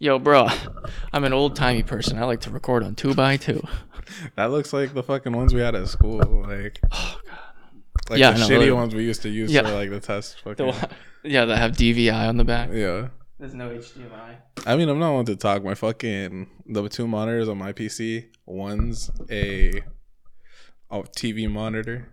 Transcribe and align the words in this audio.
Yo, 0.00 0.18
bro, 0.18 0.46
I'm 1.12 1.24
an 1.24 1.32
old 1.32 1.56
timey 1.56 1.82
person. 1.82 2.18
I 2.18 2.24
like 2.24 2.40
to 2.42 2.50
record 2.50 2.84
on 2.84 2.94
two 2.94 3.14
by 3.14 3.36
two. 3.36 3.62
That 4.36 4.46
looks 4.52 4.72
like 4.72 4.94
the 4.94 5.02
fucking 5.02 5.32
ones 5.36 5.52
we 5.52 5.60
had 5.60 5.74
at 5.74 5.88
school. 5.88 6.18
Like, 6.18 6.78
oh 6.92 7.20
god, 7.26 8.10
like 8.10 8.18
Yeah, 8.20 8.30
the 8.30 8.38
no, 8.38 8.44
shitty 8.46 8.48
literally. 8.50 8.72
ones 8.72 8.94
we 8.94 9.02
used 9.04 9.22
to 9.22 9.28
use 9.28 9.50
Yeah. 9.52 9.62
for 9.62 9.72
like 9.74 9.90
the 9.90 10.00
test. 10.00 10.36
The 10.44 10.50
Fucking, 10.54 10.66
one- 10.66 10.88
yeah, 11.24 11.44
that 11.44 11.56
have 11.58 11.72
DVI 11.72 12.28
on 12.28 12.36
the 12.36 12.44
back. 12.44 12.70
yeah. 12.72 13.08
There's 13.40 13.54
no 13.54 13.68
HDMI. 13.70 14.36
I 14.66 14.76
mean, 14.76 14.88
I'm 14.88 14.98
not 14.98 15.12
one 15.14 15.24
to 15.26 15.36
talk. 15.36 15.62
My 15.62 15.74
fucking 15.74 16.48
the 16.66 16.88
two 16.88 17.06
monitors 17.06 17.48
on 17.48 17.56
my 17.58 17.72
PC. 17.72 18.26
One's 18.46 19.10
a 19.30 19.82
oh, 20.90 21.02
TV 21.02 21.48
monitor, 21.50 22.08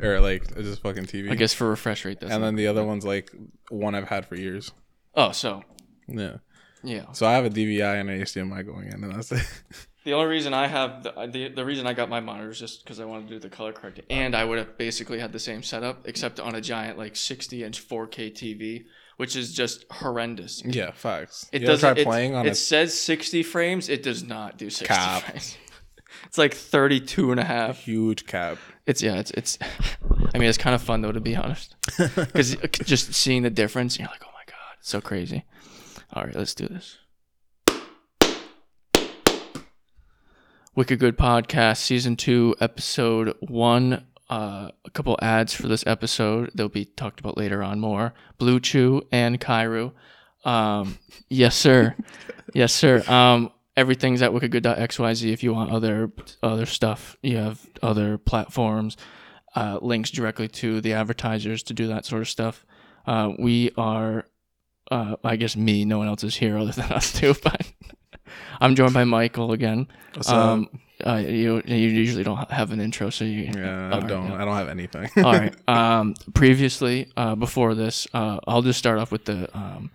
or 0.00 0.20
like 0.20 0.44
it's 0.56 0.68
just 0.68 0.82
fucking 0.82 1.04
TV. 1.04 1.30
I 1.30 1.34
guess 1.34 1.52
for 1.52 1.68
refresh 1.68 2.04
rate, 2.06 2.20
that's 2.20 2.32
and 2.32 2.42
then 2.42 2.54
the 2.54 2.66
other 2.66 2.82
one's 2.84 3.04
like 3.04 3.30
one 3.70 3.94
I've 3.94 4.08
had 4.08 4.24
for 4.26 4.36
years. 4.36 4.70
oh, 5.14 5.32
so 5.32 5.64
Yeah. 6.06 6.36
Yeah. 6.88 7.12
So 7.12 7.26
I 7.26 7.34
have 7.34 7.44
a 7.44 7.50
DVI 7.50 8.00
and 8.00 8.10
an 8.10 8.20
HDMI 8.22 8.64
going 8.66 8.86
in, 8.88 9.04
and 9.04 9.14
that's 9.14 9.32
it. 9.32 9.42
The 10.04 10.14
only 10.14 10.28
reason 10.28 10.54
I 10.54 10.68
have 10.68 11.02
the 11.02 11.12
the, 11.30 11.48
the 11.48 11.64
reason 11.66 11.86
I 11.86 11.92
got 11.92 12.08
my 12.08 12.20
monitor 12.20 12.48
is 12.50 12.58
just 12.58 12.82
because 12.82 12.98
I 12.98 13.04
wanted 13.04 13.28
to 13.28 13.34
do 13.34 13.40
the 13.40 13.50
color 13.50 13.74
correcting, 13.74 14.06
and 14.08 14.34
I 14.34 14.42
would 14.42 14.56
have 14.56 14.78
basically 14.78 15.18
had 15.18 15.32
the 15.32 15.38
same 15.38 15.62
setup 15.62 16.08
except 16.08 16.40
on 16.40 16.54
a 16.54 16.62
giant 16.62 16.96
like 16.96 17.14
60 17.14 17.62
inch 17.62 17.86
4K 17.86 18.32
TV, 18.32 18.86
which 19.18 19.36
is 19.36 19.52
just 19.52 19.84
horrendous. 19.90 20.62
yeah, 20.64 20.92
facts. 20.92 21.50
It 21.52 21.60
you 21.60 21.66
doesn't. 21.66 21.94
try 21.94 22.00
It, 22.00 22.04
playing 22.06 22.34
on 22.34 22.46
it 22.46 22.50
a 22.50 22.54
says 22.54 22.98
60 22.98 23.42
frames. 23.42 23.90
It 23.90 24.02
does 24.02 24.24
not 24.24 24.56
do 24.56 24.70
60 24.70 24.86
Cap. 24.86 25.22
frames. 25.24 25.58
It's 26.24 26.38
like 26.38 26.54
32 26.54 27.30
and 27.30 27.38
a 27.40 27.44
half. 27.44 27.78
huge 27.80 28.24
cap. 28.26 28.56
It's 28.86 29.02
yeah. 29.02 29.16
It's 29.16 29.30
it's. 29.32 29.58
I 30.34 30.38
mean, 30.38 30.48
it's 30.48 30.56
kind 30.58 30.74
of 30.74 30.80
fun 30.80 31.02
though 31.02 31.12
to 31.12 31.20
be 31.20 31.36
honest, 31.36 31.74
because 32.16 32.56
uh, 32.56 32.66
just 32.82 33.12
seeing 33.12 33.42
the 33.42 33.50
difference, 33.50 33.98
you're 33.98 34.08
like, 34.08 34.22
oh 34.24 34.30
my 34.32 34.44
god, 34.46 34.76
it's 34.80 34.88
so 34.88 35.00
crazy. 35.02 35.44
All 36.12 36.24
right, 36.24 36.34
let's 36.34 36.54
do 36.54 36.66
this. 36.68 36.98
Wicked 40.74 41.00
Good 41.00 41.18
Podcast, 41.18 41.78
Season 41.78 42.14
2, 42.16 42.56
Episode 42.60 43.34
1. 43.40 44.06
Uh, 44.30 44.70
a 44.84 44.90
couple 44.90 45.18
ads 45.20 45.52
for 45.52 45.66
this 45.66 45.84
episode. 45.86 46.50
They'll 46.54 46.68
be 46.68 46.84
talked 46.84 47.18
about 47.18 47.36
later 47.36 47.62
on 47.62 47.80
more. 47.80 48.14
Blue 48.38 48.60
Chew 48.60 49.02
and 49.10 49.40
Kairu. 49.40 49.92
Um, 50.44 50.98
yes, 51.28 51.56
sir. 51.56 51.96
yes, 52.54 52.72
sir. 52.72 53.02
Um, 53.10 53.50
everything's 53.76 54.22
at 54.22 54.32
wickedgood.xyz 54.32 55.32
if 55.32 55.42
you 55.42 55.52
want 55.52 55.70
other 55.70 56.12
other 56.42 56.66
stuff. 56.66 57.16
You 57.22 57.38
have 57.38 57.66
other 57.82 58.18
platforms, 58.18 58.96
uh, 59.54 59.78
links 59.80 60.10
directly 60.10 60.48
to 60.48 60.80
the 60.80 60.92
advertisers 60.92 61.62
to 61.64 61.74
do 61.74 61.86
that 61.88 62.04
sort 62.04 62.22
of 62.22 62.28
stuff. 62.28 62.64
Uh, 63.06 63.32
we 63.38 63.70
are, 63.78 64.26
uh, 64.90 65.16
I 65.24 65.36
guess 65.36 65.56
me, 65.56 65.84
no 65.84 65.98
one 65.98 66.08
else 66.08 66.24
is 66.24 66.36
here 66.36 66.56
other 66.58 66.72
than 66.80 66.90
us 66.92 67.12
two, 67.12 67.34
but 67.42 67.70
I'm 68.60 68.74
joined 68.74 68.94
by 68.94 69.04
Michael 69.04 69.52
again. 69.52 69.88
So 70.20 70.34
Um, 70.34 70.68
uh, 71.06 71.16
you 71.16 71.62
you 71.64 71.76
usually 71.76 72.24
don't 72.24 72.50
have 72.50 72.72
an 72.72 72.80
intro, 72.80 73.10
so 73.10 73.24
you. 73.24 73.50
yeah, 73.54 73.90
I 73.94 74.00
don't. 74.00 74.28
yeah. 74.28 74.42
I 74.42 74.44
don't 74.44 74.56
have 74.56 74.68
anything. 74.68 75.08
All 75.18 75.32
right. 75.32 75.54
Um, 75.68 76.14
previously, 76.34 77.10
uh, 77.16 77.34
before 77.36 77.74
this, 77.74 78.06
uh, 78.14 78.40
I'll 78.48 78.62
just 78.62 78.78
start 78.78 78.98
off 78.98 79.12
with 79.12 79.24
the. 79.26 79.48
Um, 79.56 79.90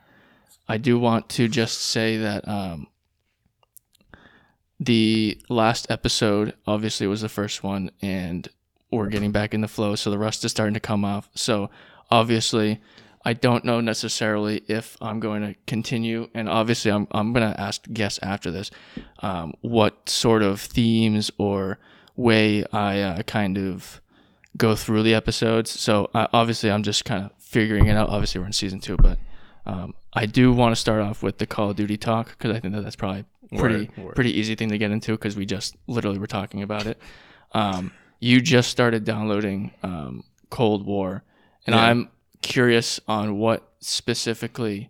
I 0.68 0.78
do 0.78 0.98
want 0.98 1.28
to 1.30 1.50
just 1.50 1.80
say 1.82 2.18
that 2.18 2.48
um, 2.48 2.88
the 4.80 5.38
last 5.50 5.88
episode 5.90 6.54
obviously 6.66 7.08
was 7.08 7.22
the 7.22 7.30
first 7.30 7.64
one, 7.64 7.92
and 8.02 8.48
we're 8.92 9.10
getting 9.10 9.32
back 9.32 9.54
in 9.54 9.62
the 9.62 9.68
flow, 9.68 9.96
so 9.96 10.10
the 10.10 10.18
rust 10.18 10.44
is 10.46 10.52
starting 10.52 10.74
to 10.74 10.80
come 10.80 11.04
off. 11.06 11.30
So 11.36 11.70
obviously, 12.12 12.80
I 13.26 13.34
don't 13.34 13.64
know 13.64 13.80
necessarily 13.80 14.64
if 14.68 14.98
I'm 15.02 15.20
going 15.20 15.42
to 15.42 15.56
continue, 15.66 16.30
and 16.34 16.50
obviously, 16.50 16.92
I'm 16.92 17.08
I'm 17.12 17.32
going 17.34 17.50
to 17.54 17.60
ask 17.60 17.84
guests 17.94 18.20
after 18.22 18.52
this 18.52 18.70
um, 19.20 19.54
what 19.62 20.10
sort 20.10 20.44
of 20.44 20.60
themes 20.60 21.32
or 21.38 21.80
way 22.16 22.66
I 22.74 23.00
uh, 23.02 23.24
kind 23.24 23.58
of 23.58 24.02
go 24.58 24.76
through 24.76 25.04
the 25.04 25.14
episodes. 25.14 25.72
So 25.72 26.10
uh, 26.14 26.28
obviously, 26.34 26.70
I'm 26.70 26.84
just 26.84 27.06
kind 27.06 27.26
of 27.26 27.32
figuring 27.40 27.88
it 27.88 27.96
out. 27.96 28.10
Obviously, 28.10 28.40
we're 28.42 28.48
in 28.48 28.54
season 28.54 28.80
two, 28.80 28.98
but 28.98 29.18
um, 29.66 29.94
I 30.14 30.26
do 30.26 30.52
want 30.52 30.76
to 30.76 30.80
start 30.80 31.02
off 31.02 31.24
with 31.24 31.38
the 31.38 31.48
Call 31.48 31.70
of 31.70 31.76
Duty 31.78 31.98
talk 31.98 32.30
because 32.38 32.52
I 32.56 32.60
think 32.60 32.74
that 32.74 32.82
that's 32.84 32.96
probably 32.98 33.24
pretty 33.58 33.90
Word, 33.96 34.06
word. 34.06 34.16
pretty 34.16 34.38
easy 34.38 34.56
thing 34.56 34.70
to 34.70 34.78
get 34.78 34.92
into 34.92 35.12
because 35.14 35.36
we 35.38 35.46
just 35.46 35.76
literally 35.88 36.20
were 36.20 36.28
talking 36.28 36.62
about 36.62 36.86
it. 36.88 37.00
Um, 37.54 37.92
you 38.20 38.42
just 38.42 38.70
started 38.70 39.06
downloading 39.06 39.72
um, 39.84 40.24
Cold 40.50 40.86
War, 40.86 41.24
and 41.66 41.76
Yeah. 41.76 41.86
I'm 41.86 42.10
curious 42.44 43.00
on 43.08 43.38
what 43.40 43.68
specifically. 43.80 44.90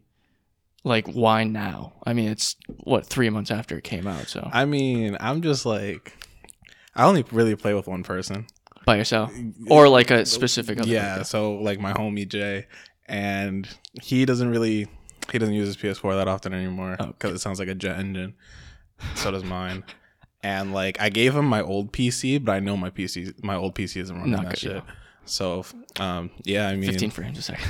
Like 0.83 1.07
why 1.07 1.45
now? 1.45 1.93
I 2.05 2.11
mean, 2.11 2.29
it's 2.29 2.57
what 2.67 3.05
three 3.05 3.29
months 3.29 3.51
after 3.51 3.77
it 3.77 3.85
came 3.85 4.05
out. 4.05 4.27
So 4.27 4.49
I 4.51 4.65
mean, 4.65 5.15
I'm 5.21 5.41
just 5.41 5.65
like, 5.65 6.11
I 6.93 7.05
only 7.05 7.23
really 7.31 7.55
play 7.55 7.73
with 7.73 7.87
one 7.87 8.03
person. 8.03 8.47
by 8.85 8.97
yourself, 8.97 9.31
or 9.69 9.87
like 9.87 10.11
a 10.11 10.25
specific 10.25 10.81
other 10.81 10.89
Yeah, 10.89 11.23
so 11.23 11.53
like 11.55 11.79
my 11.79 11.93
homie 11.93 12.27
Jay, 12.27 12.67
and 13.07 13.65
he 14.01 14.25
doesn't 14.25 14.49
really 14.49 14.89
he 15.31 15.37
doesn't 15.39 15.53
use 15.55 15.67
his 15.67 15.77
PS4 15.77 16.17
that 16.17 16.27
often 16.27 16.53
anymore 16.53 16.97
Oh, 16.99 17.07
because 17.07 17.31
it 17.33 17.39
sounds 17.39 17.59
like 17.59 17.69
a 17.69 17.75
jet 17.75 17.97
engine. 17.97 18.35
So 19.15 19.31
does 19.31 19.45
mine. 19.45 19.85
And 20.41 20.73
like 20.73 20.99
I 20.99 21.07
gave 21.09 21.33
him 21.33 21.45
my 21.45 21.61
old 21.61 21.93
PC, 21.93 22.43
but 22.43 22.51
I 22.51 22.59
know 22.59 22.75
my 22.75 22.89
PC 22.89 23.41
my 23.41 23.55
old 23.55 23.73
PC 23.73 24.01
isn't 24.01 24.15
running 24.15 24.31
Not 24.31 24.49
that 24.49 24.59
shit. 24.59 24.83
So 25.25 25.65
um 25.99 26.29
yeah, 26.43 26.67
I 26.67 26.75
mean 26.75 26.89
15 26.91 27.11
frames 27.11 27.37
a 27.37 27.41
second. 27.41 27.65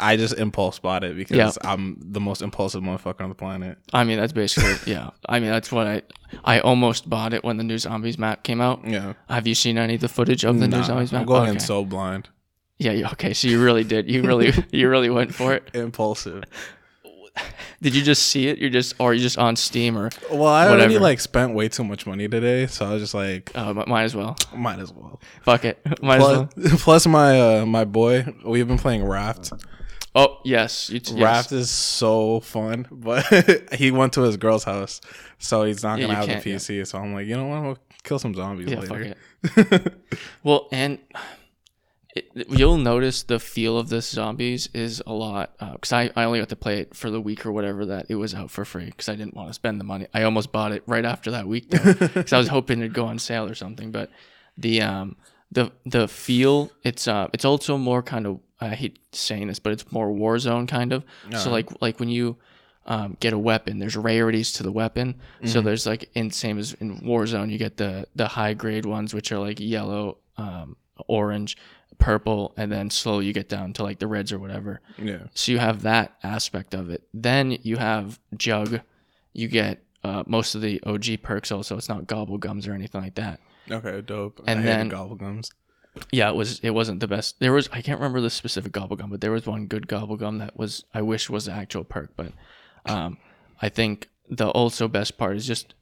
I 0.00 0.16
just 0.16 0.38
impulse 0.38 0.78
bought 0.78 1.02
it 1.02 1.16
because 1.16 1.36
Yeah. 1.36 1.70
I'm 1.70 1.96
the 2.00 2.20
most 2.20 2.40
impulsive 2.40 2.82
motherfucker 2.84 3.20
on 3.22 3.30
the 3.30 3.34
planet. 3.34 3.78
I 3.92 4.04
mean, 4.04 4.18
that's 4.18 4.32
basically 4.32 4.76
yeah. 4.92 5.10
I 5.28 5.40
mean, 5.40 5.50
that's 5.50 5.72
what 5.72 5.86
I 5.88 6.02
I 6.44 6.60
almost 6.60 7.10
bought 7.10 7.32
it 7.34 7.42
when 7.42 7.56
the 7.56 7.64
new 7.64 7.78
zombies 7.78 8.16
map 8.16 8.44
came 8.44 8.60
out. 8.60 8.86
Yeah. 8.86 9.14
Have 9.28 9.46
you 9.48 9.56
seen 9.56 9.76
any 9.76 9.96
of 9.96 10.00
the 10.00 10.08
footage 10.08 10.44
of 10.44 10.60
the 10.60 10.68
new 10.68 10.82
zombies 10.84 11.10
map? 11.10 11.22
I'm 11.22 11.26
going 11.26 11.50
in 11.50 11.58
so 11.60 11.84
blind. 11.84 12.28
yeah, 12.78 12.92
yeah, 12.92 13.10
okay. 13.10 13.34
So 13.34 13.48
you 13.48 13.60
really 13.62 13.82
did. 13.82 14.08
You 14.08 14.22
really 14.22 14.52
you 14.70 14.88
really 14.88 15.10
went 15.10 15.34
for 15.34 15.52
it. 15.54 15.68
Impulsive. 15.74 16.44
Did 17.82 17.94
you 17.94 18.02
just 18.02 18.24
see 18.24 18.48
it? 18.48 18.58
You're 18.58 18.70
just 18.70 18.94
or 18.98 19.14
you 19.14 19.20
just 19.20 19.38
on 19.38 19.56
Steam 19.56 19.96
or 19.96 20.10
Well, 20.30 20.46
I 20.46 20.68
already 20.68 20.98
like 20.98 21.20
spent 21.20 21.54
way 21.54 21.68
too 21.68 21.84
much 21.84 22.06
money 22.06 22.28
today, 22.28 22.66
so 22.66 22.86
I 22.86 22.92
was 22.94 23.02
just 23.02 23.14
like, 23.14 23.50
uh, 23.54 23.72
might 23.86 24.04
as 24.04 24.16
well. 24.16 24.36
might 24.54 24.78
as 24.78 24.92
well. 24.92 25.20
Fuck 25.42 25.64
it. 25.64 25.78
Might 26.02 26.16
as 26.20 26.24
Plus, 26.24 26.56
well. 26.56 26.78
plus 26.78 27.06
my 27.06 27.58
uh, 27.60 27.66
my 27.66 27.84
boy, 27.84 28.26
we've 28.44 28.66
been 28.66 28.78
playing 28.78 29.04
Raft. 29.04 29.52
Oh 30.14 30.40
yes, 30.44 30.90
you 30.90 30.98
t- 31.00 31.14
yes. 31.14 31.22
Raft 31.22 31.52
is 31.52 31.70
so 31.70 32.40
fun, 32.40 32.86
but 32.90 33.24
he 33.74 33.90
went 33.90 34.12
to 34.14 34.22
his 34.22 34.36
girl's 34.36 34.64
house, 34.64 35.00
so 35.38 35.62
he's 35.64 35.82
not 35.82 36.00
gonna 36.00 36.08
you 36.08 36.14
have 36.14 36.26
the 36.42 36.50
PC. 36.50 36.86
So 36.86 36.98
I'm 36.98 37.14
like, 37.14 37.26
you 37.26 37.36
know 37.36 37.46
what? 37.46 37.62
We'll 37.62 37.78
kill 38.02 38.18
some 38.18 38.34
zombies 38.34 38.70
Yeah, 38.70 38.80
fuck 38.80 38.90
later. 38.90 39.14
it. 39.44 39.94
Well, 40.42 40.66
and 40.72 40.98
it, 42.18 42.46
you'll 42.50 42.76
notice 42.78 43.22
the 43.22 43.38
feel 43.38 43.78
of 43.78 43.88
this 43.88 44.08
zombies 44.08 44.68
is 44.74 45.02
a 45.06 45.12
lot 45.12 45.56
because 45.72 45.92
I, 45.92 46.10
I 46.16 46.24
only 46.24 46.38
got 46.40 46.48
to 46.50 46.56
play 46.56 46.80
it 46.80 46.94
for 46.94 47.10
the 47.10 47.20
week 47.20 47.44
or 47.46 47.52
whatever 47.52 47.86
that 47.86 48.06
it 48.08 48.14
was 48.16 48.34
out 48.34 48.50
for 48.50 48.64
free 48.64 48.86
because 48.86 49.08
I 49.08 49.14
didn't 49.14 49.34
want 49.34 49.48
to 49.50 49.54
spend 49.54 49.80
the 49.80 49.84
money. 49.84 50.06
I 50.14 50.22
almost 50.24 50.52
bought 50.52 50.72
it 50.72 50.82
right 50.86 51.04
after 51.04 51.30
that 51.32 51.46
week 51.46 51.70
because 51.70 52.32
I 52.32 52.38
was 52.38 52.48
hoping 52.48 52.80
it'd 52.80 52.94
go 52.94 53.06
on 53.06 53.18
sale 53.18 53.46
or 53.48 53.54
something. 53.54 53.90
But 53.90 54.10
the 54.56 54.82
um 54.82 55.16
the 55.52 55.72
the 55.86 56.08
feel 56.08 56.70
it's 56.82 57.06
uh 57.08 57.28
it's 57.32 57.44
also 57.44 57.78
more 57.78 58.02
kind 58.02 58.26
of 58.26 58.40
I 58.60 58.70
hate 58.74 58.98
saying 59.12 59.46
this, 59.48 59.58
but 59.60 59.72
it's 59.72 59.90
more 59.92 60.08
Warzone 60.08 60.66
kind 60.68 60.92
of. 60.92 61.04
So 61.30 61.36
Uh-huh. 61.38 61.50
like 61.50 61.68
like 61.82 62.00
when 62.00 62.08
you 62.08 62.36
um, 62.86 63.18
get 63.20 63.34
a 63.34 63.38
weapon. 63.38 63.78
There's 63.78 63.96
rarities 63.98 64.50
to 64.54 64.62
the 64.62 64.72
weapon. 64.72 65.12
Mm-hmm. 65.12 65.48
So 65.48 65.60
there's 65.60 65.84
like 65.86 66.08
in 66.14 66.30
same 66.30 66.58
as 66.58 66.72
in 66.80 67.00
Warzone, 67.00 67.50
you 67.50 67.58
get 67.58 67.76
the 67.76 68.06
the 68.16 68.26
high 68.28 68.54
grade 68.54 68.86
ones, 68.86 69.12
which 69.12 69.30
are 69.30 69.38
like 69.38 69.60
yellow, 69.60 70.16
um, 70.38 70.74
orange, 71.06 71.58
purple, 71.98 72.54
and 72.56 72.70
then 72.70 72.90
slowly 72.90 73.26
you 73.26 73.32
get 73.32 73.48
down 73.48 73.72
to 73.74 73.82
like 73.82 73.98
the 73.98 74.06
reds 74.06 74.32
or 74.32 74.38
whatever. 74.38 74.80
Yeah, 74.98 75.24
So 75.34 75.52
you 75.52 75.58
have 75.58 75.82
that 75.82 76.14
aspect 76.22 76.74
of 76.74 76.90
it. 76.90 77.02
Then 77.12 77.58
you 77.62 77.76
have 77.76 78.18
Jug. 78.36 78.80
You 79.32 79.48
get 79.48 79.82
uh, 80.04 80.22
most 80.26 80.54
of 80.54 80.60
the 80.62 80.80
OG 80.84 81.22
perks 81.22 81.50
also. 81.52 81.76
It's 81.76 81.88
not 81.88 82.06
gobble 82.06 82.38
gums 82.38 82.66
or 82.66 82.72
anything 82.72 83.00
like 83.02 83.14
that. 83.16 83.40
okay, 83.70 84.00
dope. 84.00 84.40
And 84.46 84.60
I 84.60 84.62
then- 84.62 84.90
hated 84.90 84.98
gobblegums. 84.98 85.50
Yeah, 86.12 86.28
it 86.28 86.36
was 86.36 86.60
it 86.60 86.70
wasn't 86.70 87.00
the 87.00 87.08
best. 87.08 87.40
There 87.40 87.52
was 87.52 87.68
I 87.72 87.82
can't 87.82 87.98
remember 87.98 88.20
the 88.20 88.30
specific 88.30 88.70
gobble 88.70 88.94
gum, 88.94 89.10
but 89.10 89.20
there 89.20 89.32
was 89.32 89.46
one 89.46 89.66
good 89.66 89.88
gobble 89.88 90.16
gum 90.16 90.38
that 90.38 90.56
was 90.56 90.84
I 90.94 91.02
wish 91.02 91.28
was 91.28 91.46
the 91.46 91.52
actual 91.52 91.82
perk, 91.82 92.12
but 92.14 92.32
um, 92.86 93.18
I 93.60 93.68
think 93.68 94.08
the 94.28 94.48
also 94.50 94.86
best 94.86 95.18
part 95.18 95.36
is 95.36 95.44
just 95.44 95.74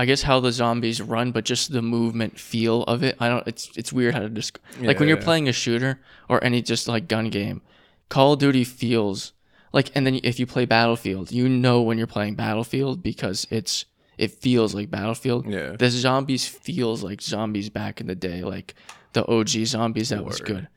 I 0.00 0.04
guess 0.04 0.22
how 0.22 0.38
the 0.38 0.52
zombies 0.52 1.02
run, 1.02 1.32
but 1.32 1.44
just 1.44 1.72
the 1.72 1.82
movement 1.82 2.38
feel 2.38 2.84
of 2.84 3.02
it. 3.02 3.16
I 3.18 3.28
don't. 3.28 3.46
It's 3.48 3.76
it's 3.76 3.92
weird 3.92 4.14
how 4.14 4.20
to 4.20 4.28
describe. 4.28 4.62
like 4.80 4.98
when 5.00 5.08
Yeah, 5.08 5.14
you're 5.14 5.18
yeah. 5.18 5.24
playing 5.24 5.48
a 5.48 5.52
shooter 5.52 6.00
or 6.28 6.42
any 6.44 6.62
just 6.62 6.86
like 6.86 7.08
gun 7.08 7.30
game, 7.30 7.62
Call 8.08 8.34
of 8.34 8.38
Duty 8.38 8.62
feels 8.64 9.32
like. 9.72 9.90
And 9.96 10.06
then 10.06 10.20
if 10.22 10.38
you 10.38 10.46
play 10.46 10.64
Battlefield, 10.66 11.32
you 11.32 11.48
know 11.48 11.82
when 11.82 11.98
you're 11.98 12.06
playing 12.06 12.36
Battlefield 12.36 13.02
because 13.02 13.46
it's 13.50 13.86
it 14.16 14.30
feels 14.30 14.74
like 14.74 14.88
Battlefield. 14.90 15.46
Yeah. 15.46 15.74
The 15.76 15.90
zombies 15.90 16.46
feels 16.46 17.02
like 17.02 17.20
zombies 17.20 17.68
back 17.68 18.00
in 18.00 18.06
the 18.06 18.14
day, 18.14 18.42
like 18.42 18.74
the 19.14 19.26
OG 19.26 19.48
zombies. 19.66 20.10
That 20.10 20.24
was 20.24 20.40
good. 20.40 20.68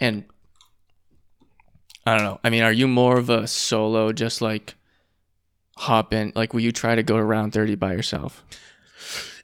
And 0.00 0.24
I 2.06 2.16
don't 2.16 2.24
know. 2.24 2.40
I 2.44 2.50
mean, 2.50 2.62
are 2.62 2.72
you 2.72 2.86
more 2.88 3.18
of 3.18 3.30
a 3.30 3.46
solo, 3.46 4.12
just 4.12 4.40
like 4.42 4.74
hop 5.76 6.12
in? 6.12 6.32
Like, 6.34 6.52
will 6.52 6.60
you 6.60 6.72
try 6.72 6.94
to 6.94 7.02
go 7.02 7.16
to 7.16 7.24
round 7.24 7.52
thirty 7.52 7.74
by 7.74 7.92
yourself? 7.92 8.44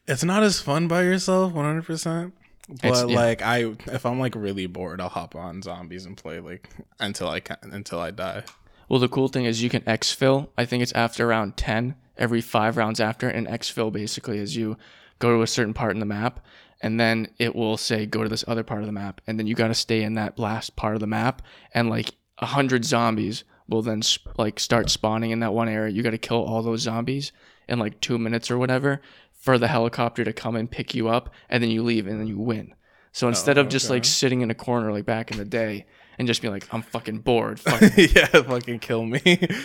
It's 0.07 0.25
not 0.25 0.43
as 0.43 0.61
fun 0.61 0.89
by 0.89 1.03
yourself, 1.03 1.53
one 1.53 1.65
hundred 1.65 1.85
percent. 1.85 2.35
It's- 2.69 3.03
But 3.03 3.11
yeah. 3.11 3.17
like 3.17 3.43
I, 3.43 3.75
if 3.87 4.07
I'm 4.07 4.19
like 4.21 4.35
really 4.35 4.67
bored, 4.67 5.01
I'll 5.01 5.09
hop 5.09 5.35
on 5.35 5.63
zombies 5.63 6.07
and 6.07 6.17
play 6.17 6.41
like 6.41 6.71
until 6.99 7.29
I 7.29 7.41
can 7.41 7.57
until 7.63 8.01
I 8.01 8.11
die. 8.11 8.45
Well, 8.89 8.99
the 9.01 9.09
cool 9.09 9.29
thing 9.29 9.45
is 9.45 9.63
you 9.63 9.71
can 9.71 9.83
exfil. 9.83 10.49
I 10.59 10.65
think 10.65 10.83
it's 10.83 10.93
after 10.93 11.27
round 11.29 11.57
10, 11.57 11.95
every 12.19 12.41
five 12.41 12.77
rounds 12.77 12.99
after. 12.99 13.29
And 13.29 13.47
exfil 13.47 13.93
basically 13.93 14.39
is 14.39 14.57
you 14.57 14.77
go 15.21 15.37
to 15.37 15.43
a 15.43 15.47
certain 15.47 15.75
part 15.75 15.93
in 15.93 16.01
the 16.01 16.07
map, 16.07 16.45
and 16.81 16.99
then 16.99 17.29
it 17.39 17.55
will 17.55 17.77
say, 17.77 18.05
go 18.07 18.25
to 18.25 18.29
this 18.29 18.45
other 18.49 18.65
part 18.65 18.81
of 18.81 18.87
the 18.87 18.93
map. 18.93 19.21
And 19.29 19.39
then 19.39 19.47
you 19.47 19.55
got 19.55 19.69
to 19.69 19.75
stay 19.75 20.03
in 20.03 20.15
that 20.15 20.41
last 20.41 20.75
part 20.75 20.95
of 20.95 21.01
the 21.01 21.07
map. 21.07 21.41
And 21.73 21.89
like 21.89 22.11
a 22.39 22.47
hundred 22.47 22.85
zombies 22.85 23.45
will 23.71 23.83
then 23.83 24.03
sp- 24.03 24.37
like 24.37 24.61
start 24.61 24.91
spawning 24.91 25.31
in 25.31 25.41
that 25.41 25.55
one 25.55 25.69
area. 25.69 25.93
You 25.93 26.03
got 26.03 26.11
to 26.11 26.19
kill 26.19 26.45
all 26.45 26.63
those 26.63 26.81
zombies 26.81 27.33
in 27.69 27.79
like 27.79 28.01
two 28.01 28.19
minutes 28.19 28.51
or 28.51 28.59
whatever 28.59 29.01
for 29.33 29.57
the 29.57 29.69
helicopter 29.69 30.25
to 30.25 30.33
come 30.33 30.57
and 30.57 30.71
pick 30.71 30.95
you 30.95 31.09
up. 31.09 31.33
And 31.49 31.63
then 31.63 31.71
you 31.71 31.83
leave 31.83 32.07
and 32.07 32.21
then 32.21 32.27
you 32.27 32.39
win. 32.39 32.75
So 33.13 33.27
instead 33.27 33.59
of 33.59 33.69
just 33.69 33.91
like 33.91 34.05
sitting 34.05 34.41
in 34.41 34.51
a 34.51 34.55
corner 34.55 34.93
like 34.93 35.05
back 35.05 35.31
in 35.33 35.39
the 35.39 35.45
day 35.45 35.87
and 36.19 36.29
just 36.29 36.43
be 36.43 36.49
like, 36.49 36.73
I'm 36.73 36.83
fucking 36.83 37.21
bored. 37.21 37.59
Fuck 37.61 37.81
yeah, 37.97 38.27
fucking 38.27 38.81
kill 38.81 39.05
me. 39.05 39.21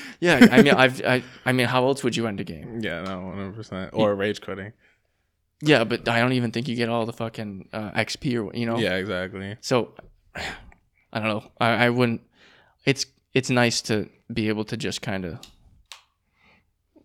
yeah, 0.19 0.47
I 0.51 0.61
mean, 0.61 0.73
I've, 0.73 1.03
I, 1.05 1.21
I 1.45 1.51
mean, 1.51 1.67
how 1.67 1.85
else 1.85 2.03
would 2.03 2.15
you 2.15 2.27
end 2.27 2.39
a 2.39 2.43
game? 2.43 2.79
yeah, 2.81 3.03
no, 3.03 3.19
one 3.19 3.35
hundred 3.35 3.55
percent. 3.55 3.89
Or 3.93 4.15
rage 4.15 4.41
quitting. 4.41 4.73
Yeah, 5.61 5.83
but 5.83 6.07
I 6.07 6.19
don't 6.19 6.33
even 6.33 6.51
think 6.51 6.67
you 6.67 6.75
get 6.75 6.89
all 6.89 7.05
the 7.05 7.13
fucking 7.13 7.69
uh, 7.71 7.91
XP 7.91 8.41
or 8.41 8.55
you 8.55 8.65
know. 8.65 8.77
Yeah, 8.77 8.95
exactly. 8.95 9.57
So, 9.61 9.93
I 10.35 11.19
don't 11.19 11.27
know. 11.27 11.51
I, 11.59 11.85
I 11.85 11.89
wouldn't. 11.89 12.21
It's 12.85 13.05
it's 13.35 13.49
nice 13.49 13.81
to 13.83 14.09
be 14.33 14.47
able 14.47 14.63
to 14.65 14.77
just 14.77 15.03
kind 15.03 15.25
of. 15.25 15.39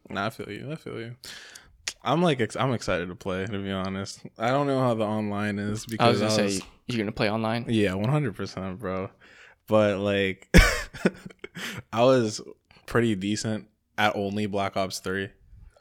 Nah, 0.09 0.27
I 0.27 0.31
feel 0.31 0.51
you. 0.51 0.73
I 0.73 0.77
feel 0.77 0.99
you. 0.99 1.17
I'm 2.03 2.23
like 2.23 2.41
ex- 2.41 2.57
I'm 2.57 2.73
excited 2.73 3.09
to 3.09 3.15
play. 3.15 3.45
To 3.45 3.59
be 3.59 3.71
honest, 3.71 4.23
I 4.39 4.49
don't 4.49 4.67
know 4.67 4.81
how 4.81 4.95
the 4.95 5.05
online 5.05 5.59
is 5.59 5.85
because 5.85 6.23
I 6.23 6.25
was 6.25 6.37
gonna 6.37 6.51
say 6.51 6.65
you're 6.87 6.99
gonna 6.99 7.13
play 7.13 7.31
online. 7.31 7.67
Yeah, 7.69 7.95
one 7.95 8.09
hundred 8.09 8.37
percent, 8.37 8.79
bro. 8.79 9.11
But 9.67 9.99
like, 9.99 10.49
I 11.93 12.05
was 12.05 12.41
pretty 12.87 13.15
decent 13.17 13.67
at 13.99 14.17
only 14.17 14.47
Black 14.47 14.77
Ops 14.77 15.01
Three. 15.01 15.31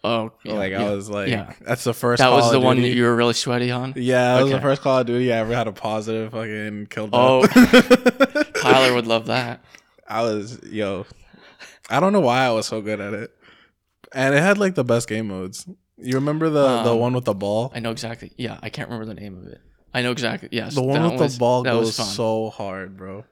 Oh, 0.03 0.31
yeah, 0.45 0.53
like 0.53 0.71
yeah. 0.71 0.85
I 0.85 0.95
was 0.95 1.09
like, 1.09 1.27
yeah. 1.27 1.53
that's 1.61 1.83
the 1.83 1.93
first. 1.93 2.19
That 2.19 2.29
Call 2.29 2.37
was 2.37 2.45
of 2.47 2.53
the 2.53 2.59
one 2.59 2.81
that 2.81 2.89
you 2.89 3.03
were 3.03 3.15
really 3.15 3.33
sweaty 3.33 3.69
on. 3.69 3.93
Yeah, 3.95 4.35
that 4.35 4.43
was 4.43 4.51
the 4.51 4.61
first 4.61 4.81
Call 4.81 4.99
of 4.99 5.07
Duty 5.07 5.31
I 5.31 5.37
ever 5.37 5.53
had 5.53 5.67
a 5.67 5.73
positive 5.73 6.31
fucking 6.31 6.87
kill. 6.87 7.09
Oh. 7.11 7.45
Tyler 8.61 8.93
would 8.93 9.07
love 9.07 9.27
that. 9.27 9.63
I 10.09 10.21
was 10.23 10.59
yo. 10.63 11.05
I 11.89 11.99
don't 11.99 12.13
know 12.13 12.19
why 12.19 12.45
I 12.45 12.51
was 12.51 12.65
so 12.67 12.81
good 12.81 12.99
at 12.99 13.13
it, 13.13 13.31
and 14.13 14.33
it 14.35 14.41
had 14.41 14.57
like 14.57 14.75
the 14.75 14.83
best 14.83 15.07
game 15.07 15.27
modes. 15.27 15.67
You 15.97 16.15
remember 16.15 16.49
the 16.49 16.83
the 16.83 16.93
Um, 16.93 16.99
one 16.99 17.13
with 17.13 17.25
the 17.25 17.33
ball? 17.33 17.71
I 17.75 17.79
know 17.79 17.91
exactly. 17.91 18.31
Yeah, 18.37 18.57
I 18.61 18.69
can't 18.69 18.89
remember 18.89 19.05
the 19.13 19.19
name 19.19 19.37
of 19.37 19.45
it. 19.47 19.61
I 19.93 20.01
know 20.01 20.11
exactly. 20.11 20.49
Yes, 20.51 20.75
The 20.75 20.83
one 20.83 21.01
with 21.03 21.19
was- 21.19 21.33
the 21.35 21.39
ball 21.39 21.63
goes 21.63 21.95
so 21.95 22.49
hard, 22.51 22.95
bro. 22.95 23.25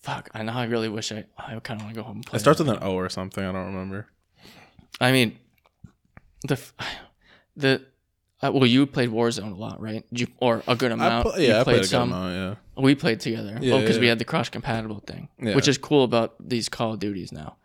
Fuck, 0.00 0.30
I 0.32 0.42
know. 0.44 0.52
I 0.52 0.64
really 0.66 0.88
wish 0.88 1.10
I. 1.10 1.24
I 1.36 1.58
kind 1.60 1.80
of 1.80 1.84
want 1.86 1.94
to 1.96 2.00
go 2.00 2.06
home. 2.06 2.16
And 2.18 2.26
play 2.26 2.36
It 2.36 2.40
starts 2.40 2.60
with 2.60 2.68
an 2.68 2.78
O 2.82 2.94
or 2.94 3.08
something. 3.08 3.44
I 3.44 3.50
don't 3.52 3.66
remember. 3.66 4.06
I 5.00 5.10
mean, 5.12 5.38
the 6.46 6.58
the 7.56 7.82
uh, 8.42 8.52
well, 8.52 8.66
you 8.66 8.86
played 8.86 9.08
Warzone 9.10 9.52
a 9.52 9.54
lot, 9.54 9.80
right? 9.80 10.04
Did 10.10 10.20
you 10.20 10.26
or 10.38 10.62
a 10.68 10.76
good 10.76 10.90
I 10.90 10.94
amount? 10.94 11.28
pl- 11.28 11.40
You 11.40 11.48
yeah, 11.48 11.60
I 11.60 11.64
played 11.64 11.76
a 11.76 11.80
good 11.80 11.88
some. 11.88 12.12
amount. 12.12 12.58
Yeah. 12.76 12.82
We 12.82 12.94
played 12.94 13.20
together. 13.20 13.58
Yeah, 13.60 13.80
because 13.80 13.98
we 13.98 14.06
yeah. 14.06 14.10
had 14.10 14.18
the 14.18 14.24
cross 14.26 14.48
compatible 14.50 15.00
thing, 15.06 15.28
Yeah. 15.40 15.54
which 15.54 15.68
is 15.68 15.78
cool 15.78 16.04
about 16.04 16.34
these 16.38 16.68
Call 16.68 16.92
of 16.94 16.98
Duties 17.00 17.32
now. 17.32 17.56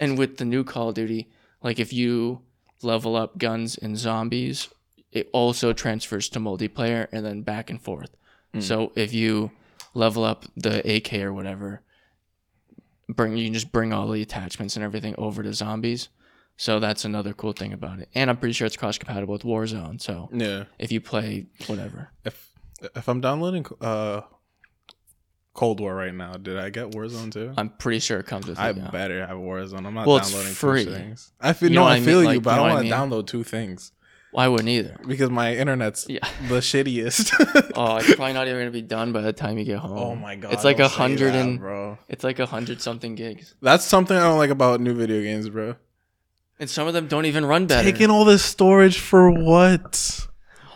And 0.00 0.16
with 0.16 0.36
the 0.36 0.44
new 0.44 0.62
Call 0.62 0.90
of 0.90 0.94
Duty, 0.94 1.28
like 1.62 1.80
if 1.80 1.92
you 1.92 2.40
level 2.82 3.16
up 3.16 3.38
guns 3.38 3.76
and 3.76 3.98
zombies, 3.98 4.68
it 5.10 5.28
also 5.32 5.72
transfers 5.72 6.28
to 6.30 6.40
multiplayer 6.40 7.08
and 7.12 7.26
then 7.26 7.42
back 7.42 7.70
and 7.70 7.80
forth. 7.82 8.16
Mm. 8.54 8.62
So 8.62 8.92
if 8.94 9.12
you 9.12 9.50
level 9.94 10.24
up 10.24 10.44
the 10.56 10.78
AK 10.96 11.14
or 11.14 11.32
whatever, 11.32 11.82
bring 13.08 13.36
you 13.36 13.44
can 13.44 13.54
just 13.54 13.72
bring 13.72 13.92
all 13.92 14.08
the 14.08 14.22
attachments 14.22 14.76
and 14.76 14.84
everything 14.84 15.14
over 15.18 15.42
to 15.42 15.52
zombies. 15.52 16.08
So 16.62 16.78
that's 16.78 17.04
another 17.04 17.32
cool 17.32 17.52
thing 17.52 17.72
about 17.72 17.98
it. 17.98 18.08
And 18.14 18.30
I'm 18.30 18.36
pretty 18.36 18.52
sure 18.52 18.66
it's 18.68 18.76
cross 18.76 18.96
compatible 18.96 19.32
with 19.32 19.42
Warzone. 19.42 20.00
So 20.00 20.28
yeah. 20.32 20.64
if 20.78 20.92
you 20.92 21.00
play 21.00 21.46
whatever. 21.66 22.10
If 22.24 22.36
if 22.94 23.08
I'm 23.08 23.20
downloading 23.20 23.66
uh 23.80 24.20
Cold 25.54 25.80
War 25.80 25.94
right 25.94 26.14
now, 26.14 26.34
did 26.34 26.56
I 26.58 26.70
get 26.70 26.92
Warzone 26.92 27.32
too? 27.32 27.52
I'm 27.56 27.68
pretty 27.70 27.98
sure 27.98 28.20
it 28.20 28.26
comes 28.26 28.46
with 28.46 28.60
I 28.60 28.70
it. 28.70 28.76
yeah. 28.76 28.90
better 28.90 29.26
have 29.26 29.36
Warzone. 29.38 29.84
I'm 29.86 29.94
not 29.94 30.06
Well, 30.06 30.20
downloading 30.20 30.52
free. 30.52 30.84
two 30.84 30.92
things. 30.92 31.32
I 31.40 31.52
feel 31.52 31.68
You 31.68 31.74
no, 31.74 31.80
know 31.80 31.84
what 31.86 31.92
I 31.92 31.96
I 31.96 31.98
mean? 31.98 32.04
feel 32.06 32.20
you, 32.22 32.26
Like, 32.28 32.42
but 32.44 32.50
you 32.50 32.54
I 32.54 32.56
know 32.58 32.64
I 32.70 32.74
want 32.74 32.86
to 32.86 32.92
download 32.94 33.26
two 33.26 33.42
things 33.42 33.90
I 34.34 34.46
wouldn't 34.48 34.68
either. 34.68 34.96
because 35.06 35.30
my 35.30 35.54
internet's 35.56 36.06
Yeah. 36.08 36.26
the 36.48 36.60
shittiest. 36.60 37.72
Oh, 37.74 37.96
it's 37.96 38.14
probably 38.14 38.34
not 38.34 38.46
even 38.46 38.60
gonna 38.60 38.70
be 38.70 38.82
done 38.82 39.12
by 39.12 39.20
the 39.22 39.32
time 39.32 39.58
you 39.58 39.64
get 39.64 39.78
home. 39.78 39.98
oh 39.98 40.14
my 40.14 40.36
god, 40.36 40.52
It's 40.52 40.62
like 40.64 40.78
a 40.78 40.88
hundred 40.88 41.34
and 41.34 41.58
bro. 41.58 41.98
it's 42.08 42.22
like 42.22 42.38
a 42.38 42.46
hundred 42.46 42.80
something 42.80 43.14
gigs, 43.16 43.54
That's 43.60 43.84
something 43.84 44.16
I 44.16 44.20
don't 44.20 44.38
like 44.38 44.50
about 44.50 44.80
new 44.80 44.94
video 44.94 45.20
games, 45.22 45.48
bro. 45.48 45.74
And 46.62 46.70
some 46.70 46.86
of 46.88 46.94
them 46.94 47.08
don't 47.08 47.26
even 47.26 47.44
run 47.44 47.66
better. 47.66 47.82
Taking 47.90 48.08
all 48.10 48.24
this 48.24 48.42
storage 48.44 48.98
for 48.98 49.30
what? 49.30 50.26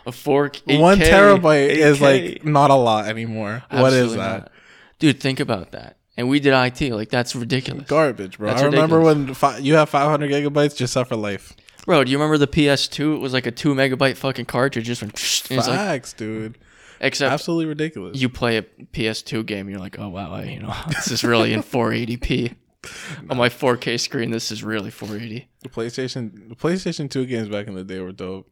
a 0.05 0.13
fork, 0.13 0.57
One 0.67 0.99
terabyte 0.99 1.69
is 1.71 1.99
8K. 1.99 2.01
like 2.35 2.45
not 2.45 2.71
a 2.71 2.75
lot 2.75 3.07
anymore. 3.09 3.63
what 3.71 3.93
is 3.93 4.13
that? 4.15 4.19
not. 4.43 4.53
dude? 5.01 5.19
Think 5.21 5.41
about 5.41 5.73
that. 5.73 5.97
And 6.17 6.29
we 6.29 6.39
did 6.41 6.53
IT. 6.55 6.93
Like 6.93 7.09
that's 7.11 7.35
ridiculous, 7.35 7.89
Garbage, 7.89 8.39
bro. 8.39 8.49
That's 8.51 8.63
I 8.63 8.67
remember 8.67 8.99
ridiculous. 8.99 9.27
when 9.27 9.35
fi- 9.35 9.59
you 9.59 9.75
have 9.75 9.89
500 9.89 10.31
gigabytes 10.31 10.77
just 10.77 10.93
set 10.93 11.09
for 11.09 11.17
life. 11.17 11.55
bro. 11.85 12.05
Do 12.05 12.11
you 12.13 12.19
remember 12.19 12.39
the 12.39 12.47
PS2? 12.47 13.17
It 13.17 13.19
was 13.19 13.33
like 13.33 13.47
a 13.47 13.51
two 13.51 13.75
megabyte 13.75 14.17
fucking 14.17 14.45
cartridge. 14.47 14.87
Just 14.87 15.03
went. 15.03 15.13
it's 15.15 15.51
like, 15.51 15.65
Facts, 15.67 16.13
dude. 16.13 16.57
except 17.01 17.33
Absolutely 17.33 17.67
ridiculous. 17.67 18.21
you 18.21 18.29
play 18.29 18.59
a 18.59 18.63
PS2 18.63 19.45
game, 19.45 19.69
you're 19.69 19.81
like, 19.81 19.99
oh 19.99 20.09
wow, 20.09 20.33
I, 20.33 20.45
you 20.45 20.61
know, 20.61 20.75
this 20.89 21.11
is 21.11 21.25
really 21.25 21.53
in 21.53 21.63
480p. 21.63 22.55
On 23.31 23.37
my 23.37 23.49
4K 23.49 23.99
screen, 23.99 24.31
this 24.31 24.51
is 24.51 24.63
really 24.63 24.91
480. 24.91 25.49
The 25.63 25.69
PlayStation, 25.69 26.49
the 26.49 26.55
PlayStation 26.55 27.11
Two 27.11 27.27
games 27.27 27.49
back 27.49 27.67
in 27.67 27.75
the 27.75 27.85
day 27.85 28.01
were 28.01 28.13
dope. 28.13 28.51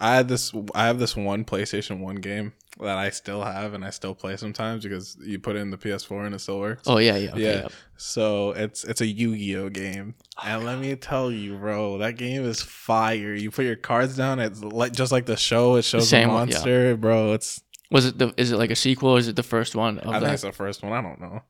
I 0.00 0.14
had 0.14 0.28
this. 0.28 0.52
I 0.74 0.86
have 0.86 0.98
this 0.98 1.16
one 1.16 1.44
PlayStation 1.44 2.00
One 2.00 2.16
game 2.16 2.52
that 2.80 2.96
I 2.96 3.10
still 3.10 3.42
have 3.42 3.74
and 3.74 3.84
I 3.84 3.90
still 3.90 4.14
play 4.14 4.36
sometimes 4.36 4.84
because 4.84 5.16
you 5.20 5.38
put 5.38 5.56
it 5.56 5.60
in 5.60 5.70
the 5.70 5.76
PS4 5.76 6.26
and 6.26 6.34
it 6.34 6.40
still 6.40 6.60
works. 6.60 6.82
Oh 6.86 6.98
yeah, 6.98 7.16
yeah, 7.16 7.30
okay, 7.30 7.42
yeah. 7.42 7.62
yep. 7.62 7.72
So 7.96 8.52
it's 8.52 8.84
it's 8.84 9.00
a 9.00 9.06
Yu-Gi-Oh 9.06 9.70
game, 9.70 10.14
oh, 10.38 10.42
and 10.46 10.64
let 10.64 10.78
me 10.78 10.94
tell 10.96 11.30
you, 11.30 11.56
bro, 11.56 11.98
that 11.98 12.16
game 12.16 12.44
is 12.44 12.62
fire. 12.62 13.34
You 13.34 13.50
put 13.50 13.64
your 13.64 13.76
cards 13.76 14.16
down, 14.16 14.38
it's 14.38 14.62
like 14.62 14.92
just 14.92 15.10
like 15.10 15.26
the 15.26 15.36
show. 15.36 15.76
It 15.76 15.82
shows 15.82 16.08
Same 16.08 16.28
the 16.28 16.34
one, 16.34 16.48
yeah. 16.48 16.54
monster, 16.54 16.96
bro. 16.96 17.32
It's 17.32 17.60
Was 17.90 18.06
it 18.06 18.18
the? 18.18 18.32
Is 18.36 18.52
it 18.52 18.56
like 18.56 18.70
a 18.70 18.76
sequel? 18.76 19.10
or 19.10 19.18
Is 19.18 19.28
it 19.28 19.36
the 19.36 19.42
first 19.42 19.74
one 19.74 19.98
of 19.98 20.14
I 20.14 20.20
think 20.20 20.32
it's 20.32 20.42
the 20.42 20.52
first 20.52 20.82
one. 20.82 20.92
I 20.92 21.02
don't 21.02 21.20
know. 21.20 21.42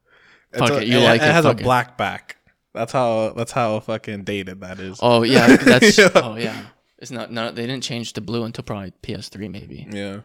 Fuck 0.56 0.70
a- 0.70 0.82
it, 0.82 0.88
you 0.88 0.98
like 1.00 1.20
it. 1.20 1.28
it, 1.28 1.32
has 1.32 1.44
a 1.44 1.50
it. 1.50 1.62
black 1.62 1.96
back. 1.96 2.36
That's 2.74 2.92
how. 2.92 3.32
That's 3.36 3.52
how 3.52 3.80
fucking 3.80 4.24
dated 4.24 4.60
that 4.60 4.78
is. 4.78 4.98
Oh 5.02 5.22
yeah, 5.22 5.56
that's. 5.56 5.98
Yeah. 5.98 6.10
Oh 6.14 6.36
yeah, 6.36 6.66
it's 6.98 7.10
not. 7.10 7.30
No, 7.32 7.50
they 7.50 7.66
didn't 7.66 7.82
change 7.82 8.12
to 8.14 8.20
blue 8.20 8.44
until 8.44 8.64
probably 8.64 8.92
PS3 9.02 9.50
maybe. 9.50 9.86
Yeah. 9.90 10.20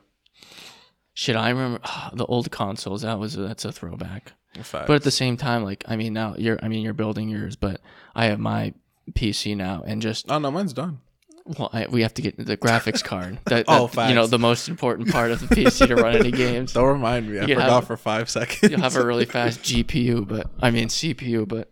Shit, 1.14 1.36
I 1.36 1.50
remember 1.50 1.80
the 2.14 2.26
old 2.26 2.52
consoles. 2.52 3.02
That 3.02 3.20
was 3.20 3.36
that's 3.36 3.66
a 3.66 3.72
throwback. 3.72 4.34
Facts. 4.62 4.86
But 4.88 4.94
at 4.94 5.04
the 5.04 5.12
same 5.12 5.36
time, 5.36 5.64
like 5.64 5.84
I 5.88 5.96
mean, 5.96 6.14
now 6.14 6.36
you're. 6.38 6.60
I 6.62 6.68
mean, 6.68 6.84
you're 6.84 6.94
building 6.94 7.28
yours, 7.30 7.56
but 7.56 7.82
I 8.14 8.26
have 8.26 8.40
my 8.40 8.74
PC 9.14 9.58
now, 9.58 9.84
and 9.86 10.02
just 10.02 10.32
oh 10.32 10.38
no, 10.38 10.52
mine's 10.52 10.74
done. 10.74 11.00
Well, 11.46 11.70
I, 11.74 11.88
we 11.88 12.02
have 12.04 12.14
to 12.16 12.22
get 12.22 12.38
the 12.38 12.56
graphics 12.58 13.04
card. 13.04 13.40
That, 13.46 13.66
Oh, 13.68 13.88
that, 13.88 14.10
you 14.10 14.16
know, 14.16 14.28
the 14.28 14.40
most 14.40 14.70
important 14.70 15.10
part 15.12 15.32
of 15.32 15.40
the 15.48 15.54
PC 15.54 15.88
to 15.88 15.96
run 15.96 16.16
any 16.16 16.32
games. 16.46 16.74
Don't 16.74 16.88
remind 16.88 17.30
me. 17.30 17.40
I 17.40 17.46
You 17.46 17.56
forgot 17.56 17.70
have- 17.70 17.88
for 17.88 17.98
five 17.98 18.30
seconds. 18.30 18.72
You'll 18.72 18.82
have 18.82 18.96
a 18.96 19.06
really 19.06 19.26
fast 19.38 19.62
GPU, 19.62 20.28
but 20.28 20.50
I 20.62 20.72
mean 20.72 20.88
CPU, 20.88 21.48
but 21.48 21.72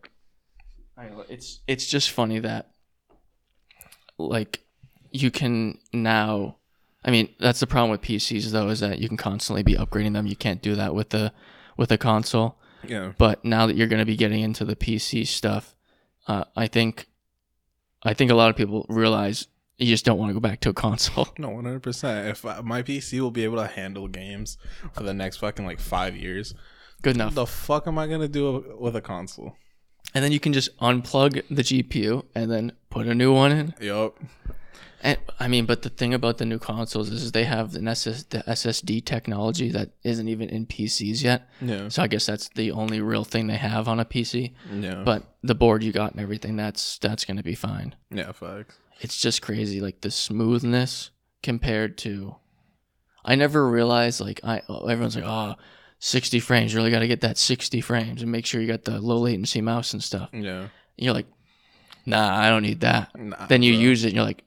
I 0.97 1.03
don't 1.05 1.17
know, 1.17 1.25
it's 1.29 1.61
it's 1.67 1.85
just 1.85 2.11
funny 2.11 2.39
that 2.39 2.71
like 4.17 4.61
you 5.11 5.31
can 5.31 5.77
now 5.93 6.57
I 7.03 7.09
mean, 7.09 7.29
that's 7.39 7.59
the 7.59 7.65
problem 7.67 7.89
with 7.89 8.01
PCs 8.01 8.51
though, 8.51 8.69
is 8.69 8.79
that 8.81 8.99
you 8.99 9.07
can 9.07 9.17
constantly 9.17 9.63
be 9.63 9.73
upgrading 9.73 10.13
them. 10.13 10.27
You 10.27 10.35
can't 10.35 10.61
do 10.61 10.75
that 10.75 10.93
with 10.93 11.09
the 11.09 11.33
with 11.75 11.91
a 11.91 11.97
console. 11.97 12.59
yeah. 12.87 13.13
But 13.17 13.43
now 13.43 13.65
that 13.65 13.75
you're 13.75 13.87
going 13.87 14.01
to 14.01 14.05
be 14.05 14.15
getting 14.15 14.41
into 14.41 14.65
the 14.65 14.75
PC 14.75 15.25
stuff, 15.25 15.75
uh, 16.27 16.43
I 16.55 16.67
think 16.67 17.07
I 18.03 18.13
think 18.13 18.29
a 18.29 18.35
lot 18.35 18.51
of 18.51 18.55
people 18.55 18.85
realize 18.87 19.47
you 19.81 19.87
just 19.87 20.05
don't 20.05 20.17
want 20.19 20.29
to 20.29 20.33
go 20.33 20.39
back 20.39 20.59
to 20.61 20.69
a 20.69 20.73
console. 20.73 21.27
No, 21.37 21.49
one 21.49 21.65
hundred 21.65 21.83
percent. 21.83 22.27
If 22.27 22.45
I, 22.45 22.61
my 22.61 22.83
PC 22.83 23.19
will 23.19 23.31
be 23.31 23.43
able 23.43 23.57
to 23.57 23.67
handle 23.67 24.07
games 24.07 24.57
for 24.93 25.03
the 25.03 25.13
next 25.13 25.37
fucking 25.37 25.65
like 25.65 25.79
five 25.79 26.15
years, 26.15 26.53
Good 27.01 27.15
enough. 27.15 27.29
what 27.31 27.35
the 27.35 27.45
fuck 27.47 27.87
am 27.87 27.97
I 27.97 28.07
gonna 28.07 28.27
do 28.27 28.75
with 28.79 28.95
a 28.95 29.01
console? 29.01 29.55
And 30.13 30.23
then 30.23 30.31
you 30.31 30.39
can 30.39 30.51
just 30.53 30.75
unplug 30.79 31.41
the 31.49 31.61
GPU 31.63 32.25
and 32.35 32.51
then 32.51 32.73
put 32.89 33.07
a 33.07 33.15
new 33.15 33.33
one 33.33 33.51
in. 33.51 33.73
Yup. 33.79 34.17
And, 35.03 35.17
I 35.39 35.47
mean, 35.47 35.65
but 35.65 35.81
the 35.81 35.89
thing 35.89 36.13
about 36.13 36.37
the 36.37 36.45
new 36.45 36.59
consoles 36.59 37.09
is 37.09 37.31
they 37.31 37.45
have 37.45 37.73
an 37.75 37.87
SS, 37.87 38.23
the 38.25 38.39
SSD 38.39 39.03
technology 39.03 39.69
that 39.71 39.89
isn't 40.03 40.27
even 40.27 40.47
in 40.49 40.67
PCs 40.67 41.23
yet. 41.23 41.49
Yeah. 41.59 41.87
So 41.89 42.03
I 42.03 42.07
guess 42.07 42.27
that's 42.27 42.49
the 42.49 42.69
only 42.71 43.01
real 43.01 43.23
thing 43.23 43.47
they 43.47 43.57
have 43.57 43.87
on 43.87 43.99
a 43.99 44.05
PC. 44.05 44.53
Yeah. 44.71 45.01
But 45.03 45.23
the 45.41 45.55
board 45.55 45.81
you 45.81 45.91
got 45.91 46.11
and 46.11 46.21
everything, 46.21 46.55
that's 46.55 46.99
that's 46.99 47.25
gonna 47.25 47.41
be 47.41 47.55
fine. 47.55 47.95
yeah, 48.11 48.31
facts. 48.31 48.75
It's 49.01 49.17
just 49.19 49.41
crazy, 49.41 49.81
like 49.81 50.01
the 50.01 50.11
smoothness 50.11 51.09
compared 51.43 51.97
to. 51.99 52.35
I 53.25 53.35
never 53.35 53.67
realized 53.69 54.21
like 54.21 54.39
I 54.43 54.61
oh, 54.69 54.87
everyone's 54.87 55.15
like 55.15 55.25
oh. 55.25 55.55
60 56.03 56.39
frames, 56.39 56.73
you 56.73 56.79
really 56.79 56.89
got 56.89 57.01
to 57.01 57.07
get 57.07 57.21
that 57.21 57.37
60 57.37 57.79
frames 57.81 58.23
and 58.23 58.31
make 58.31 58.43
sure 58.47 58.59
you 58.59 58.65
got 58.65 58.85
the 58.85 58.99
low 58.99 59.19
latency 59.19 59.61
mouse 59.61 59.93
and 59.93 60.01
stuff. 60.03 60.29
And 60.33 60.43
Yeah. 60.43 60.67
you're 60.97 61.13
like, 61.13 61.27
nah, 62.07 62.39
I 62.39 62.49
don't 62.49 62.63
need 62.63 62.79
that. 62.79 63.15
Nah, 63.15 63.45
Then 63.45 63.61
you 63.61 63.73
bro. 63.73 63.81
use 63.81 64.03
it 64.03 64.07
and 64.07 64.15
you're 64.15 64.25
like, 64.25 64.43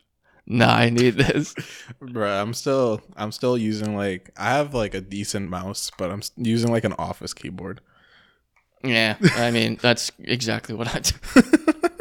nah, 0.48 0.74
I 0.74 0.90
need 0.90 1.10
this. 1.14 1.54
bro, 2.00 2.28
I'm 2.42 2.54
still 2.54 3.02
I'm 3.16 3.30
still 3.30 3.56
using 3.56 3.96
like 3.96 4.30
I 4.36 4.50
have 4.54 4.74
like 4.74 4.94
a 4.94 5.00
decent 5.00 5.48
mouse, 5.48 5.92
but 5.96 6.10
I'm 6.10 6.22
using 6.36 6.72
like 6.72 6.82
an 6.82 6.94
office 6.98 7.32
keyboard. 7.34 7.80
Yeah, 8.82 9.16
I 9.36 9.52
mean 9.52 9.78
that's 9.80 10.10
exactly 10.18 10.74
what 10.74 10.92
I 10.92 10.98
do. 10.98 11.14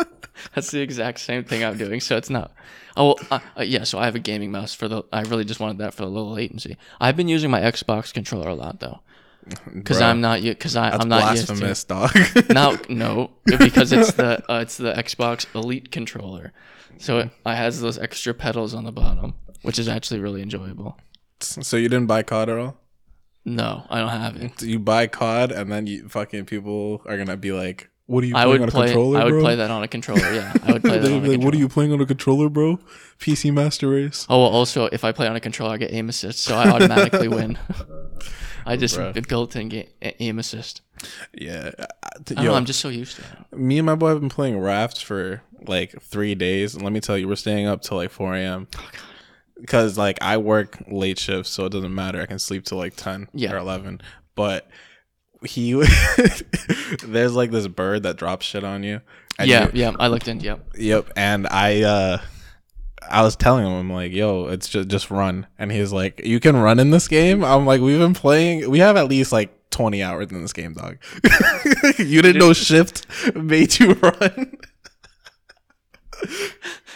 that's 0.53 0.71
the 0.71 0.81
exact 0.81 1.19
same 1.19 1.43
thing 1.43 1.63
I'm 1.63 1.77
doing. 1.77 1.99
So 1.99 2.17
it's 2.17 2.29
not. 2.29 2.53
Oh 2.95 3.15
uh, 3.31 3.39
uh, 3.57 3.63
yeah. 3.63 3.83
So 3.83 3.99
I 3.99 4.05
have 4.05 4.15
a 4.15 4.19
gaming 4.19 4.51
mouse 4.51 4.73
for 4.73 4.87
the. 4.87 5.03
I 5.11 5.21
really 5.23 5.45
just 5.45 5.59
wanted 5.59 5.79
that 5.79 5.93
for 5.93 6.03
the 6.03 6.09
low 6.09 6.27
latency. 6.27 6.77
I've 6.99 7.17
been 7.17 7.27
using 7.27 7.49
my 7.49 7.61
Xbox 7.61 8.13
controller 8.13 8.49
a 8.49 8.55
lot 8.55 8.79
though, 8.79 8.99
because 9.73 10.01
I'm 10.01 10.21
not 10.21 10.41
because 10.41 10.75
I 10.75 10.91
I'm 10.91 11.09
not 11.09 11.35
used 11.35 11.47
blasphemous, 11.47 11.83
to. 11.85 11.87
dog. 11.87 12.49
No, 12.53 12.77
no, 12.89 13.31
because 13.45 13.91
it's 13.91 14.13
the 14.13 14.43
uh, 14.51 14.59
it's 14.59 14.77
the 14.77 14.93
Xbox 14.93 15.45
Elite 15.55 15.91
controller, 15.91 16.53
so 16.97 17.19
it, 17.19 17.29
it 17.45 17.55
has 17.55 17.81
those 17.81 17.97
extra 17.97 18.33
pedals 18.33 18.73
on 18.73 18.83
the 18.83 18.91
bottom, 18.91 19.35
which 19.63 19.79
is 19.79 19.87
actually 19.87 20.19
really 20.19 20.41
enjoyable. 20.41 20.99
so 21.39 21.77
you 21.77 21.89
didn't 21.89 22.07
buy 22.07 22.23
COD 22.23 22.49
at 22.49 22.57
all? 22.57 22.77
No, 23.45 23.85
I 23.89 23.99
don't 23.99 24.09
have 24.09 24.37
it. 24.37 24.61
You 24.61 24.79
buy 24.79 25.07
COD 25.07 25.51
and 25.51 25.71
then 25.71 25.85
you 25.87 26.07
fucking 26.07 26.45
people 26.45 27.01
are 27.05 27.17
gonna 27.17 27.37
be 27.37 27.51
like, 27.51 27.89
"What 28.13 28.23
are 28.23 28.27
you 28.27 28.35
I 28.35 28.43
playing 28.43 28.49
would 28.51 28.61
on 28.61 28.67
a 28.69 28.71
play. 28.71 28.85
controller, 28.87 29.19
I 29.19 29.23
would 29.25 29.29
bro?" 29.31 29.41
play 29.41 29.55
that 29.55 29.71
on 29.71 29.83
a 29.83 29.87
controller. 29.87 30.33
Yeah, 30.33 30.53
I 30.63 30.73
would 30.73 30.81
play 30.83 30.91
that 30.99 31.01
They'd 31.01 31.11
on 31.13 31.17
a 31.17 31.21
be 31.21 31.27
like, 31.29 31.31
controller. 31.31 31.37
"What 31.45 31.53
are 31.53 31.57
you 31.57 31.69
playing 31.69 31.93
on 31.93 32.01
a 32.01 32.05
controller, 32.05 32.49
bro? 32.49 32.79
PC 33.19 33.51
Master 33.53 33.89
Race." 33.89 34.25
Oh, 34.29 34.39
well, 34.41 34.49
also, 34.49 34.85
if 34.85 35.03
I 35.03 35.11
play 35.11 35.27
on 35.27 35.35
a 35.35 35.39
controller, 35.39 35.73
I 35.73 35.77
get 35.77 35.91
aim 35.93 36.09
assist, 36.09 36.39
so 36.39 36.55
I 36.55 36.69
automatically 36.69 37.27
win. 37.27 37.57
I 38.65 38.77
just 38.77 38.97
Bruh. 38.97 39.27
built 39.27 39.55
in 39.57 39.67
ga- 39.69 39.89
aim 40.19 40.39
assist. 40.39 40.81
Yeah, 41.33 41.71
I- 41.77 41.83
I 41.83 42.09
don't 42.23 42.37
yo, 42.43 42.51
know, 42.51 42.55
I'm 42.55 42.65
just 42.65 42.79
so 42.79 42.87
used 42.89 43.17
to 43.17 43.23
it. 43.23 43.57
me 43.57 43.77
and 43.79 43.85
my 43.85 43.95
boy 43.95 44.09
have 44.09 44.19
been 44.21 44.29
playing 44.29 44.57
rafts 44.59 45.01
for 45.01 45.41
like 45.67 46.01
three 46.01 46.33
days, 46.35 46.75
and 46.75 46.83
let 46.83 46.93
me 46.93 46.99
tell 47.01 47.17
you, 47.17 47.27
we're 47.27 47.35
staying 47.35 47.65
up 47.67 47.81
till 47.81 47.97
like 47.97 48.11
four 48.11 48.35
a.m. 48.35 48.67
Oh, 48.77 48.89
Because 49.59 49.97
like 49.97 50.17
I 50.21 50.37
work 50.37 50.77
late 50.87 51.19
shifts, 51.19 51.49
so 51.51 51.65
it 51.65 51.71
doesn't 51.71 51.93
matter. 51.93 52.21
I 52.21 52.25
can 52.25 52.39
sleep 52.39 52.63
till 52.65 52.77
like 52.77 52.95
ten 52.95 53.27
Yeah. 53.33 53.51
or 53.53 53.57
eleven. 53.57 53.99
But 54.35 54.69
he, 55.45 55.73
there's 57.05 57.33
like 57.35 57.51
this 57.51 57.67
bird 57.67 58.03
that 58.03 58.17
drops 58.17 58.45
shit 58.45 58.63
on 58.63 58.83
you. 58.83 59.01
and 59.39 59.49
Yeah, 59.49 59.65
you- 59.65 59.71
yeah, 59.81 59.91
I 59.99 60.07
looked 60.07 60.27
in. 60.27 60.39
Yep. 60.39 60.69
Yep. 60.75 61.11
And 61.15 61.47
I 61.47 61.81
uh 61.83 62.17
I 63.09 63.21
was 63.21 63.35
telling 63.35 63.65
him, 63.65 63.73
I'm 63.73 63.91
like, 63.91 64.11
yo, 64.13 64.47
it's 64.47 64.69
just 64.69 64.87
just 64.89 65.11
run. 65.11 65.45
And 65.59 65.71
he's 65.71 65.91
like, 65.91 66.21
You 66.25 66.39
can 66.39 66.55
run 66.55 66.79
in 66.79 66.91
this 66.91 67.07
game? 67.07 67.43
I'm 67.43 67.65
like, 67.65 67.81
we've 67.81 67.99
been 67.99 68.13
playing 68.13 68.69
we 68.69 68.79
have 68.79 68.95
at 68.97 69.07
least 69.09 69.31
like 69.31 69.51
twenty 69.69 70.01
hours 70.03 70.31
in 70.31 70.41
this 70.41 70.53
game, 70.53 70.73
dog. 70.73 70.97
you 71.99 72.21
didn't 72.21 72.37
know 72.37 72.53
shift 72.53 73.05
made 73.35 73.77
you 73.79 73.93
run. 73.93 74.57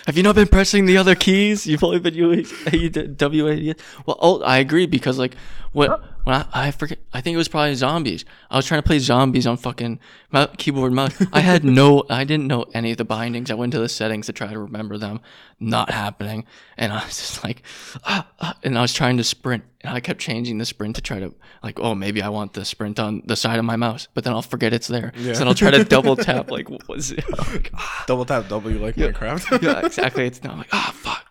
Have 0.06 0.16
you 0.16 0.24
not 0.24 0.36
been 0.36 0.48
pressing 0.48 0.86
the 0.86 0.96
other 0.98 1.16
keys? 1.16 1.68
You've 1.68 1.84
only 1.84 2.00
been 2.00 2.14
using 2.14 3.16
W 3.16 3.48
A. 3.50 3.76
Well, 4.06 4.18
oh, 4.22 4.42
I 4.42 4.60
agree 4.60 4.86
because 4.86 5.18
like 5.20 5.36
when 5.74 5.92
when 6.24 6.36
I, 6.36 6.46
I 6.54 6.72
forget, 6.72 7.00
I 7.14 7.22
think 7.22 7.36
it 7.36 7.38
was 7.38 7.48
probably 7.48 7.74
zombies. 7.76 8.26
I 8.52 8.58
was 8.58 8.66
trying 8.66 8.82
to 8.82 8.86
play 8.86 9.00
zombies 9.00 9.48
on 9.48 9.56
fucking 9.56 10.00
mou- 10.32 10.48
keyboard 10.58 10.92
mouse. 10.92 11.16
I 11.32 11.40
had 11.40 11.64
no, 11.64 12.04
I 12.10 12.26
didn't 12.26 12.48
know 12.48 12.66
any 12.74 12.92
of 12.92 12.98
the 12.98 13.06
bindings. 13.06 13.50
I 13.50 13.54
went 13.54 13.72
to 13.74 13.80
the 13.80 13.88
settings 13.88 14.26
to 14.26 14.34
try 14.34 14.48
to 14.48 14.60
remember 14.60 14.98
them. 14.98 15.22
Not 15.60 15.90
happening, 15.90 16.46
and 16.78 16.92
I 16.92 17.04
was 17.06 17.18
just 17.18 17.44
like, 17.44 17.64
ah, 18.04 18.28
ah, 18.40 18.58
and 18.64 18.78
I 18.78 18.82
was 18.82 18.94
trying 18.94 19.18
to 19.18 19.24
sprint, 19.24 19.64
and 19.82 19.94
I 19.96 20.00
kept 20.02 20.20
changing 20.20 20.58
the 20.60 20.66
sprint 20.66 20.96
to 20.98 21.02
try 21.02 21.20
to 21.20 21.34
like, 21.64 21.80
oh, 21.80 21.96
maybe 21.96 22.22
I 22.22 22.30
want 22.30 22.54
the 22.54 22.64
sprint 22.66 23.00
on 23.00 23.24
the 23.26 23.36
side 23.36 23.58
of 23.58 23.66
my 23.66 23.76
mouse, 23.76 24.08
but 24.14 24.24
then 24.24 24.34
I'll 24.34 24.42
forget 24.44 24.74
it's 24.74 24.88
there. 24.88 25.14
So 25.16 25.34
then 25.34 25.48
I'll 25.48 25.56
try 25.56 25.72
to 25.72 25.84
double 25.84 26.16
tap 26.16 26.52
like, 26.58 26.70
what 26.70 26.88
was 26.88 27.12
it? 27.12 27.24
Like, 27.40 27.72
Double 28.06 28.26
tap 28.26 28.48
W 28.50 28.78
like 28.80 28.96
Minecraft. 28.96 29.62
yeah, 29.64 29.86
exactly. 29.86 30.26
It's 30.28 30.44
not 30.44 30.58
like, 30.58 30.70
ah, 30.74 30.92
fuck. 30.94 31.26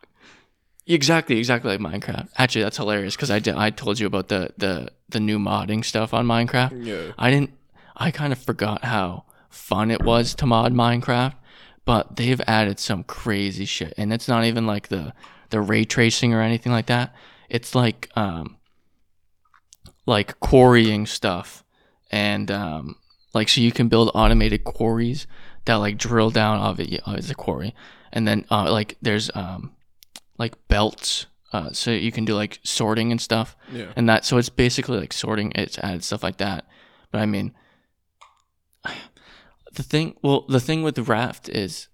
Exactly, 0.86 1.38
exactly 1.38 1.76
like 1.76 1.80
Minecraft. 1.80 2.28
Actually, 2.38 2.62
that's 2.62 2.76
hilarious 2.76 3.16
because 3.16 3.30
I 3.30 3.40
did. 3.40 3.56
I 3.56 3.70
told 3.70 3.98
you 3.98 4.06
about 4.06 4.28
the 4.28 4.50
the 4.56 4.90
the 5.08 5.20
new 5.20 5.38
modding 5.38 5.84
stuff 5.84 6.14
on 6.14 6.26
Minecraft. 6.26 6.86
Yeah. 6.86 7.12
I 7.18 7.30
didn't. 7.30 7.50
I 7.96 8.10
kind 8.10 8.32
of 8.32 8.38
forgot 8.38 8.84
how 8.84 9.24
fun 9.48 9.90
it 9.90 10.02
was 10.02 10.34
to 10.36 10.46
mod 10.46 10.72
Minecraft, 10.72 11.34
but 11.84 12.16
they've 12.16 12.40
added 12.46 12.78
some 12.78 13.02
crazy 13.02 13.64
shit, 13.64 13.94
and 13.96 14.12
it's 14.12 14.28
not 14.28 14.44
even 14.44 14.66
like 14.66 14.88
the 14.88 15.12
the 15.50 15.60
ray 15.60 15.84
tracing 15.84 16.32
or 16.32 16.40
anything 16.40 16.70
like 16.72 16.86
that. 16.86 17.14
It's 17.48 17.74
like 17.74 18.08
um 18.14 18.56
like 20.06 20.38
quarrying 20.38 21.06
stuff, 21.06 21.64
and 22.12 22.48
um 22.50 22.96
like 23.34 23.48
so 23.48 23.60
you 23.60 23.72
can 23.72 23.88
build 23.88 24.12
automated 24.14 24.62
quarries 24.62 25.26
that 25.64 25.76
like 25.76 25.98
drill 25.98 26.30
down 26.30 26.60
of 26.60 26.78
it. 26.78 26.88
Yeah, 26.90 27.00
it's 27.08 27.30
a 27.30 27.34
quarry, 27.34 27.74
and 28.12 28.28
then 28.28 28.44
uh 28.52 28.70
like 28.70 28.96
there's 29.02 29.32
um 29.34 29.72
like 30.38 30.54
belts. 30.68 31.26
Uh, 31.52 31.70
so 31.72 31.90
you 31.90 32.10
can 32.12 32.24
do 32.24 32.34
like 32.34 32.58
sorting 32.64 33.10
and 33.12 33.20
stuff 33.20 33.56
Yeah. 33.72 33.92
and 33.96 34.08
that 34.08 34.24
so 34.26 34.36
it's 34.36 34.48
basically 34.50 34.98
like 34.98 35.12
sorting 35.12 35.52
it's 35.54 35.78
added 35.78 36.02
stuff 36.04 36.22
like 36.22 36.36
that 36.38 36.66
but 37.12 37.20
i 37.20 37.24
mean 37.24 37.54
the 39.72 39.82
thing 39.82 40.16
well 40.22 40.44
the 40.48 40.60
thing 40.60 40.82
with 40.82 40.98
raft 41.08 41.48
is 41.48 41.88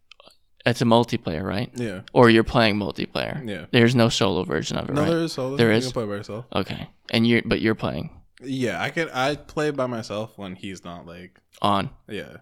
it's 0.65 0.81
a 0.81 0.85
multiplayer 0.85 1.45
right 1.45 1.71
Yeah. 1.75 2.01
or 2.13 2.31
you're 2.31 2.45
playing 2.45 2.77
multiplayer 2.77 3.47
Yeah. 3.49 3.67
there's 3.73 3.95
no 3.95 4.09
solo 4.09 4.43
version 4.45 4.79
of 4.79 4.89
it 4.89 4.95
No, 4.95 5.03
right 5.03 5.11
there 5.11 5.19
is 5.21 5.33
solo. 5.33 5.57
There 5.57 5.71
you 5.71 5.77
is? 5.79 5.85
can 5.85 5.93
play 5.93 6.07
by 6.07 6.15
yourself. 6.15 6.47
okay 6.55 6.89
and 7.11 7.27
you're 7.27 7.43
but 7.45 7.61
you're 7.61 7.75
playing 7.77 8.11
Yeah, 8.43 8.81
I 8.83 8.91
could 8.91 9.11
I 9.13 9.37
play 9.37 9.71
by 9.71 9.87
myself 9.87 10.37
when 10.39 10.57
he's 10.57 10.83
not 10.85 11.07
like 11.07 11.41
on 11.61 11.91
Yeah. 12.09 12.39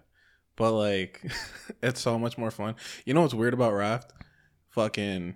But 0.55 0.71
like 0.73 1.21
it's 1.83 1.99
so 2.01 2.17
much 2.17 2.37
more 2.37 2.51
fun. 2.51 2.75
You 3.05 3.13
know 3.13 3.21
what's 3.21 3.33
weird 3.33 3.53
about 3.53 3.73
Raft? 3.73 4.11
Fucking 4.69 5.35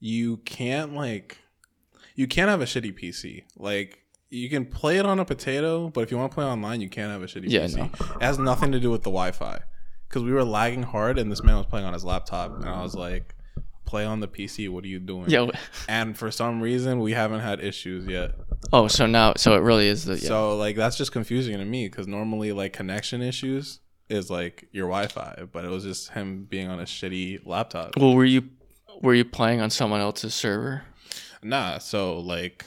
you 0.00 0.38
can't 0.38 0.94
like 0.94 1.38
you 2.14 2.26
can't 2.26 2.48
have 2.48 2.60
a 2.60 2.64
shitty 2.64 2.98
PC. 2.98 3.44
Like 3.56 4.04
you 4.30 4.48
can 4.50 4.66
play 4.66 4.98
it 4.98 5.06
on 5.06 5.18
a 5.18 5.24
potato, 5.24 5.88
but 5.88 6.02
if 6.02 6.10
you 6.10 6.18
want 6.18 6.30
to 6.30 6.34
play 6.34 6.44
online, 6.44 6.80
you 6.80 6.88
can't 6.88 7.10
have 7.10 7.22
a 7.22 7.26
shitty 7.26 7.44
Yeah, 7.48 7.62
PC. 7.64 7.76
no. 7.76 7.84
It 8.16 8.22
has 8.22 8.38
nothing 8.38 8.72
to 8.72 8.80
do 8.80 8.90
with 8.90 9.02
the 9.02 9.10
Wi-Fi. 9.10 9.60
Cuz 10.08 10.22
we 10.22 10.32
were 10.32 10.44
lagging 10.44 10.82
hard 10.84 11.18
and 11.18 11.30
this 11.30 11.42
man 11.42 11.56
was 11.56 11.66
playing 11.66 11.86
on 11.86 11.92
his 11.92 12.04
laptop 12.04 12.54
and 12.56 12.64
I 12.68 12.82
was 12.82 12.94
like 12.94 13.34
play 13.84 14.04
on 14.04 14.20
the 14.20 14.28
PC, 14.28 14.68
what 14.68 14.84
are 14.84 14.88
you 14.88 14.98
doing? 15.00 15.30
yeah 15.30 15.46
And 15.88 16.16
for 16.16 16.30
some 16.30 16.60
reason, 16.60 17.00
we 17.00 17.12
haven't 17.12 17.40
had 17.40 17.60
issues 17.60 18.06
yet. 18.06 18.32
oh 18.72 18.86
so 18.88 19.06
now 19.06 19.32
so 19.36 19.54
it 19.54 19.60
really 19.60 19.88
is 19.88 20.04
the 20.04 20.14
yeah. 20.14 20.28
So 20.28 20.56
like 20.56 20.76
that's 20.76 20.96
just 20.96 21.12
confusing 21.12 21.56
to 21.56 21.64
me 21.64 21.88
because 21.88 22.06
normally 22.06 22.52
like 22.52 22.72
connection 22.74 23.22
issues 23.22 23.80
is 24.10 24.30
like 24.30 24.68
your 24.72 24.86
Wi-Fi, 24.88 25.44
but 25.52 25.64
it 25.64 25.68
was 25.70 25.84
just 25.84 26.10
him 26.10 26.44
being 26.48 26.68
on 26.68 26.80
a 26.80 26.84
shitty 26.84 27.46
laptop. 27.46 27.96
well 27.96 28.14
were 28.14 28.24
you 28.24 28.42
were 29.00 29.14
you 29.14 29.24
playing 29.24 29.60
on 29.60 29.70
someone 29.70 30.00
else's 30.00 30.34
server 30.34 30.82
Nah, 31.42 31.78
so 31.78 32.18
like 32.18 32.66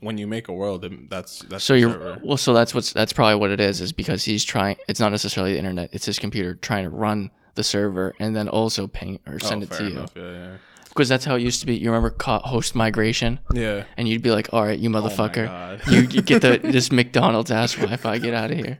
when 0.00 0.18
you 0.18 0.26
make 0.26 0.48
a 0.48 0.52
world, 0.52 0.84
that's 1.08 1.40
that's 1.40 1.64
so 1.64 1.74
you're 1.74 1.92
server. 1.92 2.20
well 2.22 2.36
so 2.36 2.52
that's 2.52 2.74
what's 2.74 2.92
that's 2.92 3.12
probably 3.12 3.36
what 3.36 3.50
it 3.50 3.60
is 3.60 3.80
is 3.80 3.92
because 3.92 4.24
he's 4.24 4.44
trying 4.44 4.76
it's 4.88 5.00
not 5.00 5.10
necessarily 5.10 5.52
the 5.52 5.58
internet 5.58 5.90
it's 5.92 6.06
his 6.06 6.18
computer 6.18 6.54
trying 6.54 6.84
to 6.84 6.90
run 6.90 7.30
the 7.54 7.64
server 7.64 8.14
and 8.20 8.36
then 8.36 8.48
also 8.48 8.86
ping 8.86 9.18
or 9.26 9.34
oh, 9.34 9.38
send 9.38 9.62
oh, 9.62 9.64
it 9.64 9.70
to 9.72 9.84
you 9.84 9.90
enough. 9.90 10.12
Yeah, 10.14 10.56
because 10.96 11.08
that's 11.10 11.24
how 11.24 11.36
it 11.36 11.42
used 11.42 11.60
to 11.60 11.66
be. 11.66 11.76
You 11.76 11.90
remember 11.90 12.10
co- 12.10 12.38
host 12.38 12.74
migration, 12.74 13.38
yeah. 13.52 13.84
and 13.96 14.08
you'd 14.08 14.22
be 14.22 14.30
like, 14.30 14.52
"All 14.52 14.64
right, 14.64 14.78
you 14.78 14.88
oh 14.88 14.92
motherfucker, 14.92 15.48
Oh 15.48 15.90
you, 15.90 16.00
you 16.00 16.22
get 16.22 16.40
the 16.42 16.58
this 16.62 16.90
McDonald's 16.90 17.50
ass 17.50 17.74
Wi-Fi, 17.74 18.18
get 18.18 18.34
out 18.34 18.50
of 18.50 18.56
here." 18.56 18.78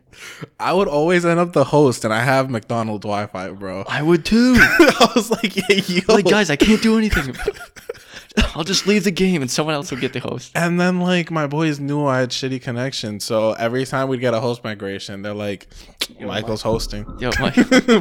I 0.58 0.72
would 0.72 0.88
always 0.88 1.24
end 1.26 1.38
up 1.38 1.52
the 1.52 1.64
host, 1.64 2.04
and 2.04 2.12
I 2.14 2.20
have 2.20 2.48
McDonald's 2.50 3.02
Wi-Fi, 3.02 3.50
bro. 3.50 3.84
I 3.86 4.02
would 4.02 4.24
too. 4.24 4.54
I 4.58 5.12
was 5.14 5.30
like, 5.30 5.56
yeah, 5.56 5.82
yo. 5.86 6.14
like, 6.14 6.24
guys, 6.24 6.48
I 6.48 6.56
can't 6.56 6.82
do 6.82 6.96
anything. 6.96 7.36
I'll 8.54 8.64
just 8.64 8.86
leave 8.86 9.04
the 9.04 9.10
game, 9.10 9.42
and 9.42 9.50
someone 9.50 9.74
else 9.74 9.90
will 9.90 9.98
get 9.98 10.12
the 10.12 10.20
host. 10.20 10.52
And 10.54 10.80
then 10.80 11.00
like 11.00 11.30
my 11.30 11.46
boys 11.46 11.80
knew 11.80 12.06
I 12.06 12.20
had 12.20 12.30
shitty 12.30 12.62
connection, 12.62 13.20
so 13.20 13.52
every 13.52 13.84
time 13.86 14.08
we'd 14.08 14.20
get 14.20 14.34
a 14.34 14.40
host 14.40 14.64
migration, 14.64 15.22
they're 15.22 15.34
like, 15.34 15.68
"Michael's 16.20 16.62
hosting." 16.62 17.06
Yo, 17.18 17.30
my, 17.38 17.52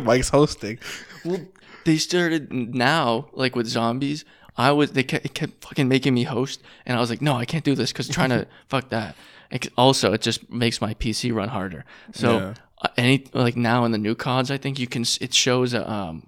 Mike's 0.03 0.29
hosting. 0.29 0.79
well, 1.23 1.39
they 1.85 1.97
started 1.97 2.51
now, 2.53 3.29
like 3.33 3.55
with 3.55 3.67
zombies. 3.67 4.25
I 4.57 4.71
was 4.71 4.91
they 4.91 5.03
kept, 5.03 5.25
it 5.25 5.33
kept 5.33 5.63
fucking 5.63 5.87
making 5.87 6.13
me 6.13 6.23
host, 6.23 6.61
and 6.85 6.97
I 6.97 6.99
was 7.01 7.09
like, 7.09 7.21
"No, 7.21 7.35
I 7.35 7.45
can't 7.45 7.63
do 7.63 7.75
this 7.75 7.91
because 7.91 8.07
trying 8.09 8.29
to 8.29 8.47
fuck 8.67 8.89
that." 8.89 9.15
C- 9.61 9.69
also, 9.77 10.11
it 10.13 10.21
just 10.21 10.49
makes 10.51 10.81
my 10.81 10.93
PC 10.95 11.33
run 11.33 11.49
harder. 11.49 11.85
So 12.13 12.37
Yeah. 12.39 12.53
uh, 12.81 12.87
any 12.97 13.25
like 13.33 13.55
now 13.55 13.85
in 13.85 13.91
the 13.91 13.97
new 13.97 14.15
CODs, 14.15 14.49
I 14.51 14.57
think 14.57 14.79
you 14.79 14.87
can 14.87 15.03
it 15.21 15.33
shows 15.33 15.73
a 15.73 15.89
um 15.89 16.27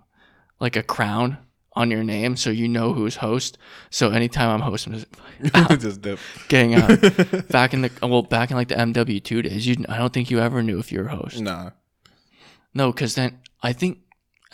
like 0.59 0.75
a 0.75 0.83
crown 0.83 1.37
on 1.73 1.89
your 1.91 2.03
name, 2.03 2.35
so 2.35 2.49
you 2.49 2.67
know 2.67 2.91
who's 2.93 3.17
host. 3.17 3.57
So 3.91 4.09
anytime 4.09 4.49
I'm 4.49 4.61
hosting, 4.61 5.05
I'm 5.53 5.79
just 5.79 6.01
getting 6.49 6.75
out. 6.75 6.99
back 7.49 7.73
in 7.73 7.81
the 7.83 7.91
well, 8.01 8.23
back 8.23 8.51
in 8.51 8.57
like 8.57 8.67
the 8.67 8.75
MW2 8.75 9.43
days, 9.43 9.65
you 9.67 9.85
I 9.87 9.97
don't 9.97 10.11
think 10.11 10.29
you 10.31 10.39
ever 10.39 10.61
knew 10.63 10.79
if 10.79 10.91
you 10.91 10.99
were 11.01 11.07
host. 11.09 11.39
Nah. 11.39 11.71
No, 12.73 12.91
because 12.91 13.15
then 13.15 13.39
I 13.63 13.73
think 13.73 13.99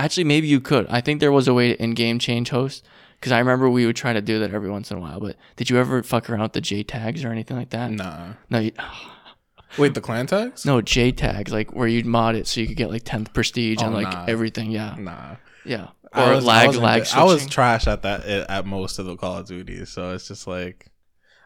actually 0.04 0.24
maybe 0.26 0.48
you 0.48 0.60
could. 0.62 0.88
I 0.90 1.02
think 1.02 1.20
there 1.20 1.32
was 1.32 1.48
a 1.48 1.54
way 1.54 1.70
to 1.74 1.82
in-game 1.84 2.20
change 2.20 2.50
host. 2.50 2.86
Because 3.20 3.32
I 3.32 3.40
remember 3.40 3.70
we 3.70 3.86
would 3.86 3.96
try 3.96 4.12
to 4.12 4.22
do 4.22 4.40
that 4.40 4.54
every 4.54 4.70
once 4.70 4.92
in 4.92 4.98
a 4.98 5.00
while. 5.00 5.18
But 5.22 5.38
did 5.56 5.70
you 5.70 5.78
ever 5.78 6.04
fuck 6.04 6.30
around 6.30 6.42
with 6.42 6.52
the 6.54 6.62
JTAGs 6.62 7.24
or 7.24 7.30
anything 7.30 7.56
like 7.56 7.70
that? 7.70 7.90
Nah. 7.90 8.34
No, 8.50 8.60
you, 8.60 8.74
Wait, 9.78 9.94
the 9.94 10.02
clan 10.02 10.28
tags? 10.28 10.66
no 10.66 10.82
JTAGs 10.82 11.50
like 11.50 11.74
where 11.74 11.88
you'd 11.88 12.06
mod 12.06 12.36
it 12.36 12.48
so 12.48 12.60
you 12.60 12.68
could 12.68 12.76
get 12.76 12.90
like 12.92 13.04
10th 13.06 13.34
prestige 13.34 13.78
Oh, 13.82 13.86
and 13.86 13.94
like 13.96 14.12
nah. 14.12 14.26
everything. 14.28 14.72
Yeah, 14.72 14.96
Nah. 15.00 15.36
yeah. 15.66 15.88
I 16.12 16.30
Or 16.32 16.36
was, 16.36 16.46
lag 16.46 16.66
I 16.66 16.68
was, 16.68 16.78
lag. 16.80 17.08
I 17.16 17.24
was 17.24 17.48
trash 17.48 17.88
at 17.88 18.02
that 18.02 18.26
at 18.26 18.66
most 18.66 19.00
of 19.00 19.06
the 19.06 19.16
Call 19.16 19.38
of 19.38 19.48
Duty, 19.48 19.86
so 19.86 20.12
it's 20.14 20.28
just 20.28 20.46
like 20.46 20.88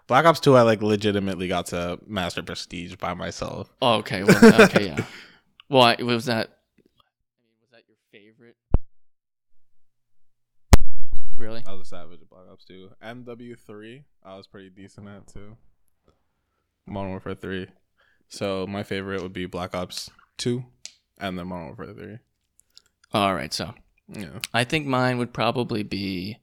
Black 0.07 0.25
Ops 0.25 0.39
Two. 0.39 0.55
I 0.57 0.63
like 0.63 0.81
legitimately 0.81 1.47
got 1.47 1.67
to 1.67 1.99
master 2.07 2.41
prestige 2.41 2.95
by 2.95 3.13
myself. 3.13 3.71
Oh, 3.83 3.97
okay. 3.99 4.23
Well, 4.23 4.61
okay, 4.63 4.87
yeah. 4.87 5.05
Well, 5.69 5.83
I, 5.83 5.95
was 6.01 6.25
that 6.25 6.49
was 7.61 7.69
that 7.71 7.83
your 7.87 7.97
favorite? 8.11 8.55
Really? 11.37 11.63
I 11.67 11.71
was 11.73 11.81
a 11.81 11.85
savage 11.85 12.19
at 12.21 12.29
Black 12.29 12.45
Ops 12.51 12.65
Two. 12.65 12.89
MW 13.03 13.57
Three, 13.59 14.03
I 14.23 14.35
was 14.35 14.47
pretty 14.47 14.69
decent 14.69 15.07
at 15.07 15.27
too. 15.27 15.55
Modern 16.85 17.11
Warfare 17.11 17.35
Three. 17.35 17.67
So 18.29 18.65
my 18.67 18.83
favorite 18.83 19.21
would 19.21 19.33
be 19.33 19.45
Black 19.45 19.75
Ops 19.75 20.09
Two, 20.37 20.65
and 21.19 21.37
then 21.37 21.47
Modern 21.47 21.67
Warfare 21.67 21.93
Three. 21.93 22.17
All 23.13 23.33
right. 23.33 23.53
So 23.53 23.73
Yeah. 24.09 24.39
I 24.53 24.63
think 24.63 24.85
mine 24.87 25.17
would 25.17 25.33
probably 25.33 25.83
be. 25.83 26.39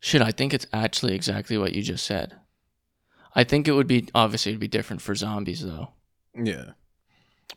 Shit, 0.00 0.20
I 0.22 0.30
think 0.32 0.52
it's 0.52 0.66
actually 0.72 1.14
exactly 1.14 1.56
what 1.56 1.72
you 1.74 1.82
just 1.82 2.04
said. 2.04 2.36
I 3.34 3.42
think 3.44 3.66
it 3.66 3.72
would 3.72 3.86
be 3.86 4.08
obviously 4.14 4.52
it'd 4.52 4.60
be 4.60 4.68
different 4.68 5.02
for 5.02 5.14
zombies 5.14 5.64
though. 5.64 5.90
Yeah. 6.34 6.72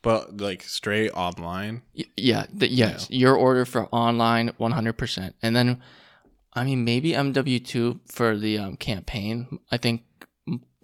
But 0.01 0.37
like 0.39 0.63
straight 0.63 1.11
online. 1.11 1.81
Y- 1.97 2.05
yeah, 2.15 2.45
yes, 2.57 3.07
your 3.09 3.35
order 3.35 3.65
for 3.65 3.87
online 3.87 4.49
100%. 4.59 5.33
And 5.41 5.55
then 5.55 5.81
I 6.53 6.63
mean 6.63 6.83
maybe 6.83 7.11
MW2 7.11 7.99
for 8.11 8.37
the 8.37 8.57
um, 8.57 8.77
campaign 8.77 9.59
I 9.71 9.77
think 9.77 10.03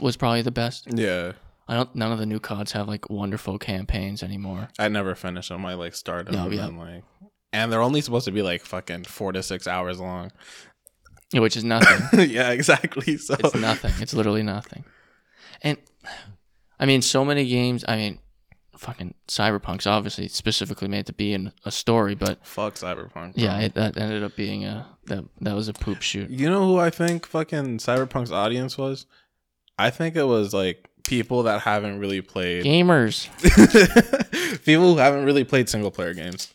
was 0.01 0.17
probably 0.17 0.41
the 0.41 0.51
best. 0.51 0.87
Yeah. 0.93 1.33
I 1.67 1.75
don't 1.75 1.95
none 1.95 2.11
of 2.11 2.19
the 2.19 2.25
new 2.25 2.39
CODs 2.39 2.73
have 2.73 2.87
like 2.87 3.09
wonderful 3.09 3.57
campaigns 3.57 4.23
anymore. 4.23 4.69
I 4.79 4.87
never 4.89 5.15
finished 5.15 5.49
them. 5.49 5.65
I 5.65 5.75
like 5.75 5.95
started 5.95 6.33
No, 6.33 6.43
them 6.45 6.53
yeah. 6.53 6.65
and 6.67 6.79
like 6.79 7.03
and 7.53 7.71
they're 7.71 7.81
only 7.81 8.01
supposed 8.01 8.25
to 8.25 8.31
be 8.31 8.41
like 8.41 8.61
fucking 8.65 9.03
four 9.03 9.31
to 9.31 9.43
six 9.43 9.67
hours 9.67 9.99
long. 9.99 10.31
Yeah, 11.31 11.39
which 11.41 11.55
is 11.55 11.63
nothing. 11.63 12.29
yeah, 12.29 12.49
exactly. 12.51 13.17
So 13.17 13.35
it's 13.39 13.55
nothing. 13.55 13.93
It's 13.99 14.13
literally 14.13 14.43
nothing. 14.43 14.85
And 15.61 15.77
I 16.79 16.85
mean, 16.85 17.01
so 17.01 17.23
many 17.23 17.47
games. 17.47 17.85
I 17.87 17.95
mean, 17.95 18.19
fucking 18.77 19.13
Cyberpunk's 19.27 19.87
obviously 19.87 20.27
specifically 20.27 20.87
made 20.87 21.05
to 21.05 21.13
be 21.13 21.33
in 21.33 21.51
a 21.65 21.71
story, 21.71 22.15
but 22.15 22.45
fuck 22.45 22.75
Cyberpunk. 22.75 23.33
yeah, 23.35 23.59
it, 23.59 23.73
that 23.75 23.97
ended 23.97 24.23
up 24.23 24.35
being 24.35 24.65
a 24.65 24.87
that 25.05 25.23
that 25.41 25.55
was 25.55 25.67
a 25.67 25.73
poop 25.73 26.01
shoot. 26.01 26.29
You 26.29 26.49
know 26.49 26.65
who 26.65 26.79
I 26.79 26.89
think 26.89 27.25
fucking 27.25 27.77
Cyberpunk's 27.79 28.31
audience 28.31 28.77
was? 28.77 29.05
I 29.77 29.89
think 29.89 30.15
it 30.15 30.23
was 30.23 30.53
like 30.53 30.89
people 31.03 31.43
that 31.43 31.61
haven't 31.61 31.99
really 31.99 32.21
played 32.21 32.63
Gamers. 32.63 33.27
people 34.65 34.93
who 34.93 34.97
haven't 34.97 35.25
really 35.25 35.43
played 35.43 35.69
single 35.69 35.91
player 35.91 36.13
games. 36.13 36.53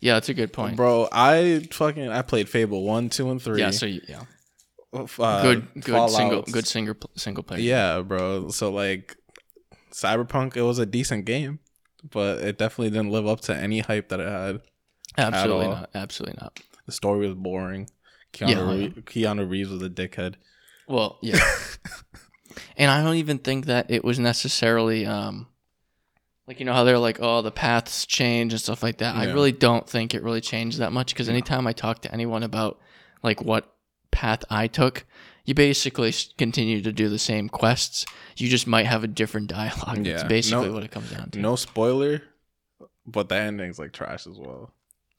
Yeah, 0.00 0.14
that's 0.14 0.28
a 0.28 0.34
good 0.34 0.52
point. 0.52 0.76
Bro, 0.76 1.08
I 1.10 1.66
fucking 1.70 2.08
I 2.08 2.22
played 2.22 2.48
Fable 2.48 2.84
1, 2.84 3.08
2 3.08 3.30
and 3.30 3.42
3. 3.42 3.58
Yeah, 3.58 3.70
so 3.70 3.86
you, 3.86 4.02
yeah, 4.06 4.22
uh, 4.92 5.42
good, 5.42 5.66
good 5.80 6.10
single, 6.10 6.42
good 6.42 6.66
single 6.66 6.96
single 7.16 7.42
player. 7.42 7.60
Yeah, 7.60 8.00
bro. 8.02 8.48
So 8.50 8.70
like 8.70 9.16
Cyberpunk 9.96 10.56
it 10.56 10.62
was 10.62 10.78
a 10.78 10.84
decent 10.84 11.24
game, 11.24 11.60
but 12.10 12.40
it 12.40 12.58
definitely 12.58 12.90
didn't 12.90 13.10
live 13.10 13.26
up 13.26 13.40
to 13.42 13.56
any 13.56 13.78
hype 13.78 14.10
that 14.10 14.20
it 14.20 14.28
had. 14.28 14.60
absolutely 15.16 15.68
not. 15.68 15.90
Absolutely 15.94 16.38
not. 16.38 16.60
The 16.84 16.92
story 16.92 17.26
was 17.26 17.34
boring. 17.34 17.88
Keanu, 18.34 18.50
Yeah, 18.50 18.70
Ree- 18.70 18.90
Keanu 18.90 19.48
Reeves 19.48 19.70
was 19.70 19.80
a 19.82 19.88
dickhead. 19.88 20.34
Well, 20.86 21.18
yeah. 21.22 21.40
and 22.76 22.90
I 22.90 23.02
don't 23.02 23.16
even 23.16 23.38
think 23.38 23.66
that 23.66 23.90
it 23.90 24.04
was 24.04 24.18
necessarily 24.18 25.06
um 25.06 25.46
like 26.46 26.60
you 26.60 26.66
know 26.66 26.74
how 26.74 26.84
they're 26.84 26.98
like 26.98 27.18
oh 27.20 27.40
the 27.40 27.50
paths 27.50 28.04
change 28.04 28.52
and 28.52 28.60
stuff 28.60 28.82
like 28.82 28.98
that. 28.98 29.16
I 29.16 29.32
really 29.32 29.52
don't 29.52 29.88
think 29.88 30.14
it 30.14 30.22
really 30.22 30.42
changed 30.42 30.78
that 30.78 30.92
much 30.92 31.14
because 31.14 31.30
anytime 31.30 31.66
I 31.66 31.72
talk 31.72 32.02
to 32.02 32.12
anyone 32.12 32.42
about 32.42 32.78
like 33.22 33.40
what 33.40 33.72
path 34.10 34.44
I 34.50 34.66
took, 34.66 35.06
you 35.46 35.54
basically 35.54 36.12
continue 36.36 36.82
to 36.82 36.92
do 36.92 37.08
the 37.08 37.18
same 37.18 37.48
quests. 37.48 38.04
You 38.36 38.48
just 38.50 38.66
might 38.66 38.84
have 38.86 39.02
a 39.04 39.06
different 39.08 39.46
dialogue. 39.48 40.04
That's 40.04 40.22
Yeah. 40.22 40.28
basically 40.28 40.66
No- 40.68 40.74
what 40.74 40.82
it 40.84 40.90
comes 40.90 41.10
down 41.10 41.30
to. 41.30 41.38
No 41.38 41.56
spoiler, 41.56 42.22
but 43.06 43.28
the 43.30 43.36
ending's 43.36 43.78
like 43.78 43.92
trash 43.92 44.26
as 44.26 44.36
well. 44.38 44.72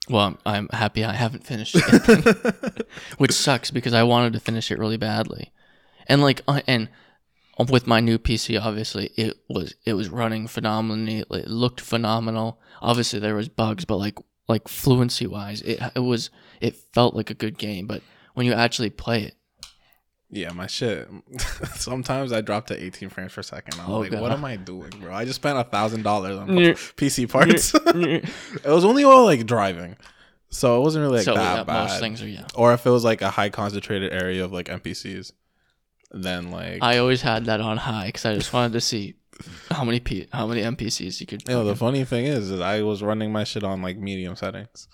Well, 0.10 0.26
I'm, 0.26 0.38
I'm 0.46 0.70
happy 0.72 1.04
I 1.04 1.14
haven't 1.14 1.46
finished 1.46 1.76
it, 1.78 2.88
which 3.18 3.32
sucks 3.34 3.72
because 3.72 3.94
I 3.94 4.04
wanted 4.04 4.34
to 4.34 4.40
finish 4.40 4.72
it 4.72 4.80
really 4.80 4.96
badly, 4.98 5.52
and 6.08 6.22
like 6.22 6.42
uh, 6.48 6.62
and 6.68 6.88
with 7.70 7.88
my 7.88 8.00
new 8.00 8.18
PC, 8.20 8.62
obviously 8.62 9.12
it 9.18 9.34
was 9.50 9.76
it 9.86 9.94
was 9.94 10.10
running 10.10 10.48
phenomenally. 10.48 11.26
It 11.30 11.48
looked 11.50 11.82
phenomenal. 11.82 12.60
Obviously 12.82 13.20
there 13.20 13.36
was 13.36 13.50
bugs, 13.50 13.84
but 13.86 13.98
like 13.98 14.18
like 14.48 14.68
fluency 14.68 15.28
wise, 15.28 15.62
it 15.64 15.80
it 15.96 16.00
was 16.00 16.30
it 16.62 16.76
felt 16.94 17.14
like 17.16 17.30
a 17.30 17.34
good 17.34 17.58
game. 17.58 17.86
But 17.88 18.02
when 18.34 18.46
you 18.46 18.54
actually 18.54 18.90
play 18.92 19.24
it, 19.24 19.36
Yeah, 20.30 20.52
my 20.52 20.68
shit. 20.68 21.08
Sometimes 21.76 22.34
I 22.34 22.42
drop 22.42 22.68
to 22.68 22.84
18 22.84 23.10
frames 23.10 23.34
per 23.34 23.42
second. 23.42 23.80
I'm 23.80 23.90
Oh, 23.90 24.00
like, 24.00 24.12
God. 24.12 24.22
what 24.22 24.32
am 24.34 24.44
I 24.44 24.58
doing, 24.58 24.90
bro? 25.00 25.14
I 25.14 25.24
just 25.24 25.38
spent 25.38 25.58
a 25.58 25.64
thousand 25.64 26.04
dollars 26.04 26.38
on 26.38 26.48
PC 26.50 27.30
parts. 27.30 27.74
it 27.86 28.66
was 28.70 28.84
only 28.84 29.04
all 29.06 29.24
like 29.24 29.46
driving, 29.46 29.96
so 30.50 30.78
it 30.80 30.84
wasn't 30.84 31.04
really 31.04 31.18
like 31.18 31.26
so 31.26 31.34
that 31.34 31.58
yeah, 31.60 31.64
bad. 31.64 31.88
most 31.90 32.00
things 32.02 32.22
are 32.22 32.28
yeah. 32.28 32.46
Or 32.56 32.74
if 32.74 32.86
it 32.86 32.90
was 32.90 33.06
like 33.06 33.22
a 33.22 33.30
high 33.30 33.50
concentrated 33.50 34.12
area 34.12 34.44
of 34.44 34.52
like 34.52 34.66
NPCs, 34.68 35.32
then 36.12 36.52
like 36.52 36.84
I 36.84 36.98
always 36.98 37.22
had 37.22 37.46
that 37.46 37.62
on 37.62 37.78
high 37.78 38.08
because 38.08 38.26
I 38.26 38.34
just 38.36 38.52
wanted 38.52 38.74
to 38.74 38.82
see 38.82 39.16
how 39.72 39.86
many 39.86 40.00
P- 40.02 40.28
how 40.34 40.46
many 40.48 40.62
NPCs 40.62 41.22
you 41.22 41.26
could. 41.28 41.48
You 41.48 41.56
know, 41.56 41.64
the 41.64 41.76
funny 41.76 42.04
thing 42.04 42.26
is, 42.26 42.52
is 42.52 42.60
I 42.60 42.82
was 42.82 43.02
running 43.02 43.32
my 43.32 43.46
shit 43.46 43.64
on 43.64 43.82
like 43.82 43.98
medium 43.98 44.36
settings. 44.36 44.90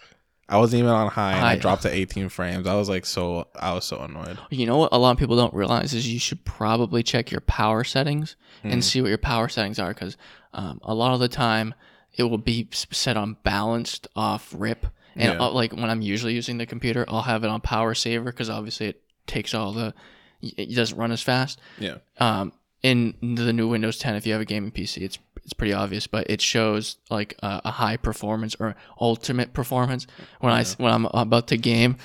I 0.50 0.58
wasn't 0.58 0.80
even 0.82 0.92
on 0.92 1.10
high, 1.10 1.34
and 1.34 1.46
I 1.46 1.50
High. 1.52 1.56
dropped 1.56 1.84
to 1.84 1.94
18 1.94 2.30
frames. 2.30 2.68
I 2.68 2.76
was 2.76 2.90
like, 2.90 3.06
so 3.06 3.48
I 3.56 3.74
was 3.74 3.86
so 3.86 4.00
annoyed. 4.02 4.38
You 4.50 4.66
know 4.66 4.78
what 4.78 4.90
a 4.92 4.98
lot 4.98 5.12
of 5.12 5.18
people 5.18 5.36
don't 5.38 5.54
realize 5.54 5.94
is 5.94 6.12
you 6.12 6.20
should 6.20 6.44
probably 6.46 7.02
check 7.02 7.32
your 7.32 7.42
power 7.42 7.84
settings 7.84 8.36
Hmm. 8.62 8.70
and 8.72 8.84
see 8.84 9.02
what 9.02 9.08
your 9.10 9.18
power 9.18 9.48
settings 9.50 9.80
are 9.80 9.94
because 9.94 10.16
um, 10.54 10.80
a 10.84 10.94
lot 10.94 11.14
of 11.14 11.20
the 11.20 11.28
time 11.30 11.74
it 12.16 12.24
will 12.24 12.38
be 12.38 12.68
set 12.72 13.18
on 13.18 13.38
balanced 13.44 14.08
off 14.16 14.54
rip. 14.56 14.86
And 15.16 15.34
Yeah. 15.34 15.46
uh, 15.46 15.52
like 15.52 15.72
when 15.74 15.90
I'm 15.90 16.02
usually 16.02 16.34
using 16.34 16.58
the 16.58 16.66
computer, 16.66 17.06
I'll 17.08 17.24
have 17.24 17.44
it 17.44 17.50
on 17.50 17.62
power 17.62 17.94
saver 17.96 18.26
because 18.26 18.50
obviously 18.50 18.88
it 18.88 19.02
takes 19.28 19.54
all 19.54 19.72
the, 19.72 19.94
it 20.42 20.76
doesn't 20.76 20.98
run 20.98 21.12
as 21.12 21.22
fast. 21.22 21.60
Yeah, 21.80 21.98
Um, 22.20 22.52
in 22.84 23.16
the 23.22 23.54
new 23.54 23.68
Windows 23.70 23.98
10, 23.98 24.16
if 24.16 24.28
you 24.28 24.34
have 24.34 24.42
a 24.42 24.46
gaming 24.46 24.72
PC, 24.72 25.02
it's 25.04 25.18
it's 25.44 25.54
pretty 25.54 25.74
obvious, 25.74 26.08
but 26.08 26.30
it 26.30 26.42
shows 26.42 26.98
like 27.10 27.36
a, 27.44 27.62
a 27.66 27.72
high 27.72 27.98
performance 27.98 28.56
or 28.60 28.76
ultimate 29.00 29.54
performance 29.54 30.08
when 30.40 30.54
I 30.54 30.62
s 30.62 30.78
when 30.80 30.92
I'm 30.92 31.06
about 31.06 31.48
to 31.50 31.58
game, 31.58 31.98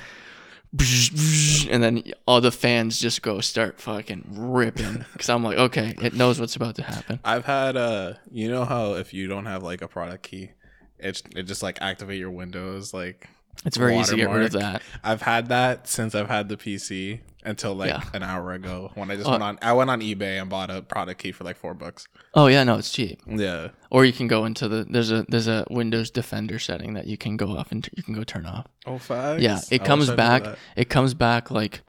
and 1.70 1.82
then 1.82 2.02
all 2.26 2.40
the 2.40 2.50
fans 2.52 2.98
just 2.98 3.22
go 3.22 3.40
start 3.40 3.80
fucking 3.80 4.26
ripping 4.36 5.04
because 5.12 5.28
I'm 5.28 5.42
like, 5.42 5.58
okay, 5.58 5.94
it 6.02 6.14
knows 6.14 6.40
what's 6.40 6.56
about 6.56 6.74
to 6.76 6.82
happen. 6.82 7.20
I've 7.24 7.44
had 7.44 7.76
uh, 7.76 8.14
you 8.30 8.50
know 8.50 8.64
how 8.64 8.94
if 8.94 9.14
you 9.14 9.28
don't 9.28 9.46
have 9.46 9.62
like 9.62 9.82
a 9.82 9.88
product 9.88 10.24
key, 10.24 10.50
it's 10.98 11.22
it 11.34 11.44
just 11.44 11.62
like 11.62 11.78
activate 11.80 12.18
your 12.18 12.30
Windows 12.30 12.92
like. 12.92 13.28
It's 13.64 13.76
very 13.76 13.98
easy 13.98 14.14
to 14.14 14.22
get 14.22 14.30
rid 14.30 14.44
of 14.46 14.52
that. 14.52 14.82
I've 15.02 15.22
had 15.22 15.48
that 15.48 15.88
since 15.88 16.14
I've 16.14 16.28
had 16.28 16.48
the 16.48 16.56
PC 16.56 17.20
until 17.48 17.74
like 17.74 17.90
Yeah. 17.90 18.02
an 18.12 18.22
hour 18.22 18.52
ago 18.52 18.92
when 18.94 19.10
I 19.10 19.16
just 19.16 19.26
Oh. 19.26 19.30
went 19.32 19.42
on. 19.42 19.58
I 19.62 19.72
went 19.72 19.90
on 19.90 20.00
eBay 20.00 20.40
and 20.40 20.48
bought 20.50 20.70
a 20.70 20.82
product 20.82 21.20
key 21.22 21.32
for 21.32 21.44
like 21.44 21.56
four 21.56 21.74
bucks. 21.74 22.06
Oh 22.34 22.46
yeah, 22.46 22.62
no, 22.64 22.76
it's 22.78 22.92
cheap. 22.92 23.20
Yeah, 23.26 23.68
Or 23.90 24.04
you 24.04 24.12
can 24.12 24.28
go 24.28 24.44
into 24.44 24.68
the 24.68 24.86
there's 24.88 25.10
a 25.10 25.24
there's 25.28 25.48
a 25.48 25.64
Windows 25.70 26.10
Defender 26.10 26.58
setting 26.58 26.94
that 26.94 27.06
you 27.06 27.16
can 27.16 27.36
go 27.36 27.56
off 27.56 27.72
and 27.72 27.88
you 27.96 28.02
can 28.02 28.14
go 28.14 28.22
turn 28.24 28.46
off. 28.46 28.66
oh 28.86 28.98
five. 28.98 29.40
Yeah, 29.40 29.60
it 29.70 29.84
comes 29.84 30.10
back. 30.10 30.44
It 30.76 30.88
comes 30.88 31.14
back 31.14 31.50
like 31.50 31.82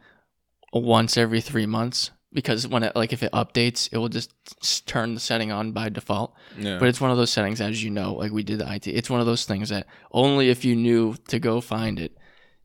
once 0.73 1.17
every 1.17 1.41
three 1.41 1.65
months 1.65 2.11
because 2.31 2.67
when 2.67 2.83
it 2.83 2.95
like 2.95 3.11
if 3.11 3.23
it 3.23 3.31
updates, 3.31 3.89
it 3.91 3.97
will 3.97 4.07
just 4.09 4.31
turn 4.85 5.15
the 5.15 5.19
setting 5.19 5.51
on 5.51 5.71
by 5.71 5.89
default. 5.89 6.33
Yeah, 6.57 6.77
But 6.79 6.87
it's 6.89 7.01
one 7.01 7.09
of 7.11 7.17
those 7.17 7.31
settings, 7.31 7.59
as 7.59 7.83
you 7.83 7.89
know, 7.89 8.13
like 8.13 8.31
we 8.31 8.43
did 8.43 8.59
the 8.59 8.71
IT. 8.71 8.87
It's 8.87 9.09
one 9.09 9.19
of 9.19 9.25
those 9.25 9.45
things 9.45 9.69
that 9.69 9.87
only 10.11 10.49
if 10.49 10.63
you 10.63 10.75
knew 10.75 11.15
to 11.29 11.39
go 11.39 11.59
find 11.59 11.99
it, 11.99 12.15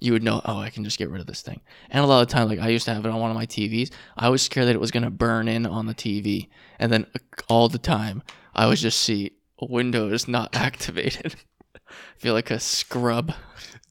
you 0.04 0.12
would 0.12 0.22
know. 0.22 0.40
Oh, 0.44 0.58
I 0.58 0.70
can 0.70 0.84
just 0.84 0.98
get 0.98 1.08
rid 1.08 1.20
of 1.20 1.26
this 1.26 1.42
thing. 1.42 1.60
And 1.90 2.04
a 2.04 2.06
lot 2.06 2.22
of 2.22 2.28
the 2.28 2.32
time, 2.34 2.48
like 2.48 2.58
I 2.58 2.68
used 2.68 2.84
to 2.84 2.94
have 2.94 3.04
it 3.06 3.10
on 3.10 3.18
one 3.18 3.30
of 3.30 3.36
my 3.36 3.46
TVs. 3.46 3.90
I 4.16 4.28
was 4.28 4.42
scared 4.42 4.68
that 4.68 4.74
it 4.74 4.80
was 4.80 4.90
gonna 4.90 5.10
burn 5.10 5.48
in 5.48 5.66
on 5.66 5.86
the 5.86 5.94
TV, 5.94 6.48
and 6.78 6.92
then 6.92 7.06
uh, 7.14 7.18
all 7.48 7.68
the 7.68 7.78
time 7.78 8.22
I 8.54 8.66
would 8.66 8.78
just 8.78 9.00
see 9.00 9.32
Windows 9.60 10.28
not 10.28 10.54
activated. 10.56 11.36
feel 12.18 12.34
like 12.34 12.50
a 12.50 12.60
scrub. 12.60 13.32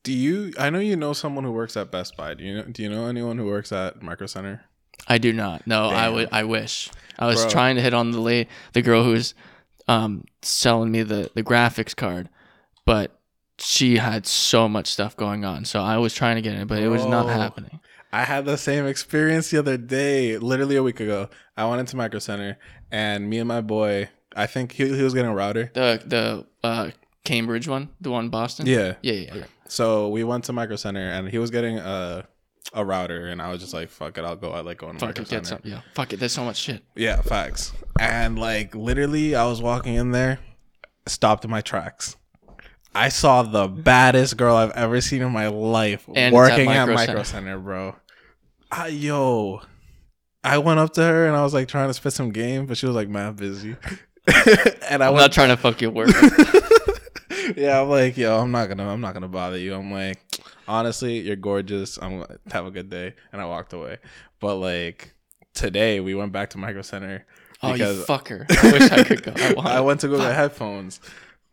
Do 0.03 0.13
you? 0.13 0.53
I 0.59 0.69
know 0.69 0.79
you 0.79 0.95
know 0.95 1.13
someone 1.13 1.43
who 1.43 1.51
works 1.51 1.75
at 1.77 1.91
Best 1.91 2.15
Buy. 2.15 2.33
Do 2.33 2.43
you 2.43 2.55
know? 2.57 2.63
Do 2.63 2.83
you 2.83 2.89
know 2.89 3.07
anyone 3.07 3.37
who 3.37 3.45
works 3.45 3.71
at 3.71 4.01
Micro 4.01 4.27
Center? 4.27 4.63
I 5.07 5.17
do 5.17 5.33
not. 5.33 5.65
No, 5.65 5.85
I 5.89 6.09
would. 6.09 6.29
I 6.31 6.43
wish. 6.43 6.89
I 7.17 7.25
was 7.27 7.41
Bro. 7.41 7.49
trying 7.51 7.75
to 7.77 7.81
hit 7.81 7.93
on 7.93 8.11
the 8.11 8.19
la- 8.19 8.49
the 8.73 8.81
girl 8.81 9.03
who's 9.03 9.33
um, 9.87 10.25
selling 10.41 10.91
me 10.91 11.03
the 11.03 11.31
the 11.33 11.43
graphics 11.43 11.95
card, 11.95 12.29
but 12.85 13.19
she 13.59 13.97
had 13.97 14.25
so 14.25 14.67
much 14.67 14.87
stuff 14.87 15.15
going 15.15 15.45
on. 15.45 15.65
So 15.65 15.81
I 15.81 15.97
was 15.97 16.13
trying 16.13 16.35
to 16.35 16.41
get 16.41 16.55
it, 16.55 16.67
but 16.67 16.79
it 16.79 16.89
was 16.89 17.05
not 17.05 17.25
Bro. 17.25 17.33
happening. 17.33 17.79
I 18.11 18.23
had 18.25 18.45
the 18.45 18.57
same 18.57 18.85
experience 18.85 19.49
the 19.49 19.57
other 19.57 19.75
day, 19.77 20.37
literally 20.37 20.75
a 20.75 20.83
week 20.83 20.99
ago. 20.99 21.29
I 21.57 21.65
went 21.65 21.79
into 21.79 21.95
Micro 21.95 22.19
Center, 22.19 22.57
and 22.91 23.27
me 23.29 23.39
and 23.39 23.47
my 23.47 23.61
boy, 23.61 24.09
I 24.35 24.45
think 24.45 24.73
he, 24.73 24.85
he 24.95 25.01
was 25.01 25.13
getting 25.13 25.31
a 25.31 25.35
router. 25.35 25.71
The 25.73 26.01
the 26.05 26.45
uh, 26.67 26.91
Cambridge 27.23 27.67
one, 27.67 27.89
the 28.01 28.11
one 28.11 28.25
in 28.25 28.29
Boston. 28.29 28.67
Yeah. 28.67 28.95
yeah, 29.01 29.13
yeah. 29.13 29.35
yeah. 29.35 29.43
So 29.67 30.09
we 30.09 30.23
went 30.23 30.43
to 30.45 30.53
Micro 30.53 30.75
Center, 30.75 31.01
and 31.01 31.27
he 31.29 31.39
was 31.39 31.49
getting 31.49 31.79
a 31.79 32.27
a 32.73 32.85
router, 32.85 33.27
and 33.27 33.41
I 33.41 33.49
was 33.51 33.61
just 33.61 33.73
like, 33.73 33.89
"Fuck 33.89 34.17
it, 34.17 34.23
I'll 34.23 34.35
go." 34.35 34.51
I 34.51 34.61
like 34.61 34.77
going 34.77 34.93
to 34.93 34.99
Fuck 34.99 35.09
Micro 35.09 35.23
it, 35.23 35.27
Center. 35.29 35.45
some. 35.45 35.59
Yeah, 35.63 35.81
fuck 35.95 36.13
it. 36.13 36.19
There's 36.19 36.33
so 36.33 36.43
much 36.43 36.57
shit. 36.57 36.83
Yeah, 36.95 37.21
facts. 37.21 37.73
And 37.99 38.37
like 38.37 38.75
literally, 38.75 39.35
I 39.35 39.45
was 39.45 39.61
walking 39.61 39.95
in 39.95 40.11
there, 40.11 40.39
stopped 41.07 41.45
in 41.45 41.51
my 41.51 41.61
tracks. 41.61 42.15
I 42.95 43.09
saw 43.09 43.43
the 43.43 43.67
baddest 43.67 44.37
girl 44.37 44.55
I've 44.55 44.71
ever 44.71 45.01
seen 45.01 45.21
in 45.21 45.31
my 45.31 45.47
life 45.47 46.07
And 46.07 46.17
it's 46.17 46.25
at 46.27 46.33
working 46.33 46.69
at 46.69 46.87
Micro 46.87 46.95
Micro, 46.95 47.05
Center. 47.05 47.23
Center, 47.23 47.59
bro. 47.59 47.95
Ah, 48.71 48.85
yo, 48.85 49.61
I 50.43 50.57
went 50.59 50.79
up 50.79 50.93
to 50.93 51.03
her 51.03 51.27
and 51.27 51.35
I 51.35 51.43
was 51.43 51.53
like 51.53 51.67
trying 51.67 51.89
to 51.89 51.93
spit 51.93 52.13
some 52.13 52.31
game, 52.31 52.65
but 52.65 52.77
she 52.77 52.85
was 52.85 52.95
like 52.95 53.09
mad 53.09 53.35
busy. 53.35 53.75
and 54.89 55.03
I 55.03 55.07
I'm 55.07 55.13
went 55.13 55.23
not 55.23 55.31
trying 55.31 55.49
to 55.49 55.57
fuck 55.57 55.81
your 55.81 55.91
work. 55.91 56.09
yeah, 57.55 57.81
I'm 57.81 57.89
like, 57.89 58.17
yo, 58.17 58.39
I'm 58.39 58.51
not 58.51 58.67
gonna, 58.67 58.87
I'm 58.87 59.01
not 59.01 59.13
gonna 59.13 59.27
bother 59.27 59.57
you. 59.57 59.73
I'm 59.73 59.91
like, 59.91 60.19
honestly, 60.67 61.19
you're 61.19 61.35
gorgeous. 61.35 61.97
I'm 62.01 62.21
gonna 62.21 62.39
have 62.51 62.65
a 62.65 62.71
good 62.71 62.89
day, 62.89 63.15
and 63.31 63.41
I 63.41 63.45
walked 63.45 63.73
away. 63.73 63.97
But 64.39 64.55
like 64.55 65.13
today, 65.53 65.99
we 65.99 66.15
went 66.15 66.31
back 66.31 66.51
to 66.51 66.57
Micro 66.57 66.81
Center 66.81 67.25
oh, 67.63 67.73
you 67.73 67.85
fucker. 68.03 68.45
I 68.63 68.71
wish 68.71 68.91
I 68.91 69.03
could 69.03 69.23
go. 69.23 69.33
I, 69.61 69.77
I 69.77 69.79
went 69.79 70.01
to 70.01 70.07
go 70.07 70.17
get 70.17 70.35
headphones. 70.35 70.99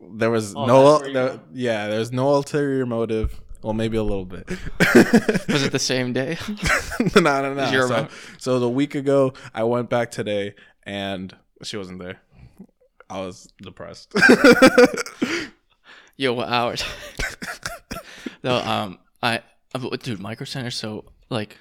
There 0.01 0.31
was 0.31 0.55
Oh, 0.57 0.67
no, 0.67 0.99
there- 0.99 1.41
yeah, 1.53 1.89
there's 1.89 2.11
no 2.13 2.35
ulterior 2.35 2.87
motive. 2.87 3.41
Well, 3.63 3.75
maybe 3.75 3.99
a 3.99 4.03
little 4.03 4.25
bit. 4.25 4.49
Was 5.49 5.63
it 5.65 5.71
the 5.73 5.79
same 5.79 6.15
day? 6.15 6.39
no, 7.15 7.21
no, 7.21 7.53
no. 7.53 7.71
So, 7.87 8.09
so 8.39 8.59
the 8.59 8.71
week 8.71 8.95
ago, 8.95 9.35
I 9.55 9.65
went 9.65 9.91
back 9.91 10.11
today, 10.11 10.55
and 10.85 11.37
she 11.63 11.77
wasn't 11.77 11.99
there. 11.99 12.23
I 13.11 13.19
was 13.21 13.53
depressed. 13.61 14.15
Yo, 16.17 16.33
what 16.33 16.49
hours? 16.49 16.83
no, 18.43 18.57
um, 18.57 18.99
I, 19.23 19.43
I- 19.75 19.97
dude, 19.97 20.21
Micro 20.21 20.47
Center. 20.47 20.71
So 20.71 21.05
like, 21.29 21.59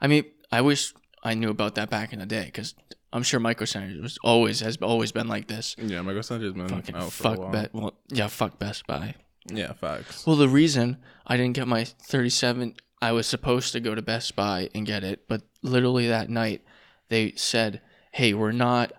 I 0.00 0.06
mean, 0.06 0.24
I 0.52 0.60
wish 0.60 0.92
I 1.24 1.34
knew 1.34 1.50
about 1.50 1.74
that 1.76 1.90
back 1.90 2.12
in 2.12 2.18
the 2.20 2.26
day 2.26 2.44
because 2.46 2.74
I'm 3.12 3.22
sure 3.22 3.38
Micro 3.40 3.66
Center 3.66 4.00
was 4.00 4.18
always 4.24 4.60
has 4.60 4.76
always 4.78 5.12
been 5.12 5.28
like 5.28 5.46
this. 5.48 5.74
yeah, 5.78 6.00
Micro 6.02 6.22
Center's 6.22 6.52
been 6.54 6.68
Fucking 6.68 6.94
out 6.94 7.02
for 7.12 7.28
a 7.28 7.30
fuck 7.30 7.38
while. 7.38 7.50
bet. 7.52 7.74
Well, 7.74 7.94
yeah, 8.08 8.26
fuck 8.28 8.58
Best 8.58 8.86
Buy. 8.86 9.14
Yeah, 9.46 9.72
facts. 9.72 10.26
Well, 10.26 10.36
the 10.36 10.48
reason 10.48 10.96
I 11.26 11.36
didn't 11.36 11.54
get 11.56 11.66
my 11.68 11.84
37, 11.84 12.74
I 13.02 13.12
was 13.12 13.26
supposed 13.26 13.72
to 13.72 13.80
go 13.80 13.94
to 13.94 14.00
Best 14.02 14.34
Buy 14.36 14.68
and 14.74 14.86
get 14.86 15.02
it, 15.04 15.24
but 15.28 15.42
literally 15.62 16.06
that 16.08 16.30
night 16.30 16.62
they 17.08 17.32
said, 17.36 17.80
"Hey, 18.12 18.32
we're 18.34 18.52
not 18.52 18.92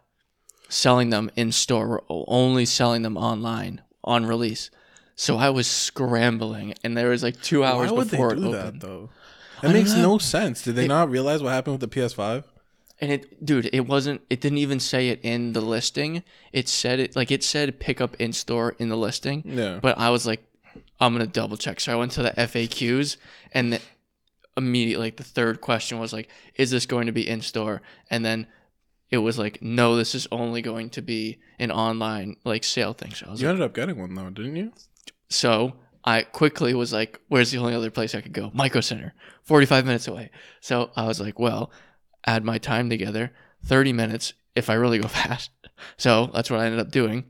selling 0.69 1.09
them 1.09 1.31
in 1.35 1.51
store. 1.51 1.87
We're 2.09 2.23
only 2.27 2.65
selling 2.65 3.01
them 3.03 3.17
online 3.17 3.81
on 4.03 4.25
release." 4.25 4.69
So 5.15 5.37
I 5.37 5.49
was 5.49 5.67
scrambling, 5.67 6.73
and 6.83 6.97
there 6.97 7.09
was 7.09 7.23
like 7.23 7.41
two 7.41 7.63
hours 7.63 7.91
Why 7.91 7.97
would 7.97 8.07
they 8.07 8.17
before 8.17 8.35
do 8.35 8.49
it 8.49 8.51
that 8.51 8.65
opened. 8.65 8.81
though? 8.81 9.09
That 9.61 9.71
makes 9.73 9.93
no 9.95 10.17
sense. 10.17 10.61
Did 10.63 10.75
they 10.75 10.87
not 10.87 11.09
realize 11.09 11.41
what 11.41 11.51
happened 11.53 11.79
with 11.79 11.89
the 11.89 11.99
PS5? 12.01 12.43
And 13.03 13.11
it, 13.11 13.45
dude, 13.45 13.69
it 13.73 13.81
wasn't. 13.81 14.21
It 14.29 14.39
didn't 14.39 14.59
even 14.59 14.79
say 14.79 15.09
it 15.09 15.19
in 15.23 15.51
the 15.51 15.59
listing. 15.59 16.23
It 16.53 16.69
said 16.69 17.01
it 17.01 17.17
like 17.17 17.31
it 17.31 17.43
said 17.43 17.77
pick 17.77 17.99
up 17.99 18.15
in 18.15 18.31
store 18.31 18.77
in 18.79 18.87
the 18.87 18.95
listing. 18.95 19.43
Yeah. 19.45 19.79
But 19.81 19.97
I 19.97 20.09
was 20.09 20.25
like, 20.25 20.41
I'm 21.01 21.11
gonna 21.11 21.27
double 21.27 21.57
check. 21.57 21.81
So 21.81 21.91
I 21.91 21.97
went 21.97 22.13
to 22.13 22.23
the 22.23 22.31
FAQs, 22.31 23.17
and 23.51 23.73
the, 23.73 23.81
immediately, 24.55 25.07
like 25.07 25.17
the 25.17 25.23
third 25.25 25.59
question 25.59 25.99
was 25.99 26.13
like, 26.13 26.29
is 26.55 26.71
this 26.71 26.85
going 26.85 27.07
to 27.07 27.11
be 27.11 27.27
in 27.27 27.41
store? 27.41 27.81
And 28.09 28.23
then 28.23 28.47
it 29.09 29.17
was 29.17 29.37
like, 29.37 29.61
no, 29.61 29.97
this 29.97 30.15
is 30.15 30.25
only 30.31 30.61
going 30.61 30.89
to 30.91 31.01
be 31.01 31.39
an 31.59 31.71
online 31.71 32.37
like 32.45 32.63
sale 32.63 32.93
thing. 32.93 33.13
So 33.13 33.25
I 33.27 33.31
was 33.31 33.41
you 33.41 33.47
like, 33.47 33.55
ended 33.55 33.65
up 33.65 33.73
getting 33.73 33.99
one 33.99 34.15
though, 34.15 34.29
didn't 34.29 34.55
you? 34.55 34.71
so 35.29 35.73
I 36.05 36.21
quickly 36.21 36.73
was 36.73 36.93
like, 36.93 37.19
where's 37.27 37.51
the 37.51 37.57
only 37.57 37.75
other 37.75 37.91
place 37.91 38.15
I 38.15 38.21
could 38.21 38.31
go? 38.31 38.49
Micro 38.53 38.79
Center, 38.79 39.13
45 39.43 39.85
minutes 39.85 40.07
away. 40.07 40.31
So 40.61 40.91
I 40.95 41.05
was 41.05 41.19
like, 41.19 41.37
well, 41.37 41.69
add 42.25 42.43
my 42.43 42.57
time 42.57 42.89
together, 42.89 43.31
30 43.65 43.93
minutes 43.93 44.33
if 44.55 44.69
I 44.69 44.73
really 44.73 44.99
go 44.99 45.07
fast. 45.21 45.51
So 45.97 46.29
that's 46.33 46.49
what 46.49 46.59
I 46.59 46.65
ended 46.65 46.79
up 46.79 46.91
doing. 46.91 47.25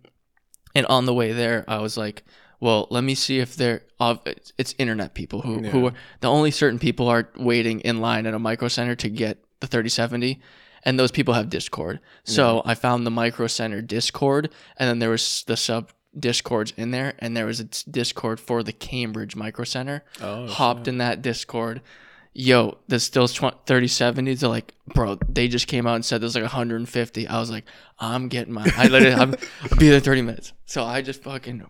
And 0.75 0.85
on 0.87 1.05
the 1.05 1.13
way 1.13 1.31
there, 1.31 1.63
I 1.67 1.79
was 1.79 1.97
like, 1.97 2.23
well, 2.59 2.87
let 2.89 3.03
me 3.03 3.13
see 3.13 3.39
if 3.39 3.55
they're 3.55 3.83
of 3.99 4.21
it's, 4.25 4.75
internet 4.77 5.13
people 5.13 5.41
who 5.41 5.59
who 5.63 5.87
are 5.87 5.93
the 6.21 6.29
only 6.29 6.51
certain 6.51 6.79
people 6.79 7.07
are 7.07 7.29
waiting 7.37 7.79
in 7.81 7.99
line 8.01 8.25
at 8.25 8.33
a 8.33 8.39
micro 8.39 8.67
center 8.67 8.95
to 8.95 9.09
get 9.09 9.43
the 9.59 9.67
3070 9.67 10.41
and 10.83 10.99
those 10.99 11.11
people 11.11 11.33
have 11.33 11.49
Discord. 11.49 11.99
So 12.23 12.61
I 12.65 12.75
found 12.75 13.05
the 13.05 13.11
micro 13.11 13.47
center 13.47 13.81
Discord 13.81 14.49
and 14.77 14.89
then 14.89 14.99
there 14.99 15.09
was 15.09 15.43
the 15.47 15.57
sub 15.57 15.91
Discords 16.17 16.73
in 16.77 16.91
there 16.91 17.15
and 17.19 17.35
there 17.35 17.45
was 17.45 17.59
a 17.59 17.65
Discord 17.89 18.39
for 18.39 18.61
the 18.63 18.73
Cambridge 18.73 19.35
Micro 19.35 19.65
Center. 19.65 20.03
Oh, 20.21 20.47
Hopped 20.47 20.87
in 20.87 20.99
that 20.99 21.21
Discord. 21.21 21.81
Yo, 22.35 22.79
there's 22.87 23.03
still 23.03 23.27
3070s. 23.27 24.39
They're 24.39 24.49
like, 24.49 24.73
bro, 24.87 25.19
they 25.29 25.47
just 25.47 25.67
came 25.67 25.85
out 25.85 25.95
and 25.95 26.03
said 26.05 26.21
there's 26.21 26.35
like 26.35 26.43
150. 26.43 27.27
I 27.27 27.39
was 27.39 27.51
like, 27.51 27.65
I'm 27.99 28.27
getting 28.27 28.53
my, 28.53 28.71
I 28.75 28.87
literally, 28.87 29.13
I'm, 29.15 29.35
I'll 29.61 29.77
be 29.77 29.89
there 29.89 29.99
30 29.99 30.23
minutes. 30.23 30.53
So 30.65 30.83
I 30.83 31.01
just 31.01 31.21
fucking 31.21 31.63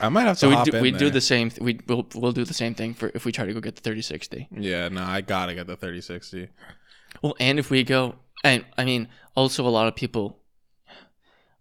I 0.00 0.08
might 0.08 0.22
have 0.22 0.36
to 0.38 0.40
so 0.40 0.48
we 0.50 0.70
do, 0.70 0.80
we 0.80 0.90
do 0.90 1.10
the 1.10 1.20
same. 1.20 1.50
Th- 1.50 1.60
we 1.60 1.80
we'll, 1.86 2.06
we'll 2.14 2.32
do 2.32 2.44
the 2.44 2.54
same 2.54 2.74
thing 2.74 2.94
for 2.94 3.10
if 3.14 3.24
we 3.24 3.32
try 3.32 3.46
to 3.46 3.54
go 3.54 3.60
get 3.60 3.76
the 3.76 3.80
thirty 3.80 4.02
sixty. 4.02 4.48
Yeah, 4.50 4.88
no, 4.88 5.02
I 5.02 5.20
gotta 5.20 5.54
get 5.54 5.66
the 5.66 5.76
3060. 5.76 6.48
Well, 7.22 7.34
and 7.40 7.58
if 7.58 7.70
we 7.70 7.82
go, 7.82 8.16
and 8.44 8.64
I 8.76 8.84
mean, 8.84 9.08
also 9.34 9.66
a 9.66 9.70
lot 9.70 9.88
of 9.88 9.96
people. 9.96 10.38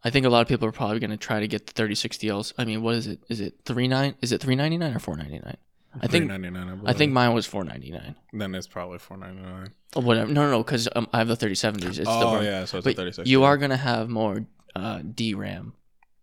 I 0.04 0.12
think 0.12 0.26
a 0.26 0.30
lot 0.30 0.42
of 0.42 0.48
people 0.48 0.68
are 0.68 0.72
probably 0.72 1.00
going 1.00 1.10
to 1.10 1.18
try 1.18 1.40
to 1.40 1.48
get 1.48 1.66
the 1.66 1.74
thirty 1.74 1.96
sixty 1.96 2.30
Ls. 2.30 2.54
I 2.60 2.66
mean, 2.66 2.84
what 2.84 2.96
is 2.96 3.08
it? 3.08 3.24
Is 3.30 3.40
it 3.40 3.56
three 3.66 3.88
nine? 3.88 4.16
Is 4.22 4.32
it 4.32 4.42
three 4.42 4.56
ninety 4.56 4.78
nine 4.78 4.94
or 4.94 5.00
four 5.00 5.16
ninety 5.16 5.40
nine? 5.40 5.58
I 6.02 6.08
think 6.08 6.26
399. 6.30 6.82
I 6.86 6.94
think 6.94 7.12
mine 7.14 7.34
was 7.34 7.46
four 7.46 7.64
ninety 7.64 7.92
nine. 7.92 8.16
then 8.34 8.54
it's 8.56 8.68
probably 8.68 8.98
499. 9.00 9.72
Or 9.96 10.02
whatever. 10.04 10.32
No, 10.32 10.44
no, 10.46 10.52
no, 10.52 10.58
because 10.64 10.88
um, 10.96 11.08
I 11.14 11.20
have 11.20 11.28
the 11.28 11.36
thirty 11.36 11.56
seventies. 11.56 11.98
It's 12.00 12.08
the 12.08 12.14
Oh 12.14 12.34
one. 12.34 12.44
yeah, 12.46 12.66
so 12.66 12.78
it's 12.78 12.86
a 12.86 12.90
But 12.90 12.96
3060. 12.96 13.30
you 13.30 13.44
are 13.44 13.58
going 13.58 13.72
to 13.72 13.78
have 13.78 14.10
more 14.10 14.46
uh, 14.76 15.00
DRAM, 15.00 15.74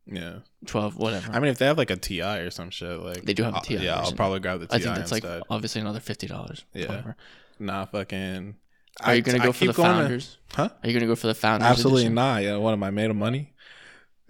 Yeah. 0.06 0.40
twelve, 0.66 0.96
whatever. 0.98 1.32
I 1.32 1.40
mean, 1.40 1.50
if 1.52 1.58
they 1.58 1.66
have 1.66 1.78
like 1.78 1.90
a 1.90 1.96
Ti 1.96 2.20
or 2.22 2.50
some 2.50 2.70
shit, 2.70 3.00
like 3.00 3.22
They 3.24 3.32
do 3.34 3.42
have 3.44 3.54
a 3.54 3.56
I'll- 3.58 3.62
TI 3.62 3.76
Yeah, 3.76 3.96
I'll 4.00 4.12
probably 4.12 4.40
grab 4.40 4.60
the 4.60 4.66
Ti 4.66 4.76
I 4.76 4.78
think 4.78 4.94
that's 4.96 5.12
like 5.12 5.24
obviously 5.48 5.80
another 5.80 6.00
fifty 6.00 6.26
dollars. 6.26 6.64
Yeah. 6.74 7.12
Nah, 7.58 7.86
fucking. 7.86 8.56
Are 9.00 9.14
you 9.14 9.22
going 9.22 9.40
to 9.40 9.46
go 9.46 9.52
for 9.52 9.64
the 9.64 9.72
founders? 9.72 10.36
Huh? 10.52 10.68
Are 10.82 10.86
you 10.86 10.92
going 10.92 11.00
to 11.00 11.06
go 11.06 11.16
for 11.16 11.26
the 11.28 11.34
founders? 11.34 11.66
Absolutely 11.66 12.02
edition? 12.02 12.14
not. 12.14 12.42
Yeah, 12.42 12.56
what 12.58 12.72
am 12.72 12.82
I 12.82 12.90
made 12.90 13.08
of 13.08 13.16
money? 13.16 13.54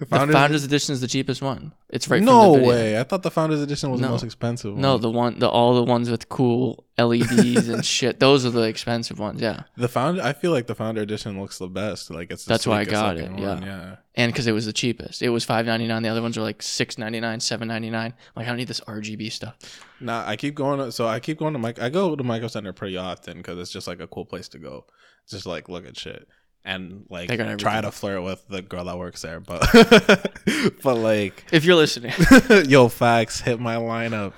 The 0.08 0.26
The 0.26 0.32
Founders 0.32 0.64
Edition 0.64 0.92
is 0.92 1.00
the 1.00 1.08
cheapest 1.08 1.42
one. 1.42 1.72
It's 1.88 2.08
right 2.08 2.22
no 2.22 2.54
way. 2.54 2.98
I 2.98 3.02
thought 3.02 3.22
the 3.22 3.30
Founders 3.30 3.60
Edition 3.60 3.90
was 3.90 4.00
No. 4.00 4.06
the 4.08 4.12
most 4.12 4.22
expensive. 4.24 4.76
No, 4.76 4.92
one. 4.92 5.00
the 5.00 5.10
one, 5.10 5.38
the 5.38 5.48
all 5.48 5.74
the 5.74 5.82
ones 5.84 6.10
with 6.10 6.28
cool 6.28 6.84
LEDs 6.98 7.68
and 7.68 7.84
shit. 7.96 8.18
Those 8.18 8.44
are 8.46 8.50
the 8.50 8.62
expensive 8.62 9.18
ones. 9.18 9.40
Yeah, 9.40 9.64
the 9.76 9.88
founder. 9.88 10.22
I 10.22 10.32
feel 10.32 10.50
like 10.50 10.66
the 10.66 10.74
Founder 10.74 11.02
Edition 11.02 11.40
looks 11.40 11.58
the 11.58 11.68
best. 11.68 12.10
Like 12.10 12.30
it's. 12.30 12.44
The 12.44 12.48
That's 12.54 12.66
why 12.66 12.80
I 12.80 12.84
got 12.84 13.16
it, 13.18 13.30
one, 13.30 13.38
yeah. 13.38 13.60
yeah. 13.64 13.96
and 14.14 14.32
because 14.32 14.46
it 14.46 14.52
was 14.52 14.66
the 14.66 14.72
cheapest, 14.72 15.22
it 15.22 15.28
was 15.28 15.44
five 15.44 15.66
ninety 15.66 15.86
nine. 15.86 16.02
The 16.02 16.08
other 16.08 16.22
ones 16.22 16.36
were 16.36 16.42
like 16.42 16.62
six 16.62 16.98
ninety 16.98 17.20
nine, 17.20 17.40
seven 17.40 17.68
ninety 17.68 17.90
nine. 17.90 18.14
Like 18.34 18.46
I 18.46 18.48
don't 18.48 18.58
need 18.58 18.68
this 18.68 18.80
RGB 18.80 19.30
stuff. 19.30 19.56
Nah, 20.00 20.24
I 20.26 20.36
keep 20.36 20.54
going. 20.54 20.78
To, 20.78 20.90
so 20.90 21.06
I 21.06 21.20
keep 21.20 21.38
going 21.38 21.52
to 21.52 21.58
Mike. 21.58 21.80
I 21.80 21.88
go 21.90 22.16
to 22.16 22.24
Micro 22.24 22.48
Center 22.48 22.72
pretty 22.72 22.96
often 22.96 23.36
because 23.38 23.58
it's 23.58 23.70
just 23.70 23.86
like 23.86 24.00
a 24.00 24.06
cool 24.06 24.24
place 24.24 24.48
to 24.48 24.58
go. 24.58 24.86
Just 25.28 25.46
like 25.46 25.68
look 25.68 25.86
at 25.86 25.96
shit 25.96 26.26
and 26.64 27.06
like 27.10 27.28
try 27.28 27.38
everything. 27.38 27.82
to 27.82 27.90
flirt 27.90 28.22
with 28.22 28.46
the 28.48 28.62
girl 28.62 28.84
that 28.84 28.98
works 28.98 29.22
there. 29.22 29.40
But 29.40 29.60
but 30.82 30.94
like, 30.96 31.44
If 31.52 31.64
you're 31.64 31.76
listening, 31.76 32.12
yo, 32.68 32.88
facts 32.88 33.40
hit 33.40 33.60
my 33.60 33.76
lineup. 33.76 34.34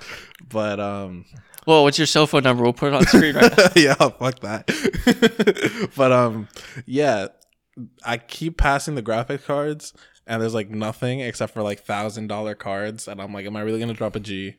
But 0.49 0.79
um, 0.79 1.25
well, 1.65 1.83
what's 1.83 1.97
your 1.97 2.07
cell 2.07 2.27
phone 2.27 2.43
number? 2.43 2.63
We'll 2.63 2.73
put 2.73 2.87
it 2.87 2.95
on 2.95 3.05
screen 3.05 3.35
right 3.35 3.55
now. 3.57 3.67
yeah, 3.75 3.93
fuck 3.95 4.39
that. 4.41 5.91
but 5.95 6.11
um, 6.11 6.47
yeah, 6.85 7.27
I 8.03 8.17
keep 8.17 8.57
passing 8.57 8.95
the 8.95 9.01
graphic 9.01 9.45
cards, 9.45 9.93
and 10.27 10.41
there's 10.41 10.53
like 10.53 10.69
nothing 10.69 11.19
except 11.19 11.53
for 11.53 11.61
like 11.63 11.81
thousand 11.81 12.27
dollar 12.27 12.55
cards, 12.55 13.07
and 13.07 13.21
I'm 13.21 13.33
like, 13.33 13.45
am 13.45 13.55
I 13.55 13.61
really 13.61 13.79
gonna 13.79 13.93
drop 13.93 14.15
a 14.15 14.19
G 14.19 14.55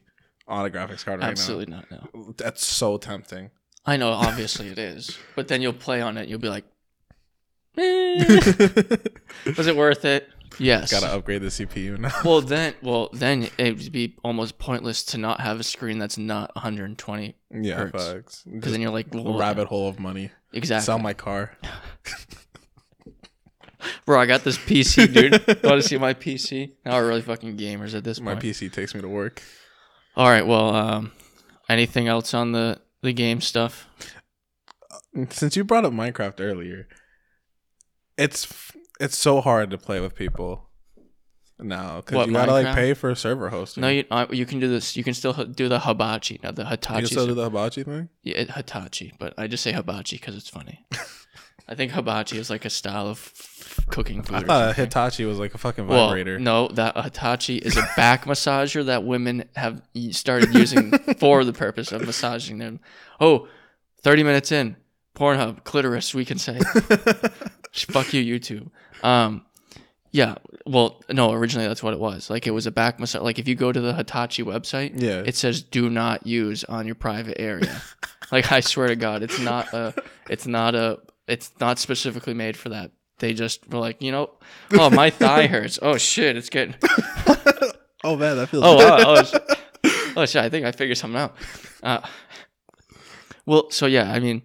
on 0.49 0.65
a 0.67 0.71
graphics 0.71 1.05
card 1.05 1.21
right 1.21 1.27
now? 1.27 1.31
Absolutely 1.31 1.67
not. 1.67 1.91
No, 1.91 2.09
now? 2.15 2.35
That's 2.37 2.65
so 2.65 2.97
tempting. 2.97 3.51
I 3.85 3.97
know. 3.97 4.11
Obviously 4.11 4.69
it 4.69 4.79
is, 4.79 5.17
but 5.37 5.49
then 5.49 5.63
you'll 5.63 5.73
play 5.73 6.01
on 6.01 6.17
it. 6.19 6.29
You'll 6.29 6.41
be 6.41 6.49
like, 6.49 6.65
was 9.57 9.67
it 9.67 9.77
worth 9.77 10.05
it? 10.05 10.29
Yes. 10.59 10.91
Gotta 10.91 11.15
upgrade 11.15 11.43
the 11.43 11.49
CPU 11.49 11.99
now. 11.99 12.13
well 12.25 12.41
then, 12.41 12.75
well 12.83 13.11
then 13.13 13.49
it 13.59 13.77
would 13.77 13.93
be 13.93 14.17
almost 14.25 14.59
pointless 14.59 15.05
to 15.05 15.19
not 15.19 15.41
have 15.41 15.61
a 15.61 15.63
screen 15.63 15.99
that's 15.99 16.17
not 16.17 16.55
120 16.55 17.37
yeah, 17.51 17.85
because 17.85 18.45
then 18.45 18.81
you're 18.81 18.91
like, 18.91 19.15
a 19.15 19.23
well, 19.23 19.39
rabbit 19.39 19.69
hole 19.69 19.89
of 19.89 20.01
money. 20.01 20.31
Exactly. 20.53 20.85
Sell 20.85 20.99
my 20.99 21.13
car. 21.13 21.53
Bro, 24.05 24.21
I 24.21 24.27
got 24.27 24.43
this 24.43 24.59
PC, 24.59 25.13
dude. 25.13 25.33
Want 25.63 25.81
to 25.81 25.83
see 25.83 25.99
my 25.99 26.15
PC? 26.15 26.73
Now 26.85 26.95
we're 26.95 27.09
really 27.09 27.23
fucking 27.23 27.57
gamers 27.57 27.95
at 27.95 28.05
this 28.05 28.21
My 28.21 28.33
point. 28.33 28.45
My 28.45 28.51
PC 28.51 28.73
takes 28.73 28.95
me 28.95 29.01
to 29.01 29.09
work. 29.09 29.43
All 30.17 30.29
right. 30.29 30.47
Well, 30.47 30.75
um, 30.75 31.13
anything 31.69 32.09
else 32.09 32.35
on 32.35 32.53
the 32.53 32.81
the 33.03 33.13
game 33.13 33.41
stuff? 33.41 33.87
Since 35.31 35.57
you 35.57 35.65
brought 35.65 35.85
up 35.85 35.93
Minecraft 35.93 36.41
earlier, 36.41 36.89
it's 38.19 38.73
it's 39.01 39.17
so 39.17 39.41
hard 39.41 39.71
to 39.71 39.79
play 39.79 40.01
with 40.01 40.15
people 40.15 40.69
now 41.59 42.01
because 42.03 42.27
you 42.27 42.33
gotta 42.33 42.53
like 42.53 42.75
pay 42.75 42.95
for 42.95 43.11
a 43.11 43.17
server 43.17 43.49
hosting. 43.49 43.81
No, 43.83 43.89
you 43.89 44.05
uh, 44.11 44.27
you 44.31 44.47
can 44.47 44.61
do 44.61 44.69
this. 44.69 44.97
You 44.97 45.05
can 45.05 45.15
still 45.15 45.35
h- 45.39 45.49
do 45.55 45.69
the 45.69 45.81
hibachi, 45.81 46.41
not 46.43 46.57
the 46.57 46.63
you 46.65 46.69
Hitachi. 46.69 47.01
can 47.01 47.07
still 47.09 47.27
do 47.27 47.35
the 47.35 47.45
hibachi 47.45 47.83
thing. 47.85 48.09
Yeah, 48.23 48.37
it- 48.39 48.51
Hitachi, 48.53 49.15
but 49.19 49.35
I 49.39 49.47
just 49.47 49.63
say 49.63 49.73
hibachi 49.73 50.17
because 50.17 50.37
it's 50.37 50.49
funny. 50.49 50.85
I 51.69 51.75
think 51.75 51.91
hibachi 51.93 52.39
is 52.39 52.49
like 52.49 52.65
a 52.65 52.71
style 52.71 53.09
of 53.09 53.19
f- 53.35 53.87
cooking 53.91 54.23
food. 54.23 54.37
I 54.37 54.39
or 54.39 54.47
thought 54.47 54.65
something. 54.77 54.85
Hitachi 54.85 55.25
was 55.25 55.39
like 55.41 55.53
a 55.55 55.59
fucking 55.59 55.87
Well, 55.89 56.07
vibrator. 56.09 56.39
no, 56.39 56.69
that 56.69 56.97
Hitachi 57.03 57.57
is 57.57 57.77
a 57.77 57.83
back 57.97 58.25
massager 58.27 58.85
that 58.87 59.03
women 59.05 59.49
have 59.57 59.83
y- 59.95 60.11
started 60.11 60.55
using 60.55 60.93
for 61.19 61.43
the 61.45 61.53
purpose 61.53 61.91
of 61.91 62.03
massaging 62.07 62.59
them. 62.59 62.79
Oh, 63.21 63.49
30 64.03 64.23
minutes 64.23 64.53
in, 64.53 64.77
Pornhub, 65.17 65.65
clitoris, 65.65 66.15
we 66.15 66.25
can 66.25 66.39
say. 66.39 66.61
Fuck 67.85 68.13
you, 68.15 68.23
YouTube. 68.39 68.71
Um, 69.05 69.45
yeah, 70.13 70.37
well, 70.65 71.03
no, 71.11 71.33
originally 71.33 71.69
that's 71.69 71.83
what 71.83 71.93
it 71.93 72.01
was. 72.01 72.31
Like 72.31 72.47
it 72.47 72.53
was 72.53 72.67
a 72.67 72.71
back 72.71 72.99
massage. 72.99 73.23
Like 73.23 73.39
if 73.39 73.47
you 73.47 73.55
go 73.55 73.71
to 73.73 73.81
the 73.81 73.93
Hitachi 73.93 74.43
website, 74.43 74.93
Yeah. 75.01 75.23
it 75.27 75.35
says 75.37 75.63
"do 75.63 75.91
not 75.91 76.27
use 76.27 76.65
on 76.65 76.87
your 76.87 76.95
private 76.95 77.39
area." 77.41 77.83
like 78.33 78.51
I 78.51 78.61
swear 78.61 78.89
to 78.89 78.97
God, 78.97 79.23
it's 79.23 79.39
not 79.39 79.73
a, 79.75 79.95
it's 80.31 80.47
not 80.47 80.75
a, 80.75 81.01
it's 81.29 81.53
not 81.61 81.79
specifically 81.79 82.33
made 82.35 82.57
for 82.57 82.71
that. 82.71 82.93
They 83.19 83.35
just 83.35 83.69
were 83.71 83.79
like, 83.79 84.01
you 84.01 84.13
know, 84.13 84.31
oh 84.73 84.89
my 84.91 85.11
thigh 85.11 85.47
hurts. 85.49 85.79
Oh 85.83 85.99
shit, 85.99 86.37
it's 86.37 86.49
getting. 86.49 86.75
oh 88.05 88.17
man, 88.17 88.37
that 88.37 88.49
feels. 88.49 88.65
Oh 88.65 88.77
wow. 88.77 88.97
Oh, 89.01 89.23
sh- 89.23 90.13
oh 90.17 90.25
shit, 90.27 90.43
I 90.43 90.49
think 90.49 90.65
I 90.65 90.73
figured 90.73 90.97
something 90.99 91.21
out. 91.21 91.35
Uh, 91.83 92.01
well, 93.45 93.71
so 93.71 93.87
yeah, 93.87 94.11
I 94.13 94.19
mean, 94.21 94.43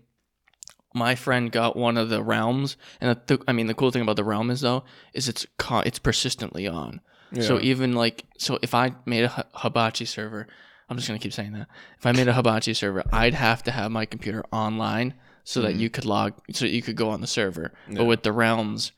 my 0.94 1.16
friend 1.16 1.52
got 1.52 1.76
one 1.76 1.98
of 1.98 2.10
the 2.10 2.22
realms, 2.24 2.78
and 3.00 3.20
the, 3.28 3.42
I 3.48 3.54
mean, 3.54 3.68
the 3.68 3.74
cool 3.74 3.92
thing 3.92 4.02
about 4.02 4.16
the 4.18 4.24
realm 4.24 4.50
is 4.50 4.62
though, 4.62 4.84
is 5.14 5.30
it's 5.30 5.46
con- 5.58 5.84
it's 5.86 6.00
persistently 6.00 6.68
on. 6.68 7.02
So 7.40 7.62
even 7.62 7.94
like, 7.94 8.26
so 8.38 8.60
if 8.62 8.74
I 8.76 8.94
made 9.06 9.24
a 9.24 9.30
hi- 9.30 9.46
hibachi 9.54 10.04
server, 10.04 10.48
I'm 10.90 10.98
just 10.98 11.08
gonna 11.08 11.18
keep 11.20 11.32
saying 11.32 11.54
that. 11.54 11.68
If 11.98 12.06
I 12.06 12.12
made 12.12 12.28
a 12.28 12.34
hibachi 12.34 12.74
server, 12.74 13.04
I'd 13.14 13.34
have 13.36 13.64
to 13.64 13.72
have 13.72 13.90
my 13.90 14.06
computer 14.06 14.44
online 14.52 15.14
so 15.46 15.62
that 15.62 15.76
you 15.76 15.90
could 15.90 16.04
log, 16.04 16.34
so 16.52 16.66
that 16.66 16.72
you 16.72 16.82
could 16.82 16.98
go 16.98 17.10
on 17.10 17.22
the 17.22 17.28
server. 17.28 17.72
But 17.88 17.94
Mm-hmm. 17.96 18.06
With 18.06 18.24
the 18.24 18.34
realms, 18.34 18.92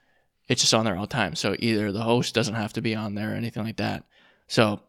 it's 0.47 0.61
just 0.61 0.73
on 0.73 0.83
there 0.85 0.95
all 0.95 1.03
the 1.05 1.07
time. 1.13 1.35
So 1.35 1.55
either 1.59 1.91
the 1.91 2.01
host 2.01 2.33
doesn't 2.33 2.55
have 2.55 2.73
to 2.73 2.81
be 2.81 2.95
on 2.95 3.13
there 3.13 3.31
or 3.33 3.35
anything 3.35 3.63
like 3.63 3.77
that. 3.77 4.03
So 4.47 4.81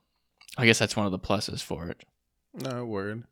I 0.56 0.64
guess 0.64 0.78
that's 0.78 0.96
one 0.96 1.04
of 1.04 1.12
the 1.12 1.18
pluses 1.18 1.62
for 1.62 1.88
it. 1.88 2.02
no 2.54 2.86
word. 2.86 3.24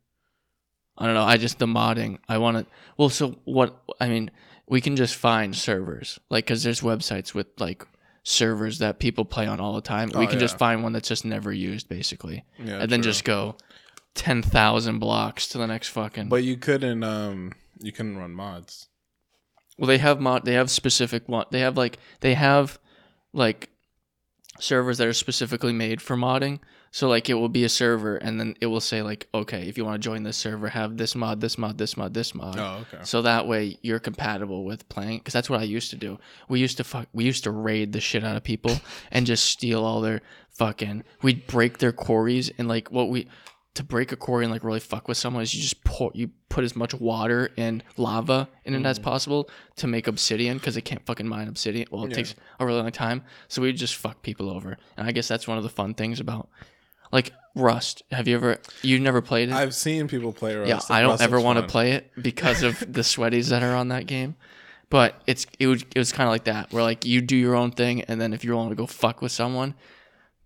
I 0.98 1.07
don't 1.07 1.14
know. 1.14 1.22
I 1.24 1.37
just 1.37 1.59
the 1.59 1.66
modding. 1.66 2.18
I 2.28 2.38
want 2.38 2.59
to. 2.59 2.66
Well, 2.96 3.09
so 3.09 3.37
what? 3.44 3.76
I 4.00 4.09
mean, 4.09 4.31
we 4.68 4.81
can 4.81 4.94
just 4.96 5.16
find 5.16 5.57
servers, 5.57 6.18
like, 6.31 6.44
because 6.44 6.62
there's 6.62 6.81
websites 6.81 7.35
with 7.35 7.46
like 7.59 7.87
servers 8.24 8.78
that 8.78 8.98
people 9.00 9.24
play 9.24 9.46
on 9.46 9.59
all 9.59 9.74
the 9.74 9.81
time. 9.81 10.11
we 10.14 10.26
Oh, 10.26 10.28
can 10.28 10.38
just 10.38 10.57
find 10.59 10.83
one 10.83 10.92
that's 10.92 11.09
just 11.09 11.24
never 11.24 11.52
used, 11.52 11.88
basically, 11.88 12.44
Yeah, 12.59 12.78
and 12.81 12.90
then 12.90 13.00
true. 13.02 13.11
just 13.11 13.24
go 13.24 13.57
ten 14.14 14.42
thousand 14.42 14.98
blocks 14.98 15.48
to 15.48 15.59
the 15.59 15.66
next 15.66 15.88
fucking. 15.88 16.28
But 16.28 16.44
you 16.44 16.57
couldn't 16.57 17.02
um 17.02 17.52
you 17.81 17.90
couldn't 17.90 18.18
run 18.18 18.33
mods. 18.33 18.88
well, 19.78 19.88
they 19.88 19.98
have 19.98 20.20
mod. 20.20 20.44
They 20.44 20.55
have 20.55 20.70
specific 20.70 21.28
one. 21.28 21.46
They 21.50 21.61
have 21.61 21.76
like 21.76 21.98
they 22.20 22.35
have 22.35 22.78
like 23.33 23.70
servers 24.61 24.98
that 24.98 25.09
are 25.09 25.12
specifically 25.14 25.72
made 25.72 26.00
for 26.02 26.16
modding. 26.16 26.61
So 26.94 27.09
like 27.09 27.31
it 27.31 27.35
will 27.35 27.48
be 27.48 27.64
a 27.64 27.70
server, 27.70 28.16
and 28.16 28.38
then 28.38 28.55
it 28.61 28.66
will 28.66 28.81
say 28.81 29.00
like, 29.00 29.26
okay, 29.33 29.66
if 29.66 29.78
you 29.78 29.85
want 29.85 30.00
to 30.00 30.07
join 30.07 30.24
this 30.24 30.37
server, 30.37 30.68
have 30.68 30.98
this 30.98 31.14
mod, 31.14 31.40
this 31.40 31.57
mod, 31.57 31.78
this 31.78 31.96
mod, 31.96 32.12
this 32.12 32.35
mod. 32.35 32.59
Oh, 32.59 32.85
okay. 32.92 33.02
So 33.02 33.22
that 33.22 33.48
way 33.48 33.78
you're 33.81 33.98
compatible 33.98 34.64
with 34.64 34.87
playing 34.90 35.18
because 35.18 35.33
that's 35.33 35.48
what 35.48 35.61
I 35.61 35.64
used 35.64 35.88
to 35.90 35.96
do. 35.96 36.18
We 36.50 36.61
used 36.61 36.76
to 36.76 36.85
fuck. 36.85 37.09
We 37.14 37.24
used 37.24 37.44
to 37.44 37.50
raid 37.50 37.92
the 37.92 38.00
shit 38.00 38.22
out 38.22 38.37
of 38.37 38.44
people 38.44 38.78
and 39.11 39.24
just 39.24 39.46
steal 39.46 39.83
all 39.83 40.02
their 40.02 40.20
fucking. 40.50 41.05
We'd 41.22 41.46
break 41.46 41.78
their 41.78 41.92
quarries 41.92 42.50
and 42.59 42.68
like 42.68 42.90
what 42.90 43.09
we 43.09 43.26
to 43.74 43.83
break 43.83 44.12
a 44.12 44.16
quarry 44.16 44.44
and 44.44 44.52
like 44.52 44.62
really 44.62 44.81
fuck 44.81 45.09
with 45.09 45.16
someone 45.16 45.42
is 45.42 45.55
you 45.55 45.62
just 45.62 45.83
pour 45.83 46.11
you 46.14 46.28
put 46.50 46.62
as 46.62 46.76
much 46.76 46.92
water 46.92 47.50
and 47.57 47.83
lava 47.96 48.46
in 48.66 48.74
it 48.74 48.85
as 48.85 48.98
mm. 48.98 49.02
possible 49.02 49.48
to 49.76 49.87
make 49.87 50.07
obsidian 50.07 50.59
because 50.59 50.74
they 50.74 50.83
can't 50.83 51.07
fucking 51.07 51.26
mine 51.26 51.48
obsidian. 51.48 51.87
Well, 51.90 52.05
it 52.05 52.11
Yeah. 52.11 52.16
takes 52.16 52.35
a 52.61 52.66
really 52.66 52.83
long 52.83 52.92
time. 52.92 53.24
So 53.48 53.62
we 53.62 53.72
just 53.72 53.96
fuck 53.96 54.20
people 54.20 54.50
over, 54.50 54.76
and 54.98 55.09
I 55.09 55.12
guess 55.12 55.26
that's 55.26 55.48
one 55.48 55.57
of 55.57 55.64
the 55.64 55.70
fun 55.70 55.94
things 55.94 56.20
about 56.20 56.50
like 57.12 57.33
Rust. 57.55 58.03
Have 58.11 58.27
you 58.27 58.35
ever? 58.37 58.59
You 58.83 58.98
never 58.98 59.20
played 59.20 59.51
it? 59.51 59.55
I've 59.55 59.75
seen 59.75 60.09
people 60.09 60.33
play 60.33 60.57
Rust. 60.57 60.68
Yeah, 60.68 60.81
I 60.94 61.03
don't 61.03 61.11
Rust 61.11 61.22
ever 61.22 61.40
want 61.40 61.59
to 61.59 61.66
play 61.66 61.92
it 61.92 62.11
because 62.20 62.62
of 62.62 62.79
the 62.92 63.03
sweaties 63.03 63.51
that 63.51 63.62
are 63.62 63.75
on 63.75 63.88
that 63.88 64.07
game. 64.07 64.37
But 64.88 65.22
it's 65.27 65.46
it 65.59 65.66
would 65.66 65.83
it 65.94 65.98
was 65.98 66.12
kind 66.12 66.27
of 66.27 66.33
like 66.33 66.44
that 66.44 66.72
where 66.72 66.83
like 66.83 67.05
you 67.05 67.20
do 67.20 67.37
your 67.37 67.55
own 67.55 67.70
thing 67.70 68.03
and 68.03 68.20
then 68.20 68.33
if 68.35 68.44
you 68.44 68.55
want 68.55 68.70
to 68.70 68.77
go 68.77 68.87
fuck 68.87 69.22
with 69.22 69.33
someone, 69.33 69.75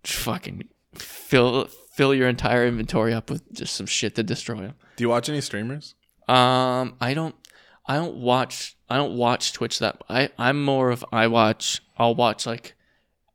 just 0.03 0.19
fucking 0.19 0.67
fill 0.95 1.65
fill 1.65 2.13
your 2.13 2.29
entire 2.29 2.65
inventory 2.65 3.13
up 3.13 3.29
with 3.29 3.51
just 3.53 3.75
some 3.75 3.85
shit 3.85 4.15
to 4.15 4.23
destroy 4.23 4.57
them. 4.57 4.75
Do 4.95 5.03
you 5.03 5.09
watch 5.09 5.27
any 5.29 5.41
streamers? 5.41 5.95
Um, 6.29 6.95
I 7.01 7.13
don't 7.13 7.35
I 7.85 7.95
don't 7.95 8.17
watch 8.17 8.77
I 8.89 8.95
don't 8.95 9.17
watch 9.17 9.51
Twitch 9.53 9.79
that 9.79 10.01
I 10.09 10.29
I'm 10.37 10.63
more 10.63 10.91
of 10.91 11.03
I 11.11 11.27
watch 11.27 11.81
I'll 11.97 12.15
watch 12.15 12.45
like 12.45 12.75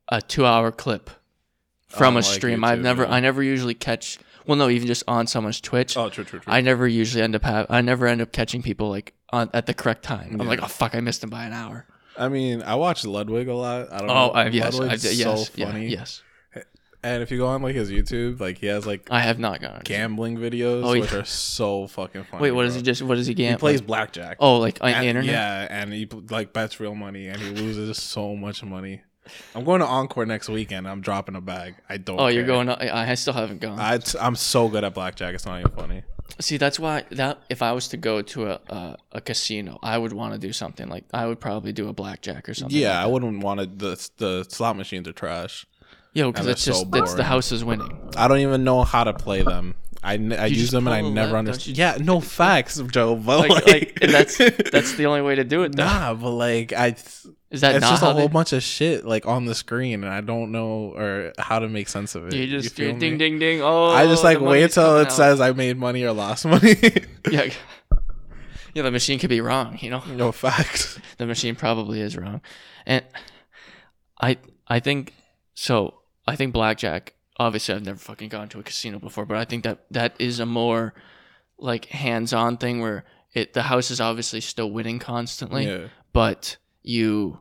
a 0.09 0.17
2-hour 0.17 0.71
clip 0.71 1.09
from 1.97 2.15
Oh, 2.15 2.19
a 2.19 2.21
like 2.21 2.25
stream. 2.25 2.63
I've 2.63 2.79
never 2.81 3.03
yeah. 3.03 3.11
I 3.13 3.19
never 3.19 3.41
usually 3.43 3.73
catch 3.73 4.19
well 4.45 4.57
no, 4.57 4.69
even 4.69 4.87
just 4.87 5.03
on 5.07 5.27
someone's 5.27 5.61
Twitch. 5.61 5.95
Oh, 5.97 6.09
true, 6.09 6.23
true, 6.23 6.39
true. 6.39 6.51
I 6.53 6.61
never 6.61 6.87
usually 6.87 7.23
end 7.23 7.35
up 7.35 7.43
have 7.43 7.67
I 7.69 7.81
never 7.81 8.07
end 8.07 8.21
up 8.21 8.31
catching 8.31 8.61
people 8.61 8.89
like 8.89 9.13
on 9.31 9.49
at 9.53 9.65
the 9.65 9.73
correct 9.73 10.03
time. 10.03 10.29
I'm 10.33 10.41
Yeah. 10.41 10.47
like, 10.47 10.61
oh 10.63 10.67
fuck, 10.67 10.95
I 10.95 10.99
missed 10.99 11.23
him 11.23 11.29
by 11.29 11.45
an 11.45 11.53
hour. 11.53 11.85
I 12.17 12.29
mean, 12.29 12.61
I 12.61 12.75
watch 12.75 13.03
Ludwig 13.05 13.47
a 13.47 13.55
lot. 13.55 13.91
I 13.91 13.97
don't 13.99 14.09
Oh, 14.09 14.13
know. 14.27 14.29
I, 14.31 14.47
yes, 14.49 14.75
I, 14.75 14.77
Ludwig's 14.79 15.17
yes, 15.19 15.47
so 15.47 15.53
yeah, 15.55 15.71
funny. 15.71 15.87
yes. 15.87 16.21
And 17.05 17.21
if 17.21 17.31
you 17.31 17.37
go 17.37 17.47
on 17.47 17.61
like 17.61 17.75
his 17.75 17.91
YouTube, 17.91 18.39
like 18.39 18.59
he 18.59 18.67
has 18.67 18.85
like 18.87 19.09
I 19.11 19.19
have 19.21 19.37
not 19.37 19.59
gone. 19.59 19.81
gambling 19.83 20.37
videos, 20.37 20.83
Oh, 20.85 20.91
which 20.97 21.11
are 21.11 21.25
so 21.49 21.85
fucking 21.87 22.23
funny. 22.23 22.43
Wait, 22.43 22.51
what 22.51 22.63
does 22.63 22.73
bro. 22.75 22.79
he 22.79 22.83
just? 22.83 23.01
What 23.01 23.15
does 23.15 23.27
he 23.27 23.33
gamble? 23.33 23.43
He 23.43 23.49
gamble? 23.51 23.59
plays 23.59 23.81
blackjack. 23.81 24.37
oh, 24.39 24.59
like 24.59 24.77
on 24.81 24.87
And- 24.89 25.03
the 25.03 25.07
internet. 25.09 25.31
Yeah, 25.33 25.67
and 25.69 25.91
he 25.91 26.07
like 26.29 26.53
bets 26.53 26.79
real 26.79 26.95
money, 26.95 27.27
and 27.27 27.41
he 27.41 27.49
loses 27.49 28.01
so 28.01 28.37
much 28.37 28.63
money. 28.63 29.01
I'm 29.55 29.63
going 29.63 29.79
to 29.79 29.87
Encore 29.87 30.25
next 30.25 30.49
weekend. 30.49 30.87
I'm 30.87 31.01
dropping 31.01 31.35
a 31.35 31.41
bag. 31.41 31.75
I 31.89 31.97
don't. 31.97 32.19
Oh, 32.19 32.27
you're 32.27 32.43
care. 32.43 32.55
going. 32.55 32.69
I, 32.69 33.11
I 33.11 33.15
still 33.15 33.33
haven't 33.33 33.61
gone. 33.61 33.79
I, 33.79 33.99
I'm 34.19 34.35
so 34.35 34.67
good 34.67 34.83
at 34.83 34.93
blackjack. 34.93 35.33
It's 35.35 35.45
not 35.45 35.59
even 35.59 35.71
funny. 35.71 36.03
See, 36.39 36.57
that's 36.57 36.79
why 36.79 37.03
that 37.11 37.39
if 37.49 37.61
I 37.61 37.73
was 37.73 37.89
to 37.89 37.97
go 37.97 38.21
to 38.21 38.51
a 38.51 38.59
a, 38.69 38.97
a 39.13 39.21
casino, 39.21 39.79
I 39.83 39.97
would 39.97 40.13
want 40.13 40.33
to 40.33 40.39
do 40.39 40.51
something 40.51 40.89
like 40.89 41.05
I 41.13 41.27
would 41.27 41.39
probably 41.39 41.73
do 41.73 41.89
a 41.89 41.93
blackjack 41.93 42.49
or 42.49 42.53
something. 42.53 42.77
Yeah, 42.77 43.01
I 43.01 43.05
wouldn't 43.05 43.43
want 43.43 43.59
to. 43.59 43.65
The 43.65 44.09
the 44.17 44.45
slot 44.49 44.75
machines 44.75 45.07
are 45.07 45.13
trash. 45.13 45.65
yo, 46.13 46.31
because 46.31 46.47
it's 46.47 46.65
just 46.65 46.81
so 46.81 46.85
that's 46.89 47.13
the 47.13 47.23
house 47.23 47.51
is 47.51 47.63
winning. 47.63 48.11
I 48.17 48.27
don't 48.27 48.39
even 48.39 48.63
know 48.63 48.83
how 48.83 49.03
to 49.03 49.13
play 49.13 49.43
them. 49.43 49.75
I, 50.03 50.13
I 50.37 50.45
use 50.47 50.71
them 50.71 50.87
and 50.87 50.93
I 50.93 51.01
never 51.01 51.37
understand. 51.37 51.77
Yeah, 51.77 51.97
no 51.99 52.19
facts, 52.39 52.81
Joe. 52.91 53.15
But 53.15 53.49
Like, 53.49 53.49
like, 53.49 53.67
like 53.67 54.11
that's 54.11 54.37
that's 54.37 54.95
the 54.95 55.05
only 55.05 55.21
way 55.21 55.35
to 55.35 55.43
do 55.43 55.63
it. 55.63 55.75
Though. 55.75 55.85
nah. 55.85 56.13
But 56.13 56.31
like, 56.31 56.73
I 56.73 56.87
Is 57.49 57.61
that 57.61 57.75
it's 57.75 57.81
not 57.81 57.89
just 57.91 58.03
a 58.03 58.07
whole 58.07 58.15
they, 58.15 58.27
bunch 58.27 58.53
of 58.53 58.61
shit 58.63 59.05
like 59.05 59.25
on 59.25 59.45
the 59.45 59.55
screen, 59.55 60.03
and 60.03 60.13
I 60.13 60.21
don't 60.21 60.51
know 60.51 60.93
or 60.95 61.33
how 61.37 61.59
to 61.59 61.69
make 61.69 61.87
sense 61.87 62.15
of 62.15 62.27
it. 62.27 62.33
you 62.33 62.47
just 62.47 62.77
you 62.77 62.93
ding 62.93 63.17
ding 63.17 63.39
ding? 63.39 63.61
Oh, 63.61 63.91
I 63.91 64.05
just 64.07 64.23
like 64.23 64.41
wait 64.41 64.71
till 64.71 64.97
it 64.97 65.07
out. 65.07 65.11
says 65.11 65.39
I 65.39 65.51
made 65.53 65.77
money 65.77 66.03
or 66.03 66.11
lost 66.11 66.45
money. 66.45 66.75
yeah. 67.31 67.49
Yeah, 68.73 68.81
the 68.81 68.91
machine 68.91 69.19
could 69.19 69.29
be 69.29 69.39
wrong. 69.39 69.77
You 69.81 69.91
know. 69.91 70.03
no 70.15 70.31
facts. 70.31 70.99
the 71.17 71.25
machine 71.25 71.55
probably 71.55 72.01
is 72.01 72.17
wrong 72.17 72.41
and 72.85 73.03
i 74.21 74.37
i 74.67 74.79
think 74.79 75.13
so 75.53 76.01
i 76.27 76.35
think 76.35 76.53
blackjack 76.53 77.13
obviously 77.37 77.73
i've 77.73 77.85
never 77.85 77.97
fucking 77.97 78.29
gone 78.29 78.47
to 78.49 78.59
a 78.59 78.63
casino 78.63 78.99
before 78.99 79.25
but 79.25 79.37
i 79.37 79.45
think 79.45 79.63
that 79.63 79.79
that 79.91 80.13
is 80.19 80.39
a 80.39 80.45
more 80.45 80.93
like 81.57 81.85
hands-on 81.85 82.57
thing 82.57 82.79
where 82.79 83.03
it 83.33 83.53
the 83.53 83.63
house 83.63 83.89
is 83.91 83.99
obviously 84.01 84.39
still 84.41 84.69
winning 84.71 84.99
constantly 84.99 85.65
Yeah. 85.67 85.87
but 86.11 86.57
you 86.83 87.39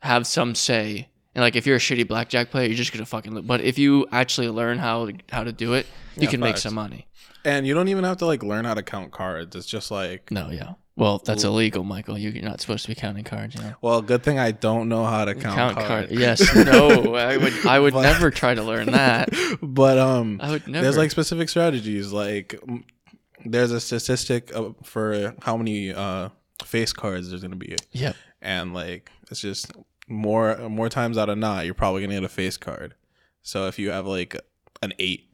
have 0.00 0.26
some 0.26 0.54
say 0.54 1.08
and 1.34 1.42
like 1.42 1.56
if 1.56 1.66
you're 1.66 1.76
a 1.76 1.80
shitty 1.80 2.06
blackjack 2.06 2.50
player 2.50 2.66
you're 2.66 2.76
just 2.76 2.92
gonna 2.92 3.06
fucking 3.06 3.34
lo- 3.34 3.42
but 3.42 3.60
if 3.60 3.78
you 3.78 4.06
actually 4.12 4.48
learn 4.48 4.78
how 4.78 5.06
to, 5.06 5.14
how 5.30 5.44
to 5.44 5.52
do 5.52 5.74
it 5.74 5.86
you 6.16 6.24
Yeah, 6.24 6.30
can 6.30 6.40
make 6.40 6.56
some 6.58 6.74
money 6.74 7.06
And 7.44 7.66
you 7.66 7.74
don't 7.74 7.88
even 7.88 8.04
have 8.04 8.18
to 8.18 8.26
like 8.26 8.42
learn 8.44 8.64
how 8.66 8.74
to 8.74 8.82
count 8.84 9.10
cards. 9.10 9.56
It's 9.56 9.66
just 9.66 9.90
like 9.90 10.30
no 10.30 10.50
yeah 10.50 10.74
Well, 10.94 11.22
that's 11.24 11.42
illegal, 11.44 11.84
Michael. 11.84 12.18
You're 12.18 12.42
not 12.42 12.60
supposed 12.60 12.84
to 12.84 12.88
be 12.90 12.94
counting 12.94 13.24
cards. 13.24 13.54
You 13.54 13.62
know. 13.62 13.74
Well, 13.80 14.02
good 14.02 14.22
thing 14.22 14.38
I 14.38 14.50
don't 14.50 14.88
know 14.90 15.04
how 15.04 15.24
to 15.24 15.34
count, 15.34 15.54
Count 15.56 15.74
cards. 15.76 15.88
card. 15.88 16.10
Yes. 16.18 16.54
No. 16.54 17.14
I 17.14 17.36
would. 17.38 17.66
I 17.66 17.78
would 17.78 17.94
But- 17.94 18.02
never 18.02 18.30
try 18.30 18.54
to 18.54 18.62
learn 18.62 18.86
that. 18.92 19.30
but 19.62 19.98
um, 19.98 20.38
I 20.42 20.50
would 20.50 20.68
never. 20.68 20.82
there's 20.84 20.98
like 20.98 21.10
specific 21.10 21.48
strategies. 21.48 22.12
Like 22.12 22.54
there's 23.44 23.70
a 23.72 23.80
statistic 23.80 24.52
for 24.82 25.34
how 25.42 25.56
many 25.56 25.92
uh 25.92 26.28
face 26.64 26.92
cards 26.92 27.30
there's 27.30 27.42
gonna 27.42 27.56
be, 27.56 27.74
Yep. 27.92 28.14
and 28.42 28.72
like 28.74 29.10
it's 29.30 29.40
just 29.40 29.72
more 30.08 30.56
more 30.68 30.88
times 30.90 31.16
out 31.16 31.28
of 31.30 31.38
not, 31.38 31.64
you're 31.64 31.74
probably 31.74 32.02
gonna 32.02 32.14
get 32.14 32.24
a 32.24 32.28
face 32.28 32.56
card. 32.58 32.94
So 33.42 33.66
if 33.66 33.78
you 33.78 33.90
have 33.90 34.06
like 34.06 34.36
an 34.82 34.92
eight, 34.98 35.30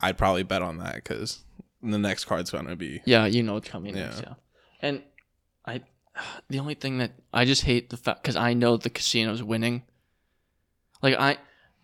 I'd 0.00 0.16
probably 0.18 0.42
bet 0.42 0.62
on 0.62 0.78
that 0.78 0.94
because 0.96 1.44
the 1.82 1.98
next 1.98 2.24
card's 2.24 2.50
gonna 2.50 2.76
be 2.76 3.02
Yeah, 3.04 3.26
you 3.26 3.42
know 3.42 3.56
it's 3.58 3.68
coming 3.68 3.94
Yeah. 3.94 4.06
next. 4.06 4.22
Yeah. 4.22 4.34
And 4.82 5.02
I, 5.66 5.82
the 6.48 6.58
only 6.58 6.74
thing 6.74 6.98
that 6.98 7.12
I 7.32 7.44
just 7.44 7.62
hate 7.62 7.90
the 7.90 7.96
fact 7.96 8.22
because 8.22 8.36
I 8.36 8.54
know 8.54 8.76
the 8.76 8.90
casino's 8.90 9.42
winning. 9.42 9.82
Like 11.02 11.16
I, 11.18 11.38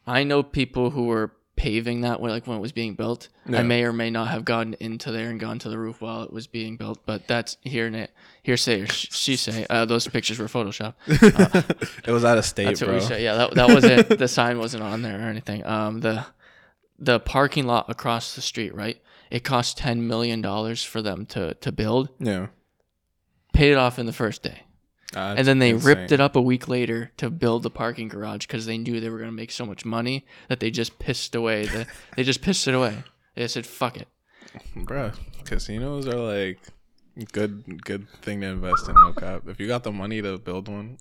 I 0.06 0.24
know 0.24 0.42
people 0.42 0.90
who 0.90 1.06
were 1.06 1.32
paving 1.56 2.02
that 2.02 2.20
way, 2.20 2.30
like 2.30 2.46
when 2.46 2.59
it 2.59 2.61
was 2.61 2.72
being 2.72 2.94
built. 2.94 3.28
Yeah. 3.48 3.61
I 3.61 3.62
may 3.62 3.82
or 3.85 3.92
may 3.92 4.11
not 4.11 4.28
have 4.28 4.44
gotten 4.44 4.74
into 4.78 5.11
there 5.11 5.30
and 5.30 5.40
gone 5.40 5.59
to 5.61 5.70
the 5.70 5.78
roof 5.78 6.00
while 6.02 6.22
it 6.22 6.32
was 6.32 6.46
being 6.46 6.76
built, 6.76 7.00
but 7.06 7.26
that's 7.26 7.56
here 7.62 7.87
and 7.87 7.96
it. 7.96 8.11
Hearsay 8.42 8.82
or 8.82 8.87
sh- 8.87 9.09
she 9.11 9.37
say. 9.37 9.66
Uh, 9.70 9.87
those 9.87 10.06
pictures 10.06 10.38
were 10.38 10.46
photoshopped. 10.46 10.94
it 12.06 12.12
was 12.12 12.24
out 12.24 12.37
of 12.38 12.44
state, 12.44 12.66
That's 12.66 12.82
what 12.82 13.09
bro. 13.09 13.16
we. 13.16 13.22
Yeah, 13.24 13.35
that, 13.37 13.54
that 13.54 13.68
was 13.74 13.85
it. 13.85 14.18
the 14.18 14.28
sign 14.28 14.59
wasn't 14.59 14.82
on 14.82 15.00
there 15.02 15.18
or 15.18 15.24
anything. 15.28 15.64
Um, 15.66 16.00
the 16.00 16.26
the 16.98 17.20
parking 17.20 17.66
lot 17.66 17.90
across 17.90 18.35
the 18.35 18.40
street, 18.42 18.74
right? 18.74 19.00
It 19.30 19.42
cost 19.44 19.78
ten 19.78 20.06
million 20.06 20.40
dollars 20.42 20.85
for 20.85 21.00
them 21.02 21.24
to 21.26 21.54
to 21.54 21.72
build. 21.72 22.11
Yeah, 22.20 22.48
Paid 23.57 23.73
it 23.73 23.79
off 23.79 23.99
in 23.99 24.07
the 24.07 24.12
first 24.12 24.42
day, 24.42 24.62
Uh, 25.14 25.35
and 25.38 25.47
then 25.47 25.59
they 25.59 25.71
it's 25.71 25.85
ripped 25.85 26.12
it 26.12 26.21
up 26.21 26.37
a 26.37 26.42
week 26.42 26.69
later 26.69 27.11
to 27.16 27.31
build 27.31 27.62
the 27.62 27.71
parking 27.71 28.09
garage 28.09 28.47
because 28.47 28.66
they 28.66 28.77
knew 28.79 29.01
they 29.01 29.09
were 29.09 29.19
gonna 29.19 29.33
make 29.33 29.51
so 29.51 29.64
much 29.64 29.85
money 29.85 30.27
that 30.49 30.61
they 30.61 30.71
just 30.71 30.99
pissed 30.99 31.35
away. 31.35 31.64
The 31.66 31.87
they 32.16 32.23
just 32.23 32.42
pissed 32.42 32.69
it 32.69 32.75
away. 32.75 33.03
They 33.35 33.49
said, 33.49 33.64
"Fuck 33.66 33.97
it." 33.97 34.09
Bruh, 34.77 35.14
casinos 35.45 36.07
are 36.07 36.19
like 36.19 36.59
good 37.33 37.83
good 37.85 38.09
thing 38.23 38.40
to 38.42 38.49
invest 38.49 38.88
in. 38.88 38.95
No 38.95 39.12
cap. 39.12 39.42
If 39.49 39.59
you 39.61 39.66
got 39.66 39.85
the 39.85 39.92
money 39.92 40.21
to 40.23 40.38
build 40.38 40.69
one, 40.69 40.99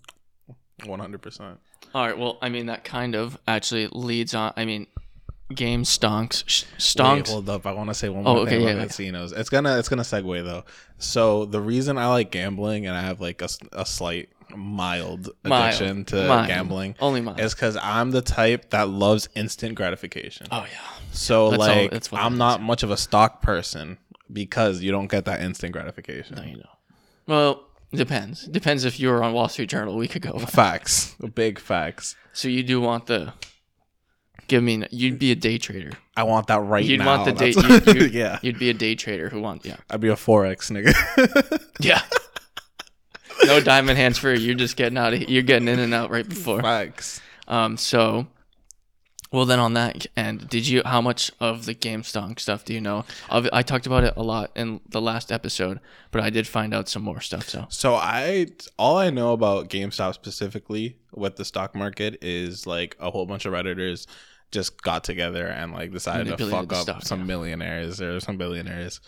one 0.84 1.00
hundred 1.00 1.20
percent. 1.22 1.58
All 1.94 2.06
right. 2.06 2.16
Well, 2.18 2.38
I 2.40 2.48
mean 2.48 2.66
that 2.66 2.84
kind 2.84 3.14
of 3.14 3.38
actually 3.46 3.88
leads 3.88 4.34
on. 4.34 4.52
I 4.56 4.64
mean, 4.64 4.86
game 5.54 5.84
stonks. 5.84 6.44
Sh- 6.46 6.64
Stonks. 6.78 7.28
hold 7.28 7.48
up. 7.48 7.66
I 7.66 7.72
want 7.72 7.88
to 7.88 7.94
say 7.94 8.08
one 8.08 8.26
oh, 8.26 8.34
more 8.34 8.42
okay, 8.42 8.52
thing 8.52 8.62
yeah, 8.62 8.70
about 8.70 8.80
yeah. 8.80 8.86
casinos. 8.86 9.32
It's 9.32 9.48
gonna 9.48 9.78
it's 9.78 9.88
gonna 9.88 10.02
segue 10.02 10.44
though. 10.44 10.64
So 10.98 11.44
the 11.44 11.60
reason 11.60 11.98
I 11.98 12.08
like 12.08 12.30
gambling 12.30 12.86
and 12.86 12.96
I 12.96 13.02
have 13.02 13.20
like 13.20 13.42
a, 13.42 13.48
a 13.72 13.86
slight 13.86 14.28
mild 14.54 15.30
Mild. 15.44 15.64
addiction 15.74 16.04
to 16.06 16.28
Mild. 16.28 16.46
gambling 16.48 16.94
Only 17.00 17.20
mine. 17.20 17.38
is 17.38 17.54
because 17.54 17.76
I'm 17.76 18.10
the 18.12 18.22
type 18.22 18.70
that 18.70 18.88
loves 18.88 19.28
instant 19.34 19.74
gratification. 19.74 20.46
oh 20.50 20.66
yeah. 20.70 20.78
so 21.12 21.50
that's 21.50 21.62
all- 21.62 21.68
like 21.68 21.90
that's 21.90 22.12
I'm 22.12 22.38
not 22.38 22.62
much 22.62 22.82
of 22.82 22.90
a 22.90 22.96
stock 22.96 23.42
person 23.42 23.98
because 24.32 24.82
you 24.82 24.90
don't 24.90 25.10
get 25.10 25.24
that 25.26 25.40
instant 25.40 25.72
gratification. 25.72 26.36
No, 26.36 26.42
you 26.42 26.56
know. 26.56 26.68
Well, 27.26 27.64
depends. 27.92 28.46
Depends 28.46 28.84
if 28.84 28.98
you 29.00 29.08
were 29.08 29.22
on 29.22 29.32
Wall 29.32 29.48
Street 29.48 29.68
Journal 29.68 29.94
a 29.94 29.96
week 29.96 30.14
ago. 30.16 30.38
Facts, 30.38 31.14
big 31.34 31.58
facts. 31.58 32.16
So 32.32 32.48
you 32.48 32.62
do 32.62 32.80
want 32.80 33.06
the. 33.06 33.32
Give 34.48 34.62
me. 34.62 34.86
You'd 34.90 35.18
be 35.18 35.32
a 35.32 35.34
day 35.34 35.58
trader. 35.58 35.92
I 36.16 36.22
want 36.22 36.46
that 36.48 36.60
right 36.60 36.84
You'd 36.84 37.00
now. 37.00 37.06
want 37.06 37.24
the 37.24 37.32
day. 37.32 37.50
You'd, 37.50 37.86
you'd, 38.02 38.14
yeah, 38.14 38.38
You'd 38.42 38.58
be 38.58 38.70
a 38.70 38.74
day 38.74 38.94
trader 38.94 39.28
who 39.28 39.40
wants. 39.40 39.66
Yeah. 39.66 39.76
I'd 39.90 40.00
be 40.00 40.08
a 40.08 40.14
forex 40.14 40.70
nigga. 40.70 41.62
Yeah. 41.80 42.00
no 43.44 43.60
diamond 43.60 43.98
hands 43.98 44.18
for 44.18 44.32
you. 44.32 44.38
You're 44.40 44.54
just 44.54 44.76
getting 44.76 44.96
out 44.98 45.12
of. 45.14 45.28
You're 45.28 45.42
getting 45.42 45.68
in 45.68 45.78
and 45.78 45.92
out 45.94 46.10
right 46.10 46.28
before. 46.28 46.62
Facts. 46.62 47.20
Um. 47.48 47.76
So. 47.76 48.26
Well, 49.32 49.44
then 49.44 49.58
on 49.58 49.74
that 49.74 50.06
end, 50.16 50.48
did 50.48 50.68
you? 50.68 50.82
How 50.86 51.00
much 51.00 51.32
of 51.40 51.66
the 51.66 51.74
GameStop 51.74 52.38
stuff 52.38 52.64
do 52.64 52.72
you 52.72 52.80
know? 52.80 53.04
Of- 53.28 53.48
I 53.52 53.62
talked 53.62 53.84
about 53.84 54.04
it 54.04 54.14
a 54.16 54.22
lot 54.22 54.52
in 54.54 54.80
the 54.88 55.00
last 55.00 55.32
episode, 55.32 55.80
but 56.12 56.22
I 56.22 56.30
did 56.30 56.46
find 56.46 56.72
out 56.72 56.88
some 56.88 57.02
more 57.02 57.20
stuff. 57.20 57.48
So 57.48 57.66
So 57.68 57.96
I 57.96 58.46
all 58.78 58.96
I 58.96 59.10
know 59.10 59.32
about 59.32 59.68
GameStop 59.68 60.14
specifically 60.14 60.96
with 61.12 61.36
the 61.36 61.44
stock 61.44 61.74
market 61.74 62.18
is 62.22 62.66
like 62.68 62.96
a 63.00 63.10
whole 63.10 63.26
bunch 63.26 63.44
of 63.46 63.52
redditors 63.52 64.06
just 64.52 64.80
got 64.82 65.04
together 65.04 65.46
and 65.46 65.72
like 65.72 65.92
decided 65.92 66.36
to 66.36 66.50
fuck 66.50 66.72
up 66.72 66.82
stock, 66.82 67.02
some 67.02 67.20
yeah. 67.20 67.26
millionaires 67.26 68.00
or 68.00 68.20
some 68.20 68.36
billionaires. 68.36 69.00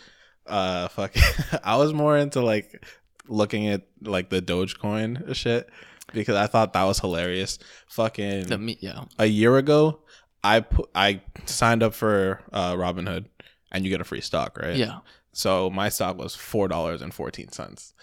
Uh, 0.45 0.87
fuck. 0.89 1.13
I 1.63 1.77
was 1.77 1.93
more 1.93 2.17
into 2.17 2.41
like 2.41 2.83
looking 3.27 3.67
at 3.67 3.83
like 4.01 4.29
the 4.29 4.41
Dogecoin 4.41 5.35
shit 5.35 5.69
because 6.13 6.35
I 6.35 6.47
thought 6.47 6.73
that 6.73 6.83
was 6.83 6.99
hilarious. 6.99 7.59
Fucking 7.87 8.47
the 8.47 8.77
yeah. 8.79 9.05
a 9.17 9.25
year 9.25 9.57
ago, 9.57 10.01
I 10.43 10.61
put 10.61 10.89
I 10.95 11.21
signed 11.45 11.83
up 11.83 11.93
for 11.93 12.41
uh, 12.51 12.73
Robinhood 12.73 13.25
and 13.71 13.85
you 13.85 13.89
get 13.89 14.01
a 14.01 14.05
free 14.05 14.21
stock, 14.21 14.57
right? 14.57 14.75
Yeah. 14.75 14.99
So 15.31 15.69
my 15.69 15.89
stock 15.89 16.17
was 16.17 16.35
four 16.35 16.67
dollars 16.67 17.01
and 17.01 17.13
fourteen 17.13 17.51
cents. 17.51 17.93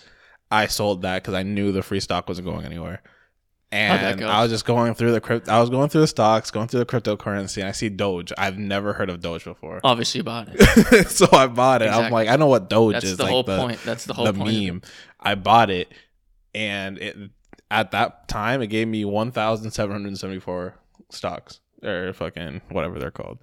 I 0.50 0.66
sold 0.66 1.02
that 1.02 1.22
because 1.22 1.34
I 1.34 1.42
knew 1.42 1.72
the 1.72 1.82
free 1.82 2.00
stock 2.00 2.28
wasn't 2.28 2.46
going 2.46 2.64
anywhere. 2.64 3.02
And? 3.72 4.24
I 4.24 4.42
was 4.42 4.52
just 4.52 4.64
going 4.64 4.94
through 4.94 5.12
the 5.12 5.20
crypt. 5.20 5.48
I 5.48 5.60
was 5.60 5.70
going 5.70 5.88
through 5.88 6.02
the 6.02 6.06
stocks, 6.06 6.50
going 6.50 6.68
through 6.68 6.80
the 6.80 6.86
cryptocurrency, 6.86 7.58
and 7.58 7.68
I 7.68 7.72
see 7.72 7.88
Doge. 7.88 8.32
I've 8.38 8.58
never 8.58 8.92
heard 8.92 9.10
of 9.10 9.20
Doge 9.20 9.44
before, 9.44 9.80
Obviously 9.84 10.22
bought 10.22 10.48
it. 10.52 11.08
so 11.08 11.26
I 11.32 11.48
bought 11.48 11.82
it. 11.82 11.88
I'm 11.88 12.12
like, 12.12 12.28
I 12.28 12.36
know 12.36 12.46
what 12.46 12.70
Doge 12.70 12.92
That's 12.94 13.04
is. 13.04 13.16
That's 13.16 13.18
the 13.18 13.24
like 13.24 13.32
whole 13.32 13.42
the, 13.42 13.58
point. 13.58 13.80
That's 13.84 14.04
the 14.04 14.14
whole 14.14 14.26
the 14.26 14.34
point. 14.34 14.66
meme. 14.66 14.82
I 15.18 15.34
bought 15.34 15.70
it, 15.70 15.92
and 16.54 16.98
it 16.98 17.16
at 17.70 17.90
that 17.90 18.28
time 18.28 18.62
it 18.62 18.68
gave 18.68 18.86
me 18.86 19.04
one 19.04 19.32
thousand 19.32 19.72
seven 19.72 19.92
hundred 19.92 20.16
seventy 20.16 20.40
four 20.40 20.76
stocks 21.10 21.60
or 21.82 22.12
fucking 22.12 22.62
whatever 22.70 22.98
they're 22.98 23.10
called 23.10 23.38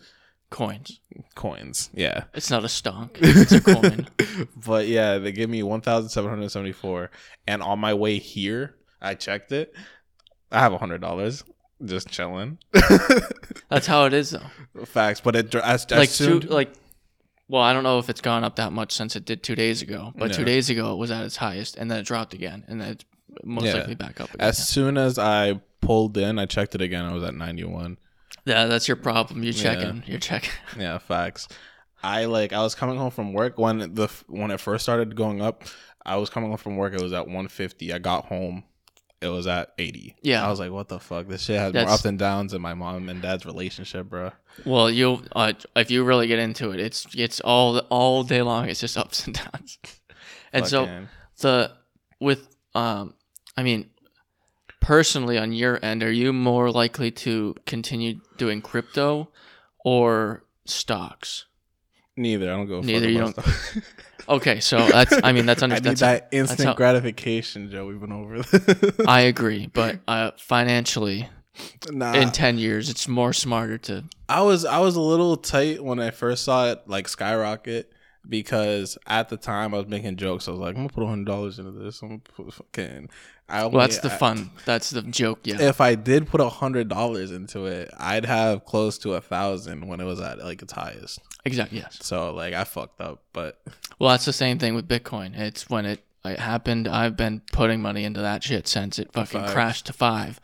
Coins. 0.50 1.00
coins. 1.34 1.90
Yeah. 1.94 2.26
It's 2.34 2.52
not 2.52 2.64
a 2.64 2.68
stonk. 2.68 3.18
It's 3.22 3.52
a 3.52 3.62
coin. 3.62 4.08
but 4.56 4.88
yeah, 4.88 5.18
they 5.18 5.32
gave 5.32 5.50
me 5.50 5.64
1774 5.64 7.10
and 7.48 7.64
on 7.64 7.80
my 7.80 7.94
way 7.96 8.20
here, 8.20 8.76
I 9.02 9.16
checked 9.16 9.52
it. 9.52 9.74
I 10.54 10.60
have 10.60 10.72
a 10.74 10.78
$100 10.80 11.44
just 11.86 12.10
chilling. 12.10 12.60
That's 13.70 13.88
how 13.88 14.06
it 14.06 14.13
is 14.13 14.32
though. 14.32 14.86
Facts, 14.86 15.20
but 15.20 15.36
it 15.36 15.54
I, 15.56 15.78
I 15.92 15.98
like 15.98 16.10
two 16.12 16.39
like 16.42 16.72
well, 17.50 17.62
I 17.62 17.74
don't 17.74 17.84
know 17.84 18.00
if 18.00 18.10
it's 18.10 18.22
gone 18.22 18.44
up 18.44 18.56
that 18.56 18.72
much 18.72 18.94
since 18.94 19.16
it 19.16 19.26
did 19.26 19.44
two 19.44 19.56
days 19.56 19.82
ago, 19.82 20.13
but 20.16 20.32
two 20.34 20.46
days 20.46 20.70
ago 20.70 20.94
it 20.94 20.98
was 20.98 21.12
at 21.12 21.24
its 21.26 21.36
highest 21.38 21.76
and 21.76 21.92
then 21.92 22.00
it 22.00 22.06
dropped 22.06 22.34
again 22.34 22.63
and 22.68 22.80
then 22.80 22.92
it's 22.92 23.06
most 23.44 23.66
Yeah. 23.66 23.74
likely 23.76 23.96
back 23.96 24.22
up 24.22 24.34
again. 24.34 24.48
as 24.48 24.66
soon 24.66 24.98
as 24.98 25.20
I 25.20 25.60
pulled 25.82 26.18
in, 26.18 26.39
I 26.39 26.46
checked 26.46 26.74
it 26.76 26.82
again. 26.82 27.04
I 27.04 27.13
was 27.13 27.24
at 27.24 27.36
91. 27.36 27.98
yeah, 28.46 28.66
that's 28.66 28.88
your 28.88 28.98
problem. 28.98 29.44
You're 29.44 29.54
Yeah. 29.54 29.62
checking. 29.62 30.04
You're 30.06 30.20
checking. 30.20 30.52
Yeah, 30.80 30.98
facts. 31.00 31.48
I 32.02 32.26
like 32.26 32.54
I 32.54 32.62
was 32.62 32.76
coming 32.76 32.98
home 32.98 33.12
from 33.12 33.34
work 33.34 33.58
when 33.58 33.80
the 33.96 34.10
when 34.28 34.52
it 34.52 34.60
first 34.60 34.84
started 34.84 35.16
going 35.16 35.42
up. 35.42 35.63
I 36.06 36.18
was 36.18 36.30
coming 36.30 36.50
home 36.50 36.58
from 36.58 36.76
work. 36.78 36.94
It 36.94 37.02
was 37.02 37.13
at 37.13 37.26
150. 37.28 37.94
I 37.94 37.98
got 38.00 38.26
home. 38.26 38.63
It 39.24 39.30
was 39.30 39.48
at 39.48 39.74
80. 39.78 40.16
Yeah. 40.22 40.46
I 40.46 40.50
was 40.50 40.60
like, 40.60 40.72
what 40.72 40.90
the 40.90 41.00
fuck? 41.00 41.28
This 41.28 41.44
shit 41.44 41.58
has 41.60 41.74
more 41.74 41.88
ups 41.88 42.06
and 42.06 42.20
downs 42.20 42.54
in 42.54 42.62
my 42.62 42.74
mom 42.74 43.10
and 43.10 43.22
dad's 43.22 43.46
relationship, 43.46 44.10
bro. 44.10 44.32
Well, 44.66 44.90
you'll 44.90 45.22
uh, 45.36 45.54
if 45.76 45.90
you 45.90 46.04
really 46.04 46.28
get 46.28 46.40
into 46.40 46.72
it, 46.72 46.80
it's 46.80 47.08
it's 47.16 47.40
all 47.40 47.80
all 47.90 48.24
day 48.24 48.42
long. 48.42 48.70
It's 48.70 48.80
just 48.80 48.98
ups 49.04 49.26
and 49.26 49.36
downs. 49.36 49.80
and 50.52 50.68
so 50.68 51.06
the 51.40 51.72
with 52.20 52.48
um 52.76 53.14
i 53.58 53.64
mean 53.64 53.90
personally 54.80 55.38
on 55.38 55.52
your 55.52 55.84
end 55.84 56.04
are 56.04 56.12
you 56.12 56.32
more 56.32 56.72
likely 56.72 57.12
to 57.12 57.56
continue 57.66 58.20
doing 58.38 58.62
crypto 58.62 59.30
or 59.84 60.44
stocks 60.66 61.46
neither. 62.16 62.52
I 62.52 62.56
don't 62.56 62.68
go. 62.68 62.82
Neither, 62.82 63.10
you 63.10 63.20
don't. 63.20 63.38
okay 64.30 64.60
so 64.60 64.88
that's 64.88 65.14
i 65.24 65.32
mean 65.32 65.46
that's 65.46 65.62
I 65.64 65.66
under, 65.66 65.76
need 65.76 65.84
that's 65.84 66.02
that 66.02 66.30
instant 66.32 66.68
how- 66.70 66.74
gratification, 66.76 67.70
Joe. 67.70 67.86
We've 67.88 68.00
been 68.00 68.12
over. 68.12 68.42
this. 68.42 68.92
i 69.08 69.22
agree 69.22 69.68
but 69.74 70.00
uh 70.08 70.32
financially 70.38 71.30
nah, 71.92 72.14
in 72.14 72.32
10 72.32 72.58
years 72.58 72.90
it's 72.90 73.08
more 73.08 73.34
smarter 73.34 73.78
to 73.78 74.04
I 74.30 74.42
was 74.42 74.66
I 74.66 74.80
was 74.80 74.96
a 74.96 75.02
little 75.02 75.38
tight 75.38 75.84
when 75.84 76.00
I 76.00 76.10
first 76.10 76.44
saw 76.44 76.72
it 76.72 76.82
like 76.88 77.08
skyrocket 77.08 77.92
because 78.28 78.98
at 79.06 79.30
the 79.30 79.38
time 79.38 79.74
I 79.76 79.78
was 79.78 79.88
making 79.88 80.16
jokes. 80.16 80.48
I 80.48 80.52
was 80.52 80.60
like, 80.60 80.70
I'm 80.76 80.88
gonna 80.88 80.90
put 80.90 81.06
hundred 81.06 81.26
dollars 81.28 81.60
into 81.60 81.72
this. 81.72 82.02
I'm 82.02 82.08
gonna 82.08 82.22
put 82.36 82.54
fucking. 82.54 83.10
I 83.49 83.62
only, 83.63 83.77
well 83.77 83.88
that's 83.88 83.99
the 83.99 84.12
I- 84.12 84.17
fun. 84.17 84.51
That's 84.65 84.89
the 84.89 85.01
joke 85.03 85.39
yeah. 85.44 85.62
If 85.62 85.81
I 85.81 85.96
did 85.96 86.27
put 86.27 86.41
a 86.41 86.50
hundred 86.50 86.87
dollars 86.87 87.31
into 87.31 87.65
it, 87.65 87.89
I'd 87.98 88.25
have 88.25 88.65
close 88.65 88.98
to 89.00 89.13
a 89.13 89.21
thousand 89.21 89.87
when 89.87 90.00
it 90.00 90.06
was 90.06 90.19
at 90.21 90.39
like 90.39 90.62
its 90.62 90.73
highest. 90.73 91.19
exactly 91.46 91.79
yes. 91.79 91.98
So 92.02 92.33
like 92.33 92.54
I 92.54 92.63
fucked 92.63 93.02
up, 93.02 93.21
but 93.33 93.62
well 94.00 94.10
that's 94.12 94.25
the 94.25 94.33
same 94.33 94.60
thing 94.60 94.75
with 94.75 94.87
bitcoin. 94.87 95.37
It's 95.37 95.69
when 95.69 95.85
it 95.85 96.04
it 96.25 96.39
happened 96.39 96.87
i've 96.87 97.17
been 97.17 97.41
putting 97.52 97.81
money 97.81 98.06
into 98.06 98.21
that 98.21 98.41
shit 98.44 98.65
since 98.65 98.98
it 98.98 99.12
fucking 99.12 99.41
Facts. 99.41 99.54
crashed 99.54 99.85
to 99.87 99.94
five. 99.94 100.39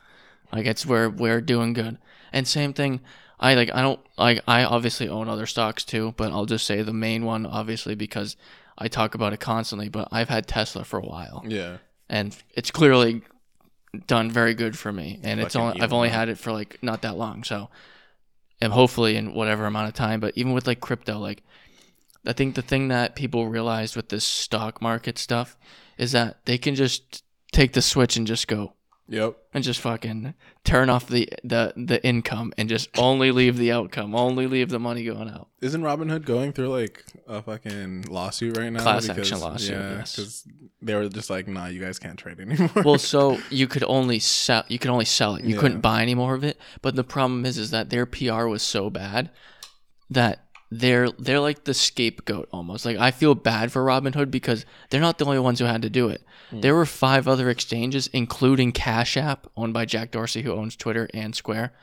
Like 0.51 0.65
it's 0.65 0.85
where 0.85 1.09
we're 1.09 1.39
doing 1.41 1.71
good. 1.73 1.97
And 2.33 2.45
same 2.47 2.73
thing 2.73 2.99
i 3.39 3.53
like 3.55 3.73
i 3.73 3.81
don't 3.81 4.01
like 4.17 4.41
i 4.45 4.65
obviously 4.65 5.07
own 5.07 5.29
other 5.29 5.45
stocks 5.45 5.85
too 5.85 6.13
but 6.17 6.33
i'll 6.33 6.45
just 6.45 6.65
say 6.65 6.81
the 6.81 6.91
main 6.91 7.23
one 7.23 7.45
obviously 7.45 7.95
because 7.95 8.35
I 8.77 8.87
talk 8.87 9.13
about 9.13 9.33
it 9.33 9.39
constantly, 9.41 9.89
but 9.89 10.07
I've 10.09 10.29
had 10.29 10.47
Tesla 10.47 10.85
for 10.85 10.99
a 10.99 11.05
while, 11.05 11.43
Yeah. 11.45 11.77
And 12.09 12.35
it's 12.53 12.71
clearly 12.71 13.21
done 14.07 14.29
very 14.29 14.53
good 14.53 14.77
for 14.77 14.91
me. 14.91 15.19
And 15.23 15.39
it's 15.39 15.55
only 15.55 15.81
I've 15.81 15.93
only 15.93 16.09
had 16.09 16.29
it 16.29 16.37
for 16.37 16.51
like 16.51 16.81
not 16.81 17.01
that 17.03 17.17
long, 17.17 17.43
so 17.43 17.69
and 18.61 18.73
hopefully 18.73 19.15
in 19.15 19.33
whatever 19.33 19.65
amount 19.65 19.87
of 19.87 19.93
time. 19.93 20.19
But 20.19 20.33
even 20.35 20.53
with 20.53 20.67
like 20.67 20.79
crypto, 20.79 21.17
like 21.17 21.43
I 22.25 22.33
think 22.33 22.55
the 22.55 22.61
thing 22.61 22.89
that 22.89 23.15
people 23.15 23.47
realized 23.47 23.95
with 23.95 24.09
this 24.09 24.25
stock 24.25 24.81
market 24.81 25.17
stuff 25.17 25.57
is 25.97 26.11
that 26.11 26.45
they 26.45 26.57
can 26.57 26.75
just 26.75 27.23
take 27.51 27.73
the 27.73 27.81
switch 27.81 28.17
and 28.17 28.27
just 28.27 28.47
go 28.47 28.73
Yep. 29.11 29.37
and 29.55 29.63
just 29.63 29.79
fucking 29.81 30.35
turn 30.63 30.89
off 30.89 31.07
the 31.07 31.27
the 31.43 31.73
the 31.75 32.05
income 32.05 32.53
and 32.57 32.69
just 32.69 32.89
only 32.97 33.31
leave 33.31 33.57
the 33.57 33.71
outcome, 33.71 34.13
only 34.13 34.45
leave 34.45 34.69
the 34.69 34.79
money 34.79 35.03
going 35.03 35.29
out. 35.29 35.47
Isn't 35.61 35.81
Robinhood 35.81 36.25
going 36.25 36.53
through 36.53 36.69
like 36.69 37.03
a 37.27 37.41
fucking 37.41 38.03
lawsuit 38.03 38.55
right 38.57 38.71
now? 38.71 38.81
Class 38.83 39.09
action 39.09 39.39
lawsuit, 39.39 39.71
Yeah, 39.71 39.97
yes. 39.97 40.15
because 40.15 40.47
they 40.81 40.93
were 40.93 41.09
just 41.09 41.29
like, 41.29 41.47
nah, 41.47 41.65
you 41.65 41.81
guys 41.81 41.97
can't 41.97 42.19
trade 42.19 42.39
anymore. 42.39 42.69
Well, 42.85 42.97
so 43.13 43.39
you 43.49 43.65
could 43.67 43.83
only 43.85 44.19
sell 44.19 44.63
you 44.67 44.77
could 44.77 44.91
only 44.91 45.05
sell 45.05 45.35
it. 45.35 45.43
You 45.43 45.55
Yeah. 45.55 45.61
couldn't 45.61 45.81
buy 45.81 46.01
any 46.03 46.13
more 46.15 46.35
of 46.35 46.43
it. 46.43 46.59
But 46.83 46.95
the 46.95 47.03
problem 47.03 47.45
is 47.45 47.57
is 47.57 47.71
that 47.71 47.89
their 47.89 48.05
PR 48.05 48.45
was 48.45 48.61
so 48.61 48.89
bad 48.91 49.31
that 50.11 50.45
they're 50.71 51.11
they're 51.11 51.39
like 51.39 51.63
the 51.63 51.73
scapegoat 51.73 52.47
almost. 52.51 52.85
Like 52.85 52.97
I 52.97 53.11
feel 53.11 53.35
bad 53.35 53.71
for 53.71 53.83
Robinhood 53.83 54.29
because 54.29 54.65
they're 54.89 55.01
not 55.01 55.17
the 55.17 55.25
only 55.25 55.39
ones 55.39 55.59
who 55.59 55.65
had 55.65 55.81
to 55.81 55.89
do 55.89 56.09
it. 56.09 56.23
There 56.51 56.75
were 56.75 56.85
five 56.85 57.27
other 57.27 57.49
exchanges, 57.49 58.07
including 58.07 58.71
Cash 58.71 59.17
App, 59.17 59.47
owned 59.55 59.73
by 59.73 59.85
Jack 59.85 60.11
Dorsey, 60.11 60.41
who 60.41 60.51
owns 60.51 60.75
Twitter 60.75 61.07
and 61.13 61.35
Square. 61.35 61.73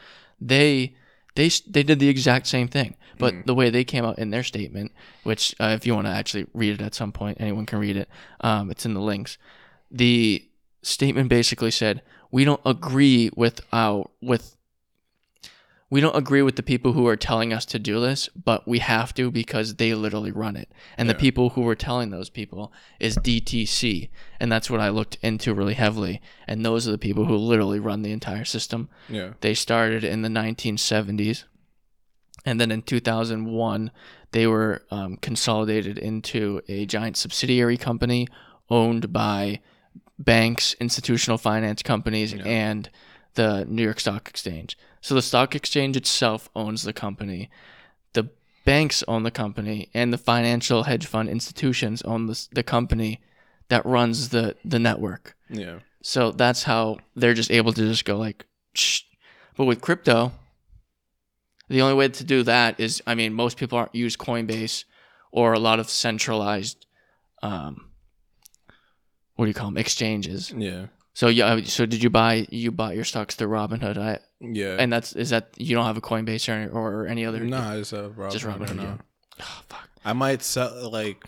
They 0.40 0.94
they 1.34 1.50
they 1.68 1.82
did 1.82 1.98
the 1.98 2.08
exact 2.08 2.46
same 2.46 2.68
thing, 2.68 2.96
but 3.18 3.46
the 3.46 3.54
way 3.54 3.70
they 3.70 3.84
came 3.84 4.04
out 4.04 4.18
in 4.18 4.30
their 4.30 4.42
statement, 4.42 4.92
which 5.22 5.54
uh, 5.60 5.76
if 5.76 5.86
you 5.86 5.94
want 5.94 6.06
to 6.06 6.12
actually 6.12 6.46
read 6.52 6.80
it 6.80 6.84
at 6.84 6.94
some 6.94 7.12
point, 7.12 7.38
anyone 7.40 7.66
can 7.66 7.78
read 7.78 7.96
it. 7.96 8.08
Um, 8.40 8.70
it's 8.70 8.84
in 8.86 8.94
the 8.94 9.00
links. 9.00 9.38
The 9.90 10.48
statement 10.82 11.28
basically 11.28 11.70
said 11.70 12.02
we 12.30 12.44
don't 12.44 12.60
agree 12.64 13.30
with 13.36 13.60
our 13.72 14.08
with 14.20 14.56
we 15.88 16.00
don't 16.00 16.16
agree 16.16 16.42
with 16.42 16.56
the 16.56 16.62
people 16.64 16.94
who 16.94 17.06
are 17.06 17.16
telling 17.16 17.52
us 17.52 17.64
to 17.66 17.78
do 17.78 18.00
this, 18.00 18.28
but 18.34 18.66
we 18.66 18.80
have 18.80 19.14
to 19.14 19.30
because 19.30 19.76
they 19.76 19.94
literally 19.94 20.32
run 20.32 20.56
it. 20.56 20.68
And 20.98 21.08
the 21.08 21.14
people 21.14 21.50
who 21.50 21.60
were 21.60 21.76
telling 21.76 22.10
those 22.10 22.28
people 22.28 22.72
is 22.98 23.16
DTC, 23.16 24.08
and 24.40 24.50
that's 24.50 24.68
what 24.68 24.80
I 24.80 24.88
looked 24.88 25.16
into 25.22 25.54
really 25.54 25.74
heavily. 25.74 26.20
And 26.48 26.64
those 26.64 26.88
are 26.88 26.90
the 26.90 26.98
people 26.98 27.26
who 27.26 27.36
literally 27.36 27.78
run 27.78 28.02
the 28.02 28.10
entire 28.10 28.44
system. 28.44 28.88
yeah. 29.08 29.34
They 29.40 29.54
started 29.54 30.02
in 30.02 30.22
the 30.22 30.28
1970s, 30.28 31.44
and 32.44 32.60
then 32.60 32.72
in 32.72 32.82
2001, 32.82 33.90
they 34.32 34.46
were 34.46 34.82
um, 34.90 35.16
consolidated 35.18 35.98
into 35.98 36.62
a 36.68 36.84
giant 36.86 37.16
subsidiary 37.16 37.76
company 37.76 38.26
owned 38.68 39.12
by 39.12 39.60
banks, 40.18 40.74
institutional 40.80 41.38
finance 41.38 41.82
companies, 41.82 42.32
Yeah. 42.32 42.42
and 42.44 42.90
the 43.34 43.64
New 43.68 43.82
York 43.84 44.00
Stock 44.00 44.28
Exchange. 44.28 44.76
So 45.06 45.14
the 45.14 45.22
stock 45.22 45.54
exchange 45.54 45.96
itself 45.96 46.50
owns 46.56 46.82
the 46.82 46.92
company. 46.92 47.48
The 48.14 48.28
banks 48.64 49.04
own 49.06 49.22
the 49.22 49.30
company, 49.30 49.88
and 49.94 50.12
the 50.12 50.18
financial 50.18 50.82
hedge 50.82 51.06
fund 51.06 51.28
institutions 51.28 52.02
own 52.02 52.26
the, 52.26 52.48
the 52.50 52.64
company 52.64 53.20
that 53.68 53.86
runs 53.86 54.30
the, 54.30 54.56
the 54.64 54.80
network. 54.80 55.36
Yeah. 55.48 55.78
So 56.02 56.32
that's 56.32 56.64
how 56.64 56.98
they're 57.14 57.34
just 57.34 57.52
able 57.52 57.72
to 57.74 57.82
just 57.82 58.04
go 58.04 58.16
like, 58.16 58.46
Shh. 58.74 59.02
but 59.56 59.66
with 59.66 59.80
crypto, 59.80 60.32
the 61.68 61.82
only 61.82 61.94
way 61.94 62.08
to 62.08 62.24
do 62.24 62.42
that 62.42 62.80
is, 62.80 63.00
I 63.06 63.14
mean, 63.14 63.32
most 63.32 63.58
people 63.58 63.78
aren't 63.78 63.94
use 63.94 64.16
Coinbase 64.16 64.86
or 65.30 65.52
a 65.52 65.60
lot 65.60 65.78
of 65.78 65.88
centralized, 65.88 66.84
um, 67.44 67.90
what 69.36 69.44
do 69.44 69.50
you 69.50 69.54
call 69.54 69.68
them, 69.68 69.78
exchanges. 69.78 70.50
Yeah. 70.50 70.86
So 71.16 71.28
yeah, 71.28 71.58
so 71.64 71.86
did 71.86 72.02
you 72.02 72.10
buy 72.10 72.46
you 72.50 72.70
bought 72.70 72.94
your 72.94 73.04
stocks 73.04 73.34
through 73.36 73.48
Robinhood? 73.48 73.96
I, 73.96 74.18
Yeah. 74.38 74.76
and 74.78 74.92
that's 74.92 75.14
is 75.14 75.30
that 75.30 75.48
you 75.56 75.74
don't 75.74 75.86
have 75.86 75.96
a 75.96 76.02
Coinbase 76.02 76.46
or 76.52 76.78
or 76.78 77.06
any 77.06 77.24
other? 77.24 77.40
nah, 77.40 77.72
it's 77.72 77.94
a 77.94 78.10
Robinhood. 78.10 78.32
Just 78.32 78.44
Robinhood, 78.44 78.82
yeah. 78.82 78.96
Oh, 79.40 79.62
fuck. 79.66 79.88
I 80.04 80.12
might 80.12 80.42
sell 80.42 80.90
like. 80.90 81.24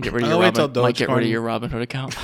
Get 0.00 0.12
rid 0.12 0.22
of 0.22 0.28
your 0.28 0.38
wait 0.38 0.56
Robin, 0.56 0.80
might 0.80 0.94
get 0.94 1.08
rid 1.08 1.24
of 1.24 1.28
your 1.28 1.42
Robinhood 1.42 1.82
account. 1.82 2.14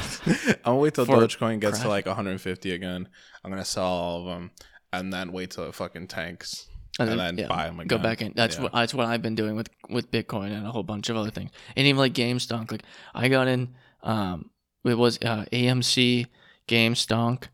I'll 0.65 0.79
wait 0.79 0.95
till 0.95 1.05
Dogecoin 1.05 1.59
gets 1.59 1.81
to 1.81 1.89
like 1.89 2.07
150 2.07 2.71
again. 2.71 3.09
I'm 3.43 3.51
gonna 3.51 3.65
sell 3.65 3.85
all 3.85 4.21
of 4.21 4.27
them, 4.27 4.53
and 4.93 5.13
then 5.13 5.33
wait 5.33 5.51
till 5.51 5.65
it 5.65 5.75
fucking 5.75 6.07
tanks, 6.07 6.69
and 7.01 7.19
then, 7.19 7.37
yeah, 7.37 7.49
buy 7.49 7.65
them 7.67 7.81
again. 7.81 7.89
go 7.89 7.99
back 7.99 8.23
in. 8.23 8.33
That's 8.37 8.59
Yeah. 8.59 8.63
what 8.63 8.75
that's 8.75 8.95
what 8.95 9.07
I've 9.09 9.23
been 9.23 9.35
doing 9.35 9.57
with 9.57 9.71
with 9.91 10.13
Bitcoin 10.13 10.53
and 10.57 10.65
a 10.65 10.71
whole 10.71 10.85
bunch 10.85 11.09
of 11.09 11.17
other 11.17 11.31
things, 11.33 11.51
and 11.75 11.85
even 11.85 11.99
like 11.99 12.13
GameStonk. 12.13 12.71
Like 12.71 12.85
I 13.13 13.27
got 13.29 13.49
in, 13.49 13.75
um, 14.05 14.51
it 14.85 14.97
was 14.97 15.19
uh, 15.23 15.47
AMC, 15.51 16.27
GameStonk, 16.69 17.45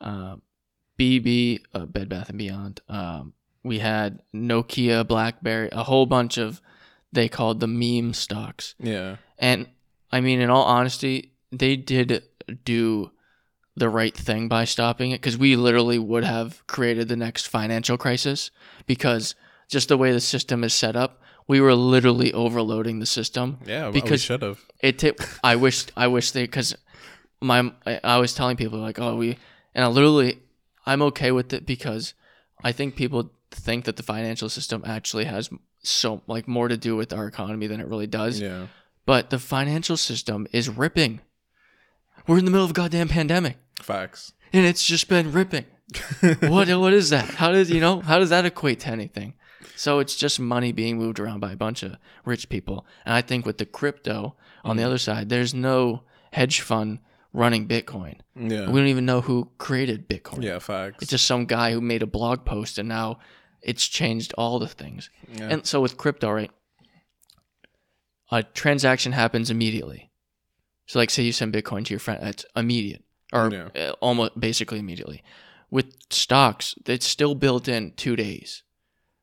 uh, 0.00 0.36
BB, 0.98 1.60
uh, 1.74 1.86
Bed 1.86 2.08
Bath 2.08 2.28
and 2.28 2.38
Beyond. 2.38 2.80
Um, 2.88 3.32
we 3.62 3.78
had 3.78 4.20
Nokia, 4.34 5.06
BlackBerry, 5.06 5.68
a 5.72 5.84
whole 5.84 6.06
bunch 6.06 6.38
of 6.38 6.60
they 7.12 7.28
called 7.28 7.60
the 7.60 7.66
meme 7.66 8.12
stocks. 8.12 8.74
Yeah. 8.78 9.16
And 9.38 9.66
I 10.10 10.20
mean, 10.20 10.40
in 10.40 10.50
all 10.50 10.64
honesty, 10.64 11.32
they 11.50 11.76
did 11.76 12.22
do 12.64 13.10
the 13.76 13.88
right 13.88 14.16
thing 14.16 14.48
by 14.48 14.64
stopping 14.64 15.12
it 15.12 15.20
because 15.20 15.38
we 15.38 15.56
literally 15.56 15.98
would 15.98 16.24
have 16.24 16.66
created 16.66 17.08
the 17.08 17.16
next 17.16 17.46
financial 17.46 17.96
crisis 17.96 18.50
because 18.86 19.34
just 19.68 19.88
the 19.88 19.96
way 19.96 20.12
the 20.12 20.20
system 20.20 20.64
is 20.64 20.74
set 20.74 20.96
up, 20.96 21.22
we 21.46 21.60
were 21.60 21.74
literally 21.74 22.32
overloading 22.32 22.98
the 22.98 23.06
system. 23.06 23.58
Yeah. 23.64 23.90
Because 23.90 24.10
we 24.10 24.18
should 24.18 24.42
have. 24.42 24.60
It 24.80 24.98
took. 24.98 25.18
I 25.42 25.56
wish. 25.56 25.86
I 25.96 26.08
wish 26.08 26.32
they 26.32 26.42
because 26.42 26.74
my 27.40 27.72
I, 27.86 28.00
I 28.02 28.18
was 28.18 28.34
telling 28.34 28.56
people 28.56 28.78
like, 28.78 28.98
oh, 28.98 29.16
we 29.16 29.38
and 29.74 29.84
I 29.84 29.88
literally 29.88 30.40
I'm 30.86 31.02
okay 31.02 31.32
with 31.32 31.52
it 31.52 31.66
because 31.66 32.14
I 32.64 32.72
think 32.72 32.96
people 32.96 33.30
think 33.50 33.84
that 33.84 33.96
the 33.96 34.02
financial 34.02 34.48
system 34.48 34.82
actually 34.86 35.24
has 35.24 35.50
so 35.82 36.22
like 36.26 36.48
more 36.48 36.68
to 36.68 36.76
do 36.76 36.96
with 36.96 37.12
our 37.12 37.26
economy 37.26 37.66
than 37.66 37.80
it 37.80 37.86
really 37.86 38.06
does. 38.06 38.40
Yeah. 38.40 38.66
But 39.06 39.30
the 39.30 39.38
financial 39.38 39.96
system 39.96 40.46
is 40.52 40.68
ripping. 40.68 41.20
We're 42.26 42.38
in 42.38 42.44
the 42.44 42.50
middle 42.50 42.64
of 42.64 42.72
a 42.72 42.74
goddamn 42.74 43.08
pandemic, 43.08 43.56
Facts. 43.80 44.34
and 44.52 44.66
it's 44.66 44.84
just 44.84 45.08
been 45.08 45.32
ripping. 45.32 45.64
what 46.40 46.68
what 46.68 46.92
is 46.92 47.08
that? 47.10 47.24
How 47.24 47.52
does 47.52 47.70
you 47.70 47.80
know? 47.80 48.00
How 48.00 48.18
does 48.18 48.30
that 48.30 48.44
equate 48.44 48.80
to 48.80 48.90
anything? 48.90 49.34
So 49.76 50.00
it's 50.00 50.16
just 50.16 50.40
money 50.40 50.72
being 50.72 50.98
moved 50.98 51.20
around 51.20 51.40
by 51.40 51.52
a 51.52 51.56
bunch 51.56 51.82
of 51.82 51.96
rich 52.24 52.48
people. 52.48 52.84
And 53.06 53.14
I 53.14 53.22
think 53.22 53.46
with 53.46 53.58
the 53.58 53.64
crypto 53.64 54.34
on 54.64 54.76
the 54.76 54.82
mm. 54.82 54.86
other 54.86 54.98
side, 54.98 55.28
there's 55.28 55.54
no 55.54 56.02
hedge 56.32 56.60
fund 56.60 56.98
running 57.38 57.68
Bitcoin. 57.68 58.16
Yeah. 58.34 58.68
We 58.70 58.80
don't 58.80 58.88
even 58.88 59.06
know 59.06 59.20
who 59.20 59.50
created 59.58 60.08
Bitcoin. 60.08 60.42
yeah. 60.42 60.58
Facts. 60.58 61.02
It's 61.02 61.10
just 61.10 61.24
some 61.26 61.46
guy 61.46 61.72
who 61.72 61.80
made 61.80 62.02
a 62.02 62.06
blog 62.06 62.44
post 62.44 62.78
and 62.78 62.88
now 62.88 63.18
it's 63.62 63.86
changed 63.86 64.34
all 64.36 64.58
the 64.58 64.68
things. 64.68 65.10
yeah. 65.32 65.48
And 65.50 65.66
so 65.66 65.80
with 65.80 65.96
crypto, 65.96 66.30
right? 66.30 66.50
A 68.30 68.42
transaction 68.42 69.12
happens 69.12 69.50
immediately. 69.50 70.10
So 70.86 70.98
like 70.98 71.10
say 71.10 71.22
you 71.22 71.32
send 71.32 71.52
Bitcoin 71.54 71.84
to 71.86 71.90
your 71.90 72.00
friend, 72.00 72.20
it's 72.22 72.44
immediate 72.56 73.02
or 73.32 73.50
Yeah. 73.52 73.68
uh, 73.88 73.92
almost 74.00 74.38
basically 74.38 74.78
immediately. 74.78 75.22
With 75.70 75.94
stocks, 76.10 76.74
it's 76.86 77.06
still 77.06 77.34
built 77.34 77.68
in 77.68 77.92
2 77.92 78.16
days. 78.16 78.62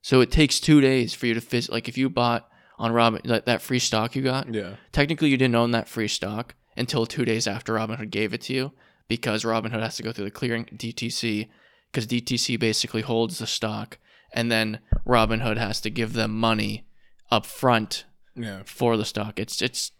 So 0.00 0.20
it 0.20 0.30
takes 0.30 0.60
2 0.60 0.80
days 0.80 1.12
for 1.14 1.26
you 1.26 1.34
to 1.34 1.40
phys- 1.40 1.70
like 1.70 1.88
if 1.88 1.98
you 1.98 2.08
bought 2.08 2.48
on 2.78 2.92
Robin 2.92 3.20
that, 3.24 3.46
that 3.46 3.62
free 3.62 3.78
stock 3.80 4.14
you 4.14 4.22
got, 4.22 4.52
yeah. 4.54 4.76
technically 4.92 5.28
you 5.28 5.36
didn't 5.36 5.54
own 5.56 5.70
that 5.72 5.88
free 5.88 6.08
stock 6.08 6.54
until 6.76 7.06
2 7.06 7.24
days 7.24 7.46
after 7.46 7.74
Robinhood 7.74 8.10
gave 8.10 8.32
it 8.34 8.42
to 8.42 8.52
you 8.54 8.72
because 9.08 9.44
Robinhood 9.44 9.82
has 9.82 9.96
to 9.96 10.02
go 10.02 10.12
through 10.12 10.24
the 10.26 10.30
clearing 10.30 10.64
DTC 10.66 11.48
because 11.90 12.06
DTC 12.06 12.58
basically 12.58 13.02
holds 13.02 13.38
the 13.38 13.46
stock 13.46 13.98
and 14.32 14.50
then 14.50 14.80
Robinhood 15.06 15.56
has 15.56 15.80
to 15.82 15.90
give 15.90 16.12
them 16.12 16.38
money 16.38 16.86
up 17.30 17.46
front 17.46 18.04
Yeah. 18.34 18.62
for 18.64 18.96
the 18.96 19.04
stock. 19.04 19.38
It's 19.38 19.62
it's 19.62 19.92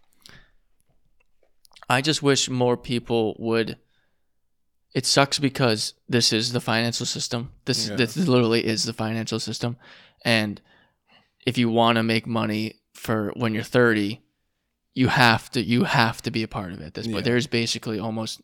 I 1.89 2.01
just 2.01 2.23
wish 2.23 2.49
more 2.51 2.77
people 2.77 3.37
would 3.39 3.79
it 4.95 5.05
sucks 5.07 5.39
because 5.39 5.93
this 6.09 6.33
is 6.33 6.53
the 6.53 6.61
financial 6.61 7.07
system. 7.07 7.53
This 7.65 7.89
Yeah. 7.89 7.97
this 7.97 8.17
literally 8.17 8.65
is 8.65 8.85
the 8.85 8.93
financial 8.93 9.39
system 9.41 9.77
and 10.25 10.61
if 11.47 11.57
you 11.57 11.69
want 11.71 11.97
to 11.97 12.03
make 12.03 12.27
money 12.27 12.81
for 12.93 13.31
when 13.37 13.55
you're 13.55 13.63
30, 13.63 14.21
you 14.97 15.09
have 15.09 15.51
to 15.51 15.63
you 15.63 15.85
have 15.85 16.23
to 16.23 16.31
be 16.31 16.43
a 16.43 16.49
part 16.49 16.73
of 16.73 16.81
it 16.81 16.87
at 16.87 16.95
this 16.95 17.07
point. 17.07 17.19
Yeah. 17.19 17.23
There's 17.23 17.47
basically 17.47 17.99
almost 17.99 18.41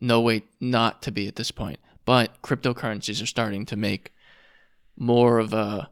no 0.00 0.20
way 0.20 0.44
not 0.60 1.02
to 1.02 1.10
be 1.10 1.26
at 1.26 1.34
this 1.34 1.50
point. 1.50 1.80
But 2.04 2.40
cryptocurrencies 2.42 3.20
are 3.20 3.26
starting 3.26 3.66
to 3.66 3.76
make 3.76 4.12
more 4.96 5.38
of 5.40 5.52
a 5.52 5.90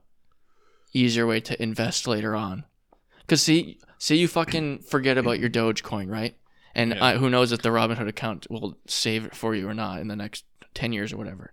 easier 0.93 1.27
way 1.27 1.41
to 1.41 1.61
invest 1.61 2.07
later 2.07 2.37
on. 2.37 2.63
Cause 3.27 3.43
see, 3.43 3.79
see, 3.99 4.17
you 4.17 4.29
fucking 4.29 4.79
forget 4.83 5.19
about 5.19 5.41
your 5.41 5.51
Dogecoin, 5.51 6.09
right? 6.09 6.37
And 6.77 6.93
Yeah. 6.93 7.05
I, 7.05 7.17
who 7.17 7.29
knows 7.29 7.51
if 7.51 7.63
the 7.63 7.71
Robinhood 7.71 8.07
account 8.07 8.47
will 8.49 8.79
save 8.87 9.25
it 9.25 9.35
for 9.35 9.57
you 9.57 9.69
or 9.69 9.75
not 9.75 9.99
in 9.99 10.07
the 10.07 10.17
next 10.17 10.45
ten 10.75 10.93
years 10.93 11.13
or 11.13 11.17
whatever. 11.17 11.53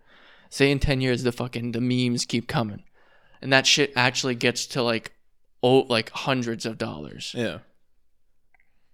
Say 0.52 0.70
in 0.70 0.78
ten 0.78 1.02
years, 1.02 1.24
the 1.24 1.32
fucking 1.32 1.72
the 1.72 1.82
memes 1.82 2.26
keep 2.26 2.48
coming, 2.48 2.84
and 3.42 3.52
that 3.52 3.66
shit 3.66 3.92
actually 3.96 4.36
gets 4.36 4.68
to 4.68 4.84
like, 4.84 5.14
oh, 5.64 5.80
like 5.90 6.12
hundreds 6.12 6.68
of 6.68 6.78
dollars. 6.78 7.34
Yeah. 7.36 7.60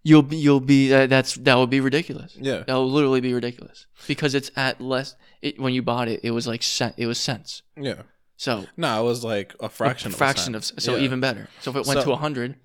You'll 0.08 0.22
be 0.32 0.38
you'll 0.38 0.60
be 0.76 0.94
uh, 0.94 1.08
that's 1.08 1.36
that 1.48 1.56
would 1.56 1.70
be 1.70 1.82
ridiculous. 1.82 2.32
Yeah. 2.40 2.64
That 2.68 2.76
would 2.76 2.92
literally 2.98 3.22
be 3.22 3.34
ridiculous 3.34 3.88
because 4.08 4.34
it's 4.36 4.52
at 4.56 4.80
less. 4.80 5.16
It, 5.42 5.60
when 5.60 5.74
you 5.74 5.82
bought 5.82 6.08
it, 6.08 6.22
it 6.24 6.32
was 6.32 6.48
like 6.48 6.64
cent, 6.64 6.96
it 6.98 7.08
was 7.08 7.20
cents. 7.20 7.62
Yeah. 7.76 8.02
So 8.38 8.66
No, 8.78 9.02
it 9.02 9.06
was 9.06 9.24
like 9.24 9.56
a 9.60 9.70
fraction. 9.70 10.12
a 10.12 10.16
fraction 10.16 10.56
of, 10.56 10.62
of, 10.62 10.82
so 10.84 10.96
Yeah. 10.96 11.04
even 11.06 11.20
better. 11.20 11.50
So 11.62 11.72
if 11.72 11.78
it 11.78 11.86
went 11.88 12.00
So- 12.00 12.06
to 12.06 12.12
a 12.14 12.16
hundred, 12.18 12.56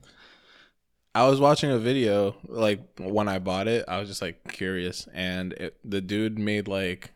I 1.15 1.29
was 1.29 1.41
watching 1.41 1.71
a 1.71 1.79
video 1.79 2.37
like 2.47 2.81
when 2.99 3.29
I 3.29 3.39
bought 3.39 3.69
it. 3.69 3.85
I 3.89 3.99
was 3.99 4.09
just 4.09 4.23
like 4.23 4.39
curious, 4.53 5.09
and 5.13 5.53
it, 5.55 5.77
the 5.85 6.01
dude 6.01 6.39
made 6.39 6.69
like 6.69 7.11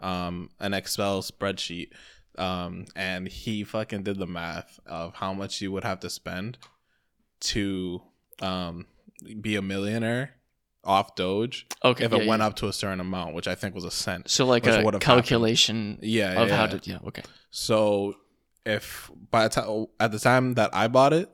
um 0.00 0.50
an 0.60 0.72
Excel 0.74 1.20
spreadsheet, 1.22 1.88
um, 2.38 2.86
and 2.96 3.28
he 3.28 3.64
fucking 3.64 4.02
did 4.04 4.18
the 4.18 4.26
math 4.26 4.78
of 4.86 5.14
how 5.14 5.32
much 5.34 5.60
you 5.60 5.72
would 5.72 5.84
have 5.84 6.00
to 6.00 6.10
spend 6.10 6.58
to 7.40 8.00
um 8.40 8.86
be 9.40 9.56
a 9.56 9.62
millionaire 9.62 10.34
off 10.84 11.14
Doge 11.14 11.66
okay, 11.82 12.04
if 12.04 12.12
it 12.12 12.22
yeah, 12.22 12.28
went 12.28 12.42
up 12.42 12.56
to 12.56 12.68
a 12.68 12.72
certain 12.72 13.00
amount, 13.00 13.34
which 13.34 13.48
I 13.48 13.54
think 13.54 13.74
was 13.74 13.84
a 13.84 13.90
cent. 13.90 14.28
So 14.30 14.44
like 14.46 14.66
a 14.66 14.98
calculation 15.00 15.98
Yeah, 16.02 16.42
of 16.42 16.48
yeah, 16.48 16.56
how 16.56 16.64
yeah. 16.64 16.78
to 16.78 16.90
yeah 16.90 16.98
okay 17.06 17.22
So 17.50 18.16
if 18.66 19.10
by 19.30 19.44
the 19.44 19.48
time 19.50 19.86
at 19.98 20.12
the 20.12 20.18
time 20.18 20.54
that 20.54 20.74
I 20.74 20.88
bought 20.88 21.12
it, 21.14 21.30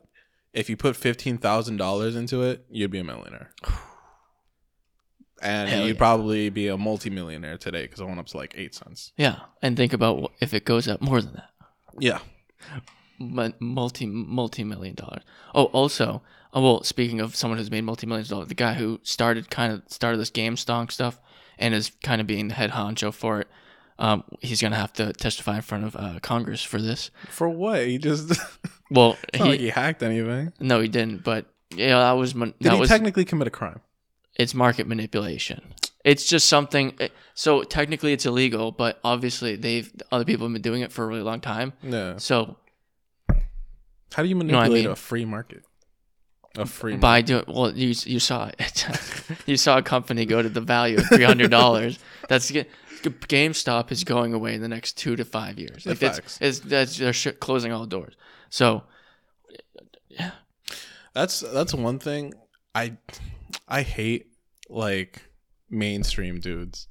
if 0.53 0.69
you 0.69 0.77
put 0.77 0.95
fifteen 0.95 1.37
thousand 1.37 1.77
dollars 1.77 2.15
into 2.15 2.43
it, 2.43 2.65
you'd 2.69 2.91
be 2.91 2.99
a 2.99 3.03
millionaire. 3.03 3.51
And 5.41 5.69
Hell 5.69 5.87
you'd 5.87 5.93
yeah. 5.95 5.97
probably 5.97 6.49
be 6.49 6.67
a 6.67 6.77
multimillionaire 6.77 7.57
today 7.57 7.83
because 7.83 7.99
it 7.99 8.05
went 8.05 8.19
up 8.19 8.27
to 8.27 8.37
like 8.37 8.53
eight 8.55 8.75
cents. 8.75 9.11
yeah, 9.17 9.37
and 9.61 9.75
think 9.75 9.91
about 9.91 10.31
if 10.39 10.53
it 10.53 10.65
goes 10.65 10.87
up 10.87 11.01
more 11.01 11.19
than 11.21 11.33
that. 11.33 11.49
Yeah. 11.99 12.19
Mu- 13.17 13.51
multi 13.59 14.05
multi 14.05 14.63
million 14.63 14.93
dollars. 14.95 15.23
Oh, 15.55 15.65
also, 15.65 16.21
oh, 16.53 16.61
well, 16.61 16.83
speaking 16.83 17.19
of 17.21 17.35
someone 17.35 17.57
who's 17.57 17.71
made 17.71 17.83
multi 17.83 18.05
millions 18.07 18.27
of 18.29 18.35
dollars, 18.35 18.47
the 18.49 18.55
guy 18.55 18.73
who 18.73 18.99
started 19.03 19.49
kind 19.49 19.73
of 19.73 19.81
started 19.87 20.17
this 20.19 20.31
GameStonk 20.31 20.91
stuff 20.91 21.19
and 21.59 21.73
is 21.73 21.91
kind 22.03 22.19
of 22.21 22.27
being 22.27 22.47
the 22.47 22.53
head 22.55 22.71
honcho 22.71 23.13
for 23.13 23.41
it. 23.41 23.47
Um, 23.99 24.23
he's 24.39 24.61
gonna 24.61 24.77
have 24.77 24.93
to 24.93 25.13
testify 25.13 25.57
in 25.57 25.61
front 25.61 25.83
of 25.83 25.95
uh, 25.95 26.19
Congress 26.21 26.63
for 26.63 26.81
this. 26.81 27.11
For 27.29 27.47
what? 27.47 27.85
He 27.85 27.97
just 27.99 28.33
Well, 28.89 29.15
he, 29.33 29.39
like 29.39 29.59
he 29.59 29.69
hacked 29.69 30.01
anything. 30.03 30.53
no, 30.59 30.79
he 30.81 30.87
didn't. 30.87 31.23
But 31.23 31.45
yeah, 31.75 31.99
that 31.99 32.13
was 32.13 32.33
mon- 32.33 32.53
Did 32.59 32.69
that 32.71 32.73
he 32.73 32.79
was 32.79 32.89
technically 32.89 33.25
commit 33.25 33.47
a 33.47 33.51
crime? 33.51 33.79
it's 34.35 34.53
market 34.55 34.87
manipulation. 34.87 35.61
It's 36.03 36.25
just 36.25 36.49
something. 36.49 36.95
eh, 36.99 37.09
So 37.35 37.61
technically, 37.61 38.11
it's 38.11 38.25
illegal, 38.25 38.71
but 38.71 38.99
obviously, 39.03 39.55
they've 39.55 39.91
other 40.11 40.25
people 40.25 40.47
have 40.47 40.53
been 40.53 40.61
doing 40.63 40.81
it 40.81 40.91
for 40.91 41.03
a 41.03 41.07
really 41.07 41.21
long 41.21 41.41
time. 41.41 41.73
No. 41.83 42.17
So 42.17 42.57
How 44.13 44.23
do 44.23 44.29
you 44.29 44.35
what 44.35 44.45
I 44.45 44.47
manipulate 44.47 44.83
mean? 44.85 44.91
a 44.91 44.95
free 44.95 45.25
market? 45.25 45.63
A 46.57 46.65
free 46.65 46.97
by 46.97 47.21
doing 47.21 47.45
well 47.47 47.71
you 47.71 47.93
you 48.05 48.19
saw 48.19 48.51
it. 48.57 48.85
You 49.45 49.55
saw 49.57 49.77
a 49.77 49.81
company 49.81 50.25
go 50.25 50.41
to 50.41 50.49
the 50.49 50.61
value 50.61 50.97
of 50.97 51.05
three 51.07 51.23
hundred 51.23 51.49
dollars. 51.49 51.97
That's 52.29 52.51
GameStop 52.51 53.91
is 53.91 54.03
going 54.03 54.33
away 54.33 54.53
in 54.53 54.61
the 54.61 54.67
next 54.67 54.97
two 54.97 55.15
to 55.15 55.25
five 55.25 55.57
years. 55.57 55.85
Like 55.85 55.99
that's, 55.99 56.37
it's, 56.39 56.59
that's 56.59 56.97
they're 56.97 57.13
sh- 57.13 57.29
closing 57.39 57.71
all 57.71 57.85
doors. 57.85 58.15
So 58.49 58.83
yeah. 60.07 60.31
That's 61.13 61.39
that's 61.39 61.73
one 61.73 61.99
thing. 61.99 62.33
I 62.75 62.97
I 63.67 63.81
hate 63.81 64.27
like 64.69 65.23
mainstream 65.69 66.39
dudes. 66.39 66.87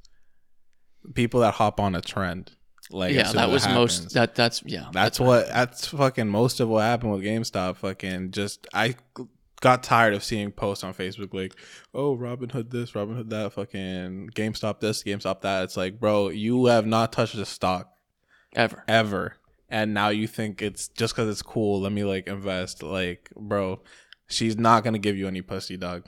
People 1.15 1.41
that 1.41 1.55
hop 1.55 1.81
on 1.81 1.95
a 1.95 2.01
trend. 2.01 2.53
Like 2.91 3.15
yeah 3.15 3.31
that 3.33 3.49
was 3.49 3.69
most 3.69 4.15
that 4.15 4.35
that's 4.35 4.63
yeah. 4.67 4.89
That's 4.93 5.21
what 5.21 5.47
that's 5.49 5.87
fucking 5.87 6.29
most 6.29 6.61
of 6.61 6.69
what 6.69 6.81
happened 6.81 7.13
with 7.13 7.23
GameStop. 7.23 7.77
Fucking 7.77 8.33
just 8.33 8.67
I 8.75 8.97
got 9.61 9.83
tired 9.83 10.15
of 10.15 10.25
seeing 10.25 10.51
posts 10.51 10.83
on 10.85 10.95
Facebook 10.95 11.33
like, 11.35 11.55
"Oh, 11.95 12.17
Robinhood 12.17 12.71
this, 12.71 12.93
Robinhood 12.93 13.31
that, 13.31 13.53
fucking 13.53 14.31
GameStop 14.35 14.81
this, 14.81 15.03
GameStop 15.03 15.43
that." 15.43 15.65
It's 15.65 15.77
like, 15.77 16.01
bro, 16.01 16.29
you 16.31 16.67
have 16.67 16.87
not 16.87 17.13
touched 17.13 17.35
a 17.37 17.45
stock 17.45 17.91
ever 18.55 18.83
ever, 18.89 19.37
and 19.69 19.95
now 19.95 20.09
you 20.09 20.27
think 20.27 20.63
it's 20.63 20.89
just 20.89 21.15
because 21.15 21.29
it's 21.29 21.43
cool. 21.43 21.81
Let 21.81 21.93
me 21.93 22.05
like 22.05 22.27
invest. 22.27 22.83
Like, 22.83 23.31
bro, 23.37 23.81
she's 24.29 24.57
not 24.57 24.83
gonna 24.85 24.99
give 24.99 25.17
you 25.17 25.29
any 25.29 25.43
pussy, 25.43 25.77
dog. 25.77 26.07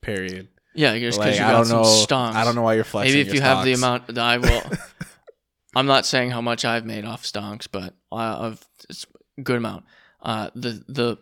Period. 0.00 0.48
yeah 0.74 0.96
just 0.98 1.18
Like, 1.18 1.26
because 1.28 1.38
you 1.40 1.44
I 1.44 1.48
got 1.50 1.56
don't 1.56 1.66
some 1.66 1.82
know. 1.82 1.88
stonks 1.88 2.34
I 2.34 2.44
don't 2.44 2.54
know 2.54 2.62
why 2.62 2.74
you're 2.74 2.84
flexing. 2.84 3.14
maybe 3.16 3.28
if 3.28 3.34
you 3.34 3.40
have 3.40 3.64
the 3.64 3.72
amount 3.72 4.06
that 4.06 4.18
I 4.18 4.38
will 4.38 4.62
I'm 5.76 5.86
not 5.86 6.06
saying 6.06 6.30
how 6.30 6.40
much 6.40 6.64
I've 6.64 6.86
made 6.86 7.04
off 7.04 7.24
stonks 7.24 7.66
but 7.70 7.94
uh, 8.12 8.16
I've 8.52 8.64
it's 8.88 9.06
a 9.36 9.42
good 9.42 9.56
amount 9.56 9.84
uh 10.22 10.50
the 10.54 10.82
the 10.88 11.18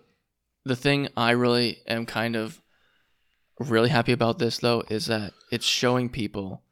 the 0.66 0.76
thing 0.76 1.08
I 1.16 1.30
really 1.30 1.78
am 1.86 2.06
kind 2.06 2.34
of 2.36 2.60
really 3.58 3.88
happy 3.88 4.12
about 4.12 4.38
this 4.38 4.58
though 4.58 4.82
is 4.90 5.06
that 5.06 5.32
it's 5.50 5.64
showing 5.64 6.08
people 6.10 6.62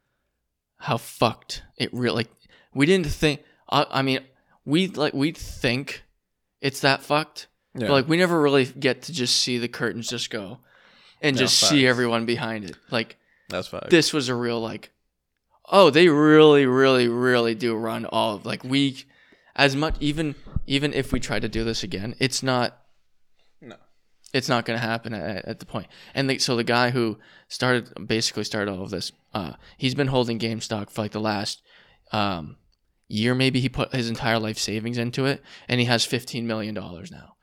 how 0.79 0.97
fucked 0.99 1.63
it 1.79 1.93
really 1.95 2.17
like 2.17 2.31
we 2.75 2.85
didn't 2.87 3.07
think 3.07 3.41
I, 3.71 3.87
I 3.91 4.03
mean 4.03 4.19
we 4.67 4.89
like 4.89 5.15
we 5.15 5.33
think 5.33 6.03
it's 6.61 6.81
that 6.81 7.03
fucked 7.03 7.47
Yeah. 7.75 7.87
but 7.87 7.93
like 7.93 8.09
we 8.09 8.17
never 8.19 8.41
really 8.41 8.67
get 8.67 9.03
to 9.03 9.13
just 9.13 9.37
see 9.37 9.57
the 9.59 9.69
curtains 9.69 10.09
just 10.11 10.29
go 10.29 10.59
and 11.23 11.37
just 11.37 11.59
see 11.59 11.87
everyone 11.87 12.27
behind 12.27 12.65
it 12.65 12.77
like 12.91 13.17
that's 13.49 13.69
fine. 13.69 13.87
this 13.89 14.13
was 14.13 14.29
a 14.29 14.35
real 14.35 14.61
like 14.61 14.91
oh 15.71 15.89
they 15.89 16.09
really 16.09 16.67
really 16.67 17.09
really 17.09 17.55
do 17.55 17.75
run 17.75 18.05
all 18.07 18.35
of 18.35 18.45
like 18.45 18.63
we 18.65 19.05
as 19.57 19.75
much 19.75 19.95
even 20.01 20.35
even 20.67 20.93
if 20.93 21.13
we 21.13 21.21
try 21.21 21.39
to 21.39 21.49
do 21.49 21.65
this 21.65 21.83
again 21.83 22.15
it's 22.19 22.43
not 22.43 22.71
No. 22.73 22.77
It's 24.35 24.49
not 24.49 24.65
going 24.67 24.79
to 24.79 24.87
happen 24.87 25.15
at, 25.15 25.45
at 25.47 25.59
the 25.61 25.67
point. 25.67 25.87
and 26.15 26.29
the, 26.29 26.39
so 26.39 26.57
the 26.57 26.65
guy 26.65 26.91
who 26.91 27.19
started 27.49 28.07
basically 28.07 28.45
started 28.45 28.71
all 28.71 28.83
of 28.83 28.91
this 28.91 29.13
uh 29.33 29.53
he's 29.79 29.95
been 29.95 30.09
holding 30.09 30.39
GameStop 30.39 30.91
for 30.91 31.03
like 31.03 31.13
the 31.13 31.21
last 31.21 31.63
um 32.13 32.57
year 33.09 33.35
maybe 33.35 33.61
he 33.61 33.69
put 33.69 33.95
his 33.95 34.09
entire 34.09 34.39
life 34.39 34.59
savings 34.59 34.99
into 34.99 35.25
it 35.27 35.43
and 35.69 35.81
he 35.81 35.87
has 35.87 36.05
15 36.05 36.47
million 36.47 36.75
dollars 36.75 37.11
now 37.11 37.37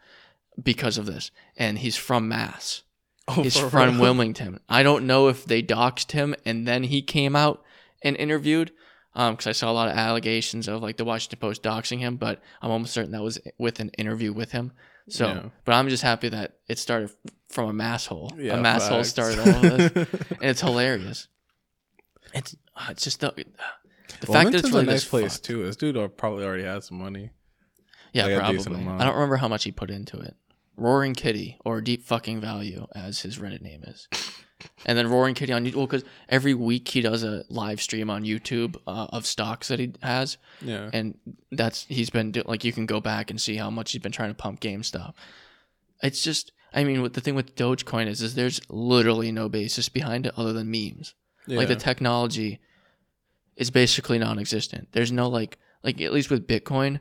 because 0.62 0.98
of 0.98 1.06
this 1.06 1.32
and 1.58 1.80
he's 1.80 1.96
from 1.98 2.28
mass 2.28 2.84
Oh, 3.28 3.44
for 3.44 3.70
from 3.70 3.94
real? 3.94 4.02
Wilmington. 4.02 4.60
I 4.68 4.84
don't 4.84 5.06
know 5.08 5.28
if 5.28 5.46
they 5.46 5.62
doxed 5.62 6.12
him 6.12 6.36
and 6.46 6.68
then 6.68 6.84
he 6.84 7.02
came 7.02 7.36
out 7.36 7.64
and 8.02 8.18
interviewed, 8.18 8.72
because 9.14 9.46
I 9.48 9.52
saw 9.52 9.72
a 9.72 9.74
lot 9.74 9.90
of 9.90 9.96
allegations 9.98 10.68
of 10.68 10.82
like 10.82 10.98
the 10.98 11.06
Washington 11.06 11.40
Post 11.40 11.62
doxing 11.64 12.00
him, 12.00 12.16
but 12.18 12.42
I'm 12.62 12.72
almost 12.72 12.94
certain 12.94 13.12
that 13.12 13.22
was 13.22 13.40
with 13.58 13.80
an 13.80 13.90
interview 13.98 14.34
with 14.34 14.52
him. 14.54 14.72
So, 15.10 15.28
Yeah. 15.28 15.50
but 15.66 15.74
I'm 15.74 15.90
just 15.90 16.04
happy 16.04 16.30
that 16.30 16.58
it 16.68 16.78
started 16.80 17.12
from 17.50 17.70
a 17.70 17.74
mass 17.74 18.06
hole. 18.06 18.32
Yeah, 18.38 18.58
a 18.58 18.62
mass 18.62 18.88
hole 18.88 19.04
started 19.04 19.40
all 19.40 19.48
of 19.48 19.94
this, 19.94 20.08
and 20.32 20.40
it's 20.42 20.62
hilarious. 20.62 21.28
It's 22.34 22.56
uh, 22.76 22.88
it's 22.92 23.04
just 23.04 23.20
the, 23.20 23.32
the 24.22 24.28
fact 24.28 24.52
that 24.52 24.60
it's 24.60 24.70
really 24.70 24.84
a 24.84 24.86
nice 24.86 25.02
this 25.02 25.08
place 25.10 25.34
fucked. 25.34 25.46
too. 25.46 25.64
This 25.66 25.76
dude 25.76 26.18
probably 26.18 26.46
already 26.46 26.64
had 26.64 26.84
some 26.84 26.98
money. 26.98 27.32
Yeah, 28.14 28.26
Like 28.26 28.40
probably. 28.40 28.86
I 28.88 29.04
don't 29.06 29.14
remember 29.16 29.38
how 29.38 29.48
much 29.48 29.64
he 29.64 29.72
put 29.72 29.90
into 29.90 30.18
it. 30.20 30.36
Roaring 30.82 31.14
Kitty 31.14 31.58
or 31.64 31.80
Deep 31.82 32.04
Fucking 32.04 32.42
Value, 32.42 32.88
as 32.96 33.22
his 33.22 33.38
Reddit 33.38 33.62
name 33.62 33.84
is. 33.84 34.08
And 34.86 34.96
then 34.96 35.08
Roaring 35.10 35.34
Kitty 35.34 35.52
on 35.54 35.66
YouTube, 35.66 35.76
well, 35.76 35.88
because 35.88 36.04
every 36.30 36.54
week 36.54 36.88
he 36.88 37.02
does 37.02 37.24
a 37.24 37.44
live 37.50 37.82
stream 37.82 38.12
on 38.12 38.22
YouTube 38.24 38.76
uh, 38.86 39.08
of 39.10 39.26
stocks 39.26 39.70
that 39.70 39.80
he 39.80 39.94
has, 40.04 40.38
Yeah. 40.62 40.88
and 40.94 41.18
that's 41.52 41.88
he's 41.90 42.12
been 42.12 42.32
do- 42.32 42.44
like 42.46 42.64
you 42.64 42.72
can 42.72 42.86
go 42.86 43.00
back 43.02 43.32
and 43.32 43.42
see 43.42 43.56
how 43.56 43.72
much 43.72 43.92
he's 43.92 44.04
been 44.04 44.12
trying 44.12 44.30
to 44.30 44.36
pump 44.36 44.60
GameStop. 44.60 45.14
It's 46.04 46.22
just, 46.22 46.52
I 46.76 46.84
mean, 46.84 47.02
what 47.02 47.16
the 47.16 47.22
thing 47.22 47.34
with 47.34 47.56
Dogecoin 47.56 48.06
is, 48.06 48.22
is 48.22 48.36
there's 48.36 48.62
literally 48.70 49.32
no 49.32 49.50
basis 49.50 49.90
behind 49.90 50.28
it 50.28 50.34
other 50.38 50.54
than 50.54 50.70
memes. 50.70 51.16
Like 51.48 51.68
the 51.68 51.76
technology 51.76 52.60
is 53.56 53.72
basically 53.72 54.20
non-existent. 54.20 54.90
There's 54.92 55.12
no 55.12 55.28
like 55.28 55.58
like 55.82 56.00
at 56.02 56.14
least 56.14 56.30
with 56.30 56.46
Bitcoin, 56.48 57.00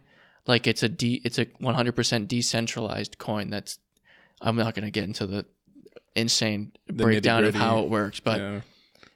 like 0.50 0.66
it's 0.66 0.82
a 0.82 0.88
de- 0.88 1.22
it's 1.24 1.38
a 1.38 1.46
100% 1.46 2.28
decentralized 2.28 3.18
coin 3.18 3.50
that's 3.50 3.78
I'm 4.40 4.56
not 4.56 4.74
going 4.74 4.84
to 4.84 4.90
get 4.90 5.04
into 5.04 5.26
the 5.26 5.46
insane 6.16 6.72
The 6.86 6.92
breakdown 7.04 7.44
of 7.44 7.54
how 7.54 7.80
it 7.80 7.88
works, 7.88 8.20
but 8.20 8.40
yeah. 8.40 8.60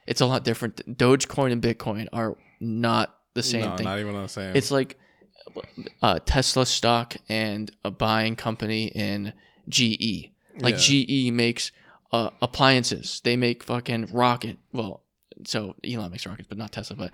it's 0.07 0.21
a 0.21 0.25
lot 0.25 0.43
different. 0.43 0.97
Dogecoin 0.97 1.51
and 1.51 1.61
Bitcoin 1.61 2.07
are 2.13 2.37
not 2.59 3.17
the 3.33 3.43
same 3.43 3.65
no, 3.65 3.75
thing. 3.75 3.83
not 3.83 3.99
even 3.99 4.13
the 4.13 4.27
same. 4.27 4.55
It's 4.55 4.71
like 4.71 4.97
uh, 6.01 6.19
Tesla 6.25 6.65
stock 6.65 7.17
and 7.27 7.69
a 7.83 7.91
buying 7.91 8.35
company 8.35 8.85
in 8.85 9.33
GE. 9.67 10.31
Like 10.59 10.77
GE 10.77 11.31
makes 11.31 11.73
uh, 12.13 12.29
appliances. 12.41 13.19
They 13.25 13.35
make 13.35 13.61
fucking 13.61 14.09
rocket. 14.13 14.57
Well, 14.71 15.03
so 15.43 15.75
Elon 15.83 16.11
makes 16.11 16.25
rockets, 16.25 16.47
but 16.47 16.57
not 16.57 16.71
Tesla. 16.71 16.95
But 16.95 17.11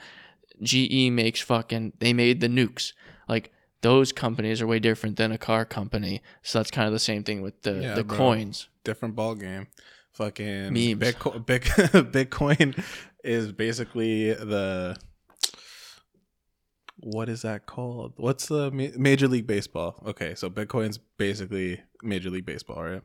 GE 0.62 1.10
makes 1.10 1.42
fucking. 1.42 1.94
They 1.98 2.14
made 2.14 2.40
the 2.40 2.48
nukes. 2.48 2.94
Like 3.28 3.52
those 3.82 4.12
companies 4.12 4.62
are 4.62 4.68
way 4.68 4.80
different 4.80 5.18
than 5.18 5.32
a 5.32 5.38
car 5.38 5.66
company. 5.66 6.22
So 6.44 6.60
that's 6.60 6.72
kind 6.72 6.88
of 6.88 6.94
the 6.94 7.00
same 7.00 7.24
thing 7.24 7.42
with 7.42 7.62
the 7.64 7.74
Yeah, 7.82 7.96
the 7.96 8.04
bro. 8.04 8.18
coins. 8.18 8.68
different 8.84 9.16
ball 9.16 9.36
game. 9.36 9.68
Fucking 10.14 10.74
Memes. 10.74 10.96
Bitcoin, 11.00 11.46
Big, 11.46 11.64
Bitcoin 11.64 12.84
is 13.24 13.52
basically 13.52 14.34
the 14.34 14.98
what 16.98 17.30
is 17.30 17.42
that 17.42 17.66
called? 17.66 18.14
What's 18.18 18.48
the 18.48 18.70
Major 18.72 19.28
League 19.28 19.48
Baseball? 19.48 20.02
Okay, 20.06 20.36
so 20.36 20.50
Bitcoin's 20.50 21.00
basically 21.18 21.82
Major 22.04 22.30
League 22.30 22.46
Baseball, 22.46 22.84
right? 22.84 23.02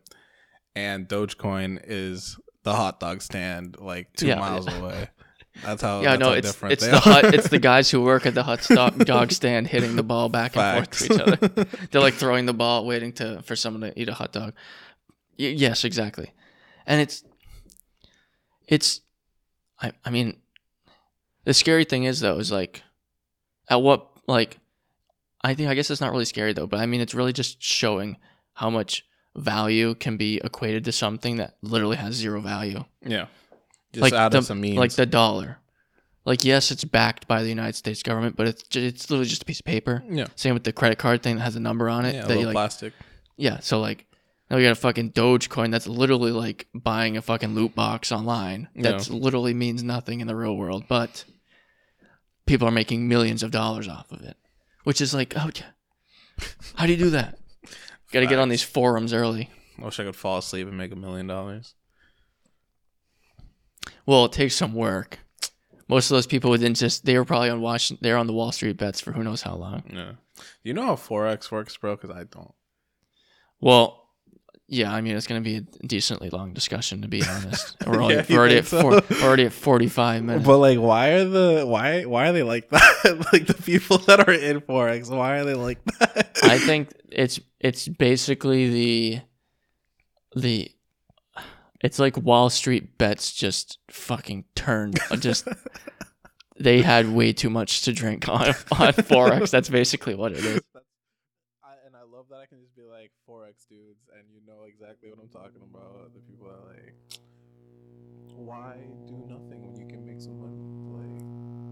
And 0.74 1.09
Dogecoin 1.09 1.81
is 1.87 2.39
the 2.64 2.74
hot 2.74 3.01
dog 3.01 3.22
stand 3.22 3.77
like 3.81 4.12
two 4.14 4.27
Yeah, 4.27 4.35
miles 4.39 4.66
away. 4.66 5.09
That's 5.64 5.82
how. 5.82 6.00
yeah, 6.00 6.11
that's 6.11 6.20
no, 6.20 6.26
how 6.26 6.32
it's 6.32 6.48
different 6.48 6.72
it's 6.74 6.86
the 6.86 6.96
are. 6.96 7.00
hut, 7.00 7.34
it's 7.34 7.48
the 7.48 7.59
guys 7.59 7.90
who 7.90 8.02
work 8.02 8.26
at 8.26 8.34
the 8.34 8.42
hut 8.42 8.62
stop 8.62 8.96
dog 8.98 9.32
stand 9.32 9.66
hitting 9.66 9.96
the 9.96 10.02
ball 10.02 10.28
back 10.28 10.57
and 10.57 10.76
forth 10.76 11.09
to 11.09 11.14
each 11.14 11.20
other. 11.20 11.66
They're 11.90 12.00
like 12.00 12.14
throwing 12.14 12.46
the 12.46 12.54
ball, 12.54 12.86
waiting 12.86 13.12
to 13.14 13.42
for 13.42 13.57
someone 13.57 13.80
to 13.82 14.00
eat 14.00 14.09
a 14.09 14.14
hot 14.14 14.32
dog. 14.32 14.54
Y- 15.38 15.46
yes, 15.46 15.84
exactly. 15.84 16.32
And 16.86 17.00
it's 17.00 17.24
it's 18.68 19.00
I 19.80 19.92
I 20.04 20.11
mean 20.11 20.36
the 21.44 21.54
scary 21.54 21.84
thing 21.84 22.04
is 22.04 22.20
though 22.20 22.38
is 22.38 22.50
like 22.52 22.82
at 23.68 23.82
what 23.82 24.09
like 24.26 24.59
I 25.42 25.54
think 25.54 25.68
I 25.68 25.74
guess 25.74 25.90
it's 25.90 26.00
not 26.00 26.12
really 26.12 26.24
scary 26.24 26.52
though, 26.52 26.66
but 26.66 26.80
I 26.80 26.86
mean 26.86 27.00
it's 27.00 27.14
really 27.14 27.32
just 27.32 27.62
showing 27.62 28.16
how 28.54 28.70
much 28.70 29.04
value 29.36 29.94
can 29.94 30.16
be 30.16 30.40
equated 30.42 30.84
to 30.84 30.92
something 30.92 31.36
that 31.36 31.57
literally 31.62 31.96
has 31.96 32.14
zero 32.14 32.40
value 32.40 32.82
yeah. 33.04 33.26
Just 33.97 34.03
like 34.03 34.12
out 34.12 34.32
the, 34.32 34.38
of 34.38 34.44
some 34.44 34.61
means. 34.61 34.76
like 34.76 34.92
the 34.92 35.07
dollar. 35.07 35.59
Like 36.24 36.44
yes, 36.44 36.70
it's 36.70 36.84
backed 36.84 37.28
by 37.28 37.42
the 37.42 37.49
United 37.49 37.76
States 37.76 38.03
government, 38.03 38.36
but 38.36 38.49
it's 38.49 38.64
it's 38.76 39.11
literally 39.11 39.28
just 39.28 39.42
a 39.42 39.44
piece 39.44 39.61
of 39.61 39.64
paper. 39.64 40.03
yeah. 40.09 40.26
Same 40.34 40.55
with 40.55 40.64
the 40.64 40.72
credit 40.72 40.99
card 40.99 41.22
thing 41.22 41.36
that 41.36 41.42
has 41.42 41.57
a 41.57 41.61
number 41.61 41.88
on 41.88 42.05
it. 42.05 42.14
Yeah, 42.14 42.22
that 42.22 42.28
little 42.28 42.42
you 42.42 42.47
like, 42.47 42.55
plastic. 42.55 42.92
yeah. 43.36 43.61
So 43.61 43.80
like 43.80 44.07
now 44.51 44.57
we 44.57 44.62
got 44.62 44.72
a 44.72 44.76
fucking 44.76 45.12
Dogecoin 45.12 45.70
that's 45.70 45.86
literally 45.86 46.30
like 46.30 46.66
buying 46.74 47.16
a 47.16 47.22
fucking 47.22 47.55
loot 47.55 47.74
box 47.74 48.12
online. 48.12 48.68
That's 48.76 49.11
literally 49.11 49.55
means 49.55 49.82
nothing 49.82 50.20
in 50.20 50.26
the 50.26 50.36
real 50.36 50.57
world, 50.57 50.84
but 50.88 51.24
people 52.47 52.68
are 52.68 52.72
making 52.72 53.09
millions 53.09 53.42
of 53.42 53.51
dollars 53.51 53.88
off 53.88 54.11
of 54.12 54.22
it, 54.22 54.36
which 54.84 55.01
is 55.01 55.12
like, 55.12 55.34
oh, 55.36 55.51
yeah. 55.55 56.47
how 56.76 56.86
do 56.86 56.92
you 56.92 56.99
do 56.99 57.11
that? 57.11 57.38
Got 58.12 58.20
to 58.20 58.26
get 58.26 58.38
on 58.38 58.49
these 58.49 58.62
forums 58.62 59.12
early. 59.12 59.51
I 59.80 59.84
wish 59.84 59.99
I 59.99 60.05
could 60.05 60.16
fall 60.16 60.38
asleep 60.38 60.68
and 60.68 60.78
make 60.78 60.92
a 60.92 60.97
million 60.97 61.26
dollars. 61.26 61.74
Well, 64.05 64.24
it 64.26 64.32
takes 64.32 64.55
some 64.55 64.74
work. 64.74 65.18
Most 65.89 66.11
of 66.11 66.16
those 66.16 66.26
people 66.26 66.51
within 66.51 66.74
just 66.74 67.05
they 67.05 67.16
were 67.16 67.24
probably 67.24 67.51
on 67.51 67.61
Washington. 67.61 68.03
They're 68.03 68.16
on 68.16 68.26
the 68.26 68.32
Wall 68.32 68.53
Street 68.53 68.76
bets 68.76 69.01
for 69.01 69.12
who 69.12 69.22
knows 69.22 69.43
how 69.43 69.55
long. 69.55 69.84
Yeah. 69.93 70.12
You 70.62 70.74
know 70.74 70.82
how 70.82 70.97
forex 70.97 71.51
works, 71.51 71.76
bro? 71.76 71.97
Because 71.97 72.11
I 72.11 72.24
don't. 72.24 72.53
Well, 73.61 74.07
yeah, 74.68 74.93
I 74.93 75.01
mean 75.01 75.16
it's 75.16 75.28
going 75.28 75.43
to 75.43 75.49
be 75.49 75.57
a 75.59 75.87
decently 75.87 76.28
long 76.28 76.53
discussion 76.53 77.03
to 77.03 77.09
be 77.09 77.22
honest. 77.24 77.76
We're, 77.87 78.03
only, 78.03 78.16
Yeah, 78.16 78.24
we're 78.28 78.39
already 78.39 78.59
at 78.59 78.66
think 78.66 78.82
four, 78.82 79.22
already 79.22 79.45
at 79.45 79.53
forty 79.53 79.89
five 79.89 80.24
minutes. 80.24 80.45
But 80.45 80.59
like, 80.59 80.80
why 80.80 81.11
are 81.11 81.24
the 81.24 81.64
why 81.64 82.05
why 82.05 82.28
are 82.28 82.32
they 82.32 82.43
like 82.43 82.68
that? 82.70 83.26
like 83.32 83.47
the 83.47 83.55
people 83.55 83.99
that 83.99 84.28
are 84.28 84.32
in 84.32 84.61
forex, 84.61 85.09
why 85.09 85.39
are 85.39 85.45
they 85.45 85.55
like 85.55 85.84
that? 85.84 86.37
I 86.43 86.59
think 86.59 86.93
it's 87.11 87.39
it's 87.61 87.87
basically 87.87 88.70
the 88.70 89.20
the 90.34 90.70
it's 91.87 92.01
like 92.01 92.16
Wall 92.16 92.51
Street 92.51 92.99
bets 92.99 93.32
just 93.32 93.78
fucking 93.93 94.45
turned 94.57 94.99
uh, 95.09 95.14
just 95.14 95.47
they 96.59 96.82
had 96.82 97.09
way 97.14 97.32
too 97.32 97.49
much 97.49 97.82
to 97.82 97.93
drink 97.93 98.28
on 98.28 98.49
on 98.49 98.93
forex. 99.07 99.51
That's 99.55 99.68
basically 99.68 100.16
what 100.16 100.32
it 100.32 100.39
is. 100.45 100.61
I, 101.62 101.74
and 101.87 101.95
I 101.95 102.03
love 102.03 102.26
that 102.30 102.39
I 102.39 102.47
can 102.47 102.59
just 102.61 102.74
be 102.74 102.82
like 102.82 103.12
forex 103.28 103.68
dudes, 103.68 104.09
and 104.18 104.24
you 104.34 104.41
know 104.45 104.64
exactly 104.66 105.09
what 105.11 105.20
I'm 105.22 105.28
talking 105.28 105.62
about. 105.62 106.12
The 106.12 106.20
people 106.20 106.49
are 106.49 106.74
like, 106.74 106.95
why 108.34 108.78
do 109.07 109.14
nothing 109.28 109.62
when 109.64 109.76
you 109.76 109.87
can 109.87 110.05
make 110.05 110.20
some 110.20 110.41
money? 110.41 110.59
Like, 110.91 111.22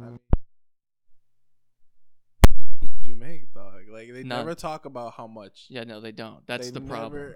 I 0.06 0.10
mean, 2.82 2.90
you 3.02 3.16
make 3.16 3.52
dog. 3.52 3.82
Like 3.90 4.12
they 4.12 4.22
None. 4.22 4.28
never 4.28 4.54
talk 4.54 4.84
about 4.84 5.14
how 5.14 5.26
much. 5.26 5.66
Yeah, 5.70 5.82
no, 5.82 5.98
they 6.00 6.12
don't. 6.12 6.46
That's 6.46 6.70
They 6.70 6.78
the 6.78 6.86
problem. 6.86 7.34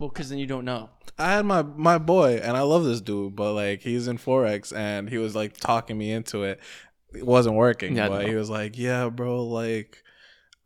Well, 0.00 0.08
because 0.08 0.30
then 0.30 0.38
you 0.38 0.46
don't 0.46 0.64
know. 0.64 0.90
I 1.18 1.32
had 1.34 1.44
my 1.46 1.62
my 1.62 1.98
boy, 1.98 2.40
and 2.42 2.56
I 2.56 2.62
love 2.62 2.84
this 2.84 3.00
dude, 3.00 3.36
but 3.36 3.52
like 3.52 3.82
he's 3.82 4.08
in 4.08 4.18
forex, 4.18 4.74
and 4.76 5.08
he 5.08 5.18
was 5.18 5.36
like 5.36 5.56
talking 5.58 5.96
me 5.98 6.10
into 6.10 6.42
it. 6.42 6.58
It 7.14 7.26
wasn't 7.26 7.54
working, 7.56 7.96
Yeah, 7.96 8.08
but 8.08 8.22
no. 8.22 8.26
he 8.28 8.34
was 8.34 8.48
like, 8.50 8.78
"Yeah, 8.78 9.08
bro, 9.10 9.44
like 9.44 10.02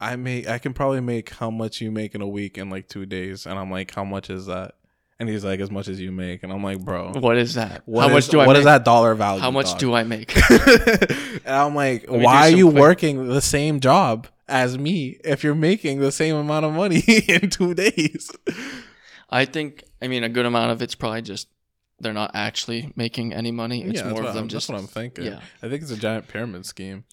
I 0.00 0.16
make, 0.16 0.46
I 0.48 0.58
can 0.58 0.72
probably 0.72 1.00
make 1.00 1.30
how 1.30 1.50
much 1.50 1.80
you 1.80 1.90
make 1.90 2.14
in 2.14 2.20
a 2.22 2.28
week 2.28 2.56
in 2.58 2.70
like 2.70 2.88
two 2.88 3.04
days," 3.06 3.44
and 3.46 3.58
I'm 3.58 3.70
like, 3.70 3.92
"How 3.92 4.04
much 4.04 4.30
is 4.30 4.46
that?" 4.46 4.76
And 5.18 5.28
he's 5.28 5.44
like, 5.44 5.58
"As 5.60 5.70
much 5.70 5.88
as 5.88 6.00
you 6.00 6.12
make," 6.12 6.42
and 6.44 6.52
I'm 6.52 6.62
like, 6.62 6.80
"Bro, 6.84 7.14
What 7.18 7.36
is 7.36 7.54
that? 7.54 7.82
what 7.86 8.02
how 8.02 8.08
is- 8.08 8.12
much 8.14 8.28
do 8.28 8.38
I 8.40 8.46
What 8.46 8.52
make? 8.52 8.58
is 8.60 8.64
that 8.66 8.84
dollar 8.84 9.14
value? 9.16 9.40
How 9.42 9.50
much 9.50 9.76
do 9.78 9.94
I 9.94 10.04
make? 10.04 10.32
and 10.50 11.40
I'm 11.46 11.74
like, 11.74 12.04
"Why 12.08 12.48
are 12.50 12.56
you 12.56 12.68
quick- 12.70 12.80
working 12.80 13.26
the 13.28 13.40
same 13.40 13.80
job 13.80 14.28
as 14.46 14.76
me 14.78 15.18
if 15.24 15.42
you're 15.42 15.54
making 15.56 15.98
the 16.00 16.12
same 16.12 16.36
amount 16.36 16.66
of 16.66 16.72
money 16.74 17.00
in 17.28 17.50
two 17.50 17.74
days?" 17.74 18.30
I 19.34 19.44
think. 19.44 19.84
I 20.00 20.08
mean, 20.08 20.22
a 20.24 20.28
good 20.28 20.46
amount 20.46 20.70
of 20.70 20.82
it's 20.82 20.94
probably 20.94 21.22
just 21.22 21.48
they're 22.00 22.12
not 22.12 22.30
actually 22.34 22.92
making 22.96 23.32
any 23.32 23.50
money. 23.50 23.82
It's 23.82 24.00
yeah, 24.00 24.10
more 24.10 24.20
of 24.20 24.34
them 24.34 24.44
I'm- 24.44 24.48
just. 24.48 24.68
that's 24.68 24.74
what 24.74 24.80
I'm 24.80 24.86
thinking. 24.86 25.24
Yeah. 25.24 25.40
I 25.62 25.68
think 25.68 25.82
it's 25.82 25.90
a 25.90 25.96
giant 25.96 26.28
pyramid 26.28 26.66
scheme. 26.66 27.04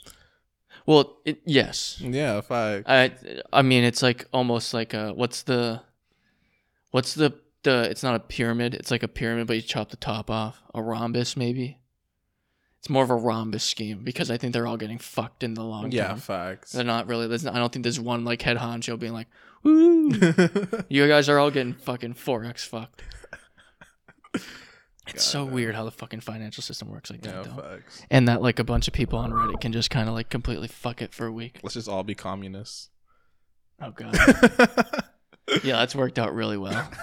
Well, 0.86 1.17
it, 1.26 1.41
yes. 1.45 1.99
Yeah, 2.01 2.38
if 2.38 2.51
I 2.51 2.84
I. 2.86 3.11
I 3.53 3.61
mean, 3.61 3.84
it's 3.84 4.01
like 4.01 4.26
almost 4.34 4.74
like 4.74 4.93
a 4.93 5.13
what's 5.13 5.43
the, 5.43 5.82
what's 6.91 7.13
the 7.13 7.34
the? 7.63 7.88
It's 7.89 8.03
not 8.03 8.15
a 8.15 8.19
pyramid. 8.19 8.74
It's 8.74 8.91
like 8.91 9.03
a 9.03 9.07
pyramid, 9.07 9.47
but 9.47 9.55
you 9.55 9.61
chop 9.61 9.89
the 9.89 9.97
top 9.97 10.30
off. 10.30 10.61
A 10.74 10.82
rhombus, 10.82 11.38
maybe. 11.38 11.78
It's 12.80 12.89
more 12.89 13.03
of 13.03 13.11
a 13.11 13.15
rhombus 13.15 13.63
scheme 13.63 14.03
because 14.03 14.32
I 14.32 14.38
think 14.38 14.53
they're 14.53 14.65
all 14.65 14.78
getting 14.78 14.97
fucked 14.97 15.43
in 15.43 15.53
the 15.53 15.63
long 15.63 15.91
yeah, 15.91 16.07
term. 16.07 16.17
facts. 16.17 16.72
They're 16.72 16.84
not 16.84 17.07
really. 17.07 17.28
There's, 17.28 17.45
I 17.45 17.59
don't 17.59 17.72
think 17.72 17.84
there's 17.84 17.99
one 17.99 18.26
like 18.26 18.41
head 18.41 18.57
honcho 18.57 18.97
being 18.97 19.13
like, 19.13 19.28
"Woo, 19.64 20.12
you 20.89 21.07
guys 21.07 21.30
are 21.30 21.39
all 21.39 21.51
getting 21.51 21.74
fucking 21.74 22.14
forex 22.16 22.66
fucked." 22.66 23.03
It's 25.07 25.26
so 25.26 25.39
Goddamn. 25.39 25.53
weird 25.55 25.76
how 25.76 25.84
the 25.84 25.91
fucking 25.91 26.22
financial 26.22 26.62
system 26.64 26.89
works 26.89 27.09
like 27.09 27.22
that, 27.24 27.34
yeah, 27.36 27.41
though. 27.41 27.62
facts. 27.62 28.03
And 28.09 28.28
that 28.28 28.41
like 28.41 28.59
a 28.59 28.64
bunch 28.64 28.88
of 28.88 28.93
people 28.93 29.20
on 29.20 29.32
Reddit 29.32 29.59
can 29.59 29.74
just 29.74 29.89
kind 29.89 30.07
of 30.07 30.14
like 30.14 30.30
completely 30.30 30.68
fuck 30.70 31.01
it 31.01 31.14
for 31.14 31.26
a 31.26 31.32
week. 31.32 31.59
Let's 31.64 31.74
just 31.74 31.89
all 31.89 32.03
be 32.03 32.16
communists. 32.16 32.89
Oh 33.82 33.89
god, 33.95 34.16
yeah, 35.64 35.78
that's 35.80 35.95
worked 35.95 36.20
out 36.20 36.34
really 36.34 36.57
well. 36.57 36.89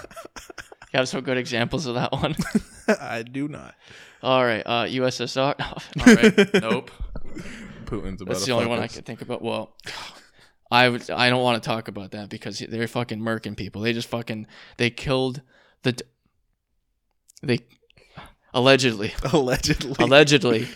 You 0.90 0.96
have 1.00 1.08
some 1.08 1.20
good 1.20 1.36
examples 1.36 1.84
of 1.84 1.96
that 1.96 2.12
one. 2.12 2.34
I 2.88 3.22
do 3.22 3.46
not. 3.46 3.74
All 4.22 4.42
right, 4.42 4.62
uh, 4.64 4.84
USSR. 4.86 5.54
All 5.60 6.14
right, 6.14 6.62
nope. 6.62 6.90
Putin's 7.84 8.22
about 8.22 8.32
That's 8.32 8.46
the 8.46 8.52
only 8.52 8.68
one 8.68 8.78
I 8.78 8.86
could 8.86 9.04
think 9.04 9.20
about. 9.20 9.42
Well, 9.42 9.76
I 10.70 10.88
would. 10.88 11.10
I 11.10 11.30
don't 11.30 11.42
want 11.42 11.62
to 11.62 11.66
talk 11.66 11.88
about 11.88 12.10
that 12.10 12.28
because 12.28 12.58
they're 12.58 12.86
fucking 12.88 13.20
murking 13.20 13.56
people. 13.56 13.82
They 13.82 13.92
just 13.92 14.08
fucking 14.08 14.46
they 14.76 14.90
killed 14.90 15.40
the. 15.82 15.92
d- 15.92 16.04
They 17.42 17.60
allegedly, 18.54 19.12
Allegedly. 19.32 19.94
allegedly. 19.98 20.68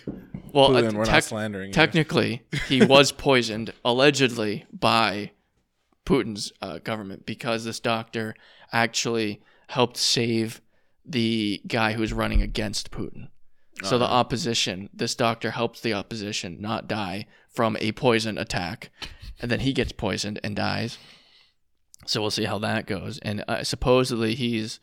Well, 0.52 0.70
Putin, 0.70 1.00
uh, 1.00 1.04
tec- 1.04 1.12
not 1.14 1.24
slandering. 1.24 1.72
technically, 1.72 2.42
he 2.68 2.84
was 2.86 3.12
poisoned 3.12 3.72
allegedly 3.84 4.66
by 4.72 5.32
Putin's 6.06 6.52
uh, 6.60 6.78
government 6.78 7.24
because 7.26 7.64
this 7.64 7.80
doctor 7.80 8.34
actually 8.72 9.42
helped 9.68 9.96
save 9.96 10.60
the 11.04 11.60
guy 11.66 11.92
who 11.92 12.00
was 12.00 12.12
running 12.12 12.42
against 12.42 12.90
Putin. 12.90 13.28
So 13.82 13.98
the 13.98 14.04
opposition, 14.04 14.90
this 14.94 15.14
doctor 15.16 15.50
helps 15.50 15.80
the 15.80 15.94
opposition 15.94 16.58
not 16.60 16.86
die 16.86 17.26
from 17.48 17.76
a 17.80 17.90
poison 17.92 18.38
attack, 18.38 18.90
and 19.42 19.50
then 19.50 19.60
he 19.60 19.72
gets 19.72 19.92
poisoned 19.92 20.40
and 20.42 20.56
dies. 20.56 20.96
So 22.06 22.20
we'll 22.20 22.30
see 22.30 22.44
how 22.44 22.58
that 22.60 22.86
goes. 22.86 23.18
And 23.18 23.44
uh, 23.46 23.62
supposedly 23.64 24.34
he's 24.34 24.80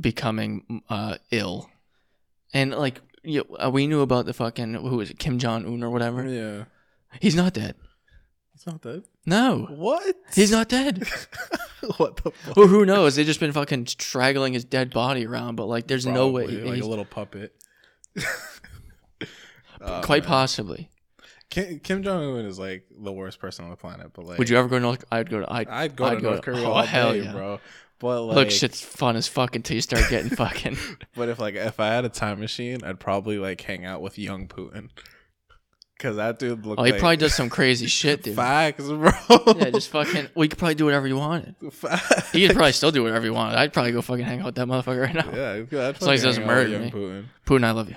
becoming 0.00 0.82
uh, 0.88 1.16
ill, 1.30 1.68
and 2.54 2.72
like 2.74 3.00
you 3.22 3.44
uh, 3.62 3.70
we 3.70 3.86
knew 3.86 4.00
about 4.00 4.24
the 4.26 4.32
fucking 4.32 4.74
who 4.74 5.00
is 5.00 5.10
it 5.10 5.18
Kim 5.18 5.38
Jong 5.38 5.66
Un 5.66 5.82
or 5.82 5.90
whatever. 5.90 6.26
Yeah. 6.26 6.64
He's 7.20 7.34
not 7.34 7.52
dead. 7.54 7.74
He's 8.52 8.66
not 8.66 8.82
dead. 8.82 9.02
No, 9.26 9.66
What? 9.70 10.16
he's 10.34 10.50
not 10.52 10.68
dead. 10.68 10.98
what 11.96 12.16
the 12.18 12.30
fuck? 12.30 12.56
or 12.56 12.66
who 12.68 12.86
knows? 12.86 13.16
They've 13.16 13.26
just 13.26 13.40
been 13.40 13.52
fucking 13.52 13.86
straggling 13.88 14.52
his 14.52 14.64
dead 14.64 14.90
body 14.92 15.26
around. 15.26 15.56
But 15.56 15.66
like, 15.66 15.86
there's 15.88 16.06
no 16.06 16.28
way. 16.28 16.46
Like 16.46 16.82
a 16.82 16.86
little 16.86 17.04
puppet. 17.04 17.52
Oh, 19.80 20.00
quite 20.04 20.22
man. 20.22 20.28
possibly. 20.28 20.90
Kim, 21.50 21.80
Kim 21.80 22.02
Jong 22.02 22.38
Un 22.38 22.44
is 22.46 22.58
like 22.58 22.86
the 22.96 23.12
worst 23.12 23.40
person 23.40 23.64
on 23.64 23.70
the 23.70 23.76
planet, 23.76 24.12
but 24.14 24.24
like, 24.24 24.38
Would 24.38 24.48
you 24.48 24.56
ever 24.56 24.68
go 24.68 24.76
to 24.76 24.82
North? 24.82 25.04
I'd 25.10 25.28
go 25.28 25.40
to. 25.40 25.52
I'd, 25.52 25.68
I'd 25.68 25.96
go 25.96 26.04
I'd 26.04 26.14
to 26.16 26.20
go 26.20 26.28
North 26.30 26.40
to- 26.42 26.52
Korea 26.52 26.68
oh, 26.68 26.72
all 26.72 26.82
hell 26.82 27.12
day, 27.12 27.22
yeah. 27.22 27.32
bro. 27.32 27.60
But 27.98 28.22
like, 28.22 28.36
Look, 28.36 28.50
shit's 28.50 28.80
fun 28.80 29.16
as 29.16 29.28
fuck 29.28 29.54
until 29.56 29.74
you 29.74 29.82
start 29.82 30.08
getting 30.08 30.30
fucking. 30.30 30.78
But 31.14 31.28
if 31.28 31.38
like 31.38 31.54
if 31.56 31.78
I 31.80 31.88
had 31.88 32.04
a 32.04 32.08
time 32.08 32.40
machine, 32.40 32.82
I'd 32.82 32.98
probably 32.98 33.36
like 33.38 33.60
hang 33.60 33.84
out 33.84 34.00
with 34.00 34.18
young 34.18 34.48
Putin, 34.48 34.88
because 35.98 36.16
that 36.16 36.38
dude 36.38 36.64
looked. 36.64 36.80
Oh, 36.80 36.84
he 36.84 36.92
like, 36.92 37.00
probably 37.00 37.18
does 37.18 37.34
some 37.34 37.50
crazy 37.50 37.86
shit, 37.98 38.22
dude. 38.22 38.36
Facts, 38.36 38.84
bro. 38.86 39.10
Yeah, 39.56 39.70
just 39.70 39.90
fucking. 39.90 40.28
Well, 40.34 40.48
could 40.48 40.58
probably 40.58 40.76
do 40.76 40.86
whatever 40.86 41.08
you 41.08 41.16
wanted. 41.16 41.56
Facts. 41.72 42.30
He 42.30 42.46
could 42.46 42.56
probably 42.56 42.72
still 42.72 42.90
do 42.90 43.02
whatever 43.02 43.26
you 43.26 43.34
wanted. 43.34 43.58
I'd 43.58 43.72
probably 43.74 43.92
go 43.92 44.00
fucking 44.00 44.24
hang 44.24 44.40
out 44.40 44.46
with 44.46 44.54
that 44.54 44.66
motherfucker 44.66 45.02
right 45.02 45.14
now. 45.14 45.30
Yeah, 45.34 45.88
I'd 45.88 46.02
As 46.02 46.20
he 46.20 46.26
doesn't 46.26 46.42
hang 46.44 46.50
out 46.50 46.56
with 46.56 46.70
murder 46.70 46.78
me. 46.78 46.90
Putin. 46.90 47.24
Putin, 47.44 47.64
I 47.64 47.70
love 47.72 47.90
you. 47.90 47.96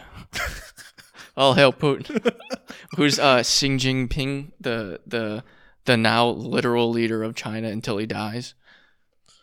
All 1.36 1.53
hail 1.53 1.73
Putin. 1.73 2.34
Who's 2.97 3.19
uh 3.19 3.43
Xi 3.43 3.69
Jinping, 3.69 4.51
the 4.59 4.99
the 5.05 5.43
the 5.86 5.97
now 5.97 6.27
literal 6.27 6.89
leader 6.89 7.23
of 7.23 7.36
China 7.36 7.69
until 7.69 7.97
he 7.97 8.05
dies. 8.05 8.53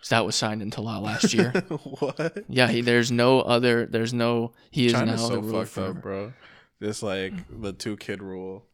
That 0.09 0.24
was 0.24 0.34
signed 0.34 0.62
into 0.62 0.80
law 0.80 0.99
last 0.99 1.34
year. 1.34 1.53
what? 2.01 2.45
yeah, 2.49 2.68
he, 2.68 2.80
there's 2.80 3.12
no 3.12 3.41
other. 3.43 3.86
There's 3.86 4.14
no. 4.14 4.53
He 4.70 4.86
is 4.86 4.93
China's 4.93 5.20
now 5.20 5.28
so 5.28 5.34
the 5.36 5.43
ruler 5.43 5.66
fucked 5.66 5.74
forever. 5.74 5.91
up, 5.91 6.03
bro. 6.03 6.32
Just 6.82 7.03
like 7.03 7.34
the 7.51 7.72
two 7.72 7.97
kid 7.97 8.22
rule. 8.22 8.64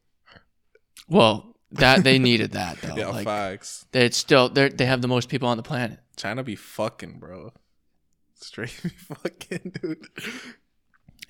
Well, 1.09 1.57
that 1.73 2.05
they 2.05 2.19
needed 2.19 2.53
that 2.53 2.81
though. 2.81 2.95
yeah, 2.97 3.09
like 3.09 3.25
facts. 3.25 3.87
They 3.93 4.09
still 4.11 4.49
they 4.49 4.69
they 4.69 4.87
have 4.87 5.03
the 5.03 5.09
most 5.09 5.29
people 5.29 5.49
on 5.49 5.57
the 5.57 5.62
planet, 5.62 5.99
China 6.17 6.43
be 6.43 6.57
fucking, 6.57 7.19
bro. 7.19 7.53
Straight 8.35 8.79
be 8.83 8.89
fucking, 8.91 9.73
dude. 9.81 10.07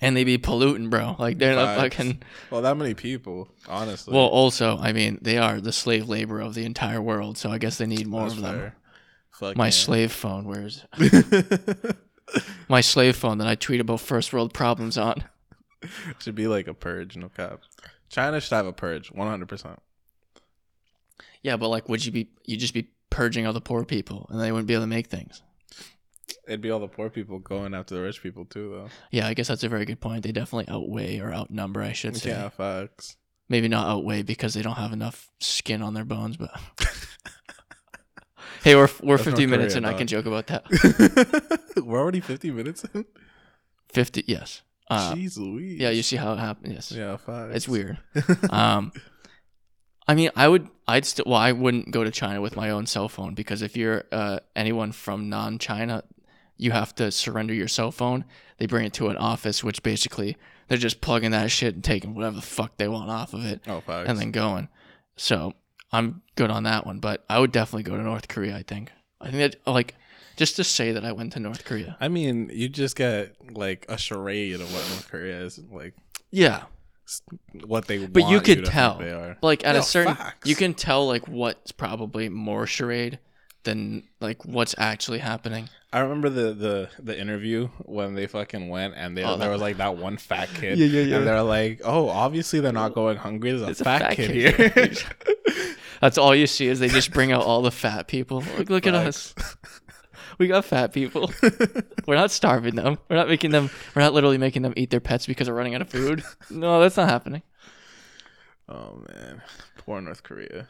And 0.01 0.15
they 0.15 0.23
be 0.23 0.37
polluting, 0.37 0.89
bro. 0.89 1.15
Like 1.17 1.37
they're 1.39 1.55
not 1.55 1.77
Facts. 1.77 1.95
fucking. 1.95 2.21
Well, 2.51 2.61
that 2.61 2.77
many 2.77 2.93
people, 2.93 3.49
honestly. 3.67 4.13
Well, 4.13 4.25
also, 4.25 4.77
I 4.77 4.93
mean, 4.93 5.19
they 5.21 5.37
are 5.37 5.59
the 5.59 5.71
slave 5.71 6.07
labor 6.09 6.39
of 6.39 6.53
the 6.53 6.65
entire 6.65 7.01
world, 7.01 7.37
so 7.37 7.49
I 7.51 7.57
guess 7.57 7.77
they 7.77 7.87
need 7.87 8.07
more 8.07 8.23
That's 8.23 8.35
of 8.35 8.41
them. 8.41 8.55
fair. 8.59 8.75
Fucking. 9.31 9.57
My 9.57 9.69
slave 9.69 10.11
phone, 10.11 10.45
where's 10.45 10.85
my 12.67 12.81
slave 12.81 13.15
phone 13.15 13.37
that 13.37 13.47
I 13.47 13.55
tweet 13.55 13.79
about 13.79 14.01
first 14.01 14.33
world 14.33 14.53
problems 14.53 14.97
on? 14.97 15.23
should 16.19 16.35
be 16.35 16.47
like 16.47 16.67
a 16.67 16.73
purge, 16.73 17.15
no 17.15 17.29
cap. 17.29 17.61
China 18.09 18.39
should 18.39 18.55
have 18.55 18.65
a 18.65 18.73
purge, 18.73 19.11
one 19.11 19.27
hundred 19.27 19.47
percent. 19.49 19.79
Yeah, 21.43 21.57
but 21.57 21.69
like, 21.69 21.87
would 21.87 22.05
you 22.05 22.11
be? 22.11 22.29
You 22.45 22.57
just 22.57 22.73
be 22.73 22.89
purging 23.09 23.45
all 23.45 23.53
the 23.53 23.61
poor 23.61 23.85
people, 23.85 24.27
and 24.29 24.41
they 24.41 24.51
wouldn't 24.51 24.67
be 24.67 24.73
able 24.73 24.83
to 24.83 24.87
make 24.87 25.07
things. 25.07 25.41
It'd 26.47 26.61
be 26.61 26.71
all 26.71 26.79
the 26.79 26.87
poor 26.87 27.09
people 27.09 27.39
going 27.39 27.73
after 27.73 27.93
the 27.95 28.01
rich 28.01 28.23
people 28.23 28.45
too, 28.45 28.69
though. 28.69 28.89
Yeah, 29.11 29.27
I 29.27 29.33
guess 29.33 29.47
that's 29.49 29.63
a 29.63 29.69
very 29.69 29.85
good 29.85 29.99
point. 29.99 30.23
They 30.23 30.31
definitely 30.31 30.73
outweigh 30.73 31.19
or 31.19 31.33
outnumber, 31.33 31.81
I 31.81 31.91
should 31.93 32.15
say. 32.17 32.29
Yeah, 32.29 32.49
facts. 32.49 33.17
Maybe 33.49 33.67
not 33.67 33.87
outweigh 33.87 34.23
because 34.23 34.53
they 34.53 34.61
don't 34.61 34.75
have 34.77 34.93
enough 34.93 35.29
skin 35.39 35.81
on 35.81 35.93
their 35.93 36.05
bones, 36.05 36.37
but 36.37 36.51
hey, 38.63 38.75
we're 38.75 38.89
we're 39.01 39.17
That's 39.17 39.25
50 39.29 39.45
North 39.45 39.51
minutes 39.51 39.75
and 39.75 39.85
I 39.85 39.93
can 39.93 40.07
joke 40.07 40.25
about 40.25 40.47
that. 40.47 40.65
We're 41.85 41.99
already 41.99 42.19
fifty 42.21 42.49
minutes 42.51 42.83
in. 42.93 43.05
50, 43.93 44.23
yes. 44.27 44.63
Uh, 44.89 45.13
Jeez 45.13 45.37
Louise. 45.37 45.79
yeah, 45.79 45.89
you 45.91 46.01
see 46.03 46.15
how 46.17 46.33
it 46.33 46.39
happened. 46.39 46.73
Yes, 46.73 46.91
Yeah, 46.91 47.17
facts. 47.17 47.55
it's 47.55 47.67
weird. 47.67 47.97
Um, 48.49 48.91
I 50.09 50.15
mean, 50.15 50.29
I 50.35 50.47
would, 50.47 50.67
I'd 50.87 51.03
still, 51.05 51.25
well, 51.27 51.35
I 51.37 51.51
wouldn't 51.51 51.91
go 51.91 52.03
to 52.05 52.11
China 52.11 52.39
with 52.41 52.55
my 52.55 52.69
own 52.69 52.85
cell 52.85 53.09
phone 53.09 53.33
because 53.33 53.61
if 53.61 53.75
you're 53.75 54.05
uh, 54.11 54.39
anyone 54.55 54.91
from 54.93 55.29
non-China, 55.29 56.03
you 56.57 56.71
have 56.71 56.93
to 56.95 57.11
surrender 57.11 57.53
your 57.53 57.67
cell 57.67 57.91
phone. 57.91 58.25
They 58.57 58.65
bring 58.65 58.85
it 58.85 58.93
to 58.93 59.09
an 59.09 59.17
office, 59.17 59.63
which 59.63 59.83
basically 59.83 60.37
they're 60.67 60.77
just 60.77 61.01
plugging 61.01 61.31
that 61.31 61.51
shit 61.51 61.75
and 61.75 61.83
taking 61.83 62.15
whatever 62.15 62.35
the 62.37 62.41
fuck 62.41 62.77
they 62.77 62.87
want 62.87 63.09
off 63.09 63.33
of 63.33 63.45
it. 63.45 63.61
oh, 63.67 63.81
facts. 63.81 64.09
and 64.09 64.17
then 64.19 64.31
going. 64.31 64.67
So 65.15 65.53
I'm 65.91 66.21
good 66.35 66.49
on 66.51 66.63
that 66.63 66.85
one, 66.85 66.99
but 66.99 67.23
I 67.29 67.39
would 67.39 67.51
definitely 67.51 67.83
go 67.83 67.95
to 67.97 68.03
North 68.03 68.27
Korea. 68.27 68.55
I 68.55 68.63
think. 68.63 68.91
I 69.21 69.31
think 69.31 69.53
that 69.63 69.71
like 69.71 69.95
just 70.35 70.55
to 70.57 70.63
say 70.63 70.91
that 70.91 71.03
I 71.05 71.11
went 71.11 71.33
to 71.33 71.39
North 71.39 71.65
Korea. 71.65 71.97
I 71.99 72.07
mean, 72.07 72.49
you 72.53 72.69
just 72.69 72.95
get 72.95 73.35
like 73.51 73.85
a 73.89 73.97
charade 73.97 74.55
of 74.55 74.61
what 74.73 74.87
North 74.89 75.07
Korea 75.09 75.41
is, 75.41 75.59
like 75.71 75.93
Yeah, 76.31 76.63
what 77.65 77.85
they. 77.87 78.05
but 78.05 78.29
you 78.29 78.41
could 78.41 78.65
to 78.65 78.71
tell. 78.71 79.01
Like 79.41 79.65
at 79.65 79.75
Yeah, 79.75 79.81
a 79.81 79.83
certain, 79.83 80.15
facts. 80.15 80.47
you 80.49 80.55
can 80.55 80.73
tell 80.73 81.07
like 81.07 81.27
what's 81.27 81.71
probably 81.71 82.29
more 82.29 82.67
charade 82.67 83.19
than 83.63 84.03
like 84.21 84.45
what's 84.45 84.75
actually 84.77 85.19
happening. 85.19 85.69
I 85.93 85.99
remember 85.99 86.29
the 86.29 86.53
the 86.53 86.89
the 87.01 87.19
interview 87.19 87.69
when 87.85 88.13
they 88.15 88.27
fucking 88.27 88.69
went 88.69 88.93
and 88.95 89.17
they, 89.17 89.23
Oh, 89.23 89.37
there 89.37 89.49
was 89.49 89.61
like 89.61 89.77
that 89.77 89.97
one 89.97 90.17
fat 90.17 90.49
kid. 90.55 90.77
Yeah, 90.77 90.85
yeah, 90.87 91.01
yeah. 91.01 91.17
And 91.17 91.27
they're 91.27 91.41
like, 91.43 91.81
"Oh, 91.83 92.09
obviously 92.09 92.59
they're 92.59 92.71
not 92.73 92.93
going 92.93 93.17
hungry. 93.17 93.51
There's 93.51 93.61
a, 93.61 93.65
There's 93.65 93.81
a 93.81 93.83
fat, 93.85 94.01
fat 94.01 94.15
kid, 94.15 94.31
kid 94.55 94.97
here." 94.97 95.75
That's 96.01 96.17
all 96.17 96.35
you 96.35 96.45
see 96.45 96.67
is 96.67 96.79
they 96.79 96.89
just 96.89 97.11
bring 97.11 97.31
out 97.31 97.41
all 97.43 97.61
the 97.61 97.71
fat 97.71 98.07
people. 98.07 98.43
Look, 98.57 98.69
look 98.69 98.85
at 98.87 98.93
us. 98.93 99.33
We 100.37 100.45
got 100.47 100.65
fat 100.65 100.93
people. 100.93 101.31
We're 102.05 102.15
not 102.15 102.29
starving 102.29 102.75
them. 102.75 102.99
We're 103.09 103.15
not 103.15 103.27
making 103.27 103.49
them. 103.51 103.71
We're 103.95 104.03
not 104.03 104.13
literally 104.13 104.37
making 104.37 104.61
them 104.61 104.73
eat 104.77 104.91
their 104.91 104.99
pets 104.99 105.25
because 105.25 105.49
we're 105.49 105.55
running 105.55 105.73
out 105.73 105.81
of 105.81 105.89
food. 105.89 106.23
No, 106.51 106.79
that's 106.79 106.97
not 106.97 107.09
happening. 107.09 107.41
oh 108.69 109.03
man, 109.09 109.41
poor 109.79 109.99
North 110.01 110.21
Korea. 110.21 110.67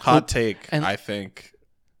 Hot 0.00 0.28
take. 0.28 0.68
and- 0.70 0.84
I 0.84 0.96
think 0.96 1.52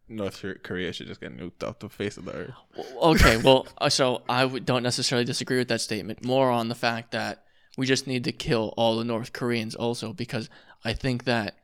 North 0.08 0.44
Korea 0.62 0.92
should 0.92 1.06
just 1.06 1.20
get 1.20 1.36
nuked 1.36 1.66
off 1.66 1.78
the 1.78 1.88
face 1.88 2.16
of 2.16 2.24
the 2.26 2.32
earth. 2.32 2.54
Okay, 3.02 3.36
well, 3.44 3.66
uh, 3.78 3.88
so 3.88 4.22
I 4.28 4.42
w- 4.42 4.60
don't 4.60 4.82
necessarily 4.82 5.24
disagree 5.24 5.58
with 5.58 5.68
that 5.68 5.80
statement. 5.80 6.24
More 6.24 6.50
on 6.50 6.68
the 6.68 6.74
fact 6.74 7.12
that 7.12 7.44
we 7.78 7.86
just 7.86 8.06
need 8.06 8.24
to 8.24 8.32
kill 8.32 8.74
all 8.76 8.96
the 8.96 9.04
North 9.04 9.32
Koreans 9.32 9.74
also 9.74 10.12
because 10.12 10.48
I 10.84 10.92
think 10.92 11.24
that, 11.24 11.56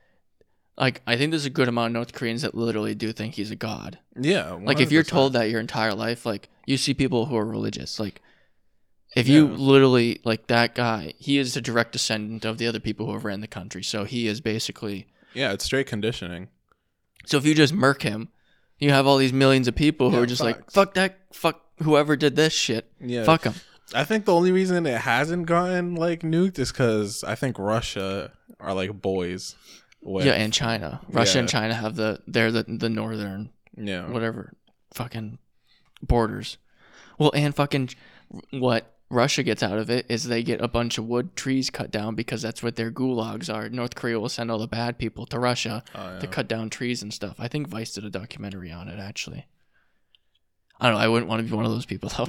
like, 0.78 1.02
I 1.06 1.16
think 1.16 1.30
there's 1.32 1.44
a 1.44 1.50
good 1.50 1.68
amount 1.68 1.88
of 1.88 1.92
North 1.92 2.12
Koreans 2.14 2.42
that 2.42 2.54
literally 2.54 2.94
do 2.94 3.12
think 3.12 3.34
he's 3.34 3.50
a 3.50 3.56
god. 3.56 3.98
Yeah, 4.18 4.52
Like, 4.52 4.80
if 4.80 4.90
you're 4.90 5.02
told 5.02 5.34
that 5.34 5.50
your 5.50 5.60
entire 5.60 5.94
life, 5.94 6.24
like, 6.24 6.48
you 6.66 6.76
see 6.78 6.94
people 6.94 7.26
who 7.26 7.36
are 7.36 7.44
religious, 7.46 8.00
like. 8.00 8.20
If 9.16 9.26
you 9.26 9.48
Yeah. 9.48 9.56
literally 9.56 10.20
like 10.22 10.46
that 10.46 10.76
guy, 10.76 11.14
he 11.18 11.38
is 11.38 11.56
a 11.56 11.60
direct 11.60 11.90
descendant 11.90 12.44
of 12.44 12.58
the 12.58 12.68
other 12.68 12.78
people 12.78 13.06
who 13.06 13.12
have 13.14 13.24
ran 13.24 13.40
the 13.40 13.48
country. 13.48 13.82
So 13.82 14.04
he 14.04 14.28
is 14.28 14.40
basically 14.40 15.08
yeah, 15.34 15.52
it's 15.52 15.64
straight 15.64 15.86
conditioning. 15.86 16.48
so 17.26 17.36
if 17.38 17.44
you 17.46 17.54
just 17.54 17.72
murk 17.72 18.02
him, 18.02 18.28
you 18.78 18.90
have 18.90 19.06
all 19.06 19.16
these 19.18 19.32
millions 19.32 19.68
of 19.68 19.74
people 19.74 20.10
who 20.10 20.16
Yeah, 20.16 20.22
are 20.22 20.26
just 20.26 20.42
like, 20.42 20.56
facts. 20.56 20.74
fuck 20.74 20.94
that, 20.94 21.18
fuck 21.32 21.60
whoever 21.82 22.16
did 22.16 22.36
this 22.36 22.52
shit, 22.52 22.90
Yeah, 23.00 23.24
fuck 23.24 23.44
him. 23.44 23.54
I 23.94 24.04
think 24.04 24.24
the 24.24 24.34
only 24.34 24.52
reason 24.52 24.86
it 24.86 25.00
hasn't 25.00 25.46
gotten 25.46 25.96
like 25.96 26.20
nuked 26.20 26.58
is 26.58 26.70
because 26.70 27.24
I 27.24 27.34
think 27.34 27.58
Russia 27.58 28.32
are 28.60 28.72
like 28.74 28.92
boys. 29.02 29.56
With, 30.02 30.24
Yeah, 30.24 30.32
and 30.32 30.52
China, 30.52 31.00
Russia 31.08 31.40
and 31.40 31.48
Yeah. 31.52 31.60
China 31.60 31.74
have 31.74 31.94
the 31.96 32.20
they're 32.26 32.50
the 32.52 32.62
the 32.62 32.88
northern 32.88 33.50
yeah, 33.76 34.08
whatever 34.08 34.54
fucking 34.94 35.38
borders. 36.02 36.56
Well, 37.18 37.32
and 37.34 37.54
fucking 37.54 37.90
what 38.52 38.94
Russia 39.10 39.42
gets 39.42 39.62
out 39.62 39.76
of 39.78 39.90
it 39.90 40.06
is 40.08 40.24
they 40.24 40.42
get 40.42 40.60
a 40.60 40.68
bunch 40.68 40.96
of 40.96 41.04
wood 41.04 41.34
trees 41.34 41.68
cut 41.68 41.90
down 41.90 42.14
because 42.14 42.42
that's 42.42 42.62
what 42.62 42.76
their 42.76 42.90
gulags 42.92 43.52
are. 43.52 43.68
North 43.68 43.96
Korea 43.96 44.20
will 44.20 44.28
send 44.28 44.50
all 44.50 44.58
the 44.58 44.68
bad 44.68 44.98
people 44.98 45.26
to 45.26 45.38
Russia 45.38 45.82
Oh, 45.94 46.18
to 46.20 46.26
cut 46.28 46.46
down 46.48 46.70
trees 46.70 47.02
and 47.02 47.12
stuff. 47.12 47.34
I 47.38 47.48
think 47.48 47.66
Vice 47.68 47.92
did 47.92 48.04
a 48.04 48.10
documentary 48.10 48.70
on 48.70 48.88
it 48.88 49.00
actually. 49.00 49.46
I 50.82 50.86
don't 50.88 50.94
know. 50.94 51.04
I 51.04 51.08
wouldn't 51.08 51.28
want 51.28 51.42
to 51.44 51.50
be 51.50 51.54
one 51.54 51.66
of 51.66 51.72
those 51.72 51.84
people 51.86 52.08
though. 52.08 52.26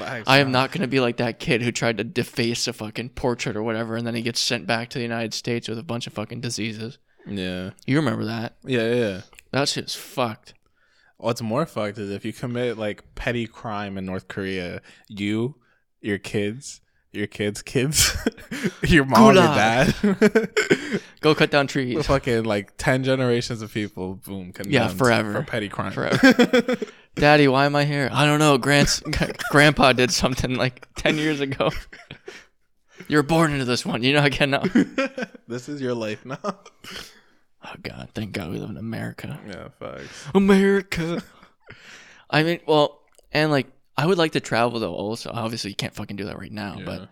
I 0.26 0.40
am 0.40 0.50
not 0.52 0.72
going 0.72 0.82
to 0.82 0.88
be 0.88 1.00
like 1.00 1.16
that 1.18 1.38
kid 1.38 1.62
who 1.62 1.72
tried 1.72 1.96
to 1.98 2.04
deface 2.04 2.66
a 2.68 2.72
fucking 2.74 3.10
portrait 3.10 3.56
or 3.56 3.62
whatever, 3.62 3.96
and 3.96 4.06
then 4.06 4.14
he 4.14 4.20
gets 4.20 4.40
sent 4.40 4.66
back 4.66 4.90
to 4.90 4.98
the 4.98 5.02
United 5.04 5.32
States 5.32 5.68
with 5.68 5.78
a 5.78 5.82
bunch 5.82 6.06
of 6.06 6.12
fucking 6.12 6.40
diseases. 6.42 6.98
Yeah, 7.26 7.70
You 7.86 7.96
remember 7.96 8.24
that? 8.26 8.56
yeah, 8.64 8.92
yeah. 8.92 9.20
That 9.52 9.68
shit's 9.70 9.94
fucked. 9.94 10.52
What's 11.16 11.40
more 11.40 11.64
fucked 11.64 11.96
is 11.96 12.10
if 12.10 12.24
you 12.26 12.34
commit 12.34 12.76
like 12.76 13.14
petty 13.14 13.46
crime 13.46 13.96
in 13.96 14.04
North 14.04 14.28
Korea, 14.28 14.82
you, 15.08 15.54
your 16.04 16.18
kids, 16.18 16.80
your 17.12 17.26
kids' 17.26 17.62
kids, 17.62 18.16
your 18.86 19.04
mom, 19.04 19.34
your 19.34 19.44
dad, 19.44 19.94
Go 21.20 21.34
cut 21.34 21.50
down 21.50 21.66
trees 21.66 22.06
fucking 22.06 22.44
like 22.44 22.76
ten 22.76 23.02
generations 23.04 23.62
of 23.62 23.72
people, 23.72 24.16
boom, 24.16 24.52
Yeah, 24.66 24.88
forever. 24.88 25.32
for 25.32 25.42
petty 25.42 25.68
crime. 25.68 25.92
forever. 25.92 26.76
Daddy, 27.16 27.48
why 27.48 27.64
am 27.66 27.76
I 27.76 27.84
here? 27.84 28.10
I 28.12 28.26
don't 28.26 28.38
know. 28.40 28.58
Grant's 28.58 29.00
grandpa 29.50 29.92
did 29.92 30.10
something 30.10 30.56
like 30.56 30.86
ten 30.96 31.16
years 31.16 31.40
ago. 31.40 31.70
You're 33.08 33.22
born 33.22 33.52
into 33.52 33.64
this 33.64 33.86
one. 33.86 34.02
You 34.02 34.12
know 34.14 34.24
again 34.24 34.50
now. 34.50 34.62
this 35.48 35.68
is 35.68 35.80
your 35.80 35.94
life 35.94 36.24
now. 36.26 36.38
Oh 36.42 37.74
God, 37.82 38.08
thank 38.14 38.32
God 38.32 38.50
we 38.50 38.58
live 38.58 38.70
in 38.70 38.76
America. 38.76 39.38
yeah, 39.48 39.68
facts. 39.78 40.26
America. 40.34 41.22
I 42.28 42.42
mean, 42.42 42.60
well, 42.66 43.00
and 43.32 43.50
like 43.50 43.68
I 43.96 44.06
would 44.06 44.18
like 44.18 44.32
to 44.32 44.40
travel 44.40 44.80
though. 44.80 44.94
Also, 44.94 45.30
obviously 45.32 45.70
you 45.70 45.76
can't 45.76 45.94
fucking 45.94 46.16
do 46.16 46.24
that 46.24 46.38
right 46.38 46.52
now, 46.52 46.76
Yeah. 46.78 46.84
but 46.84 47.08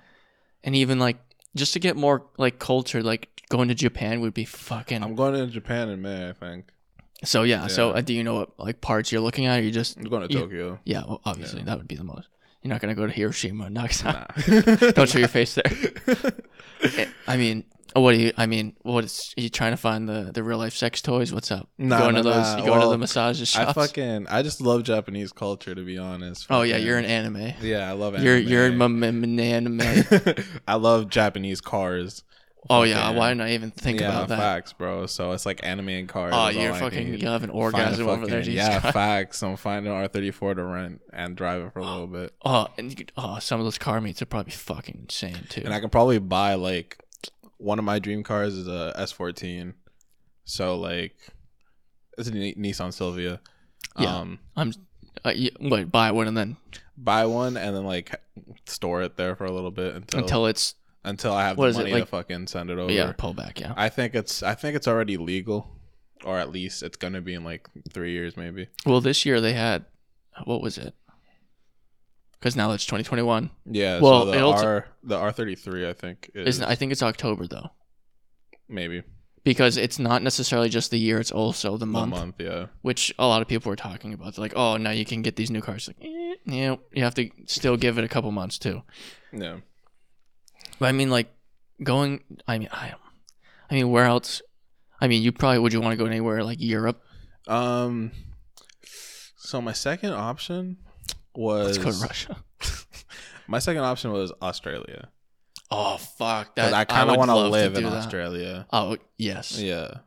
and 0.64 0.74
even 0.76 0.98
like 0.98 1.16
just 1.54 1.72
to 1.74 1.78
get 1.78 1.96
more 1.96 2.24
like 2.38 2.58
culture, 2.58 3.02
like 3.02 3.28
going 3.48 3.68
to 3.68 3.74
Japan 3.74 4.20
would 4.20 4.34
be 4.34 4.44
fucking. 4.44 5.02
I'm 5.02 5.14
going 5.14 5.34
to 5.34 5.46
Japan 5.46 5.88
in 5.90 6.02
May. 6.02 6.28
I 6.28 6.32
think 6.32 6.66
so 7.24 7.44
yeah, 7.44 7.68
So 7.68 7.90
uh, 7.90 8.00
do 8.00 8.12
you 8.14 8.24
know 8.24 8.34
what 8.34 8.58
like 8.58 8.80
parts 8.80 9.12
you're 9.12 9.20
looking 9.20 9.46
at? 9.46 9.60
Or 9.60 9.62
you 9.62 9.70
just 9.70 9.96
I'm 9.96 10.04
going 10.04 10.26
to 10.26 10.32
Yeah. 10.34 10.40
Tokyo. 10.40 10.80
yeah, 10.84 11.02
well, 11.06 11.20
obviously 11.24 11.60
Yeah. 11.60 11.66
that 11.66 11.78
would 11.78 11.88
be 11.88 11.94
the 11.96 12.04
most. 12.04 12.28
You're 12.62 12.70
not 12.70 12.80
gonna 12.80 12.94
go 12.94 13.06
to 13.06 13.12
Hiroshima, 13.12 13.64
and 13.64 13.74
Nagasaki. 13.74 14.50
Nah. 14.50 14.90
Don't 14.92 15.08
show 15.08 15.18
your 15.18 15.26
face 15.28 15.54
there. 15.56 15.72
I 17.26 17.36
mean, 17.36 17.64
Oh, 17.94 18.00
what 18.00 18.12
do 18.12 18.18
you? 18.20 18.32
I 18.36 18.46
mean, 18.46 18.74
what 18.82 19.04
is? 19.04 19.34
Are 19.36 19.40
you 19.42 19.48
trying 19.48 19.72
to 19.72 19.76
find 19.76 20.08
the 20.08 20.30
the 20.32 20.42
real 20.42 20.58
life 20.58 20.74
sex 20.74 21.02
toys? 21.02 21.32
What's 21.32 21.50
up? 21.50 21.68
Nah, 21.78 21.98
going 21.98 22.14
to 22.14 22.22
nah, 22.22 22.30
those? 22.30 22.46
nah. 22.46 22.56
Going 22.56 22.66
to 22.66 22.70
Well, 22.78 22.90
the 22.90 22.98
massages 22.98 23.54
I 23.56 23.72
fucking 23.72 24.26
I 24.28 24.42
just 24.42 24.60
love 24.60 24.82
Japanese 24.84 25.32
culture 25.32 25.74
to 25.74 25.84
be 25.84 25.98
honest. 25.98 26.46
oh 26.50 26.62
yeah, 26.62 26.76
you're 26.78 26.98
an 26.98 27.04
anime. 27.04 27.52
yeah. 27.60 27.88
I 27.88 27.92
love 27.92 28.18
You're 28.22 28.38
you're 28.38 28.66
in 28.66 28.80
anime. 28.80 29.00
my 29.00 29.06
m- 29.08 29.38
anime. 29.38 30.04
I 30.68 30.74
love 30.76 31.08
Japanese 31.08 31.60
cars. 31.60 32.22
Oh 32.70 32.84
yeah, 32.84 33.10
why 33.10 33.30
didn't 33.30 33.40
I 33.40 33.54
even 33.54 33.72
think 33.72 33.98
yeah, 34.00 34.10
about 34.10 34.28
that? 34.28 34.38
facts, 34.38 34.72
bro. 34.72 35.06
So 35.06 35.32
it's 35.32 35.44
like 35.44 35.60
anime 35.64 35.88
and 35.88 36.08
cars. 36.08 36.32
Oh, 36.34 36.48
you're 36.48 36.72
fucking 36.74 37.14
you 37.18 37.26
have 37.26 37.42
an 37.42 37.50
orgasm 37.50 38.08
over 38.08 38.24
there. 38.26 38.40
Jesus 38.42 38.64
yeah, 38.68 38.78
facts. 38.92 39.42
I'm 39.42 39.56
finding 39.56 39.92
an 39.92 40.08
R34 40.08 40.54
to 40.54 40.62
rent 40.62 41.00
and 41.12 41.34
drive 41.36 41.62
it 41.62 41.72
for 41.72 41.80
a 41.80 41.84
little 41.84 42.06
bit, 42.06 42.32
Oh, 42.44 42.68
and 42.78 42.88
you 42.88 42.94
could, 42.96 43.10
oh, 43.16 43.40
some 43.40 43.58
of 43.58 43.66
those 43.66 43.78
car 43.78 44.00
meets 44.00 44.22
are 44.22 44.26
probably 44.26 44.52
fucking 44.52 44.96
insane 45.02 45.44
too. 45.48 45.62
and 45.64 45.74
I 45.74 45.80
can 45.80 45.90
probably 45.90 46.20
buy 46.20 46.54
like 46.54 46.98
one 47.62 47.78
of 47.78 47.84
my 47.84 47.98
dream 47.98 48.22
cars 48.22 48.54
is 48.54 48.66
a 48.66 48.92
S14. 48.98 49.74
So 50.44 50.78
like, 50.78 51.14
it's 52.18 52.28
a 52.28 52.32
Nissan 52.32 52.92
Silvia. 52.92 53.40
Yeah. 53.98 54.18
Um, 54.18 54.38
I'm. 54.56 54.72
Uh, 55.24 55.32
yeah, 55.34 55.50
wait, 55.60 55.92
buy 55.92 56.10
one 56.10 56.26
and 56.26 56.36
then 56.36 56.56
buy 56.96 57.26
one 57.26 57.56
and 57.56 57.76
then 57.76 57.84
like 57.84 58.14
store 58.66 59.02
it 59.02 59.16
there 59.16 59.36
for 59.36 59.44
a 59.44 59.52
little 59.52 59.70
bit 59.70 59.94
until 59.94 60.20
until, 60.20 60.46
it's 60.46 60.74
until 61.04 61.32
I 61.32 61.46
have 61.46 61.56
the 61.56 61.62
is 61.64 61.76
it, 61.76 61.80
money 61.80 62.00
to 62.00 62.06
fucking 62.06 62.46
send 62.46 62.70
it 62.70 62.78
over. 62.78 62.90
yeah 62.90 63.12
pull 63.16 63.34
back. 63.34 63.60
Yeah. 63.60 63.74
I 63.76 63.88
think 63.88 64.14
it's 64.14 64.42
I 64.42 64.54
think 64.54 64.74
it's 64.76 64.88
already 64.88 65.16
legal, 65.16 65.76
or 66.24 66.38
at 66.38 66.50
least 66.50 66.82
it's 66.82 66.96
gonna 66.96 67.20
be 67.20 67.34
in 67.34 67.44
like 67.44 67.68
three 67.92 68.12
years 68.12 68.36
maybe. 68.36 68.68
Well, 68.86 69.00
this 69.00 69.26
year 69.26 69.40
they 69.40 69.52
had 69.52 69.84
what 70.44 70.62
was 70.62 70.78
it? 70.78 70.94
Because 72.42 72.56
now 72.56 72.72
it's 72.72 72.84
2021. 72.86 73.50
Yeah. 73.66 74.00
Well, 74.00 74.24
so 74.24 74.30
the 74.32 74.36
it'll 74.36 74.52
R 74.52 74.88
the 75.04 75.16
R 75.16 75.30
thirty 75.30 75.54
three 75.54 75.88
I 75.88 75.92
think 75.92 76.28
is 76.34 76.56
Isn't 76.56 76.64
I 76.64 76.74
think 76.74 76.90
it's 76.90 77.00
October 77.00 77.46
though, 77.46 77.68
maybe 78.68 79.04
because 79.44 79.76
it's 79.76 80.00
not 80.00 80.24
necessarily 80.24 80.68
just 80.68 80.90
the 80.90 80.98
year; 80.98 81.20
it's 81.20 81.30
also 81.30 81.72
the 81.72 81.78
the 81.78 81.86
month, 81.86 82.10
month. 82.10 82.34
Yeah. 82.40 82.66
which 82.80 83.14
a 83.16 83.28
lot 83.28 83.42
of 83.42 83.48
people 83.48 83.70
were 83.70 83.76
talking 83.76 84.12
about. 84.12 84.34
They're 84.34 84.42
like, 84.42 84.54
"Oh, 84.56 84.76
now 84.76 84.90
you 84.90 85.04
can 85.04 85.22
get 85.22 85.36
these 85.36 85.52
new 85.52 85.60
cars." 85.60 85.86
Like, 85.86 85.98
eh, 86.02 86.34
yeah, 86.44 86.76
you 86.92 87.04
have 87.04 87.14
to 87.14 87.30
still 87.46 87.76
give 87.76 87.96
it 87.96 88.02
a 88.02 88.08
couple 88.08 88.32
months 88.32 88.58
too. 88.58 88.82
Yeah. 89.32 89.58
But 90.80 90.86
I 90.86 90.92
mean, 90.92 91.10
like 91.10 91.32
going. 91.80 92.24
I 92.48 92.58
mean, 92.58 92.70
I, 92.72 92.94
I 93.70 93.74
mean, 93.74 93.88
where 93.88 94.06
else? 94.06 94.42
I 95.00 95.06
mean, 95.06 95.22
you 95.22 95.30
probably 95.30 95.60
would 95.60 95.72
you 95.72 95.80
want 95.80 95.92
to 95.92 95.96
go 95.96 96.06
anywhere 96.06 96.42
like 96.42 96.60
Europe? 96.60 97.00
Um. 97.46 98.10
So 99.36 99.62
my 99.62 99.72
second 99.72 100.12
option 100.12 100.78
was 101.34 101.78
Let's 101.78 101.78
go 101.78 101.90
to 101.92 101.98
Russia. 101.98 102.36
my 103.48 103.58
second 103.58 103.82
option 103.82 104.12
was 104.12 104.32
Australia. 104.42 105.08
Oh 105.70 105.96
fuck! 105.96 106.54
That 106.56 106.74
I 106.74 106.84
kind 106.84 107.10
of 107.10 107.16
want 107.16 107.30
to 107.30 107.36
live 107.36 107.76
in 107.76 107.84
that. 107.84 107.92
Australia. 107.92 108.66
Oh 108.72 108.96
yes, 109.16 109.58
Yeah. 109.58 109.98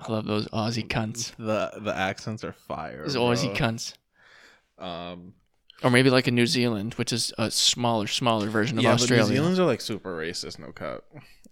I 0.00 0.12
love 0.12 0.26
those 0.26 0.46
Aussie 0.48 0.86
cunts. 0.86 1.32
The 1.36 1.72
the 1.80 1.96
accents 1.96 2.44
are 2.44 2.52
fire. 2.52 3.02
Those 3.02 3.14
bro. 3.14 3.24
Aussie 3.24 3.54
cunts. 3.56 3.94
Um. 4.78 5.34
Or 5.84 5.90
maybe 5.90 6.10
like 6.10 6.26
a 6.26 6.32
New 6.32 6.46
Zealand, 6.46 6.94
which 6.94 7.12
is 7.12 7.32
a 7.38 7.52
smaller, 7.52 8.08
smaller 8.08 8.48
version 8.48 8.78
of 8.78 8.84
yeah, 8.84 8.94
Australia. 8.94 9.22
but 9.24 9.28
New 9.28 9.36
Zealanders 9.36 9.58
are 9.60 9.64
like 9.66 9.80
super 9.80 10.16
racist. 10.16 10.58
No 10.58 10.72
cut. 10.72 11.04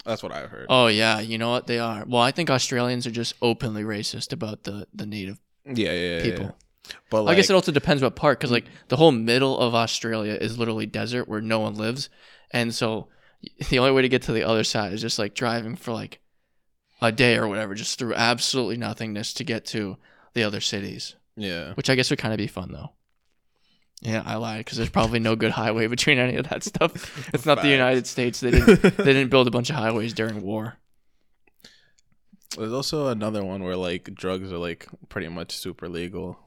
That's 0.04 0.20
what 0.22 0.32
I've 0.32 0.50
heard. 0.50 0.66
Oh 0.68 0.88
yeah, 0.88 1.20
you 1.20 1.38
know 1.38 1.50
what 1.50 1.68
they 1.68 1.78
are. 1.78 2.04
Well, 2.06 2.22
I 2.22 2.32
think 2.32 2.50
Australians 2.50 3.06
are 3.06 3.12
just 3.12 3.34
openly 3.40 3.84
racist 3.84 4.32
about 4.32 4.64
the 4.64 4.88
the 4.92 5.06
native 5.06 5.38
yeah, 5.64 5.92
yeah, 5.92 6.16
yeah. 6.16 6.22
people. 6.22 6.44
yeah. 6.46 6.50
But 7.10 7.22
like, 7.22 7.32
I 7.32 7.36
guess 7.36 7.50
it 7.50 7.54
also 7.54 7.72
depends 7.72 8.02
what 8.02 8.16
part, 8.16 8.38
because 8.38 8.50
like 8.50 8.66
the 8.88 8.96
whole 8.96 9.12
middle 9.12 9.58
of 9.58 9.74
Australia 9.74 10.34
is 10.34 10.58
literally 10.58 10.86
desert 10.86 11.28
where 11.28 11.40
no 11.40 11.60
one 11.60 11.74
lives, 11.74 12.08
and 12.50 12.74
so 12.74 13.08
the 13.70 13.78
only 13.78 13.92
way 13.92 14.02
to 14.02 14.08
get 14.08 14.22
to 14.22 14.32
the 14.32 14.44
other 14.44 14.64
side 14.64 14.92
is 14.92 15.00
just 15.00 15.18
like 15.18 15.34
driving 15.34 15.76
for 15.76 15.92
like 15.92 16.20
a 17.02 17.12
day 17.12 17.36
or 17.36 17.48
whatever, 17.48 17.74
just 17.74 17.98
through 17.98 18.14
absolutely 18.14 18.76
nothingness 18.76 19.34
to 19.34 19.44
get 19.44 19.64
to 19.66 19.96
the 20.34 20.42
other 20.42 20.60
cities, 20.60 21.16
yeah. 21.36 21.74
which 21.74 21.90
I 21.90 21.94
guess 21.94 22.10
would 22.10 22.18
kind 22.18 22.34
of 22.34 22.38
be 22.38 22.46
fun 22.46 22.72
though. 22.72 22.92
Yeah, 24.02 24.22
I 24.26 24.36
lied 24.36 24.60
because 24.60 24.76
there's 24.76 24.90
probably 24.90 25.20
no 25.20 25.36
good 25.36 25.50
highway 25.52 25.86
between 25.86 26.18
any 26.18 26.36
of 26.36 26.48
that 26.48 26.64
stuff. 26.64 27.30
It's 27.34 27.46
not 27.46 27.62
the 27.62 27.68
United 27.68 28.06
States. 28.06 28.40
They 28.40 28.50
didn't 28.50 28.82
they 28.82 29.12
didn't 29.12 29.30
build 29.30 29.48
a 29.48 29.50
bunch 29.50 29.70
of 29.70 29.76
highways 29.76 30.12
during 30.12 30.42
war. 30.42 30.76
There's 32.56 32.72
also 32.72 33.08
another 33.08 33.44
one 33.44 33.62
where 33.62 33.76
like 33.76 34.14
drugs 34.14 34.52
are 34.52 34.58
like 34.58 34.86
pretty 35.08 35.28
much 35.28 35.56
super 35.56 35.88
legal. 35.88 36.38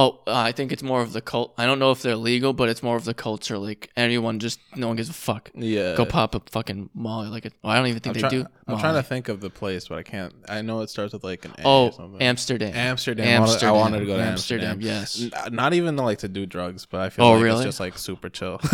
Oh, 0.00 0.20
uh, 0.28 0.32
I 0.32 0.52
think 0.52 0.70
it's 0.70 0.82
more 0.82 1.00
of 1.02 1.12
the 1.12 1.20
cult. 1.20 1.54
I 1.58 1.66
don't 1.66 1.80
know 1.80 1.90
if 1.90 2.02
they're 2.02 2.14
legal, 2.14 2.52
but 2.52 2.68
it's 2.68 2.82
more 2.84 2.94
of 2.96 3.04
the 3.04 3.14
culture. 3.14 3.58
Like 3.58 3.90
anyone, 3.96 4.38
just 4.38 4.60
no 4.76 4.86
one 4.86 4.96
gives 4.96 5.08
a 5.08 5.12
fuck. 5.12 5.50
Yeah. 5.54 5.96
Go 5.96 6.04
pop 6.06 6.36
a 6.36 6.40
fucking 6.52 6.90
Molly. 6.94 7.28
Like, 7.28 7.46
a, 7.46 7.50
well, 7.64 7.72
I 7.72 7.76
don't 7.78 7.88
even 7.88 8.00
think 8.00 8.14
I'm, 8.16 8.22
they 8.22 8.28
try- 8.28 8.38
do. 8.42 8.46
I'm 8.68 8.78
trying 8.78 8.94
to 8.94 9.02
think 9.02 9.28
of 9.28 9.40
the 9.40 9.50
place, 9.50 9.88
but 9.88 9.98
I 9.98 10.04
can't. 10.04 10.32
I 10.48 10.62
know 10.62 10.82
it 10.82 10.90
starts 10.90 11.12
with 11.14 11.24
like 11.24 11.44
an 11.46 11.52
A 11.58 11.62
or 11.62 11.88
Oh, 11.88 11.90
something. 11.90 12.22
Amsterdam. 12.22 12.72
Amsterdam. 12.76 13.42
I 13.42 13.46
wanted- 13.46 13.62
I 13.64 13.72
wanted 13.72 13.98
to 14.00 14.06
go 14.06 14.16
to 14.18 14.22
Amsterdam. 14.22 14.80
Yes. 14.80 15.20
N- 15.20 15.54
Not 15.54 15.74
even 15.74 15.96
like 15.96 16.18
to 16.18 16.28
do 16.28 16.46
drugs, 16.46 16.86
but 16.86 17.00
I 17.00 17.08
feel 17.10 17.24
Oh, 17.24 17.32
like 17.32 17.42
really? 17.42 17.56
it's 17.58 17.64
just 17.66 17.80
like 17.80 17.98
super 17.98 18.28
chill. 18.28 18.60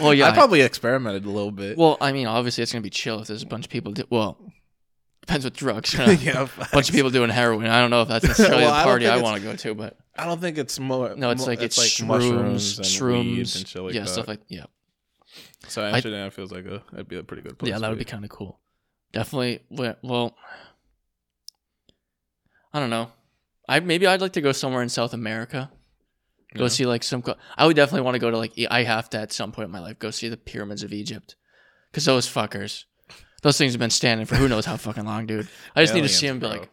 Well, 0.00 0.12
yeah, 0.14 0.26
I 0.26 0.30
I- 0.30 0.34
probably 0.34 0.62
experimented 0.62 1.24
a 1.24 1.30
little 1.30 1.52
bit. 1.52 1.78
Well, 1.78 1.98
I 2.00 2.10
mean, 2.10 2.26
obviously 2.26 2.62
it's 2.62 2.72
gonna 2.72 2.82
be 2.82 2.90
chill 2.90 3.20
if 3.20 3.28
there's 3.28 3.42
a 3.44 3.46
bunch 3.46 3.66
of 3.66 3.70
people. 3.70 3.92
Do- 3.92 4.06
well, 4.10 4.38
depends 5.20 5.44
what 5.44 5.54
drugs. 5.54 5.94
yeah, 6.22 6.48
a 6.60 6.66
bunch 6.72 6.88
of 6.88 6.94
people 6.94 7.10
doing 7.10 7.30
heroin. 7.30 7.66
I 7.66 7.80
don't 7.80 7.90
know 7.90 8.02
if 8.02 8.08
that's 8.08 8.24
necessarily 8.28 8.64
Well, 8.64 8.72
I 8.72 8.78
the 8.78 8.84
don't 8.84 8.90
party 8.90 9.04
think 9.04 9.12
I 9.12 9.16
it's- 9.18 9.30
want 9.30 9.42
to 9.42 9.48
go 9.48 9.56
to, 9.56 9.74
but 9.74 9.96
I 10.18 10.26
don't 10.26 10.40
think 10.40 10.58
it's 10.58 10.78
more. 10.80 11.14
no, 11.16 11.30
it's 11.30 11.42
mo- 11.42 11.46
like 11.46 11.62
it's, 11.62 11.78
like 11.78 12.06
mushrooms, 12.08 12.78
and 12.78 12.86
shrooms, 12.86 13.56
and 13.56 13.66
shit 13.68 13.82
like 13.82 13.94
yeah, 13.94 14.00
that. 14.02 14.08
stuff 14.08 14.26
like 14.28 14.40
yeah, 14.48 14.64
so 15.68 15.84
Amsterdam 15.84 16.30
feels 16.30 16.50
like 16.52 16.64
a 16.66 16.82
that'd 16.90 17.08
be 17.08 17.16
a 17.16 17.22
pretty 17.22 17.42
good 17.42 17.58
place. 17.58 17.70
yeah. 17.70 17.78
That 17.78 17.88
would 17.90 17.98
be 17.98 18.04
kind 18.04 18.24
of 18.24 18.30
cool. 18.30 18.58
Definitely. 19.12 19.60
Well, 20.02 20.34
I 22.72 22.80
don't 22.80 22.90
know. 22.90 23.10
I 23.68 23.80
maybe 23.80 24.06
I'd 24.06 24.20
like 24.20 24.32
to 24.34 24.40
go 24.40 24.52
somewhere 24.52 24.82
in 24.82 24.88
South 24.88 25.12
America. 25.14 25.70
Go 26.54 26.64
Yeah. 26.64 26.68
see 26.68 26.86
like 26.86 27.02
some. 27.02 27.22
co- 27.22 27.36
I 27.56 27.66
would 27.66 27.76
definitely 27.76 28.02
want 28.02 28.14
to 28.14 28.18
go 28.18 28.30
to 28.30 28.38
like. 28.38 28.52
I 28.70 28.82
have 28.84 29.10
to 29.10 29.18
at 29.18 29.32
some 29.32 29.52
point 29.52 29.66
in 29.66 29.72
my 29.72 29.80
life 29.80 29.98
go 29.98 30.10
see 30.10 30.28
the 30.28 30.36
pyramids 30.36 30.82
of 30.82 30.92
Egypt, 30.92 31.36
because 31.90 32.04
those 32.06 32.26
fuckers, 32.26 32.84
those 33.42 33.58
things 33.58 33.72
have 33.74 33.80
been 33.80 33.90
standing 33.90 34.26
for 34.26 34.36
who 34.36 34.48
knows 34.48 34.64
how 34.64 34.76
fucking 34.76 35.04
long, 35.04 35.26
dude. 35.26 35.48
I 35.76 35.82
just 35.82 35.94
need 35.94 36.02
to 36.02 36.08
see 36.08 36.26
them. 36.26 36.38
Aliens, 36.42 36.54
Be 36.54 36.60
like, 36.60 36.70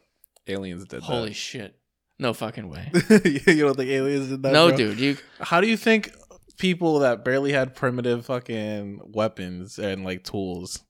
aliens 0.48 0.86
did 0.86 1.04
holy 1.04 1.34
shit, 1.34 1.76
no 2.20 2.34
fucking 2.34 2.70
way. 2.70 2.92
you 3.26 3.40
don't 3.66 3.76
think 3.76 3.90
aliens 3.90 4.30
did 4.30 4.44
that? 4.44 4.54
no, 4.54 4.70
bro? 4.70 4.78
dude, 4.78 5.00
you. 5.00 5.18
How 5.40 5.62
do 5.62 5.68
you 5.68 5.78
think 5.78 6.12
people 6.58 7.00
that 7.00 7.26
barely 7.26 7.52
had 7.52 7.76
primitive 7.76 8.26
fucking 8.26 9.02
weapons 9.06 9.78
and 9.80 10.04
like 10.06 10.24
tools? 10.24 10.84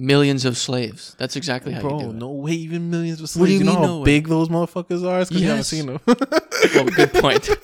Millions 0.00 0.44
of 0.44 0.56
slaves. 0.56 1.16
That's 1.18 1.34
exactly 1.34 1.72
how 1.72 1.80
you 1.82 1.88
Bro, 1.88 1.98
do 2.00 2.10
it. 2.10 2.14
no 2.14 2.30
way, 2.30 2.52
even 2.52 2.88
millions 2.88 3.18
of 3.18 3.22
What 3.24 3.30
slaves. 3.30 3.48
do 3.48 3.52
you 3.54 3.58
you 3.58 3.64
know 3.64 3.72
mean 3.72 3.80
how 3.80 3.86
no 3.86 3.98
way? 3.98 4.04
big 4.04 4.28
those 4.28 4.48
motherfuckers 4.48 5.04
are? 5.04 5.18
Because 5.24 5.40
you 5.42 5.48
haven't 5.48 5.64
seen 5.64 5.86
them. 5.86 6.00
Well, 6.06 6.84
good 6.84 7.12
point. 7.14 7.46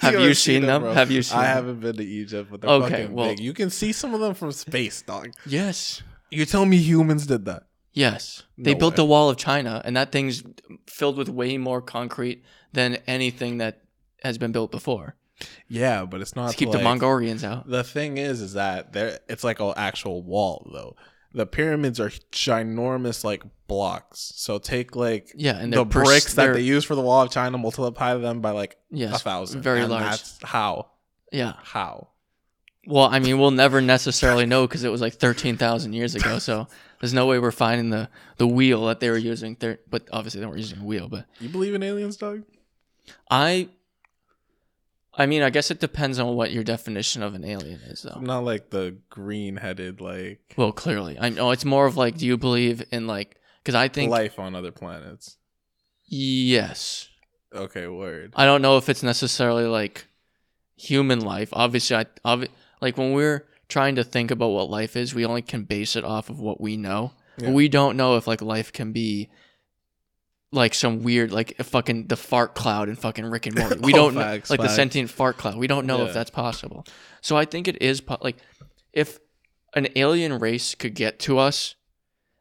Have 0.00 0.14
you 0.14 0.20
haven't 0.20 0.34
seen 0.36 0.62
them? 0.64 0.80
bro. 0.82 0.94
Have 0.94 1.10
you 1.10 1.20
seen 1.22 1.38
I 1.38 1.42
them? 1.42 1.54
haven't 1.56 1.80
been 1.80 1.96
to 1.96 2.02
Egypt, 2.04 2.50
but 2.50 2.62
they're 2.62 2.70
Okay, 2.70 2.90
fucking 3.02 3.12
well- 3.14 3.28
big. 3.28 3.40
You 3.40 3.52
can 3.52 3.68
see 3.68 3.92
some 3.92 4.14
of 4.14 4.20
them 4.20 4.32
from 4.32 4.52
space, 4.52 5.02
dog. 5.02 5.32
Yes. 5.44 6.02
You 6.30 6.46
tell 6.46 6.64
me 6.64 6.78
humans 6.78 7.26
did 7.26 7.44
that? 7.44 7.64
Yes. 7.92 8.42
They 8.56 8.72
No 8.74 8.78
built 8.78 8.92
way. 8.94 8.96
the 8.96 9.04
wall 9.04 9.28
of 9.30 9.36
China, 9.36 9.82
and 9.84 9.96
that 9.96 10.12
thing's 10.12 10.42
filled 10.86 11.16
with 11.16 11.28
way 11.28 11.58
more 11.58 11.80
concrete 11.82 12.44
than 12.72 12.98
anything 13.06 13.58
that 13.58 13.82
has 14.22 14.38
been 14.38 14.52
built 14.52 14.70
before. 14.70 15.16
Yeah, 15.68 16.04
but 16.04 16.20
it's 16.20 16.36
not 16.36 16.50
To 16.50 16.56
keep 16.56 16.68
like, 16.68 16.78
the 16.78 16.84
Mongolians 16.84 17.42
out. 17.42 17.66
The 17.68 17.82
thing 17.82 18.18
is, 18.18 18.40
is 18.42 18.52
that 18.52 18.92
there 18.92 19.18
it's 19.28 19.42
like 19.42 19.58
an 19.60 19.72
actual 19.76 20.22
wall 20.22 20.70
though. 20.72 20.96
The 21.32 21.46
pyramids 21.46 21.98
are 21.98 22.10
ginormous, 22.32 23.24
like 23.24 23.42
blocks. 23.66 24.32
So 24.36 24.58
take 24.58 24.94
like 24.96 25.32
Yeah, 25.34 25.56
and 25.58 25.72
the 25.72 25.86
pers- 25.86 26.08
bricks 26.08 26.34
that 26.34 26.42
they're- 26.44 26.54
they 26.54 26.60
use 26.60 26.84
for 26.84 26.94
the 26.94 27.00
wall 27.00 27.22
of 27.22 27.30
China, 27.30 27.56
multiply 27.56 28.14
them 28.16 28.40
by 28.40 28.50
like 28.50 28.72
a 28.92 28.96
Yes, 28.96 29.22
thousand. 29.22 29.62
very 29.62 29.80
and 29.80 29.90
large. 29.90 30.02
That's 30.04 30.38
how? 30.42 30.90
Yeah. 31.32 31.54
How? 31.62 32.08
Well, 32.90 33.08
I 33.10 33.18
mean, 33.20 33.38
we'll 33.38 33.50
never 33.52 33.80
necessarily 33.80 34.46
know 34.46 34.66
because 34.66 34.84
it 34.84 34.90
was 34.90 35.00
like 35.00 35.14
thirteen 35.14 35.56
thousand 35.56 35.92
years 35.92 36.14
ago. 36.14 36.38
So 36.38 36.66
there's 37.00 37.14
no 37.14 37.26
way 37.26 37.38
we're 37.38 37.50
finding 37.52 37.90
the 37.90 38.08
the 38.36 38.46
wheel 38.46 38.84
that 38.86 39.00
they 39.00 39.08
were 39.10 39.16
using. 39.16 39.54
Thir- 39.56 39.78
but 39.88 40.08
obviously 40.12 40.40
they 40.40 40.46
weren't 40.46 40.58
using 40.58 40.80
a 40.80 40.84
wheel. 40.84 41.08
But 41.08 41.26
You 41.38 41.48
believe 41.48 41.74
in 41.74 41.82
aliens, 41.82 42.16
dog? 42.16 42.42
I, 43.30 43.68
I 45.14 45.26
mean, 45.26 45.42
I 45.42 45.50
guess 45.50 45.70
it 45.70 45.80
depends 45.80 46.18
on 46.18 46.34
what 46.36 46.52
your 46.52 46.62
definition 46.64 47.22
of 47.22 47.34
an 47.34 47.44
alien 47.44 47.80
is, 47.80 48.02
though. 48.02 48.12
I'm 48.14 48.24
not 48.24 48.44
like 48.44 48.70
the 48.70 48.96
green-headed 49.08 50.00
like 50.00 50.54
Well, 50.56 50.72
clearly, 50.72 51.16
I 51.18 51.28
know 51.30 51.50
it's 51.50 51.64
more 51.64 51.86
of 51.86 51.96
like, 51.96 52.16
do 52.18 52.26
you 52.26 52.36
believe 52.36 52.82
in 52.92 53.06
like? 53.06 53.36
Because 53.62 53.74
I 53.74 53.88
think 53.88 54.10
life 54.10 54.38
on 54.38 54.54
other 54.54 54.72
planets. 54.72 55.36
yes. 56.06 57.08
Okay, 57.54 57.88
word. 57.88 58.32
I 58.36 58.44
don't 58.44 58.62
know 58.62 58.76
if 58.76 58.88
it's 58.88 59.02
necessarily 59.02 59.64
like 59.64 60.06
human 60.76 61.20
life. 61.20 61.48
Obviously, 61.52 61.96
I 61.96 62.04
obvi- 62.24 62.48
like 62.80 62.96
when 62.98 63.12
we're 63.12 63.46
trying 63.68 63.94
to 63.96 64.04
think 64.04 64.30
about 64.30 64.48
what 64.50 64.70
life 64.70 64.96
is, 64.96 65.14
we 65.14 65.24
only 65.24 65.42
can 65.42 65.64
base 65.64 65.96
it 65.96 66.04
off 66.04 66.30
of 66.30 66.40
what 66.40 66.60
we 66.60 66.76
know. 66.76 67.12
Yeah. 67.38 67.50
We 67.52 67.68
don't 67.68 67.96
know 67.96 68.16
if 68.16 68.26
like 68.26 68.42
life 68.42 68.72
can 68.72 68.92
be 68.92 69.28
like 70.52 70.74
some 70.74 71.02
weird 71.02 71.30
like 71.30 71.54
a 71.60 71.64
fucking 71.64 72.08
the 72.08 72.16
fart 72.16 72.54
cloud 72.54 72.88
and 72.88 72.98
fucking 72.98 73.24
Rick 73.26 73.46
and 73.46 73.56
Morty. 73.56 73.78
We 73.82 73.92
Oh, 73.94 73.96
don't 73.96 74.14
facts, 74.14 74.50
know 74.50 74.54
like 74.54 74.60
the 74.68 74.74
sentient 74.74 75.08
fart 75.10 75.36
cloud. 75.36 75.56
We 75.56 75.66
don't 75.68 75.86
know 75.86 75.98
Yeah. 75.98 76.06
if 76.06 76.14
that's 76.14 76.30
possible. 76.30 76.84
So 77.20 77.36
I 77.36 77.44
think 77.44 77.68
it 77.68 77.80
is 77.80 78.00
po- 78.00 78.18
like 78.20 78.36
if 78.92 79.18
an 79.74 79.86
alien 79.94 80.38
race 80.38 80.74
could 80.74 80.94
get 80.94 81.20
to 81.20 81.38
us, 81.38 81.76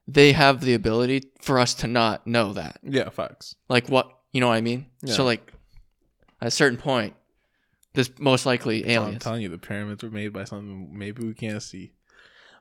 they 0.07 0.31
have 0.31 0.61
the 0.61 0.73
ability 0.73 1.21
for 1.39 1.59
us 1.59 1.75
to 1.75 1.87
not 1.87 2.25
know 2.25 2.51
that. 2.53 2.79
Yeah, 2.81 3.09
facts. 3.09 3.55
Like 3.69 3.87
what 3.89 4.09
you 4.33 4.41
know 4.41 4.47
what 4.47 4.55
I 4.55 4.61
mean? 4.61 4.87
So 5.05 5.23
like 5.23 5.53
at 6.41 6.47
a 6.47 6.51
certain 6.51 6.79
point, 6.79 7.13
this 7.99 8.17
most 8.17 8.45
likely 8.45 8.89
aliens. 8.89 9.15
I'm 9.15 9.19
telling 9.19 9.41
you, 9.41 9.49
the 9.49 9.57
pyramids 9.57 10.03
were 10.03 10.09
made 10.09 10.31
by 10.31 10.45
something 10.45 10.97
maybe 10.97 11.25
we 11.25 11.33
can't 11.33 11.61
see. 11.61 11.91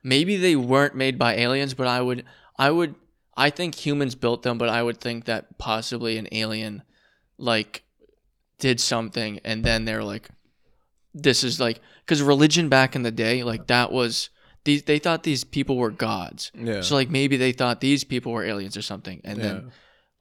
Maybe 0.03 0.35
they 0.35 0.55
weren't 0.57 0.95
made 0.95 1.17
by 1.17 1.35
aliens, 1.35 1.73
but 1.73 1.87
I 1.87 2.01
would 2.01 2.25
I 2.57 2.69
would 2.71 2.95
I 3.37 3.49
think 3.49 3.75
humans 3.75 4.15
built 4.15 4.43
them, 4.43 4.57
but 4.57 4.67
I 4.67 4.83
would 4.83 4.99
think 4.99 5.25
that 5.25 5.57
possibly 5.57 6.17
an 6.17 6.27
alien 6.33 6.83
like 7.37 7.83
did 8.59 8.81
something 8.81 9.39
and 9.45 9.63
then 9.63 9.85
they're 9.85 10.03
like 10.03 10.27
this 11.13 11.45
is 11.45 11.57
like 11.57 11.79
cuz 12.05 12.21
religion 12.21 12.67
back 12.67 12.93
in 12.93 13.03
the 13.03 13.11
day 13.11 13.43
like 13.43 13.67
that 13.67 13.93
was 13.93 14.29
these 14.65 14.83
they 14.83 14.99
thought 14.99 15.23
these 15.23 15.45
people 15.45 15.77
were 15.77 15.91
gods. 15.91 16.51
Yeah. 16.53 16.81
So 16.81 16.95
like 16.95 17.09
maybe 17.09 17.37
they 17.37 17.53
thought 17.53 17.79
these 17.79 18.03
people 18.03 18.33
were 18.33 18.43
aliens 18.43 18.75
or 18.75 18.81
something 18.81 19.21
and 19.23 19.37
yeah. 19.37 19.43
then 19.43 19.71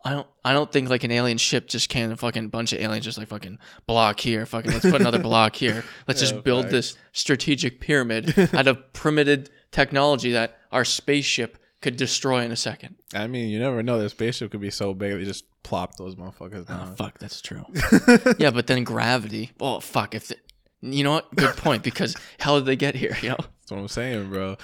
I 0.09 0.13
don't 0.13 0.27
I 0.45 0.53
don't 0.53 0.73
think 0.73 0.89
like 0.89 1.05
an 1.05 1.11
alien 1.11 1.37
ship 1.39 1.69
just 1.69 1.89
can 1.91 2.13
A 2.13 2.17
fucking 2.17 2.49
bunch 2.49 2.73
of 2.73 2.81
aliens 2.81 3.05
just 3.05 3.19
like 3.19 3.29
fucking 3.29 3.59
block 3.87 4.21
here, 4.21 4.47
fucking 4.47 4.71
let's 4.73 4.85
put 4.91 5.01
another 5.01 5.19
block 5.19 5.55
here. 5.57 5.85
Let's 6.07 6.21
Yeah, 6.21 6.29
just 6.29 6.35
oh, 6.39 6.43
build 6.43 6.65
facts. 6.65 6.73
this 6.73 6.97
strategic 7.13 7.81
pyramid 7.81 8.37
out 8.55 8.67
of 8.67 8.93
primitive 8.93 9.49
technology 9.71 10.33
that 10.33 10.57
our 10.73 10.85
spaceship 10.85 11.59
could 11.81 11.97
destroy 11.97 12.43
in 12.43 12.51
a 12.53 12.57
second. 12.57 12.97
I 13.15 13.27
mean, 13.27 13.51
you 13.51 13.59
never 13.59 13.83
know. 13.83 13.99
Their 13.99 14.09
spaceship 14.09 14.51
could 14.51 14.61
be 14.61 14.71
so 14.71 14.95
big 14.95 15.13
they 15.19 15.25
just 15.25 15.45
plop 15.63 15.97
those 15.97 16.15
motherfuckers 16.15 16.65
Oh, 16.69 16.95
fuck, 16.97 17.19
that's 17.19 17.41
true. 17.43 17.65
yeah, 18.39 18.51
but 18.51 18.67
then 18.67 18.85
gravity. 18.85 19.53
Oh 19.61 19.81
fuck, 19.81 20.15
if 20.15 20.29
the, 20.29 20.37
you 20.81 21.05
know 21.05 21.13
what? 21.13 21.35
Good 21.35 21.57
point 21.57 21.83
because 21.83 22.17
how 22.39 22.57
did 22.57 22.65
they 22.65 22.77
get 22.77 22.95
here? 22.95 23.17
You 23.21 23.31
know. 23.31 23.37
That's 23.37 23.71
what 23.73 23.79
I'm 23.81 23.89
saying, 23.89 24.31
bro. 24.31 24.57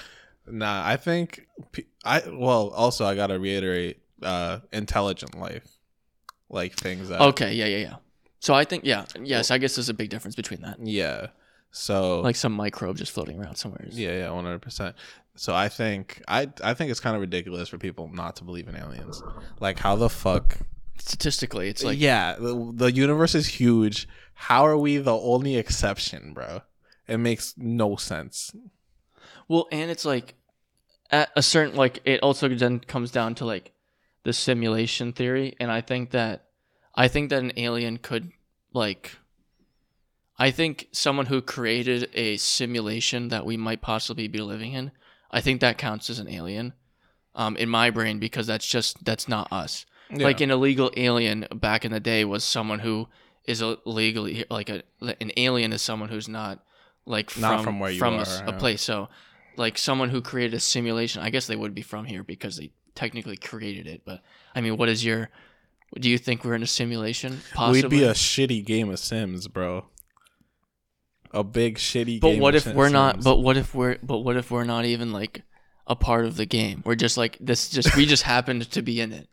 Nah, 0.47 0.87
I 0.87 0.97
think 0.97 1.47
I 2.05 2.23
well. 2.31 2.69
Also, 2.71 3.05
I 3.05 3.15
gotta 3.15 3.39
reiterate, 3.39 3.99
uh, 4.25 4.61
intelligent 4.73 5.39
life, 5.39 5.67
like 6.49 6.75
things 6.75 7.09
that. 7.09 7.21
Okay, 7.21 7.53
yeah, 7.55 7.67
yeah, 7.67 7.79
yeah. 7.79 7.95
So 8.41 8.55
I 8.55 8.65
think 8.65 8.85
yeah, 8.85 9.05
yes, 9.23 9.51
I 9.51 9.59
guess 9.59 9.77
there's 9.77 9.89
a 9.89 9.95
big 9.95 10.11
difference 10.11 10.35
between 10.37 10.61
that. 10.63 10.79
Yeah. 10.81 11.29
So 11.71 12.21
Like 12.21 12.37
some 12.37 12.53
microbe 12.53 12.97
just 12.97 13.11
floating 13.13 13.41
around 13.41 13.57
somewhere. 13.57 13.85
yeah, 13.91 14.17
yeah, 14.19 14.31
one 14.31 14.45
hundred 14.45 14.63
percent. 14.63 14.95
So 15.35 15.55
I 15.55 15.69
think 15.69 16.23
I 16.29 16.49
I 16.63 16.75
think 16.75 16.91
it's 16.91 17.01
kind 17.01 17.17
of 17.17 17.21
ridiculous 17.21 17.69
for 17.69 17.79
people 17.79 18.09
not 18.13 18.37
to 18.37 18.45
believe 18.45 18.69
in 18.69 18.77
aliens. 18.77 19.23
Like, 19.61 19.79
how 19.81 19.97
the 19.97 20.09
fuck? 20.09 20.59
Statistically, 20.99 21.69
it's 21.69 21.83
like 21.83 21.99
yeah, 21.99 22.37
the, 22.39 22.71
the 22.75 22.93
universe 22.93 23.35
is 23.35 23.47
huge. 23.49 24.07
How 24.35 24.65
are 24.65 24.79
we 24.79 24.99
the 24.99 25.17
only 25.17 25.57
exception, 25.57 26.33
bro? 26.33 26.61
It 27.09 27.19
makes 27.19 27.55
no 27.57 27.97
sense. 27.97 28.55
Well, 29.49 29.67
and 29.73 29.91
it's 29.91 30.05
like 30.05 30.35
at 31.11 31.31
a 31.35 31.43
certain 31.43 31.75
like 31.75 32.01
it 32.05 32.21
also 32.21 32.49
then 32.49 32.79
comes 32.79 33.11
down 33.11 33.35
to 33.37 33.45
like 33.45 33.73
the 34.25 34.33
simulation 34.33 35.13
theory, 35.13 35.55
and 35.61 35.71
I 35.71 35.81
think 35.81 36.11
that 36.11 36.47
I 36.95 37.09
think 37.09 37.31
that 37.31 37.43
an 37.43 37.53
alien 37.57 37.99
could 37.99 38.33
like 38.73 39.19
I 40.39 40.51
think 40.51 40.89
someone 40.91 41.27
who 41.27 41.41
created 41.41 42.11
a 42.15 42.37
simulation 42.39 43.29
that 43.29 43.47
we 43.47 43.57
might 43.57 43.81
possibly 43.81 44.27
be 44.27 44.41
living 44.41 44.73
in, 44.73 44.91
I 45.31 45.41
think 45.41 45.61
that 45.61 45.79
counts 45.79 46.11
as 46.11 46.19
an 46.19 46.29
alien. 46.29 46.73
Um, 47.37 47.57
in 47.57 47.69
my 47.69 47.91
brain, 47.91 48.21
because 48.21 48.47
that's 48.47 48.67
just 48.67 49.05
that's 49.05 49.29
not 49.29 49.53
us. 49.53 49.87
Like 50.11 50.41
an 50.41 50.53
illegal 50.53 50.93
alien 50.97 51.47
back 51.53 51.85
in 51.85 51.91
the 51.91 51.99
day 51.99 52.25
was 52.25 52.45
someone 52.45 52.79
who 52.79 53.09
is 53.45 53.61
illegally 53.61 54.45
like 54.51 54.69
a 54.69 54.83
an 55.01 55.33
alien 55.37 55.73
is 55.73 55.83
someone 55.83 56.09
who's 56.09 56.29
not 56.29 56.61
like 57.07 57.31
from 57.31 57.43
Not 57.43 57.65
from 57.65 57.81
where 57.81 57.91
you 57.91 57.99
from 57.99 58.15
a 58.15 58.19
are, 58.19 58.45
a, 58.45 58.53
yeah. 58.53 58.59
place. 58.59 58.83
So 58.83 59.09
like 59.57 59.79
someone 59.79 60.11
who 60.11 60.21
created 60.23 60.55
a 60.55 60.61
simulation, 60.61 61.23
I 61.23 61.31
guess 61.31 61.47
they 61.47 61.57
would 61.57 61.75
be 61.75 61.83
from 61.83 62.05
here 62.05 62.23
because 62.23 62.57
they 62.57 62.71
technically 62.95 63.37
created 63.37 63.87
it. 63.87 64.03
But 64.05 64.23
I 64.55 64.61
mean, 64.61 64.77
what 64.77 64.89
is 64.89 65.05
your? 65.05 65.31
Do 65.99 66.11
you 66.11 66.19
think 66.19 66.45
we're 66.45 66.55
in 66.55 66.63
a 66.63 66.67
simulation? 66.67 67.41
Possibly. 67.53 67.83
We'd 67.83 67.91
be 67.91 68.05
a 68.05 68.13
shitty 68.13 68.65
game 68.65 68.91
of 68.91 68.99
Sims, 68.99 69.47
bro. 69.49 69.87
A 71.31 71.45
big 71.45 71.79
shitty. 71.79 72.21
but 72.21 72.39
what 72.39 72.55
if 72.55 72.67
we're 72.67 72.89
not? 72.89 73.23
But 73.23 73.39
what 73.39 73.57
if 73.57 73.75
we're? 73.75 73.99
But 74.03 74.19
what 74.19 74.37
if 74.37 74.51
we're 74.51 74.65
not 74.65 74.85
even 74.85 75.13
like 75.13 75.43
a 75.87 75.97
part 75.97 76.25
of 76.25 76.37
the 76.37 76.47
game? 76.47 76.83
We're 76.85 76.95
just 76.95 77.17
like 77.17 77.37
this. 77.41 77.69
Just 77.69 77.97
we 77.97 78.07
just 78.07 78.23
happened 78.23 78.71
to 78.71 78.83
be 78.83 79.01
in 79.01 79.13
it. 79.13 79.29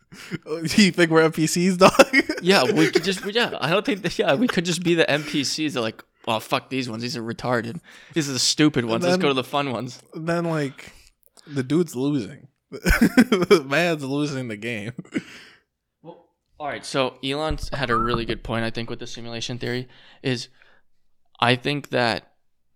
Do 0.48 0.62
you 0.84 0.92
think 0.92 1.12
we're 1.12 1.30
NPCs, 1.30 1.78
dog? 1.78 1.92
Yeah, 2.44 2.64
we 2.64 2.90
could 2.90 3.04
just 3.04 3.24
yeah. 3.32 3.56
I 3.62 3.70
don't 3.70 3.86
think 3.86 4.02
that, 4.02 4.18
yeah 4.18 4.34
we 4.34 4.48
could 4.48 4.66
just 4.66 4.84
be 4.84 4.96
the 4.96 5.06
NPCs. 5.06 5.74
They're 5.74 5.82
like, 5.84 6.04
oh 6.28 6.40
fuck 6.40 6.72
these 6.72 6.90
ones. 6.90 7.04
These 7.04 7.16
are 7.16 7.22
retarded. 7.22 7.80
These 8.14 8.28
are 8.30 8.34
the 8.34 8.40
stupid 8.40 8.86
ones. 8.86 9.04
Let's 9.04 9.18
go 9.18 9.28
to 9.28 9.36
the 9.36 9.44
fun 9.44 9.72
ones. 9.72 10.02
then 10.16 10.46
like, 10.46 10.92
the 11.46 11.62
dude's 11.62 11.96
losing. 11.96 12.48
The 12.72 13.66
man's 13.70 14.04
losing 14.04 14.48
the 14.48 14.58
game. 14.58 14.94
Well, 16.02 16.30
all 16.60 16.68
right. 16.68 16.86
So 16.86 17.16
Elon 17.24 17.58
had 17.74 17.90
a 17.90 17.96
really 17.96 18.26
good 18.26 18.44
point. 18.44 18.66
I 18.66 18.70
think 18.70 18.90
with 18.90 19.00
the 19.00 19.08
simulation 19.08 19.58
theory 19.58 19.88
is, 20.24 20.48
I 21.40 21.56
think 21.56 21.90
that 21.90 22.32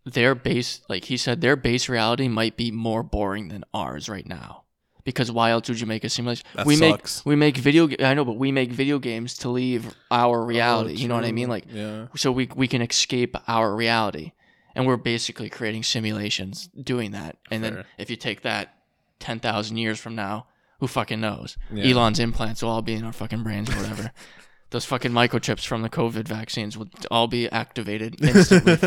their 0.06 0.36
base, 0.36 0.82
like 0.90 1.06
he 1.06 1.18
said, 1.18 1.42
their 1.42 1.56
base 1.56 1.90
reality 1.90 2.28
might 2.28 2.58
be 2.58 2.72
more 2.72 3.04
boring 3.04 3.48
than 3.48 3.64
ours 3.74 4.10
right 4.10 4.28
now. 4.28 4.64
Because 5.04 5.32
why 5.32 5.52
else 5.52 5.70
would 5.70 5.80
you 5.80 5.86
make 5.86 6.04
a 6.04 6.10
simulation? 6.10 6.46
That 6.56 6.66
we 6.66 6.76
sucks. 6.76 7.20
make 7.20 7.26
we 7.26 7.36
make 7.36 7.58
video. 7.58 7.86
ga- 7.86 8.04
I 8.04 8.16
know, 8.16 8.26
but 8.26 8.38
we 8.38 8.52
make 8.52 8.72
video 8.72 8.98
games 8.98 9.38
to 9.40 9.50
leave 9.50 9.94
our 10.10 10.42
oh, 10.42 10.46
reality. 10.46 10.96
you 10.96 11.08
know 11.08 11.14
what 11.14 11.26
I 11.26 11.32
mean? 11.32 11.48
Like 11.48 11.66
yeah, 11.72 12.08
so 12.16 12.32
we 12.32 12.50
we 12.56 12.68
can 12.68 12.82
escape 12.82 13.38
our 13.48 13.76
reality 13.76 14.32
and 14.76 14.86
we're 14.86 14.98
basically 14.98 15.50
creating 15.50 15.84
simulations 15.84 16.70
doing 16.82 17.12
that 17.12 17.38
and 17.50 17.64
then 17.64 17.86
if 17.98 18.10
you 18.10 18.16
take 18.16 18.42
that 18.42 18.76
10,000 19.20 19.78
years 19.78 20.00
from 20.00 20.16
now 20.16 20.48
who 20.80 20.88
fucking 20.88 21.22
knows 21.22 21.58
Yeah. 21.72 21.86
Elon's 21.94 22.20
implants 22.20 22.62
will 22.62 22.70
all 22.70 22.82
be 22.82 22.94
in 22.94 23.04
our 23.04 23.14
fucking 23.14 23.44
brains 23.44 23.70
or 23.70 23.76
whatever 23.78 24.12
those 24.72 24.86
fucking 24.86 25.12
microchips 25.12 25.66
from 25.66 25.82
the 25.84 25.90
covid 25.90 26.28
vaccines 26.28 26.78
will 26.78 26.90
all 27.10 27.28
be 27.28 27.50
activated 27.50 28.22
instantly 28.22 28.78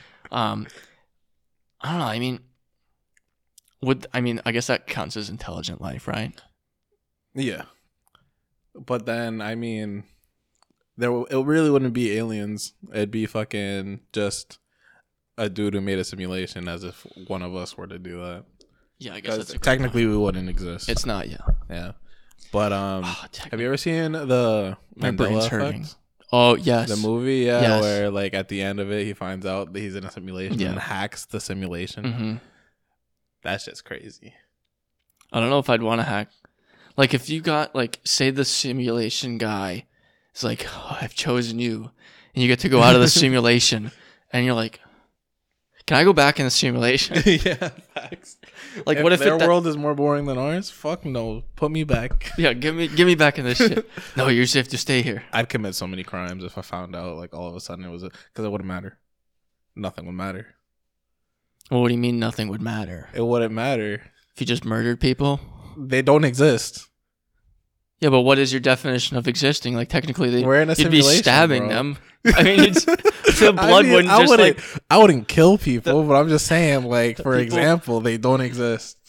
um 0.30 0.66
I 1.80 1.90
don't 1.90 1.98
know 1.98 2.04
I 2.06 2.18
mean 2.18 2.40
would 3.80 4.06
I 4.14 4.20
mean 4.20 4.40
I 4.46 4.52
guess 4.52 4.68
that 4.68 4.86
counts 4.86 5.16
as 5.16 5.28
intelligent 5.28 5.80
life 5.80 6.06
right 6.06 6.40
yeah. 7.34 7.62
But 8.74 9.06
then, 9.06 9.40
I 9.40 9.54
mean, 9.54 10.04
there 10.98 11.10
w- 11.10 11.26
it 11.30 11.44
really 11.46 11.70
wouldn't 11.70 11.94
be 11.94 12.16
aliens. 12.16 12.72
It'd 12.92 13.10
be 13.10 13.24
fucking 13.26 14.00
just 14.12 14.58
a 15.38 15.48
dude 15.48 15.74
who 15.74 15.80
made 15.80 15.98
a 15.98 16.04
simulation, 16.04 16.68
as 16.68 16.84
if 16.84 17.06
one 17.26 17.42
of 17.42 17.54
us 17.54 17.76
were 17.76 17.86
to 17.86 17.98
do 17.98 18.18
that. 18.18 18.44
Yeah 19.04 19.14
I 19.14 19.20
guess 19.20 19.36
that's 19.36 19.54
a 19.54 19.58
technically, 19.58 20.06
we 20.06 20.16
wouldn't 20.16 20.48
exist. 20.48 20.88
it's 20.88 21.06
not 21.06 21.28
yeah 21.28 21.38
yeah. 21.70 21.92
But 22.52 22.72
um, 22.72 23.04
Oh, 23.06 23.24
have 23.50 23.60
you 23.60 23.66
ever 23.66 23.76
seen 23.78 24.12
the 24.12 24.76
My 24.96 25.10
Mandela 25.10 25.16
brain's 25.16 25.38
Effect? 25.46 25.50
hurting. 25.52 25.86
oh 26.32 26.54
yes 26.56 26.88
The 26.90 26.96
movie, 27.08 27.38
yeah, 27.46 27.60
Yes. 27.62 27.82
where 27.82 28.10
like 28.10 28.34
at 28.34 28.48
the 28.48 28.60
end 28.62 28.78
of 28.80 28.90
it, 28.92 29.04
he 29.06 29.14
finds 29.14 29.46
out 29.46 29.72
that 29.72 29.78
he's 29.80 29.96
in 29.96 30.04
a 30.04 30.10
simulation 30.10 30.58
Yeah. 30.58 30.70
and 30.70 30.78
hacks 30.78 31.24
the 31.24 31.40
simulation. 31.40 32.04
hmm 32.12 32.34
That's 33.42 33.64
just 33.64 33.84
crazy. 33.84 34.34
I 35.32 35.40
don't 35.40 35.48
know 35.50 35.58
if 35.60 35.70
I'd 35.70 35.82
want 35.82 36.00
to 36.00 36.04
hack. 36.04 36.28
Like 36.96 37.14
if 37.14 37.30
you 37.30 37.40
got 37.40 37.74
like 37.74 38.00
say 38.04 38.30
the 38.30 38.44
simulation 38.44 39.38
guy 39.38 39.86
is 40.34 40.44
like, 40.44 40.66
oh, 40.68 40.98
I've 41.00 41.14
chosen 41.14 41.58
you, 41.58 41.90
and 42.34 42.42
you 42.42 42.48
get 42.48 42.58
to 42.60 42.68
go 42.68 42.82
out 42.82 42.94
of 42.94 43.00
the 43.00 43.08
simulation, 43.22 43.90
and 44.30 44.44
you're 44.44 44.54
like, 44.54 44.80
can 45.86 45.96
I 45.96 46.04
go 46.04 46.12
back 46.12 46.38
in 46.38 46.44
the 46.44 46.50
simulation? 46.50 47.16
yeah, 47.24 47.70
facts. 47.94 48.36
Like, 48.86 49.02
what 49.02 49.12
if 49.12 49.20
their 49.20 49.36
it 49.36 49.46
world 49.46 49.66
is 49.66 49.76
more 49.76 49.94
boring 49.94 50.24
than 50.26 50.38
ours? 50.38 50.70
Fuck 50.70 51.04
no. 51.04 51.44
Put 51.56 51.70
me 51.70 51.84
back. 51.84 52.30
yeah, 52.38 52.52
give 52.52 52.74
me 52.74 52.88
give 52.88 53.06
me 53.06 53.14
back 53.14 53.38
in 53.38 53.44
this 53.44 53.58
shit. 53.58 53.88
No, 54.16 54.28
you 54.28 54.42
just 54.42 54.54
have 54.54 54.68
to 54.68 54.78
stay 54.78 55.02
here. 55.02 55.24
I'd 55.32 55.48
commit 55.48 55.74
so 55.74 55.86
many 55.86 56.02
crimes 56.04 56.42
if 56.44 56.56
I 56.56 56.62
found 56.62 56.96
out 56.96 57.16
like 57.16 57.34
all 57.34 57.48
of 57.48 57.54
a 57.56 57.60
sudden 57.60 57.84
it 57.84 57.90
was 57.90 58.02
because 58.02 58.44
it 58.44 58.50
wouldn't 58.50 58.68
matter. 58.68 58.98
Nothing 59.76 60.06
would 60.06 60.14
matter. 60.14 60.46
Well, 61.70 61.80
what 61.82 61.88
do 61.88 61.94
you 61.94 62.00
mean 62.00 62.18
nothing 62.18 62.48
would 62.48 62.60
matter 62.60 63.08
It 63.14 63.22
wouldn't 63.22 63.52
matter. 63.54 64.02
if 64.34 64.40
you 64.40 64.46
just 64.46 64.64
murdered 64.64 65.00
people? 65.00 65.40
They 65.76 66.02
don't 66.02 66.24
exist. 66.24 66.86
Yeah, 68.00 68.10
but 68.10 68.22
what 68.22 68.38
is 68.38 68.52
your 68.52 68.60
definition 68.60 69.16
of 69.16 69.28
existing? 69.28 69.76
Like 69.76 69.88
technically, 69.88 70.28
they, 70.28 70.42
We're 70.42 70.60
in 70.60 70.70
a 70.70 70.74
you'd 70.74 70.90
be 70.90 71.02
stabbing 71.02 71.68
bro. 71.68 71.74
them. 71.74 71.98
I 72.26 72.42
mean, 72.42 72.74
the 73.38 73.54
I 73.58 73.82
mean, 73.82 73.92
wouldn't 73.92 74.12
I 74.12 74.18
just 74.20 74.30
wouldn't, 74.30 74.58
like 74.58 74.82
I 74.90 74.98
wouldn't 74.98 75.28
kill 75.28 75.58
people, 75.58 76.04
but 76.04 76.14
I'm 76.14 76.28
just 76.28 76.46
saying, 76.46 76.84
like, 76.84 77.16
for 77.16 77.22
people- 77.22 77.40
example, 77.40 78.00
they 78.00 78.16
don't 78.18 78.40
exist. 78.40 78.98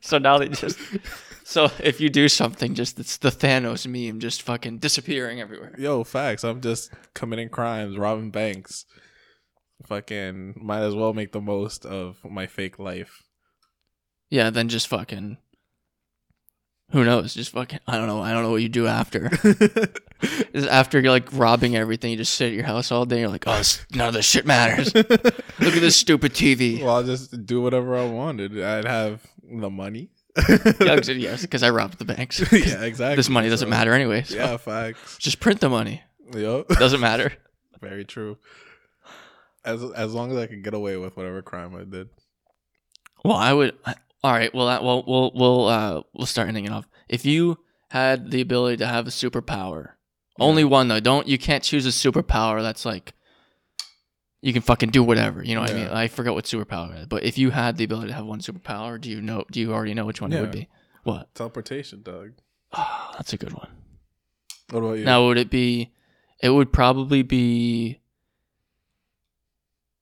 So 0.00 0.18
now 0.18 0.38
they 0.38 0.48
just. 0.48 0.78
So 1.44 1.70
if 1.82 2.00
you 2.00 2.08
do 2.08 2.28
something, 2.28 2.74
just 2.74 2.98
it's 2.98 3.16
the 3.18 3.30
Thanos 3.30 3.86
meme, 3.86 4.20
just 4.20 4.42
fucking 4.42 4.78
disappearing 4.78 5.40
everywhere. 5.40 5.74
Yo, 5.78 6.04
facts. 6.04 6.42
I'm 6.44 6.60
just 6.60 6.92
committing 7.14 7.48
crimes, 7.48 7.96
robbing 7.96 8.30
banks. 8.30 8.86
Fucking 9.86 10.54
might 10.60 10.82
as 10.82 10.94
well 10.94 11.12
make 11.12 11.32
the 11.32 11.40
most 11.40 11.86
of 11.86 12.18
my 12.24 12.46
fake 12.46 12.78
life. 12.78 13.22
Yeah, 14.28 14.50
then 14.50 14.68
just 14.68 14.88
fucking. 14.88 15.38
Who 16.92 17.04
knows? 17.04 17.34
Just 17.34 17.52
fucking. 17.52 17.78
I 17.86 17.96
don't 17.96 18.06
know. 18.08 18.20
I 18.20 18.32
don't 18.32 18.42
know 18.42 18.50
what 18.50 18.62
you 18.62 18.68
do 18.68 18.86
after. 18.86 19.30
Is 20.52 20.66
after 20.66 21.00
you're 21.00 21.12
like 21.12 21.28
robbing 21.32 21.76
everything, 21.76 22.10
you 22.10 22.16
just 22.16 22.34
sit 22.34 22.48
at 22.48 22.52
your 22.54 22.64
house 22.64 22.90
all 22.92 23.06
day. 23.06 23.20
You're 23.20 23.28
like, 23.28 23.44
oh, 23.46 23.56
this- 23.58 23.84
none 23.94 24.08
of 24.08 24.14
this 24.14 24.26
shit 24.26 24.44
matters. 24.46 24.92
Look 24.94 25.10
at 25.10 25.40
this 25.58 25.96
stupid 25.96 26.32
TV. 26.34 26.82
well, 26.82 26.96
I'll 26.96 27.02
just 27.04 27.46
do 27.46 27.62
whatever 27.62 27.96
I 27.96 28.04
wanted. 28.06 28.60
I'd 28.60 28.84
have 28.84 29.22
the 29.50 29.70
money. 29.70 30.10
Yeah, 30.48 31.00
yes, 31.06 31.42
because 31.42 31.62
I 31.62 31.70
robbed 31.70 31.98
the 31.98 32.04
banks. 32.04 32.40
yeah, 32.52 32.82
exactly. 32.82 33.16
This 33.16 33.28
money 33.28 33.48
doesn't 33.48 33.66
So, 33.66 33.70
matter 33.70 33.92
anyway. 33.92 34.22
So 34.22 34.36
Yeah, 34.36 34.56
facts. 34.58 35.16
just 35.18 35.40
print 35.40 35.60
the 35.60 35.68
money. 35.68 36.02
Yo, 36.34 36.64
Doesn't 36.64 37.00
matter. 37.00 37.32
very 37.80 38.04
true. 38.04 38.36
As 39.64 39.82
as 39.96 40.14
long 40.14 40.30
as 40.30 40.36
I 40.38 40.46
can 40.46 40.62
get 40.62 40.74
away 40.74 40.96
with 40.96 41.16
whatever 41.16 41.42
crime 41.42 41.74
I 41.74 41.84
did. 41.84 42.08
Well, 43.24 43.36
I 43.36 43.52
would. 43.52 43.76
I- 43.84 43.94
All 44.22 44.32
right. 44.32 44.54
Well, 44.54 44.66
that, 44.66 44.84
well, 44.84 45.04
we'll 45.06 45.32
we'll 45.34 45.68
uh 45.68 46.02
we'll 46.14 46.26
start 46.26 46.48
ending 46.48 46.66
it 46.66 46.72
off. 46.72 46.86
If 47.08 47.24
you 47.24 47.58
had 47.88 48.30
the 48.30 48.40
ability 48.40 48.78
to 48.78 48.86
have 48.86 49.06
a 49.06 49.10
superpower, 49.10 49.92
only 50.38 50.64
one 50.64 50.88
though. 50.88 51.00
Don't 51.00 51.26
you 51.26 51.38
can't 51.38 51.62
choose 51.62 51.86
a 51.86 51.90
superpower 51.90 52.62
that's 52.62 52.84
like 52.84 53.14
you 54.42 54.52
can 54.52 54.62
fucking 54.62 54.90
do 54.90 55.02
whatever. 55.02 55.42
You 55.42 55.54
know 55.54 55.60
what 55.62 55.70
I 55.70 55.74
mean? 55.74 55.88
I 55.88 56.08
forgot 56.08 56.34
what 56.34 56.44
superpower. 56.44 57.00
Is, 57.00 57.06
but 57.06 57.24
if 57.24 57.36
you 57.38 57.50
had 57.50 57.76
the 57.76 57.84
ability 57.84 58.08
to 58.08 58.14
have 58.14 58.24
one 58.26 58.40
superpower, 58.40 59.00
do 59.00 59.10
you 59.10 59.20
know? 59.20 59.44
Do 59.50 59.60
you 59.60 59.72
already 59.72 59.94
know 59.94 60.06
which 60.06 60.20
one 60.20 60.32
it 60.32 60.40
would 60.40 60.50
be? 60.50 60.68
What? 61.02 61.34
Teleportation, 61.34 62.02
Doug? 62.02 62.32
Oh, 62.72 63.10
that's 63.16 63.32
a 63.32 63.36
good 63.36 63.52
one. 63.52 63.68
What 64.70 64.80
about 64.80 64.98
you? 64.98 65.04
Now, 65.04 65.26
would 65.26 65.38
it 65.38 65.50
be? 65.50 65.92
It 66.42 66.50
would 66.50 66.72
probably 66.72 67.22
be. 67.22 67.99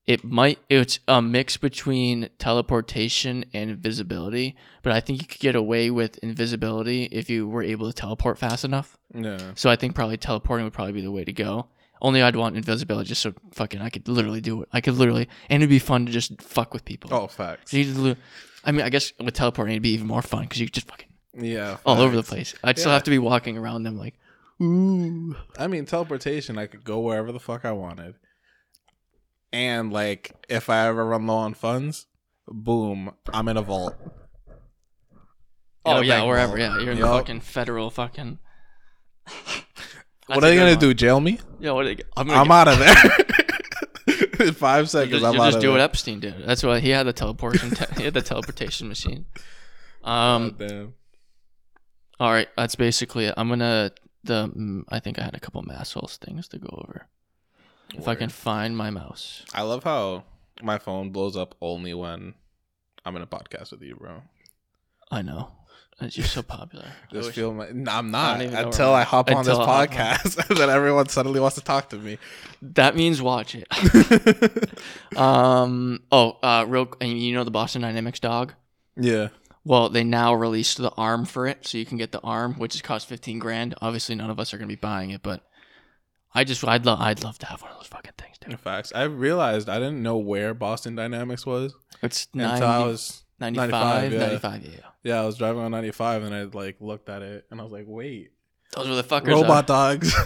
It 0.09 0.25
might. 0.25 0.59
It's 0.71 1.01
a 1.07 1.21
mix 1.21 1.59
between 1.59 2.31
teleportation 2.39 3.45
and 3.53 3.71
invisibility, 3.71 4.57
but 4.83 4.93
I 4.93 5.01
think 5.01 5.21
you 5.21 5.29
could 5.29 5.39
get 5.41 5.55
away 5.55 5.91
with 5.91 6.17
invisibility 6.19 7.05
if 7.05 7.29
you 7.29 7.47
were 7.47 7.63
able 7.63 7.87
to 7.87 7.93
teleport 7.93 8.39
fast 8.39 8.65
enough. 8.65 8.97
yeah. 9.15 9.53
So 9.55 9.69
I 9.69 9.77
think 9.77 9.95
probably 9.95 10.17
teleporting 10.17 10.65
would 10.65 10.73
probably 10.73 10.95
be 10.95 11.03
the 11.03 11.11
way 11.11 11.25
to 11.25 11.33
go. 11.33 11.67
Only 12.01 12.23
I'd 12.23 12.37
want 12.37 12.57
invisibility 12.57 13.09
just 13.09 13.21
so 13.21 13.35
fucking 13.53 13.83
I 13.83 13.91
could 13.91 14.09
literally 14.09 14.41
do 14.41 14.63
it. 14.63 14.69
I 14.73 14.81
could 14.81 14.95
literally, 14.95 15.29
and 15.51 15.63
it'd 15.63 15.69
be 15.69 15.79
fun 15.79 16.07
to 16.07 16.13
just 16.13 16.41
fuck 16.41 16.73
with 16.73 16.85
people. 16.87 17.13
Oh, 17.13 17.27
facts. 17.27 17.71
So 17.73 17.77
you 17.77 17.85
just 17.85 18.19
I 18.65 18.73
mean, 18.73 18.83
I 18.83 18.89
guess 18.89 19.13
with 19.21 19.35
teleporting 19.35 19.75
it'd 19.75 19.83
be 19.83 19.91
even 19.91 20.07
more 20.07 20.23
fun 20.23 20.43
because 20.43 20.59
you 20.59 20.67
could 20.69 20.75
just 20.75 20.89
fucking 20.89 21.09
Yeah. 21.39 21.77
all 21.85 22.01
over 22.01 22.17
the 22.17 22.23
place. 22.23 22.55
I'd 22.65 22.79
still 22.79 22.93
have 22.93 23.03
to 23.05 23.11
be 23.11 23.19
walking 23.19 23.59
around 23.59 23.83
them 23.83 23.99
like, 23.99 24.15
ooh. 24.63 25.37
I 25.59 25.67
mean, 25.67 25.85
teleportation, 25.85 26.57
I 26.57 26.67
could 26.67 26.83
go 26.85 26.99
wherever 27.01 27.31
the 27.31 27.41
fuck 27.41 27.65
I 27.67 27.73
wanted. 27.73 28.15
And, 29.53 29.93
like, 29.93 30.33
if 30.49 30.69
I 30.69 30.87
ever 30.89 31.05
run 31.07 31.27
low 31.27 31.37
on 31.37 31.55
funds, 31.55 32.07
boom, 32.47 33.13
I'm 33.33 33.49
in 33.49 33.57
a 33.57 33.63
vault. 33.63 33.95
In 34.05 34.11
Oh 35.87 35.97
a 36.01 36.05
yeah, 36.05 36.23
wherever. 36.25 36.49
vault. 36.49 36.61
Yeah, 36.61 36.79
you're 36.81 36.93
in 36.93 37.01
the 37.01 37.07
fucking 37.07 37.41
federal 37.41 37.91
fucking. 37.91 38.39
What 40.27 40.39
are 40.39 40.41
they 40.43 40.57
going 40.57 40.75
to 40.75 40.81
do? 40.81 40.93
Jail 40.93 41.21
me? 41.21 41.39
Yeah, 41.61 41.73
what 41.73 41.87
are 41.87 41.95
they? 41.95 42.03
I'm, 42.17 42.27
gonna 42.27 42.39
I'm 42.41 42.47
get- 42.49 42.53
out 42.55 42.69
of 42.69 42.79
there. 42.79 44.47
in 44.49 44.55
five 44.55 44.85
You 44.85 44.87
seconds, 44.87 45.13
just, 45.21 45.25
I'm 45.25 45.35
you 45.35 45.41
out 45.41 45.47
just 45.47 45.57
of 45.57 45.63
do 45.63 45.71
what. 45.73 45.81
Epstein 45.81 46.21
did. 46.21 46.35
That's 46.47 46.63
why 46.63 46.81
he 46.81 46.91
had 46.91 47.05
the 47.07 47.13
teleportation. 47.13 47.71
Te- 47.71 47.95
he 47.97 48.05
had 48.05 48.15
the 48.15 48.23
teleportation 48.23 48.89
machine. 48.89 49.27
Um. 50.05 50.55
Damn. 50.57 50.95
All 52.21 52.31
right, 52.31 52.49
that's 52.57 52.77
basically 52.77 53.27
it. 53.27 53.35
I'm 53.37 53.49
gonna 53.49 53.91
the. 54.25 54.49
mm, 54.49 54.85
I 54.89 55.01
think 55.01 55.19
I 55.19 55.25
had 55.25 55.35
a 55.35 55.41
couple 55.41 55.63
massholes 55.65 56.17
things 56.19 56.47
to 56.49 56.59
go 56.59 56.69
over. 56.87 57.09
If 57.95 58.07
I 58.09 58.15
can 58.15 58.29
find 58.29 58.77
my 58.77 58.91
mouse. 58.91 59.45
I 59.55 59.63
love 59.63 59.85
how 59.85 60.25
my 60.63 60.79
phone 60.79 61.11
blows 61.11 61.37
up 61.37 61.55
only 61.61 61.95
when 61.95 62.35
I'm 63.05 63.17
in 63.17 63.23
a 63.23 63.27
podcast 63.27 63.71
with 63.73 63.83
you, 63.83 63.97
bro. 63.97 64.23
I 65.11 65.23
know. 65.23 65.53
You're 66.01 66.27
so 66.27 66.43
popular. 66.43 66.85
I 67.11 67.15
Just 67.15 67.29
wish- 67.29 67.35
feel 67.35 67.53
my. 67.53 67.71
No, 67.73 67.91
I'm 67.91 68.11
not 68.13 68.35
don't 68.35 68.43
even 68.43 68.55
know 68.55 68.67
until 68.69 68.95
I 68.95 69.03
hop 69.03 69.33
on 69.33 69.45
this 69.45 69.59
I 69.59 69.87
podcast, 69.87 70.49
and 70.49 70.57
then 70.59 70.71
everyone 70.71 71.09
suddenly 71.09 71.41
wants 71.41 71.57
to 71.57 71.63
talk 71.65 71.89
to 71.89 71.97
me. 71.97 72.19
that 72.63 72.95
means 72.95 73.21
watch 73.21 73.57
it. 73.57 73.67
um. 75.17 76.01
Oh. 76.13 76.39
Uh. 76.43 76.65
Real. 76.69 76.89
And 77.01 77.19
you 77.21 77.35
know 77.35 77.43
the 77.45 77.51
Boston 77.51 77.83
Dynamics 77.83 78.21
dog. 78.21 78.55
yeah. 78.97 79.29
Well, 79.65 79.91
they 79.91 80.03
now 80.05 80.33
released 80.33 80.79
the 80.79 80.91
arm 80.93 81.27
for 81.27 81.47
it, 81.47 81.67
so 81.67 81.77
you 81.77 81.85
can 81.85 81.99
get 81.99 82.11
the 82.11 82.21
arm, 82.21 82.55
which 82.55 82.75
is 82.75 82.81
cost 82.81 83.07
fifteen 83.09 83.39
grand. 83.39 83.75
Obviously, 83.83 84.15
none 84.15 84.31
of 84.31 84.39
us 84.41 84.55
are 84.55 84.59
gonna 84.59 84.67
be 84.69 84.77
buying 84.77 85.11
it, 85.11 85.23
but 85.23 85.43
I 86.39 86.45
just, 86.45 86.65
I'd 86.67 86.87
love, 86.87 87.01
I'd 87.01 87.25
love 87.25 87.39
to 87.41 87.47
have 87.47 87.63
one 87.63 87.73
of 87.73 87.79
those 87.79 87.89
fucking 87.89 88.13
things, 88.17 88.37
In 88.45 88.51
dude. 88.53 88.61
facts, 88.61 88.93
I 88.95 89.03
realized 89.05 89.69
I 89.69 89.79
didn't 89.79 90.03
know 90.03 90.19
where 90.19 90.55
Boston 90.55 90.95
Dynamics 90.95 91.45
was 91.45 91.75
It's 92.03 92.29
until 92.33 92.49
90, 92.51 92.65
I 92.65 92.79
was 92.87 93.25
95, 93.41 93.71
95, 93.71 94.13
yeah. 94.13 94.19
95, 94.21 94.63
yeah. 94.65 94.71
yeah 95.03 95.21
I 95.21 95.27
was 95.27 95.37
driving 95.37 95.63
on 95.63 95.71
95 95.73 96.23
and 96.23 96.35
I 96.35 96.43
like 96.45 96.77
looked 96.81 97.09
at 97.09 97.23
it 97.23 97.47
and 97.51 97.61
I 97.61 97.65
was 97.65 97.73
like, 97.73 97.85
wait, 97.89 98.31
Those 98.75 98.89
were 98.89 98.95
the 98.97 99.03
fuckers. 99.05 99.33
robot 99.33 99.67
dogs. 99.67 100.15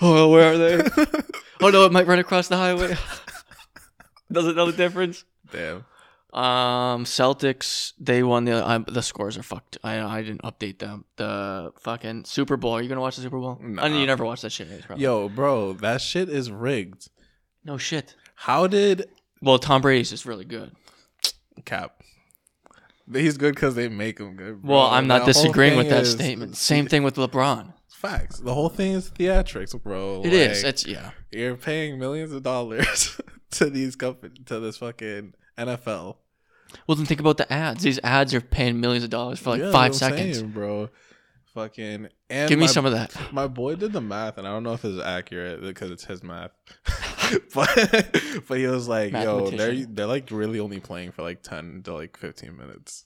Oh, 0.00 0.28
where 0.30 0.52
are 0.54 0.58
they? 0.58 0.82
oh 1.60 1.70
no, 1.70 1.84
it 1.84 1.92
might 1.92 2.06
run 2.08 2.18
across 2.18 2.48
the 2.48 2.56
highway. 2.56 2.96
Does 4.32 4.46
it 4.46 4.56
know 4.56 4.66
the 4.70 4.76
difference? 4.76 5.24
Damn. 5.52 5.84
Um, 6.34 7.04
Celtics 7.04 7.92
they 7.98 8.22
won 8.24 8.44
the 8.44 8.84
the 8.88 9.02
scores 9.02 9.38
are 9.38 9.42
fucked. 9.44 9.78
I 9.84 10.00
I 10.00 10.22
didn't 10.22 10.42
update 10.42 10.78
them. 10.80 11.04
The 11.16 11.72
fucking 11.78 12.24
Super 12.24 12.56
Bowl. 12.56 12.72
Are 12.72 12.82
you 12.82 12.88
gonna 12.88 13.00
watch 13.00 13.16
the 13.16 13.22
Super 13.22 13.38
Bowl? 13.38 13.58
I 13.62 13.64
know 13.66 13.88
Nah. 13.88 14.00
you 14.00 14.06
never 14.06 14.24
watched 14.24 14.42
that 14.42 14.50
shit. 14.50 14.66
anyways, 14.66 14.84
probably. 14.86 15.04
Yo, 15.04 15.28
bro, 15.28 15.74
that 15.74 16.00
shit 16.00 16.28
is 16.28 16.50
rigged. 16.50 17.08
no 17.64 17.78
shit. 17.78 18.14
How 18.34 18.66
did 18.66 19.08
Well, 19.40 19.58
Tom 19.58 19.80
Brady's 19.82 20.10
just 20.10 20.26
really 20.26 20.44
good. 20.44 20.72
Cap? 21.64 22.02
He's 23.12 23.36
good 23.36 23.54
because 23.54 23.74
they 23.74 23.88
make 23.88 24.18
him 24.18 24.34
good. 24.36 24.62
Bro. 24.62 24.74
Well, 24.74 24.86
I'm 24.86 25.06
not 25.06 25.20
That 25.20 25.26
disagreeing 25.34 25.76
with 25.76 25.88
that 25.90 26.02
is- 26.02 26.12
statement. 26.12 26.56
Same 26.56 26.86
thing 26.86 27.02
with 27.04 27.14
LeBron. 27.16 27.74
Facts. 27.88 28.38
The 28.40 28.52
whole 28.52 28.68
thing 28.68 28.92
is 28.92 29.10
theatrics, 29.10 29.80
bro. 29.82 30.22
It 30.24 30.32
is. 30.32 30.62
Like, 30.62 30.70
It's 30.74 30.86
yeah. 30.86 31.10
You're 31.30 31.56
paying 31.56 31.98
millions 31.98 32.32
of 32.32 32.42
dollars 32.42 33.18
to 33.52 33.70
these 33.70 33.94
companies, 33.96 34.38
to 34.46 34.58
this 34.60 34.78
fucking 34.78 35.34
NFL. 35.56 36.16
Well, 36.86 36.96
then 36.96 37.06
think 37.06 37.20
about 37.20 37.36
the 37.36 37.50
ads. 37.52 37.82
These 37.82 38.00
ads 38.02 38.34
are 38.34 38.40
paying 38.40 38.80
millions 38.80 39.04
of 39.04 39.10
dollars 39.10 39.38
for 39.38 39.50
like 39.50 39.60
Yeah, 39.60 39.72
five 39.72 39.92
that's 39.92 40.02
what 40.02 40.12
I'm 40.12 40.18
seconds. 40.18 40.38
saying, 40.38 40.50
bro. 40.50 40.88
Fucking 41.54 42.08
and 42.30 42.48
Give 42.48 42.58
me 42.58 42.64
my- 42.64 42.70
some 42.72 42.84
of 42.84 42.92
that. 42.92 43.14
My 43.32 43.46
boy 43.46 43.76
did 43.76 43.92
the 43.92 44.00
math, 44.00 44.38
and 44.38 44.46
I 44.46 44.50
don't 44.50 44.64
know 44.64 44.72
if 44.72 44.84
it's 44.84 45.00
accurate 45.00 45.60
because 45.62 45.92
it's 45.92 46.04
his 46.04 46.22
math. 46.24 46.50
but 47.54 48.44
but 48.48 48.58
he 48.58 48.66
was 48.66 48.88
like, 48.88 49.12
"Yo, 49.12 49.48
they're 49.50 49.56
Mathematician. 49.58 49.94
they're 49.94 50.06
like 50.06 50.30
really 50.32 50.58
only 50.58 50.80
playing 50.80 51.12
for 51.12 51.22
like 51.22 51.42
ten 51.42 51.82
to 51.84 51.94
like 51.94 52.16
fifteen 52.16 52.56
minutes, 52.56 53.04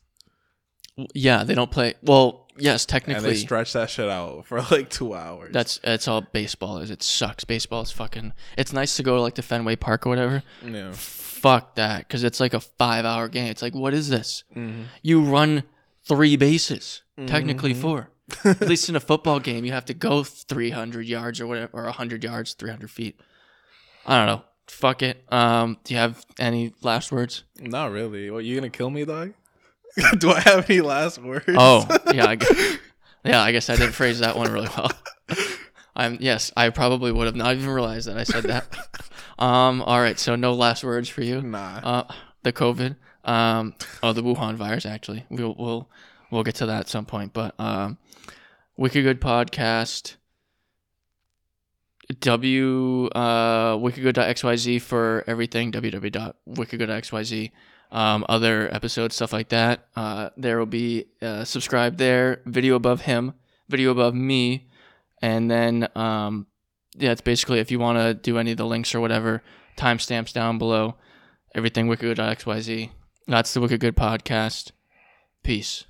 Yeah, 1.14 1.44
they 1.44 1.55
don't 1.55 1.70
play. 1.70 1.94
Well, 2.03 2.46
yes, 2.59 2.86
and 3.07 3.24
they 3.24 3.34
stretch 3.34 3.72
that 3.74 3.88
shit 3.90 4.09
out 4.09 4.46
for 4.46 4.61
like 4.70 4.90
two 4.90 5.14
hours." 5.14 5.53
that's 5.53 5.78
that's 5.78 6.09
all 6.09 6.20
baseball 6.22 6.78
is. 6.78 6.90
It 6.90 7.03
sucks. 7.03 7.44
Baseball 7.44 7.82
is 7.82 7.90
fucking. 7.90 8.32
It's 8.57 8.72
nice 8.72 8.96
to 8.96 9.03
go 9.03 9.16
to 9.16 9.22
like 9.22 9.34
the 9.36 9.42
Fenway 9.42 9.76
Park 9.76 10.07
or 10.07 10.11
whatever. 10.11 10.42
yeah. 10.64 10.92
Fuck 10.92 11.76
that, 11.76 12.01
because 12.09 12.24
it's 12.24 12.40
like 12.40 12.53
a 12.53 12.59
five-hour 12.59 13.28
game. 13.28 13.46
It's 13.46 13.62
like, 13.62 13.72
what 13.74 13.94
is 13.94 14.09
this? 14.09 14.42
Mm-hmm. 14.57 14.82
You 15.03 15.22
run 15.22 15.62
three 16.05 16.36
bases, 16.36 17.03
technically 17.26 17.74
Mhm. 17.74 17.80
four. 17.80 18.11
At 18.44 18.61
least 18.68 18.88
in 18.88 18.96
a 18.96 19.01
football 19.01 19.38
game, 19.38 19.64
you 19.64 19.70
have 19.70 19.84
to 19.84 19.94
go 19.94 20.24
300 20.24 21.07
yards 21.07 21.40
or 21.40 21.46
whatever, 21.46 21.70
or 21.74 21.84
100 21.84 22.24
yards, 22.24 22.55
300 22.55 22.90
feet. 22.90 23.20
I 24.05 24.16
don't 24.18 24.26
know. 24.26 24.42
Fuck 24.66 25.03
it. 25.03 25.22
Um, 25.32 25.78
do 25.84 25.94
you 25.94 26.01
have 26.01 26.24
any 26.40 26.74
last 26.82 27.12
words? 27.12 27.44
Not 27.61 27.92
really. 27.92 28.30
What 28.30 28.44
you 28.44 28.57
gonna 28.57 28.68
kill 28.68 28.90
me, 28.90 29.05
dog? 29.05 29.32
Do 30.18 30.30
I 30.30 30.40
have 30.40 30.68
any 30.70 30.80
last 30.80 31.18
words? 31.18 31.44
Oh, 31.49 31.86
yeah, 32.12 32.26
I 32.26 32.34
guess, 32.36 32.78
yeah. 33.24 33.42
I 33.42 33.53
guess 33.53 33.68
I 33.70 33.76
didn't 33.76 33.92
phrase 33.92 34.18
that 34.20 34.36
one 34.36 34.51
really 34.53 34.68
well. 34.76 34.90
I'm 35.96 36.18
yes, 36.20 36.53
I 36.57 36.70
probably 36.70 37.11
would 37.12 37.26
have 37.26 37.36
not 37.36 37.55
even 37.57 37.68
realized 37.68 38.07
that 38.09 38.16
I 38.18 38.22
said 38.24 38.44
that. 38.44 38.66
Um, 39.38 39.82
all 39.82 40.01
right, 40.01 40.18
so 40.18 40.36
no 40.36 40.53
last 40.55 40.84
words 40.84 41.09
for 41.09 41.22
you. 41.22 41.40
nah. 41.42 41.80
Uh, 41.82 42.12
the 42.42 42.53
COVID. 42.53 42.96
Um, 43.24 43.74
oh, 44.03 44.12
the 44.12 44.22
Wuhan 44.22 44.55
virus. 44.55 44.86
Actually, 44.86 45.24
we'll 45.30 45.55
we'll 45.59 45.88
we'll 46.30 46.42
get 46.44 46.55
to 46.57 46.66
that 46.66 46.80
at 46.80 46.88
some 46.88 47.05
point. 47.07 47.32
But 47.32 47.55
um, 47.59 47.99
Wicked 48.76 49.03
Good 49.03 49.20
podcast. 49.20 50.14
W 52.20 53.07
uh 53.09 53.76
wickedgood.xyz 53.76 54.80
for 54.80 55.24
everything. 55.26 55.70
www.wickedgood.xyz. 55.72 57.51
Um, 57.91 58.26
other 58.28 58.72
episodes, 58.74 59.14
stuff 59.14 59.32
like 59.32 59.49
that. 59.49 59.89
Uh, 59.97 60.30
there 60.36 60.59
will 60.59 60.66
be 60.66 61.07
uh, 61.22 61.45
subscribe 61.45 61.97
there. 61.97 62.43
Video 62.45 62.74
above 62.74 63.03
him. 63.03 63.34
Video 63.68 63.91
above 63.91 64.14
me. 64.14 64.68
And 65.22 65.51
then 65.51 65.89
um, 65.95 66.47
yeah, 66.97 67.12
it's 67.12 67.20
basically 67.20 67.61
if 67.61 67.70
you 67.70 67.78
want 67.78 67.99
to 67.99 68.14
do 68.14 68.39
any 68.39 68.51
of 68.51 68.57
the 68.57 68.66
links 68.66 68.95
or 68.95 69.01
whatever, 69.01 69.43
timestamps 69.76 70.32
down 70.32 70.59
below. 70.59 70.97
Everything 71.55 71.89
wickedgood.xyz. 71.89 72.90
That's 73.27 73.55
the 73.55 73.60
Wicked 73.60 73.81
Good 73.81 73.97
podcast. 73.97 74.73
Peace. 75.43 75.85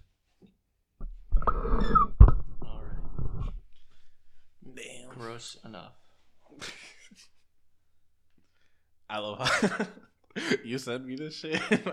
All 1.47 2.81
right. 2.83 3.53
Damn. 4.75 5.09
Gross 5.09 5.57
enough. 5.65 5.93
How 9.09 9.47
you 10.65 10.79
sent 10.79 11.07
me 11.07 11.17
this 11.17 11.37
shit. 11.37 11.61